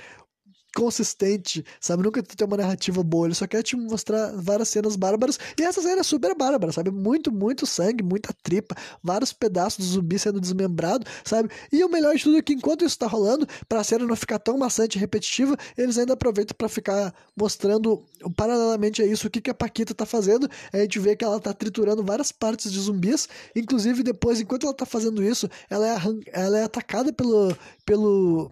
consistente, 0.75 1.63
sabe? 1.79 2.03
Nunca 2.03 2.21
tem 2.21 2.47
uma 2.47 2.57
narrativa 2.57 3.03
boa, 3.03 3.27
ele 3.27 3.35
só 3.35 3.47
quer 3.47 3.61
te 3.63 3.75
mostrar 3.75 4.31
várias 4.35 4.69
cenas 4.69 4.95
bárbaras, 4.95 5.39
e 5.59 5.63
essa 5.63 5.81
cena 5.81 6.01
é 6.01 6.03
super 6.03 6.35
bárbara, 6.35 6.71
sabe? 6.71 6.91
Muito, 6.91 7.31
muito 7.31 7.65
sangue, 7.65 8.03
muita 8.03 8.33
tripa, 8.43 8.75
vários 9.01 9.31
pedaços 9.31 9.85
do 9.85 9.91
zumbi 9.91 10.17
sendo 10.17 10.41
desmembrado, 10.41 11.05
sabe? 11.23 11.49
E 11.71 11.83
o 11.83 11.89
melhor 11.89 12.15
de 12.15 12.23
tudo 12.23 12.37
é 12.37 12.41
que 12.41 12.53
enquanto 12.53 12.85
isso 12.85 12.97
tá 12.97 13.07
rolando, 13.07 13.47
pra 13.67 13.83
cena 13.83 14.05
não 14.05 14.15
ficar 14.15 14.39
tão 14.39 14.57
maçante 14.57 14.97
e 14.97 14.99
repetitiva, 14.99 15.55
eles 15.77 15.97
ainda 15.97 16.13
aproveitam 16.13 16.55
para 16.57 16.67
ficar 16.67 17.13
mostrando, 17.35 18.03
paralelamente 18.35 19.01
a 19.01 19.05
isso, 19.05 19.27
o 19.27 19.29
que, 19.29 19.41
que 19.41 19.49
a 19.49 19.53
Paquita 19.53 19.93
tá 19.93 20.05
fazendo, 20.05 20.49
a 20.71 20.77
gente 20.79 20.99
vê 20.99 21.15
que 21.15 21.23
ela 21.23 21.39
tá 21.39 21.53
triturando 21.53 22.03
várias 22.03 22.31
partes 22.31 22.71
de 22.71 22.79
zumbis, 22.79 23.27
inclusive 23.55 24.03
depois, 24.03 24.39
enquanto 24.39 24.65
ela 24.65 24.73
tá 24.73 24.85
fazendo 24.85 25.23
isso, 25.23 25.49
ela 25.69 25.87
é, 25.87 25.97
ela 26.31 26.59
é 26.59 26.63
atacada 26.63 27.13
pelo, 27.13 27.55
pelo 27.85 28.51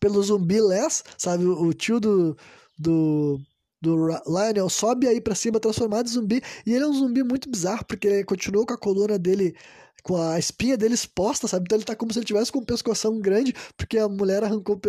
pelo 0.00 0.22
zumbi 0.22 0.60
Les, 0.60 1.04
sabe? 1.16 1.44
O, 1.44 1.72
tio 1.72 2.00
do, 2.00 2.36
do, 2.78 3.40
do 3.80 4.06
Lionel 4.26 4.68
sobe 4.68 5.06
aí 5.08 5.20
pra 5.20 5.34
cima 5.34 5.60
transformado 5.60 6.06
em 6.06 6.12
zumbi. 6.12 6.42
E 6.66 6.72
ele 6.72 6.84
é 6.84 6.86
um 6.86 6.92
zumbi 6.92 7.22
muito 7.22 7.50
bizarro, 7.50 7.84
porque 7.84 8.06
ele 8.06 8.24
continuou 8.24 8.66
com 8.66 8.74
a 8.74 8.78
coluna 8.78 9.18
dele 9.18 9.54
com 10.02 10.16
a 10.16 10.38
espinha 10.38 10.76
dele 10.76 10.94
exposta, 10.94 11.48
sabe? 11.48 11.64
Então 11.64 11.76
ele 11.76 11.84
tá 11.84 11.94
como 11.94 12.12
se 12.12 12.18
ele 12.18 12.26
tivesse 12.26 12.52
com 12.52 12.60
um 12.60 12.64
pescoção 12.64 13.18
grande, 13.20 13.54
porque 13.76 13.98
a 13.98 14.08
mulher 14.08 14.42
arrancou 14.44 14.80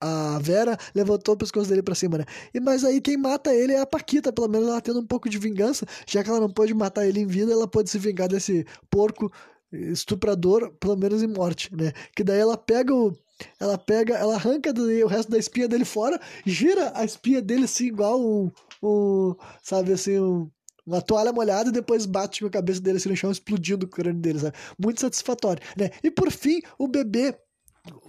a 0.00 0.38
Vera 0.40 0.78
levantou 0.94 1.34
o 1.34 1.38
pescoço 1.38 1.68
dele 1.68 1.82
para 1.82 1.94
cima, 1.94 2.18
né? 2.18 2.24
E 2.54 2.60
mas 2.60 2.84
aí 2.84 3.00
quem 3.00 3.16
mata 3.16 3.52
ele 3.52 3.72
é 3.72 3.80
a 3.80 3.86
Paquita, 3.86 4.32
pelo 4.32 4.48
menos 4.48 4.68
ela 4.68 4.80
tendo 4.80 5.00
um 5.00 5.06
pouco 5.06 5.28
de 5.28 5.38
vingança, 5.38 5.86
já 6.06 6.22
que 6.22 6.30
ela 6.30 6.40
não 6.40 6.50
pôde 6.50 6.72
matar 6.74 7.06
ele 7.06 7.20
em 7.20 7.26
vida, 7.26 7.52
ela 7.52 7.66
pode 7.66 7.90
se 7.90 7.98
vingar 7.98 8.28
desse 8.28 8.64
porco 8.90 9.30
estuprador, 9.72 10.72
pelo 10.78 10.96
menos 10.96 11.22
em 11.22 11.26
morte, 11.26 11.74
né? 11.74 11.92
Que 12.14 12.22
daí 12.22 12.38
ela 12.38 12.56
pega 12.56 12.94
o 12.94 13.12
ela 13.58 13.78
pega, 13.78 14.14
ela 14.14 14.34
arranca 14.34 14.72
o 14.72 15.06
resto 15.06 15.30
da 15.30 15.38
espinha 15.38 15.68
dele 15.68 15.84
fora, 15.84 16.20
gira 16.44 16.92
a 16.94 17.04
espinha 17.04 17.40
dele 17.40 17.64
assim, 17.64 17.86
igual 17.86 18.20
um, 18.20 18.50
um 18.82 19.34
sabe 19.62 19.92
assim, 19.92 20.18
um, 20.18 20.50
uma 20.86 21.02
toalha 21.02 21.32
molhada 21.32 21.68
e 21.68 21.72
depois 21.72 22.06
bate 22.06 22.40
com 22.40 22.46
a 22.46 22.50
cabeça 22.50 22.80
dele 22.80 22.96
assim 22.96 23.10
no 23.10 23.16
chão, 23.16 23.30
explodindo 23.30 23.86
o 23.86 23.88
crânio 23.88 24.20
dele, 24.20 24.38
sabe? 24.38 24.56
Muito 24.78 25.00
satisfatório, 25.00 25.62
né? 25.76 25.90
E 26.02 26.10
por 26.10 26.30
fim, 26.30 26.60
o 26.78 26.88
bebê 26.88 27.34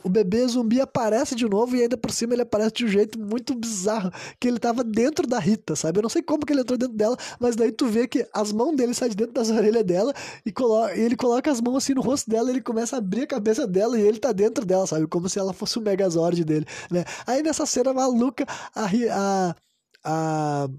o 0.03 0.09
bebê 0.09 0.47
zumbi 0.47 0.81
aparece 0.81 1.35
de 1.35 1.47
novo 1.47 1.75
e 1.75 1.81
ainda 1.81 1.97
por 1.97 2.11
cima 2.11 2.33
ele 2.33 2.41
aparece 2.41 2.73
de 2.73 2.85
um 2.85 2.87
jeito 2.87 3.19
muito 3.19 3.55
bizarro, 3.55 4.11
que 4.39 4.47
ele 4.47 4.59
tava 4.59 4.83
dentro 4.83 5.27
da 5.27 5.39
Rita, 5.39 5.75
sabe? 5.75 5.99
Eu 5.99 6.03
não 6.03 6.09
sei 6.09 6.21
como 6.21 6.45
que 6.45 6.53
ele 6.53 6.61
entrou 6.61 6.77
dentro 6.77 6.95
dela, 6.95 7.17
mas 7.39 7.55
daí 7.55 7.71
tu 7.71 7.85
vê 7.87 8.07
que 8.07 8.27
as 8.33 8.51
mãos 8.51 8.75
dele 8.75 8.93
saem 8.93 9.11
de 9.11 9.17
dentro 9.17 9.33
das 9.33 9.49
orelhas 9.51 9.83
dela 9.83 10.13
e, 10.45 10.51
coloca, 10.51 10.95
e 10.95 11.01
ele 11.01 11.15
coloca 11.15 11.51
as 11.51 11.61
mãos 11.61 11.77
assim 11.77 11.93
no 11.93 12.01
rosto 12.01 12.29
dela, 12.29 12.49
ele 12.49 12.61
começa 12.61 12.95
a 12.95 12.99
abrir 12.99 13.23
a 13.23 13.27
cabeça 13.27 13.67
dela 13.67 13.99
e 13.99 14.01
ele 14.01 14.19
tá 14.19 14.31
dentro 14.31 14.65
dela, 14.65 14.87
sabe? 14.87 15.07
Como 15.07 15.27
se 15.29 15.39
ela 15.39 15.53
fosse 15.53 15.77
o 15.77 15.81
Megazord 15.81 16.43
dele, 16.43 16.65
né? 16.89 17.03
Aí 17.25 17.43
nessa 17.43 17.65
cena 17.65 17.93
maluca, 17.93 18.45
a, 18.75 18.85
a, 19.11 19.55
a 20.03 20.69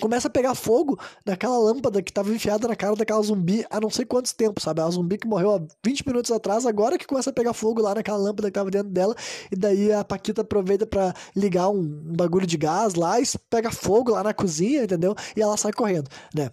começa 0.00 0.28
a 0.28 0.30
pegar 0.30 0.54
fogo 0.54 0.98
naquela 1.24 1.58
lâmpada 1.58 2.02
que 2.02 2.10
estava 2.10 2.32
enfiada 2.32 2.66
na 2.68 2.76
cara 2.76 2.94
daquela 2.96 3.22
zumbi 3.22 3.64
há 3.70 3.80
não 3.80 3.90
sei 3.90 4.04
quantos 4.04 4.32
tempos, 4.32 4.62
sabe? 4.62 4.80
A 4.80 4.88
zumbi 4.88 5.18
que 5.18 5.26
morreu 5.26 5.54
há 5.54 5.60
20 5.84 6.06
minutos 6.06 6.30
atrás, 6.30 6.66
agora 6.66 6.98
que 6.98 7.06
começa 7.06 7.30
a 7.30 7.32
pegar 7.32 7.52
fogo 7.52 7.82
lá 7.82 7.94
naquela 7.94 8.18
lâmpada 8.18 8.48
que 8.48 8.50
estava 8.50 8.70
dentro 8.70 8.90
dela, 8.90 9.14
e 9.50 9.56
daí 9.56 9.92
a 9.92 10.04
Paquita 10.04 10.42
aproveita 10.42 10.86
para 10.86 11.14
ligar 11.34 11.68
um, 11.68 11.80
um, 11.80 12.16
bagulho 12.16 12.46
de 12.46 12.56
gás 12.56 12.94
lá 12.94 13.20
e 13.20 13.24
pega 13.50 13.70
fogo 13.70 14.12
lá 14.12 14.22
na 14.22 14.34
cozinha, 14.34 14.84
entendeu? 14.84 15.14
E 15.36 15.42
ela 15.42 15.56
sai 15.56 15.72
correndo, 15.72 16.08
né? 16.34 16.50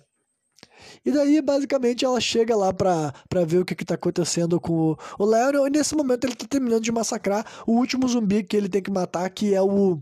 E 1.05 1.11
daí, 1.11 1.41
basicamente, 1.41 2.05
ela 2.05 2.19
chega 2.19 2.55
lá 2.55 2.73
pra, 2.73 3.13
pra 3.29 3.45
ver 3.45 3.59
o 3.59 3.65
que, 3.65 3.75
que 3.75 3.85
tá 3.85 3.95
acontecendo 3.95 4.59
com 4.59 4.91
o, 4.91 4.97
o 5.19 5.25
Leon, 5.25 5.67
e 5.67 5.69
nesse 5.69 5.95
momento 5.95 6.25
ele 6.25 6.35
tá 6.35 6.45
terminando 6.47 6.83
de 6.83 6.91
massacrar 6.91 7.45
o 7.65 7.73
último 7.73 8.07
zumbi 8.07 8.43
que 8.43 8.55
ele 8.55 8.69
tem 8.69 8.81
que 8.81 8.91
matar, 8.91 9.29
que 9.29 9.53
é 9.53 9.61
o. 9.61 10.01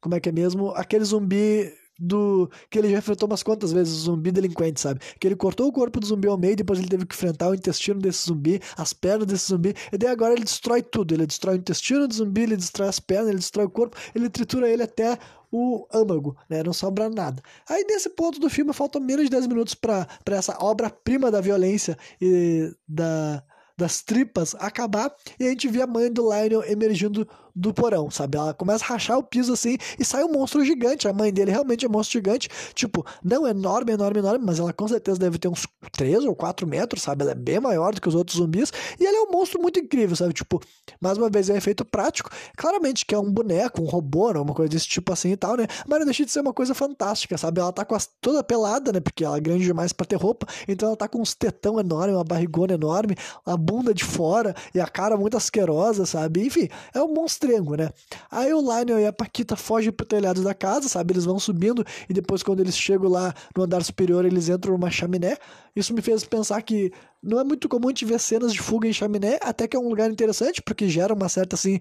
Como 0.00 0.14
é 0.14 0.20
que 0.20 0.28
é 0.28 0.32
mesmo? 0.32 0.70
Aquele 0.70 1.04
zumbi 1.04 1.72
do 1.98 2.50
que 2.70 2.78
ele 2.78 2.90
já 2.90 2.98
enfrentou 2.98 3.28
umas 3.28 3.42
quantas 3.42 3.72
vezes 3.72 3.94
o 3.94 4.00
zumbi 4.00 4.30
delinquente, 4.30 4.80
sabe? 4.80 5.00
Que 5.18 5.26
ele 5.26 5.36
cortou 5.36 5.68
o 5.68 5.72
corpo 5.72 6.00
do 6.00 6.06
zumbi 6.06 6.28
ao 6.28 6.38
meio, 6.38 6.56
depois 6.56 6.78
ele 6.78 6.88
teve 6.88 7.06
que 7.06 7.14
enfrentar 7.14 7.48
o 7.48 7.54
intestino 7.54 8.00
desse 8.00 8.26
zumbi, 8.26 8.60
as 8.76 8.92
pernas 8.92 9.26
desse 9.26 9.48
zumbi, 9.48 9.74
e 9.92 9.98
daí 9.98 10.10
agora 10.10 10.34
ele 10.34 10.44
destrói 10.44 10.82
tudo. 10.82 11.14
Ele 11.14 11.26
destrói 11.26 11.56
o 11.56 11.58
intestino 11.58 12.06
do 12.06 12.14
zumbi, 12.14 12.42
ele 12.42 12.56
destrói 12.56 12.88
as 12.88 13.00
pernas, 13.00 13.28
ele 13.28 13.38
destrói 13.38 13.66
o 13.66 13.70
corpo, 13.70 13.96
ele 14.14 14.28
tritura 14.28 14.68
ele 14.68 14.82
até 14.82 15.18
o 15.50 15.86
âmago, 15.92 16.36
né? 16.48 16.62
Não 16.62 16.72
sobra 16.72 17.08
nada. 17.08 17.42
Aí 17.68 17.84
nesse 17.88 18.10
ponto 18.10 18.38
do 18.38 18.50
filme 18.50 18.72
faltam 18.72 19.00
menos 19.00 19.24
de 19.24 19.30
10 19.30 19.46
minutos 19.46 19.74
para 19.74 20.06
essa 20.26 20.56
obra-prima 20.60 21.30
da 21.30 21.40
violência 21.40 21.96
e 22.20 22.72
da 22.88 23.42
das 23.78 24.02
tripas 24.02 24.54
acabar 24.54 25.14
e 25.38 25.44
a 25.44 25.50
gente 25.50 25.68
vê 25.68 25.82
a 25.82 25.86
mãe 25.86 26.10
do 26.10 26.22
Lionel 26.22 26.64
emergindo 26.64 27.28
do 27.56 27.72
porão, 27.72 28.10
sabe? 28.10 28.36
Ela 28.36 28.52
começa 28.52 28.84
a 28.84 28.88
rachar 28.88 29.16
o 29.16 29.22
piso 29.22 29.54
assim 29.54 29.78
e 29.98 30.04
sai 30.04 30.22
um 30.22 30.30
monstro 30.30 30.62
gigante. 30.62 31.08
A 31.08 31.12
mãe 31.12 31.32
dele 31.32 31.50
realmente 31.50 31.86
é 31.86 31.88
um 31.88 31.92
monstro 31.92 32.18
gigante. 32.18 32.50
Tipo, 32.74 33.04
não 33.24 33.46
enorme, 33.48 33.92
enorme, 33.92 34.18
enorme, 34.18 34.44
mas 34.44 34.58
ela 34.58 34.72
com 34.74 34.86
certeza 34.86 35.18
deve 35.18 35.38
ter 35.38 35.48
uns 35.48 35.66
3 35.92 36.26
ou 36.26 36.36
4 36.36 36.66
metros, 36.66 37.02
sabe? 37.02 37.22
Ela 37.22 37.32
é 37.32 37.34
bem 37.34 37.58
maior 37.58 37.94
do 37.94 38.00
que 38.00 38.08
os 38.08 38.14
outros 38.14 38.36
zumbis. 38.36 38.70
E 39.00 39.06
ela 39.06 39.16
é 39.16 39.20
um 39.22 39.32
monstro 39.32 39.60
muito 39.60 39.80
incrível, 39.80 40.14
sabe? 40.14 40.34
Tipo, 40.34 40.60
mais 41.00 41.16
uma 41.16 41.30
vez 41.30 41.48
é 41.48 41.54
um 41.54 41.56
efeito 41.56 41.84
prático. 41.84 42.28
Claramente 42.56 43.06
que 43.06 43.14
é 43.14 43.18
um 43.18 43.32
boneco, 43.32 43.80
um 43.80 43.86
robô, 43.86 44.32
né? 44.32 44.40
uma 44.40 44.52
coisa 44.52 44.68
desse 44.68 44.86
tipo 44.86 45.10
assim 45.12 45.32
e 45.32 45.36
tal, 45.36 45.56
né? 45.56 45.66
Mas 45.88 45.98
não 45.98 46.04
deixa 46.04 46.26
de 46.26 46.30
ser 46.30 46.40
uma 46.40 46.52
coisa 46.52 46.74
fantástica, 46.74 47.38
sabe? 47.38 47.60
Ela 47.60 47.72
tá 47.72 47.86
as, 47.96 48.06
toda 48.20 48.44
pelada, 48.44 48.92
né? 48.92 49.00
Porque 49.00 49.24
ela 49.24 49.38
é 49.38 49.40
grande 49.40 49.64
demais 49.64 49.94
para 49.94 50.04
ter 50.04 50.16
roupa. 50.16 50.46
Então 50.68 50.88
ela 50.88 50.96
tá 50.96 51.08
com 51.08 51.22
uns 51.22 51.34
tetão 51.34 51.80
enorme, 51.80 52.12
uma 52.12 52.24
barrigona 52.24 52.74
enorme, 52.74 53.16
a 53.46 53.56
bunda 53.56 53.94
de 53.94 54.04
fora 54.04 54.54
e 54.74 54.80
a 54.80 54.86
cara 54.86 55.16
muito 55.16 55.36
asquerosa, 55.36 56.04
sabe? 56.04 56.44
Enfim, 56.46 56.68
é 56.92 57.02
um 57.02 57.14
monstro 57.14 57.45
né? 57.76 57.90
Aí 58.30 58.52
o 58.52 58.60
Lionel 58.60 59.00
e 59.00 59.06
a 59.06 59.12
Paquita 59.12 59.56
fogem 59.56 59.92
pro 59.92 60.06
telhado 60.06 60.42
da 60.42 60.54
casa, 60.54 60.88
sabe? 60.88 61.12
Eles 61.12 61.24
vão 61.24 61.38
subindo 61.38 61.84
e 62.08 62.12
depois, 62.12 62.42
quando 62.42 62.60
eles 62.60 62.76
chegam 62.76 63.08
lá 63.08 63.34
no 63.56 63.62
andar 63.62 63.82
superior, 63.84 64.24
eles 64.24 64.48
entram 64.48 64.72
numa 64.72 64.90
chaminé. 64.90 65.36
Isso 65.74 65.94
me 65.94 66.02
fez 66.02 66.24
pensar 66.24 66.60
que 66.62 66.92
não 67.22 67.40
é 67.40 67.44
muito 67.44 67.68
comum 67.68 67.88
a 67.88 67.90
gente 67.90 68.04
ver 68.04 68.20
cenas 68.20 68.52
de 68.52 68.60
fuga 68.60 68.88
em 68.88 68.92
chaminé, 68.92 69.38
até 69.42 69.66
que 69.66 69.76
é 69.76 69.80
um 69.80 69.88
lugar 69.88 70.10
interessante, 70.10 70.62
porque 70.62 70.88
gera 70.88 71.14
uma 71.14 71.28
certa, 71.28 71.56
assim. 71.56 71.78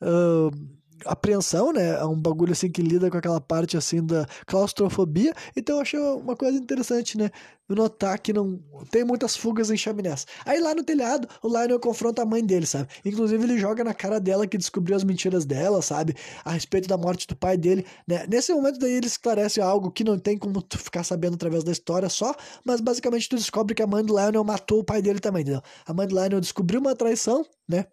Uh 0.00 0.81
apreensão, 1.06 1.72
né? 1.72 2.00
É 2.00 2.04
um 2.04 2.18
bagulho 2.18 2.52
assim 2.52 2.70
que 2.70 2.82
lida 2.82 3.10
com 3.10 3.16
aquela 3.16 3.40
parte 3.40 3.76
assim 3.76 4.04
da 4.04 4.26
claustrofobia. 4.46 5.32
Então 5.56 5.76
eu 5.76 5.82
achei 5.82 6.00
uma 6.00 6.36
coisa 6.36 6.58
interessante, 6.58 7.16
né? 7.18 7.30
Notar 7.68 8.18
que 8.20 8.34
não 8.34 8.60
tem 8.90 9.02
muitas 9.02 9.34
fugas 9.34 9.70
em 9.70 9.76
chaminés. 9.78 10.26
Aí 10.44 10.60
lá 10.60 10.74
no 10.74 10.82
telhado, 10.82 11.26
o 11.42 11.48
Lionel 11.48 11.80
confronta 11.80 12.20
a 12.20 12.26
mãe 12.26 12.44
dele, 12.44 12.66
sabe? 12.66 12.88
Inclusive 13.02 13.42
ele 13.42 13.58
joga 13.58 13.82
na 13.82 13.94
cara 13.94 14.20
dela 14.20 14.46
que 14.46 14.58
descobriu 14.58 14.94
as 14.94 15.02
mentiras 15.02 15.46
dela, 15.46 15.80
sabe? 15.80 16.14
A 16.44 16.52
respeito 16.52 16.86
da 16.86 16.98
morte 16.98 17.26
do 17.26 17.34
pai 17.34 17.56
dele, 17.56 17.86
né? 18.06 18.26
Nesse 18.28 18.52
momento 18.52 18.78
daí 18.78 18.92
ele 18.92 19.06
esclarece 19.06 19.58
algo 19.58 19.90
que 19.90 20.04
não 20.04 20.18
tem 20.18 20.36
como 20.36 20.60
tu 20.60 20.76
ficar 20.76 21.02
sabendo 21.02 21.34
através 21.34 21.64
da 21.64 21.72
história 21.72 22.10
só, 22.10 22.34
mas 22.62 22.80
basicamente 22.80 23.28
tu 23.28 23.36
descobre 23.36 23.74
que 23.74 23.82
a 23.82 23.86
mãe 23.86 24.04
do 24.04 24.14
Lionel 24.14 24.44
matou 24.44 24.80
o 24.80 24.84
pai 24.84 25.00
dele 25.00 25.18
também, 25.18 25.40
entendeu? 25.42 25.62
A 25.86 25.94
mãe 25.94 26.06
do 26.06 26.14
Lionel 26.14 26.40
descobriu 26.40 26.78
uma 26.78 26.94
traição, 26.94 27.46
né? 27.66 27.86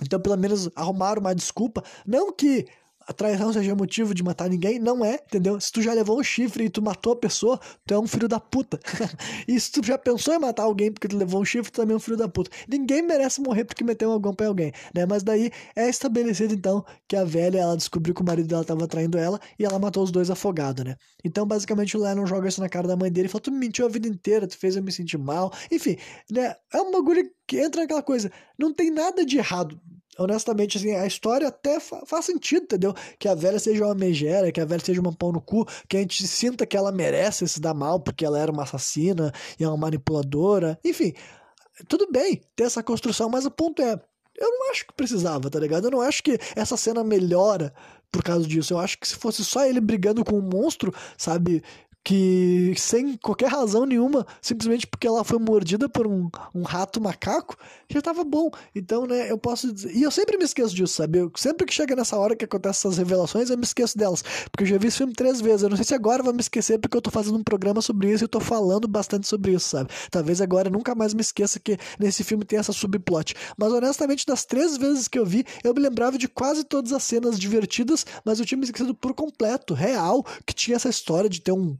Então, 0.00 0.20
pelo 0.20 0.36
menos 0.36 0.68
arrumaram 0.74 1.20
uma 1.20 1.34
desculpa. 1.34 1.82
Não 2.06 2.32
que 2.32 2.66
a 3.06 3.12
traição 3.12 3.52
seja 3.52 3.74
motivo 3.74 4.14
de 4.14 4.22
matar 4.22 4.48
ninguém, 4.48 4.78
não 4.78 5.04
é, 5.04 5.14
entendeu? 5.14 5.60
Se 5.60 5.70
tu 5.70 5.82
já 5.82 5.92
levou 5.92 6.18
um 6.18 6.22
chifre 6.22 6.64
e 6.64 6.70
tu 6.70 6.82
matou 6.82 7.12
a 7.12 7.16
pessoa, 7.16 7.60
tu 7.86 7.94
é 7.94 7.98
um 7.98 8.06
filho 8.06 8.28
da 8.28 8.40
puta. 8.40 8.78
e 9.46 9.58
se 9.58 9.70
tu 9.72 9.84
já 9.84 9.98
pensou 9.98 10.34
em 10.34 10.38
matar 10.38 10.64
alguém 10.64 10.92
porque 10.92 11.08
tu 11.08 11.16
levou 11.16 11.40
um 11.40 11.44
chifre, 11.44 11.70
tu 11.70 11.76
também 11.76 11.94
é 11.94 11.96
um 11.96 12.00
filho 12.00 12.16
da 12.16 12.28
puta. 12.28 12.50
Ninguém 12.68 13.02
merece 13.02 13.40
morrer 13.40 13.64
porque 13.64 13.84
meteu 13.84 14.10
um 14.10 14.20
golpe 14.20 14.44
em 14.44 14.46
alguém, 14.46 14.72
né? 14.94 15.06
Mas 15.06 15.22
daí 15.22 15.50
é 15.76 15.88
estabelecido 15.88 16.54
então 16.54 16.84
que 17.08 17.16
a 17.16 17.24
velha, 17.24 17.58
ela 17.58 17.76
descobriu 17.76 18.14
que 18.14 18.22
o 18.22 18.24
marido 18.24 18.48
dela 18.48 18.64
tava 18.64 18.86
traindo 18.86 19.18
ela 19.18 19.40
e 19.58 19.64
ela 19.64 19.78
matou 19.78 20.02
os 20.02 20.10
dois 20.10 20.30
afogados, 20.30 20.84
né? 20.84 20.96
Então, 21.24 21.46
basicamente, 21.46 21.96
o 21.96 22.00
Lennon 22.00 22.26
joga 22.26 22.48
isso 22.48 22.60
na 22.60 22.68
cara 22.68 22.88
da 22.88 22.96
mãe 22.96 23.10
dele 23.10 23.26
e 23.26 23.30
fala: 23.30 23.42
Tu 23.42 23.50
me 23.50 23.58
mentiu 23.58 23.86
a 23.86 23.88
vida 23.88 24.08
inteira, 24.08 24.46
tu 24.46 24.58
fez 24.58 24.76
eu 24.76 24.82
me 24.82 24.92
sentir 24.92 25.18
mal. 25.18 25.52
Enfim, 25.70 25.96
né? 26.30 26.54
É 26.72 26.80
um 26.80 26.90
bagulho 26.90 27.28
que 27.46 27.58
entra 27.58 27.82
naquela 27.82 28.02
coisa. 28.02 28.30
Não 28.58 28.72
tem 28.72 28.90
nada 28.90 29.24
de 29.24 29.38
errado 29.38 29.80
honestamente, 30.18 30.78
assim, 30.78 30.94
a 30.94 31.06
história 31.06 31.48
até 31.48 31.80
fa 31.80 32.04
faz 32.06 32.26
sentido, 32.26 32.64
entendeu? 32.64 32.94
Que 33.18 33.28
a 33.28 33.34
velha 33.34 33.58
seja 33.58 33.84
uma 33.84 33.94
megera, 33.94 34.52
que 34.52 34.60
a 34.60 34.64
velha 34.64 34.84
seja 34.84 35.00
uma 35.00 35.12
pau 35.12 35.32
no 35.32 35.40
cu, 35.40 35.66
que 35.88 35.96
a 35.96 36.00
gente 36.00 36.26
sinta 36.26 36.66
que 36.66 36.76
ela 36.76 36.92
merece 36.92 37.46
se 37.48 37.60
dar 37.60 37.74
mal 37.74 38.00
porque 38.00 38.24
ela 38.24 38.38
era 38.38 38.52
uma 38.52 38.64
assassina 38.64 39.32
e 39.58 39.64
é 39.64 39.68
uma 39.68 39.76
manipuladora. 39.76 40.78
Enfim, 40.84 41.12
tudo 41.88 42.10
bem 42.10 42.42
ter 42.54 42.64
essa 42.64 42.82
construção, 42.82 43.28
mas 43.28 43.46
o 43.46 43.50
ponto 43.50 43.80
é, 43.82 44.00
eu 44.36 44.48
não 44.50 44.70
acho 44.70 44.86
que 44.86 44.94
precisava, 44.94 45.50
tá 45.50 45.58
ligado? 45.58 45.86
Eu 45.86 45.90
não 45.90 46.00
acho 46.00 46.22
que 46.22 46.38
essa 46.56 46.76
cena 46.76 47.04
melhora 47.04 47.72
por 48.10 48.22
causa 48.22 48.46
disso. 48.46 48.74
Eu 48.74 48.78
acho 48.78 48.98
que 48.98 49.08
se 49.08 49.16
fosse 49.16 49.44
só 49.44 49.64
ele 49.64 49.80
brigando 49.80 50.24
com 50.24 50.36
um 50.38 50.42
monstro, 50.42 50.92
sabe? 51.16 51.62
Que 52.04 52.74
sem 52.76 53.16
qualquer 53.16 53.48
razão 53.48 53.86
nenhuma, 53.86 54.26
simplesmente 54.40 54.86
porque 54.86 55.06
ela 55.06 55.22
foi 55.22 55.38
mordida 55.38 55.88
por 55.88 56.06
um, 56.06 56.28
um 56.54 56.62
rato 56.62 57.00
macaco, 57.00 57.56
já 57.88 58.00
estava 58.00 58.24
bom. 58.24 58.50
Então, 58.74 59.06
né, 59.06 59.30
eu 59.30 59.38
posso 59.38 59.72
dizer. 59.72 59.94
E 59.94 60.02
eu 60.02 60.10
sempre 60.10 60.36
me 60.36 60.44
esqueço 60.44 60.74
disso, 60.74 60.94
sabe? 60.94 61.18
Eu, 61.18 61.32
sempre 61.36 61.66
que 61.66 61.72
chega 61.72 61.94
nessa 61.94 62.16
hora 62.16 62.34
que 62.34 62.44
acontecem 62.44 62.88
essas 62.88 62.98
revelações, 62.98 63.50
eu 63.50 63.56
me 63.56 63.64
esqueço 63.64 63.96
delas. 63.96 64.22
Porque 64.50 64.64
eu 64.64 64.66
já 64.66 64.78
vi 64.78 64.88
esse 64.88 64.98
filme 64.98 65.12
três 65.12 65.40
vezes. 65.40 65.62
Eu 65.62 65.68
não 65.68 65.76
sei 65.76 65.84
se 65.84 65.94
agora 65.94 66.22
vai 66.22 66.32
me 66.32 66.40
esquecer 66.40 66.78
porque 66.78 66.96
eu 66.96 67.02
tô 67.02 67.10
fazendo 67.10 67.38
um 67.38 67.44
programa 67.44 67.80
sobre 67.80 68.10
isso 68.12 68.24
e 68.24 68.26
eu 68.26 68.28
tô 68.28 68.40
falando 68.40 68.88
bastante 68.88 69.28
sobre 69.28 69.52
isso, 69.52 69.68
sabe? 69.68 69.90
Talvez 70.10 70.40
agora 70.40 70.68
eu 70.68 70.72
nunca 70.72 70.94
mais 70.94 71.14
me 71.14 71.20
esqueça 71.20 71.60
que 71.60 71.78
nesse 71.98 72.24
filme 72.24 72.44
tem 72.44 72.58
essa 72.58 72.72
subplot. 72.72 73.34
Mas 73.56 73.72
honestamente, 73.72 74.26
das 74.26 74.44
três 74.44 74.76
vezes 74.76 75.06
que 75.06 75.18
eu 75.18 75.24
vi, 75.24 75.44
eu 75.62 75.72
me 75.72 75.80
lembrava 75.80 76.18
de 76.18 76.26
quase 76.26 76.64
todas 76.64 76.92
as 76.92 77.02
cenas 77.04 77.38
divertidas, 77.38 78.04
mas 78.24 78.40
eu 78.40 78.46
tinha 78.46 78.58
me 78.58 78.64
esquecido 78.64 78.94
por 78.94 79.14
completo, 79.14 79.74
real, 79.74 80.24
que 80.46 80.54
tinha 80.54 80.76
essa 80.76 80.88
história 80.88 81.28
de 81.28 81.40
ter 81.40 81.52
um 81.52 81.76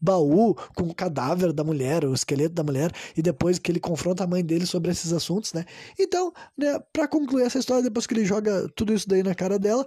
baú 0.00 0.54
com 0.74 0.84
o 0.84 0.94
cadáver 0.94 1.52
da 1.52 1.62
mulher, 1.62 2.04
o 2.04 2.14
esqueleto 2.14 2.54
da 2.54 2.62
mulher, 2.62 2.92
e 3.16 3.22
depois 3.22 3.58
que 3.58 3.70
ele 3.70 3.80
confronta 3.80 4.24
a 4.24 4.26
mãe 4.26 4.44
dele 4.44 4.66
sobre 4.66 4.90
esses 4.90 5.12
assuntos, 5.12 5.52
né? 5.52 5.64
Então, 5.98 6.32
né, 6.56 6.78
para 6.92 7.06
concluir 7.06 7.44
essa 7.44 7.58
história, 7.58 7.82
depois 7.82 8.06
que 8.06 8.14
ele 8.14 8.24
joga 8.24 8.68
tudo 8.74 8.92
isso 8.92 9.08
daí 9.08 9.22
na 9.22 9.34
cara 9.34 9.58
dela, 9.58 9.86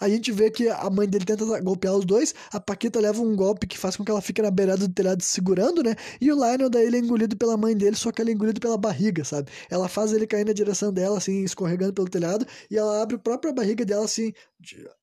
a 0.00 0.08
gente 0.08 0.30
vê 0.32 0.50
que 0.50 0.68
a 0.68 0.90
mãe 0.90 1.08
dele 1.08 1.24
tenta 1.24 1.44
golpear 1.60 1.94
os 1.94 2.04
dois, 2.04 2.34
a 2.52 2.60
Paquita 2.60 3.00
leva 3.00 3.20
um 3.20 3.34
golpe 3.34 3.66
que 3.66 3.78
faz 3.78 3.96
com 3.96 4.04
que 4.04 4.10
ela 4.10 4.20
fique 4.20 4.40
na 4.42 4.50
beirada 4.50 4.86
do 4.86 4.92
telhado 4.92 5.22
segurando, 5.22 5.82
né? 5.82 5.94
E 6.20 6.30
o 6.32 6.34
Lionel 6.34 6.70
daí 6.70 6.86
ele 6.86 6.96
é 6.96 7.00
engolido 7.00 7.36
pela 7.36 7.56
mãe 7.56 7.76
dele, 7.76 7.96
só 7.96 8.12
que 8.12 8.22
ele 8.22 8.30
é 8.30 8.34
engolido 8.34 8.60
pela 8.60 8.76
barriga, 8.76 9.24
sabe? 9.24 9.50
Ela 9.70 9.88
faz 9.88 10.12
ele 10.12 10.26
cair 10.26 10.44
na 10.44 10.52
direção 10.52 10.92
dela, 10.92 11.18
assim, 11.18 11.42
escorregando 11.44 11.92
pelo 11.92 12.08
telhado, 12.08 12.46
e 12.70 12.76
ela 12.76 13.02
abre 13.02 13.16
a 13.16 13.18
própria 13.18 13.52
barriga 13.52 13.84
dela, 13.84 14.04
assim, 14.04 14.32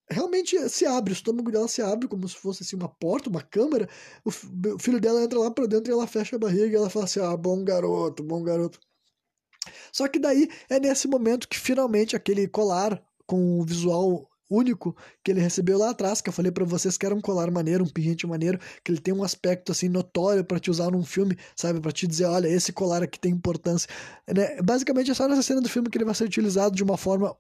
realmente 0.10 0.70
se 0.70 0.86
abre, 0.86 1.14
o 1.14 1.16
estômago 1.16 1.52
dela 1.52 1.68
se 1.68 1.82
abre 1.82 2.08
como 2.08 2.28
se 2.28 2.36
fosse 2.36 2.64
assim 2.64 2.76
uma 2.76 2.90
porta, 2.90 3.30
uma 3.30 3.42
câmera. 3.42 3.90
O, 4.24 4.32
filho 4.32 5.00
dela 5.00 5.24
entra 5.24 5.40
lá 5.40 5.52
para 5.52 5.66
dentro 5.66 5.92
e 5.92 5.94
ela 5.94 6.08
fecha 6.08 6.36
a 6.36 6.40
barriga 6.40 6.68
e 6.68 6.76
ela 6.76 6.90
fala 6.90 7.06
assim: 7.06 7.20
"Ah, 7.20 7.36
bom 7.36 7.64
garoto, 7.64 8.24
bom 8.24 8.44
garoto". 8.44 8.80
Só 9.92 10.08
que 10.08 10.20
daí 10.20 10.50
é 10.70 10.80
nesse 10.80 11.08
momento 11.08 11.48
que 11.48 11.58
finalmente 11.58 12.16
aquele 12.16 12.48
colar 12.48 13.02
com 13.26 13.60
o 13.60 13.66
visual 13.66 14.30
único 14.50 14.96
que 15.24 15.32
ele 15.32 15.40
recebeu 15.40 15.78
lá 15.78 15.90
atrás, 15.90 16.22
que 16.22 16.30
eu 16.30 16.34
falei 16.34 16.52
para 16.52 16.66
vocês 16.66 16.98
que 16.98 17.06
era 17.06 17.16
um 17.16 17.22
colar 17.22 17.50
maneiro, 17.52 17.84
um 17.84 17.90
pingente 17.90 18.28
maneiro, 18.28 18.60
que 18.84 18.92
ele 18.92 19.00
tem 19.00 19.14
um 19.14 19.24
aspecto 19.24 19.72
assim 19.72 19.90
notório 19.90 20.44
para 20.44 20.60
te 20.60 20.70
usar 20.70 20.92
num 20.92 21.04
filme, 21.04 21.38
sabe, 21.56 21.80
para 21.80 21.92
te 21.92 22.08
dizer, 22.08 22.26
olha, 22.26 22.48
esse 22.48 22.72
colar 22.72 23.04
aqui 23.04 23.20
tem 23.20 23.32
importância, 23.32 23.90
né? 24.28 24.62
Basicamente 24.62 25.12
é 25.12 25.14
só 25.14 25.28
nessa 25.28 25.44
cena 25.44 25.62
do 25.62 25.70
filme 25.70 25.90
que 25.90 25.98
ele 25.98 26.06
vai 26.06 26.16
ser 26.16 26.26
utilizado 26.26 26.76
de 26.76 26.84
uma 26.84 26.98
forma 26.98 27.36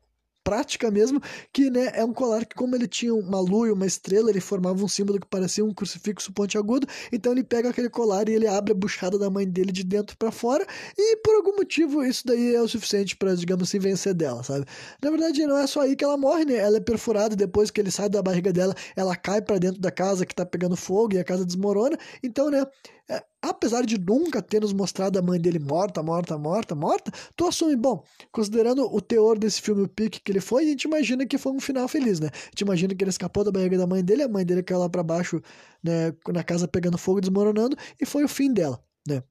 prática 0.45 0.91
mesmo, 0.91 1.19
que 1.51 1.71
né, 1.71 1.91
é 1.95 2.05
um 2.05 2.13
colar 2.13 2.45
que, 2.45 2.55
como 2.55 2.75
ele 2.75 2.87
tinha 2.87 3.13
uma 3.13 3.39
lua 3.39 3.67
e 3.67 3.71
uma 3.71 3.87
estrela, 3.87 4.29
ele 4.29 4.39
formava 4.39 4.81
um 4.83 4.87
símbolo 4.87 5.19
que 5.19 5.27
parecia 5.27 5.65
um 5.65 5.73
crucifixo 5.73 6.31
pontiagudo. 6.31 6.87
Então 7.11 7.31
ele 7.31 7.43
pega 7.43 7.69
aquele 7.69 7.89
colar 7.89 8.29
e 8.29 8.33
ele 8.33 8.47
abre 8.47 8.71
a 8.71 8.75
buchada 8.75 9.17
da 9.17 9.27
mãe 9.27 9.49
dele 9.49 9.71
de 9.71 9.83
dentro 9.83 10.15
para 10.15 10.31
fora, 10.31 10.65
e 10.95 11.17
por 11.17 11.35
algum 11.35 11.55
motivo 11.57 12.03
isso 12.03 12.23
daí 12.25 12.53
é 12.55 12.61
o 12.61 12.67
suficiente 12.67 13.15
para, 13.15 13.35
digamos 13.35 13.67
assim, 13.67 13.79
vencer 13.79 14.13
dela, 14.13 14.43
sabe? 14.43 14.65
Na 15.01 15.09
verdade, 15.09 15.45
não 15.47 15.57
é 15.57 15.65
só 15.65 15.81
aí 15.81 15.95
que 15.95 16.03
ela 16.03 16.15
morre, 16.15 16.45
né? 16.45 16.55
Ela 16.55 16.77
é 16.77 16.79
perfurada 16.79 17.35
depois 17.35 17.71
que 17.71 17.81
ele 17.81 17.89
sai 17.89 18.07
da 18.07 18.21
barriga 18.21 18.53
dela, 18.53 18.75
ela 18.95 19.15
cai 19.15 19.41
para 19.41 19.57
dentro 19.57 19.81
da 19.81 19.89
casa 19.89 20.25
que 20.25 20.35
tá 20.35 20.45
pegando 20.45 20.75
fogo 20.75 21.15
e 21.15 21.19
a 21.19 21.23
casa 21.23 21.43
desmorona. 21.43 21.97
Então, 22.21 22.51
né? 22.51 22.63
É, 23.07 23.23
apesar 23.39 23.85
de 23.85 23.99
nunca 23.99 24.41
ter 24.41 24.59
nos 24.59 24.73
mostrado 24.73 25.19
a 25.19 25.21
mãe 25.21 25.39
dele 25.39 25.59
morta, 25.59 26.01
morta, 26.01 26.37
morta, 26.39 26.73
morta, 26.73 27.11
tu 27.35 27.45
assume, 27.47 27.75
bom, 27.75 28.03
considerando 28.31 28.83
o 28.91 28.99
teor 28.99 29.37
desse 29.37 29.61
filme, 29.61 29.83
o 29.83 29.87
pique 29.87 30.19
que 30.19 30.31
ele 30.31 30.39
foi, 30.41 30.63
a 30.63 30.67
gente 30.67 30.85
imagina 30.85 31.23
que 31.23 31.37
foi 31.37 31.51
um 31.51 31.59
final 31.59 31.87
feliz, 31.87 32.19
né? 32.19 32.29
A 32.33 32.49
gente 32.49 32.61
imagina 32.61 32.95
que 32.95 33.03
ele 33.03 33.11
escapou 33.11 33.43
da 33.43 33.51
barriga 33.51 33.77
da 33.77 33.85
mãe 33.85 34.03
dele, 34.03 34.23
a 34.23 34.27
mãe 34.27 34.43
dele 34.43 34.63
caiu 34.63 34.79
lá 34.79 34.89
pra 34.89 35.03
baixo, 35.03 35.39
né, 35.83 36.13
na 36.29 36.43
casa 36.43 36.67
pegando 36.67 36.97
fogo, 36.97 37.21
desmoronando, 37.21 37.77
e 38.01 38.05
foi 38.07 38.23
o 38.23 38.27
fim 38.27 38.51
dela, 38.51 38.83
né? 39.07 39.21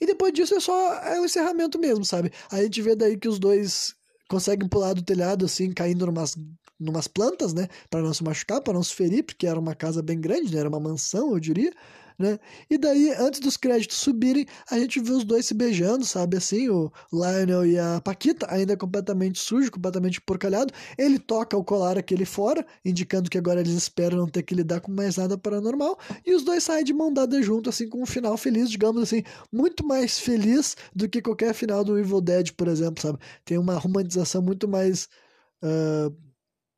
E 0.00 0.06
depois 0.06 0.32
disso 0.32 0.54
é 0.54 0.60
só 0.60 0.94
é 1.04 1.20
o 1.20 1.24
encerramento 1.24 1.78
mesmo, 1.78 2.04
sabe? 2.04 2.32
Aí 2.50 2.60
a 2.60 2.64
gente 2.64 2.80
vê 2.80 2.96
daí 2.96 3.18
que 3.18 3.28
os 3.28 3.38
dois 3.38 3.94
conseguem 4.28 4.68
pular 4.68 4.94
do 4.94 5.02
telhado, 5.02 5.44
assim, 5.44 5.72
caindo 5.72 6.06
numas, 6.06 6.36
numas 6.80 7.06
plantas, 7.06 7.52
né? 7.52 7.68
Para 7.88 8.00
não 8.02 8.14
se 8.14 8.24
machucar, 8.24 8.60
para 8.60 8.72
não 8.72 8.82
se 8.82 8.94
ferir, 8.94 9.22
porque 9.24 9.46
era 9.46 9.60
uma 9.60 9.74
casa 9.74 10.02
bem 10.02 10.20
grande, 10.20 10.52
né? 10.52 10.60
Era 10.60 10.68
uma 10.68 10.80
mansão, 10.80 11.32
eu 11.32 11.40
diria 11.40 11.72
né? 12.20 12.38
E 12.68 12.76
daí, 12.76 13.14
antes 13.18 13.40
dos 13.40 13.56
créditos 13.56 13.96
subirem, 13.96 14.46
a 14.70 14.78
gente 14.78 15.00
vê 15.00 15.10
os 15.10 15.24
dois 15.24 15.46
se 15.46 15.54
beijando, 15.54 16.04
sabe? 16.04 16.36
Assim, 16.36 16.68
o 16.68 16.92
Lionel 17.10 17.64
e 17.64 17.78
a 17.78 17.98
Paquita, 18.04 18.46
ainda 18.50 18.76
completamente 18.76 19.38
sujo, 19.38 19.70
completamente 19.72 20.20
porcalhado. 20.20 20.72
Ele 20.98 21.18
toca 21.18 21.56
o 21.56 21.64
colar 21.64 21.96
aquele 21.96 22.26
fora, 22.26 22.64
indicando 22.84 23.30
que 23.30 23.38
agora 23.38 23.60
eles 23.60 23.72
esperam 23.72 24.18
não 24.18 24.28
ter 24.28 24.42
que 24.42 24.54
lidar 24.54 24.80
com 24.80 24.92
mais 24.92 25.16
nada 25.16 25.38
paranormal. 25.38 25.98
E 26.24 26.34
os 26.34 26.44
dois 26.44 26.62
saem 26.62 26.84
de 26.84 26.92
mão 26.92 27.10
dada 27.10 27.40
junto, 27.40 27.70
assim, 27.70 27.88
com 27.88 28.02
um 28.02 28.06
final 28.06 28.36
feliz, 28.36 28.70
digamos 28.70 29.02
assim, 29.02 29.22
muito 29.50 29.84
mais 29.86 30.18
feliz 30.18 30.76
do 30.94 31.08
que 31.08 31.22
qualquer 31.22 31.54
final 31.54 31.82
do 31.82 31.98
Evil 31.98 32.20
Dead, 32.20 32.52
por 32.52 32.68
exemplo, 32.68 33.02
sabe? 33.02 33.18
Tem 33.46 33.56
uma 33.56 33.78
romantização 33.78 34.42
muito 34.42 34.68
mais. 34.68 35.08
Uh, 35.62 36.29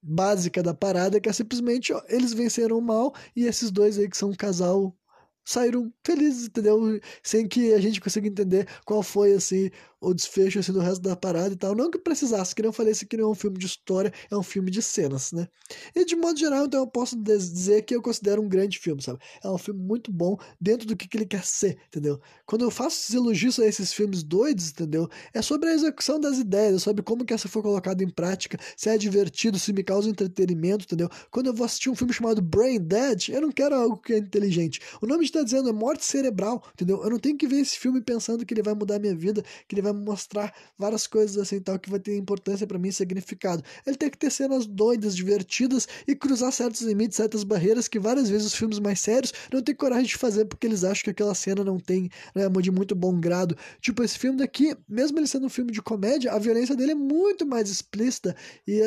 básica 0.03 0.63
da 0.63 0.75
parada, 0.75 1.21
que 1.21 1.29
é 1.29 1.33
simplesmente 1.33 1.93
ó, 1.93 2.03
eles 2.09 2.33
venceram 2.33 2.79
o 2.79 2.83
mal 2.83 3.15
e 3.37 3.45
esses 3.47 3.71
dois 3.71 3.99
aí 3.99 4.09
que 4.09 4.17
são 4.17 4.31
um 4.31 4.35
casal 4.35 4.97
saíram 5.45 5.93
felizes, 6.05 6.47
entendeu? 6.47 7.01
Sem 7.23 7.49
que 7.49 7.73
a 7.75 7.81
gente 7.81 8.01
consiga 8.01 8.29
entender 8.29 8.67
qual 8.85 9.03
foi, 9.03 9.33
assim, 9.33 9.71
o 10.03 10.13
desfecho 10.13 10.59
assim, 10.59 10.73
do 10.73 10.81
resto 10.81 11.01
da 11.01 11.15
parada 11.15 11.55
e 11.55 11.57
tal. 11.57 11.75
Não 11.75 11.91
que 11.91 11.99
precisasse, 11.99 12.55
que 12.55 12.63
não 12.63 12.73
falei, 12.73 12.93
esse 12.93 13.05
aqui 13.05 13.17
não 13.17 13.29
é 13.29 13.31
um 13.31 13.35
filme 13.35 13.57
de 13.57 13.67
história, 13.67 14.13
é 14.31 14.37
um 14.37 14.43
filme 14.43 14.71
de 14.71 14.83
cenas, 14.83 15.33
né? 15.33 15.47
E 15.95 16.05
de 16.05 16.17
modo 16.17 16.39
geral, 16.39 16.67
então 16.67 16.81
eu 16.81 16.87
posso 16.87 17.17
dizer 17.17 17.83
que 17.83 17.95
eu 17.95 18.03
considero 18.03 18.43
um 18.43 18.49
grande 18.49 18.79
filme, 18.79 19.01
sabe? 19.01 19.21
É 19.43 19.49
um 19.49 19.59
filme 19.59 19.81
muito 19.81 20.11
bom 20.11 20.37
dentro 20.61 20.87
do 20.87 20.97
que, 20.97 21.09
que 21.09 21.17
ele 21.17 21.27
quer 21.27 21.45
ser, 21.45 21.79
entendeu? 21.87 22.21
Quando 22.45 22.63
eu 22.63 22.71
faço 22.71 22.99
esses 23.01 23.15
elogios 23.15 23.59
a 23.59 23.67
esses 23.67 23.93
filmes 23.93 24.23
doidos, 24.23 24.71
entendeu? 24.71 25.09
É 25.33 25.41
sobre 25.41 25.69
a 25.69 25.75
execução 25.75 26.19
das 26.21 26.39
ideias, 26.39 26.75
é 26.75 26.79
sobre 26.79 27.03
como 27.03 27.25
que 27.25 27.33
essa 27.33 27.49
foi 27.49 27.63
colocada 27.63 28.03
em 28.03 28.11
prática, 28.11 28.59
se 28.77 28.89
é 28.89 28.99
divertido, 28.99 29.59
se 29.59 29.73
me 29.73 29.85
causa 29.85 30.11
entretenimento, 30.11 30.85
entendeu? 30.85 31.09
Quando 31.31 31.47
eu 31.47 31.55
vou 31.55 31.65
assistir 31.65 31.91
um 31.91 31.95
filme 31.95 32.13
chamado 32.13 32.43
Brain 32.43 32.81
Dead, 32.81 33.29
eu 33.29 33.41
não 33.41 33.53
quero 33.53 33.75
algo 33.75 33.97
que 33.97 34.13
é 34.13 34.19
inteligente. 34.19 34.81
O 35.01 35.07
nome 35.07 35.25
está 35.25 35.43
dizendo 35.43 35.69
é 35.69 35.73
morte 35.73 36.05
cerebral, 36.05 36.63
entendeu? 36.73 37.03
Eu 37.03 37.11
não 37.11 37.19
tenho 37.19 37.37
que 37.37 37.47
ver 37.47 37.61
esse 37.61 37.79
filme 37.79 38.01
pensando 38.01 38.45
que 38.45 38.53
ele 38.53 38.63
vai 38.63 38.75
mudar 38.75 38.99
minha 38.99 39.15
vida, 39.15 39.43
que 39.69 39.75
ele 39.75 39.83
vai 39.83 39.92
me 39.93 40.05
mostrar 40.05 40.55
várias 40.79 41.07
coisas 41.07 41.37
assim 41.39 41.61
tal 41.61 41.79
que 41.79 41.91
vai 41.91 42.01
ter 42.01 42.17
importância 42.17 42.67
para 42.67 42.79
mim 42.79 42.91
significado. 42.91 43.63
Ele 43.87 43.97
tem 43.97 44.11
que 44.11 44.19
ter 44.19 44.31
cenas 44.31 44.67
doidas, 44.67 45.17
divertidas 45.17 45.89
e 46.07 46.15
cruzar 46.15 46.53
certos 46.53 46.83
limites, 46.83 47.17
certas 47.17 47.45
barreiras 47.45 47.89
que 47.89 47.99
várias 47.99 48.29
vezes 48.29 48.49
os 48.49 48.55
filmes 48.55 48.79
mais 48.79 49.01
sérios 49.01 49.33
não 49.53 49.63
têm 49.63 49.75
coragem 49.75 50.07
de 50.07 50.17
fazer 50.17 50.45
porque 50.45 50.67
eles 50.67 50.85
acham 50.85 51.05
que 51.05 51.11
aquela 51.11 51.35
cena 51.35 51.65
não 51.65 51.79
tem 51.79 52.11
né, 52.35 52.49
de 52.61 52.71
muito 52.71 52.95
bom 52.95 53.19
grado. 53.19 53.57
Tipo, 53.81 54.03
esse 54.03 54.19
filme 54.19 54.39
daqui, 54.39 54.77
mesmo 54.89 55.19
ele 55.19 55.27
sendo 55.27 55.47
um 55.47 55.51
filme 55.51 55.73
de 55.73 55.83
comédia, 55.83 56.33
a 56.33 56.39
violência 56.39 56.77
dele 56.77 56.93
é 56.93 56.97
muito 56.97 57.47
mais 57.47 57.71
explícita 57.71 58.35
e 58.67 58.81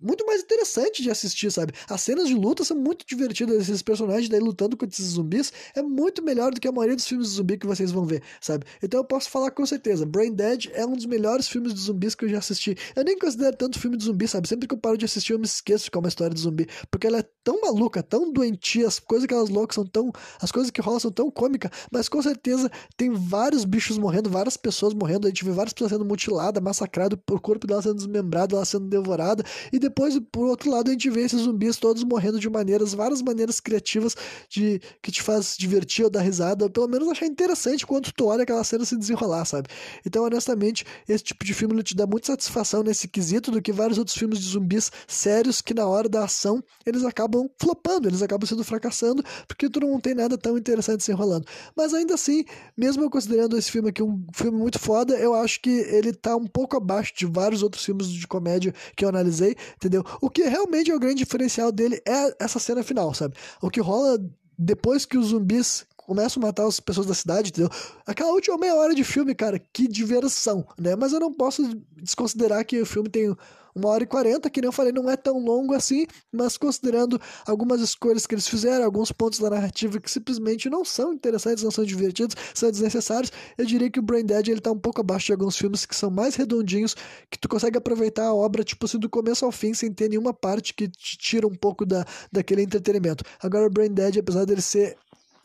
muito 0.00 0.24
mais 0.26 0.42
interessante 0.42 1.02
de 1.02 1.10
assistir, 1.10 1.50
sabe? 1.50 1.72
As 1.88 2.00
cenas 2.00 2.28
de 2.28 2.34
luta 2.34 2.64
são 2.64 2.76
muito 2.76 3.04
divertidas, 3.06 3.56
esses 3.62 3.82
personagens 3.82 4.28
daí 4.28 4.40
lutando 4.40 4.76
contra 4.76 4.94
esses 4.94 5.12
zumbis 5.12 5.52
é 5.74 5.82
muito 5.82 6.22
melhor 6.22 6.52
do 6.52 6.60
que 6.60 6.68
a 6.68 6.72
maioria 6.72 6.96
dos 6.96 7.06
filmes 7.06 7.28
de 7.28 7.34
zumbi 7.34 7.58
que 7.58 7.66
vocês 7.66 7.90
vão 7.90 8.04
ver, 8.04 8.22
sabe? 8.40 8.64
Então 8.82 9.00
eu 9.00 9.04
posso 9.04 9.28
falar 9.30 9.50
com 9.50 9.64
certeza, 9.66 10.06
Brain 10.06 10.32
Dead 10.32 10.66
é 10.72 10.86
um 10.86 10.94
dos 10.94 11.06
melhores 11.06 11.48
filmes 11.48 11.74
de 11.74 11.80
zumbis 11.80 12.14
que 12.14 12.24
eu 12.24 12.28
já 12.28 12.38
assisti. 12.38 12.76
Eu 12.96 13.04
nem 13.04 13.18
considero 13.18 13.56
tanto 13.56 13.78
filme 13.78 13.96
de 13.96 14.04
zumbi, 14.04 14.26
sabe? 14.26 14.48
Sempre 14.48 14.66
que 14.66 14.74
eu 14.74 14.78
paro 14.78 14.96
de 14.96 15.04
assistir 15.04 15.32
eu 15.32 15.38
me 15.38 15.44
esqueço 15.44 15.90
que 15.90 15.96
é 15.96 16.00
uma 16.00 16.08
história 16.08 16.34
de 16.34 16.40
zumbi, 16.40 16.66
porque 16.90 17.06
ela 17.06 17.18
é 17.18 17.24
tão 17.44 17.60
maluca, 17.60 18.02
tão 18.02 18.32
doentia, 18.32 18.86
as 18.86 18.98
coisas 18.98 19.26
que 19.26 19.34
elas 19.34 19.48
loucas 19.48 19.74
são 19.74 19.84
tão, 19.84 20.10
as 20.40 20.50
coisas 20.50 20.70
que 20.70 20.80
rolam 20.80 21.00
são 21.00 21.10
tão 21.10 21.30
cômicas, 21.30 21.70
mas 21.90 22.08
com 22.08 22.22
certeza 22.22 22.70
tem 22.96 23.10
vários 23.10 23.64
bichos 23.64 23.98
morrendo, 23.98 24.30
várias 24.30 24.56
pessoas 24.56 24.94
morrendo, 24.94 25.26
a 25.26 25.30
gente 25.30 25.44
vê 25.44 25.50
várias 25.50 25.72
pessoas 25.72 25.92
sendo 25.92 26.04
mutiladas, 26.04 26.62
massacradas, 26.62 27.18
o 27.30 27.40
corpo 27.40 27.66
dela 27.66 27.82
sendo 27.82 27.96
desmembrado, 27.96 28.56
ela 28.56 28.64
sendo 28.64 28.86
devorada, 28.86 29.44
e 29.72 29.78
depois 29.78 29.89
por 29.90 30.46
outro 30.46 30.70
lado, 30.70 30.88
a 30.88 30.92
gente 30.92 31.10
vê 31.10 31.22
esses 31.22 31.42
zumbis 31.42 31.76
todos 31.76 32.04
morrendo 32.04 32.38
de 32.38 32.48
maneiras, 32.48 32.94
várias 32.94 33.22
maneiras 33.22 33.60
criativas 33.60 34.16
de 34.48 34.80
que 35.02 35.10
te 35.10 35.22
faz 35.22 35.56
divertir 35.58 36.04
ou 36.04 36.10
dar 36.10 36.20
risada, 36.20 36.64
ou 36.64 36.70
pelo 36.70 36.88
menos 36.88 37.08
achar 37.08 37.26
interessante 37.26 37.86
quando 37.86 38.12
tu 38.12 38.26
olha 38.26 38.42
aquela 38.42 38.64
cena 38.64 38.84
se 38.84 38.96
desenrolar, 38.96 39.44
sabe? 39.44 39.68
Então, 40.06 40.24
honestamente, 40.24 40.84
esse 41.08 41.24
tipo 41.24 41.44
de 41.44 41.54
filme 41.54 41.80
te 41.82 41.94
dá 41.94 42.06
muita 42.06 42.28
satisfação 42.28 42.82
nesse 42.82 43.08
quesito 43.08 43.50
do 43.50 43.62
que 43.62 43.72
vários 43.72 43.98
outros 43.98 44.16
filmes 44.16 44.38
de 44.38 44.48
zumbis 44.48 44.90
sérios 45.06 45.60
que 45.60 45.74
na 45.74 45.86
hora 45.86 46.08
da 46.08 46.24
ação 46.24 46.62
eles 46.84 47.04
acabam 47.04 47.48
flopando, 47.58 48.08
eles 48.08 48.22
acabam 48.22 48.46
sendo 48.46 48.64
fracassando, 48.64 49.22
porque 49.46 49.68
tu 49.68 49.80
não 49.80 50.00
tem 50.00 50.14
nada 50.14 50.36
tão 50.36 50.56
interessante 50.56 51.02
se 51.02 51.12
enrolando. 51.12 51.46
Mas 51.76 51.94
ainda 51.94 52.14
assim, 52.14 52.44
mesmo 52.76 53.02
eu 53.02 53.10
considerando 53.10 53.56
esse 53.56 53.70
filme 53.70 53.90
aqui 53.90 54.02
um 54.02 54.24
filme 54.34 54.58
muito 54.58 54.78
foda, 54.78 55.16
eu 55.16 55.34
acho 55.34 55.60
que 55.60 55.70
ele 55.70 56.12
tá 56.12 56.36
um 56.36 56.46
pouco 56.46 56.76
abaixo 56.76 57.12
de 57.16 57.26
vários 57.26 57.62
outros 57.62 57.84
filmes 57.84 58.08
de 58.08 58.26
comédia 58.26 58.74
que 58.96 59.04
eu 59.04 59.08
analisei, 59.08 59.56
entendeu? 59.80 60.04
O 60.20 60.28
que 60.28 60.42
realmente 60.42 60.90
é 60.90 60.94
o 60.94 61.00
grande 61.00 61.16
diferencial 61.24 61.72
dele 61.72 62.00
é 62.06 62.36
essa 62.38 62.58
cena 62.58 62.82
final, 62.82 63.14
sabe? 63.14 63.34
O 63.62 63.70
que 63.70 63.80
rola 63.80 64.18
depois 64.58 65.06
que 65.06 65.16
os 65.16 65.28
zumbis 65.28 65.86
começam 65.96 66.42
a 66.42 66.46
matar 66.46 66.66
as 66.66 66.78
pessoas 66.78 67.06
da 67.06 67.14
cidade, 67.14 67.48
entendeu? 67.48 67.70
Aquela 68.06 68.32
última 68.32 68.58
meia 68.58 68.74
hora 68.74 68.94
de 68.94 69.02
filme, 69.02 69.34
cara, 69.34 69.58
que 69.72 69.88
diversão, 69.88 70.66
né? 70.78 70.94
Mas 70.94 71.12
eu 71.12 71.20
não 71.20 71.32
posso 71.32 71.62
desconsiderar 71.96 72.64
que 72.64 72.82
o 72.82 72.86
filme 72.86 73.08
tem 73.08 73.34
uma 73.74 73.88
hora 73.88 74.04
e 74.04 74.06
quarenta, 74.06 74.50
que 74.50 74.60
nem 74.60 74.68
eu 74.68 74.72
falei, 74.72 74.92
não 74.92 75.08
é 75.10 75.16
tão 75.16 75.38
longo 75.38 75.74
assim, 75.74 76.06
mas 76.32 76.56
considerando 76.56 77.20
algumas 77.46 77.80
escolhas 77.80 78.26
que 78.26 78.34
eles 78.34 78.48
fizeram, 78.48 78.84
alguns 78.84 79.12
pontos 79.12 79.38
da 79.38 79.50
narrativa 79.50 80.00
que 80.00 80.10
simplesmente 80.10 80.68
não 80.68 80.84
são 80.84 81.12
interessantes, 81.12 81.62
não 81.62 81.70
são 81.70 81.84
divertidos, 81.84 82.36
são 82.54 82.70
desnecessários, 82.70 83.32
eu 83.56 83.64
diria 83.64 83.90
que 83.90 83.98
o 83.98 84.02
Brain 84.02 84.24
Dead 84.24 84.48
ele 84.48 84.60
tá 84.60 84.70
um 84.70 84.78
pouco 84.78 85.00
abaixo 85.00 85.26
de 85.26 85.32
alguns 85.32 85.56
filmes 85.56 85.86
que 85.86 85.94
são 85.94 86.10
mais 86.10 86.34
redondinhos, 86.34 86.94
que 87.30 87.38
tu 87.38 87.48
consegue 87.48 87.78
aproveitar 87.78 88.26
a 88.26 88.34
obra, 88.34 88.64
tipo 88.64 88.86
assim, 88.86 88.98
do 88.98 89.08
começo 89.08 89.44
ao 89.44 89.52
fim, 89.52 89.74
sem 89.74 89.92
ter 89.92 90.08
nenhuma 90.08 90.32
parte 90.32 90.74
que 90.74 90.88
te 90.88 91.16
tira 91.18 91.46
um 91.46 91.54
pouco 91.54 91.84
da, 91.86 92.04
daquele 92.32 92.62
entretenimento. 92.62 93.24
Agora, 93.42 93.66
o 93.66 93.70
Brain 93.70 93.92
Dead, 93.92 94.18
apesar 94.18 94.44
dele 94.44 94.62
ser 94.62 94.96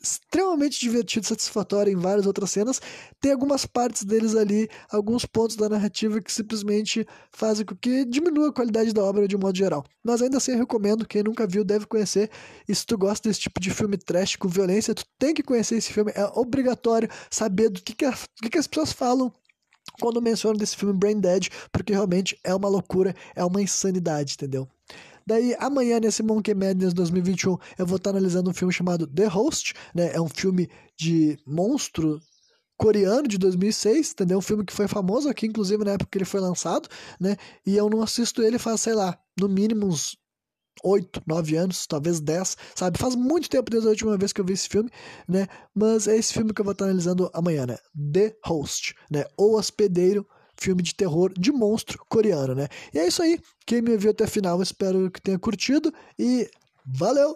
extremamente 0.06 0.80
divertido, 0.80 1.26
satisfatório 1.26 1.91
em 1.91 1.95
várias 1.95 2.26
outras 2.26 2.51
cenas. 2.51 2.82
Tem 3.20 3.32
algumas 3.32 3.66
partes 3.66 4.03
deles 4.03 4.36
ali, 4.36 4.70
alguns 4.89 5.26
pontos 5.26 5.56
da 5.56 5.68
narrativa 5.68 6.22
que 6.22 6.32
simplesmente 6.32 7.06
fazem 7.32 7.66
com 7.66 7.76
que 7.76 8.06
diminua 8.06 8.49
a 8.49 8.53
qualidade 8.53 8.93
da 8.93 9.03
obra 9.03 9.28
de 9.28 9.36
um 9.36 9.39
modo 9.39 9.58
geral. 9.58 9.84
Mas 10.03 10.22
ainda 10.22 10.38
assim 10.38 10.51
eu 10.51 10.60
recomendo, 10.60 11.08
quem 11.08 11.24
nunca 11.24 11.47
viu 11.47 11.64
deve 11.64 11.86
conhecer. 11.86 12.30
E 12.68 12.76
se 12.76 12.86
tu 12.86 12.97
gosta 12.97 13.28
desse 13.28 13.41
tipo 13.41 13.60
de 13.60 13.72
filme 13.72 13.97
trash 13.97 14.36
com 14.36 14.47
violência, 14.47 14.93
tu 14.93 15.06
tem 15.18 15.34
que 15.34 15.43
conhecer 15.43 15.76
esse 15.76 15.91
filme. 15.91 16.12
É 16.16 16.26
obrigatório 16.39 17.10
saber 17.30 17.70
do 17.70 17.82
que, 17.82 17.93
que, 17.93 18.06
a, 18.06 18.12
do 18.12 18.43
que, 18.43 18.49
que 18.49 18.58
as 18.58 18.68
pessoas 18.68 18.93
falam 18.93 19.34
quando 19.99 20.22
mencionam 20.22 20.58
desse 20.58 20.76
filme 20.76 20.93
Brain 20.93 21.20
Dead, 21.20 21.47
porque 21.72 21.93
realmente 21.93 22.38
é 22.43 22.53
uma 22.53 22.68
loucura, 22.68 23.16
é 23.36 23.43
uma 23.43 23.62
insanidade, 23.62 24.34
entendeu? 24.34 24.68
Daí, 25.28 25.55
amanhã, 25.59 25.99
nesse 25.99 26.21
Monkey 26.21 26.53
Madness 26.53 26.93
2021, 26.93 27.57
eu 27.80 27.86
vou 27.86 27.97
estar 27.97 28.11
analisando 28.11 28.49
um 28.49 28.53
filme 28.53 28.71
chamado 28.71 29.07
The 29.07 29.26
Host, 29.26 29.73
né? 29.93 30.11
É 30.13 30.21
um 30.21 30.30
filme 30.30 30.69
de 30.97 31.38
monstro 31.47 32.21
coreano 32.78 33.28
de 33.28 33.38
2006, 33.38 34.11
entendeu? 34.11 34.38
Um 34.38 34.41
filme 34.41 34.63
que 34.63 34.73
foi 34.73 34.88
famoso 34.88 35.28
aqui, 35.28 35.47
inclusive, 35.47 35.84
na 35.84 35.93
época 35.93 36.09
que 36.11 36.17
ele 36.17 36.26
foi 36.26 36.39
lançado, 36.39 36.88
né? 37.19 37.38
E 37.65 37.76
eu 37.76 37.89
não 37.89 38.03
assisto 38.03 38.43
ele 38.43 38.59
faz, 38.59 38.82
sei 38.82 38.93
lá, 38.93 39.17
no 39.39 39.49
mínimo 39.49 39.88
uns 39.88 40.15
8, 40.84 41.23
9 41.26 41.55
anos, 41.55 41.88
talvez 41.88 42.19
10, 42.19 42.57
sabe? 42.76 42.99
Faz 42.99 43.15
muito 43.15 43.49
tempo 43.49 43.71
desde 43.71 43.88
a 43.88 43.91
última 43.91 44.17
vez 44.17 44.32
que 44.32 44.41
eu 44.41 44.45
vi 44.45 44.53
esse 44.53 44.69
filme, 44.69 44.91
né? 45.28 45.47
Mas 45.73 46.07
é 46.07 46.15
esse 46.15 46.34
filme 46.34 46.53
que 46.53 46.61
eu 46.61 46.65
vou 46.65 46.73
estar 46.73 46.86
analisando 46.86 47.32
amanhã, 47.34 47.65
né? 47.65 47.78
The 48.13 48.36
Host, 48.45 48.93
né? 49.09 49.26
O 49.38 49.57
Hospedeiro, 49.57 50.28
filme 50.58 50.82
de 50.82 50.93
terror 50.95 51.32
de 51.38 51.51
monstro 51.51 51.99
coreano, 52.10 52.56
né? 52.56 52.68
E 52.93 52.99
é 52.99 53.08
isso 53.08 53.22
aí. 53.22 53.39
Quem 53.66 53.82
me 53.82 53.97
viu 53.97 54.12
até 54.12 54.24
a 54.26 54.28
final, 54.28 54.62
espero 54.62 55.10
que 55.12 55.22
tenha 55.22 55.39
curtido 55.39 55.93
e 56.18 56.49
valeu! 56.86 57.36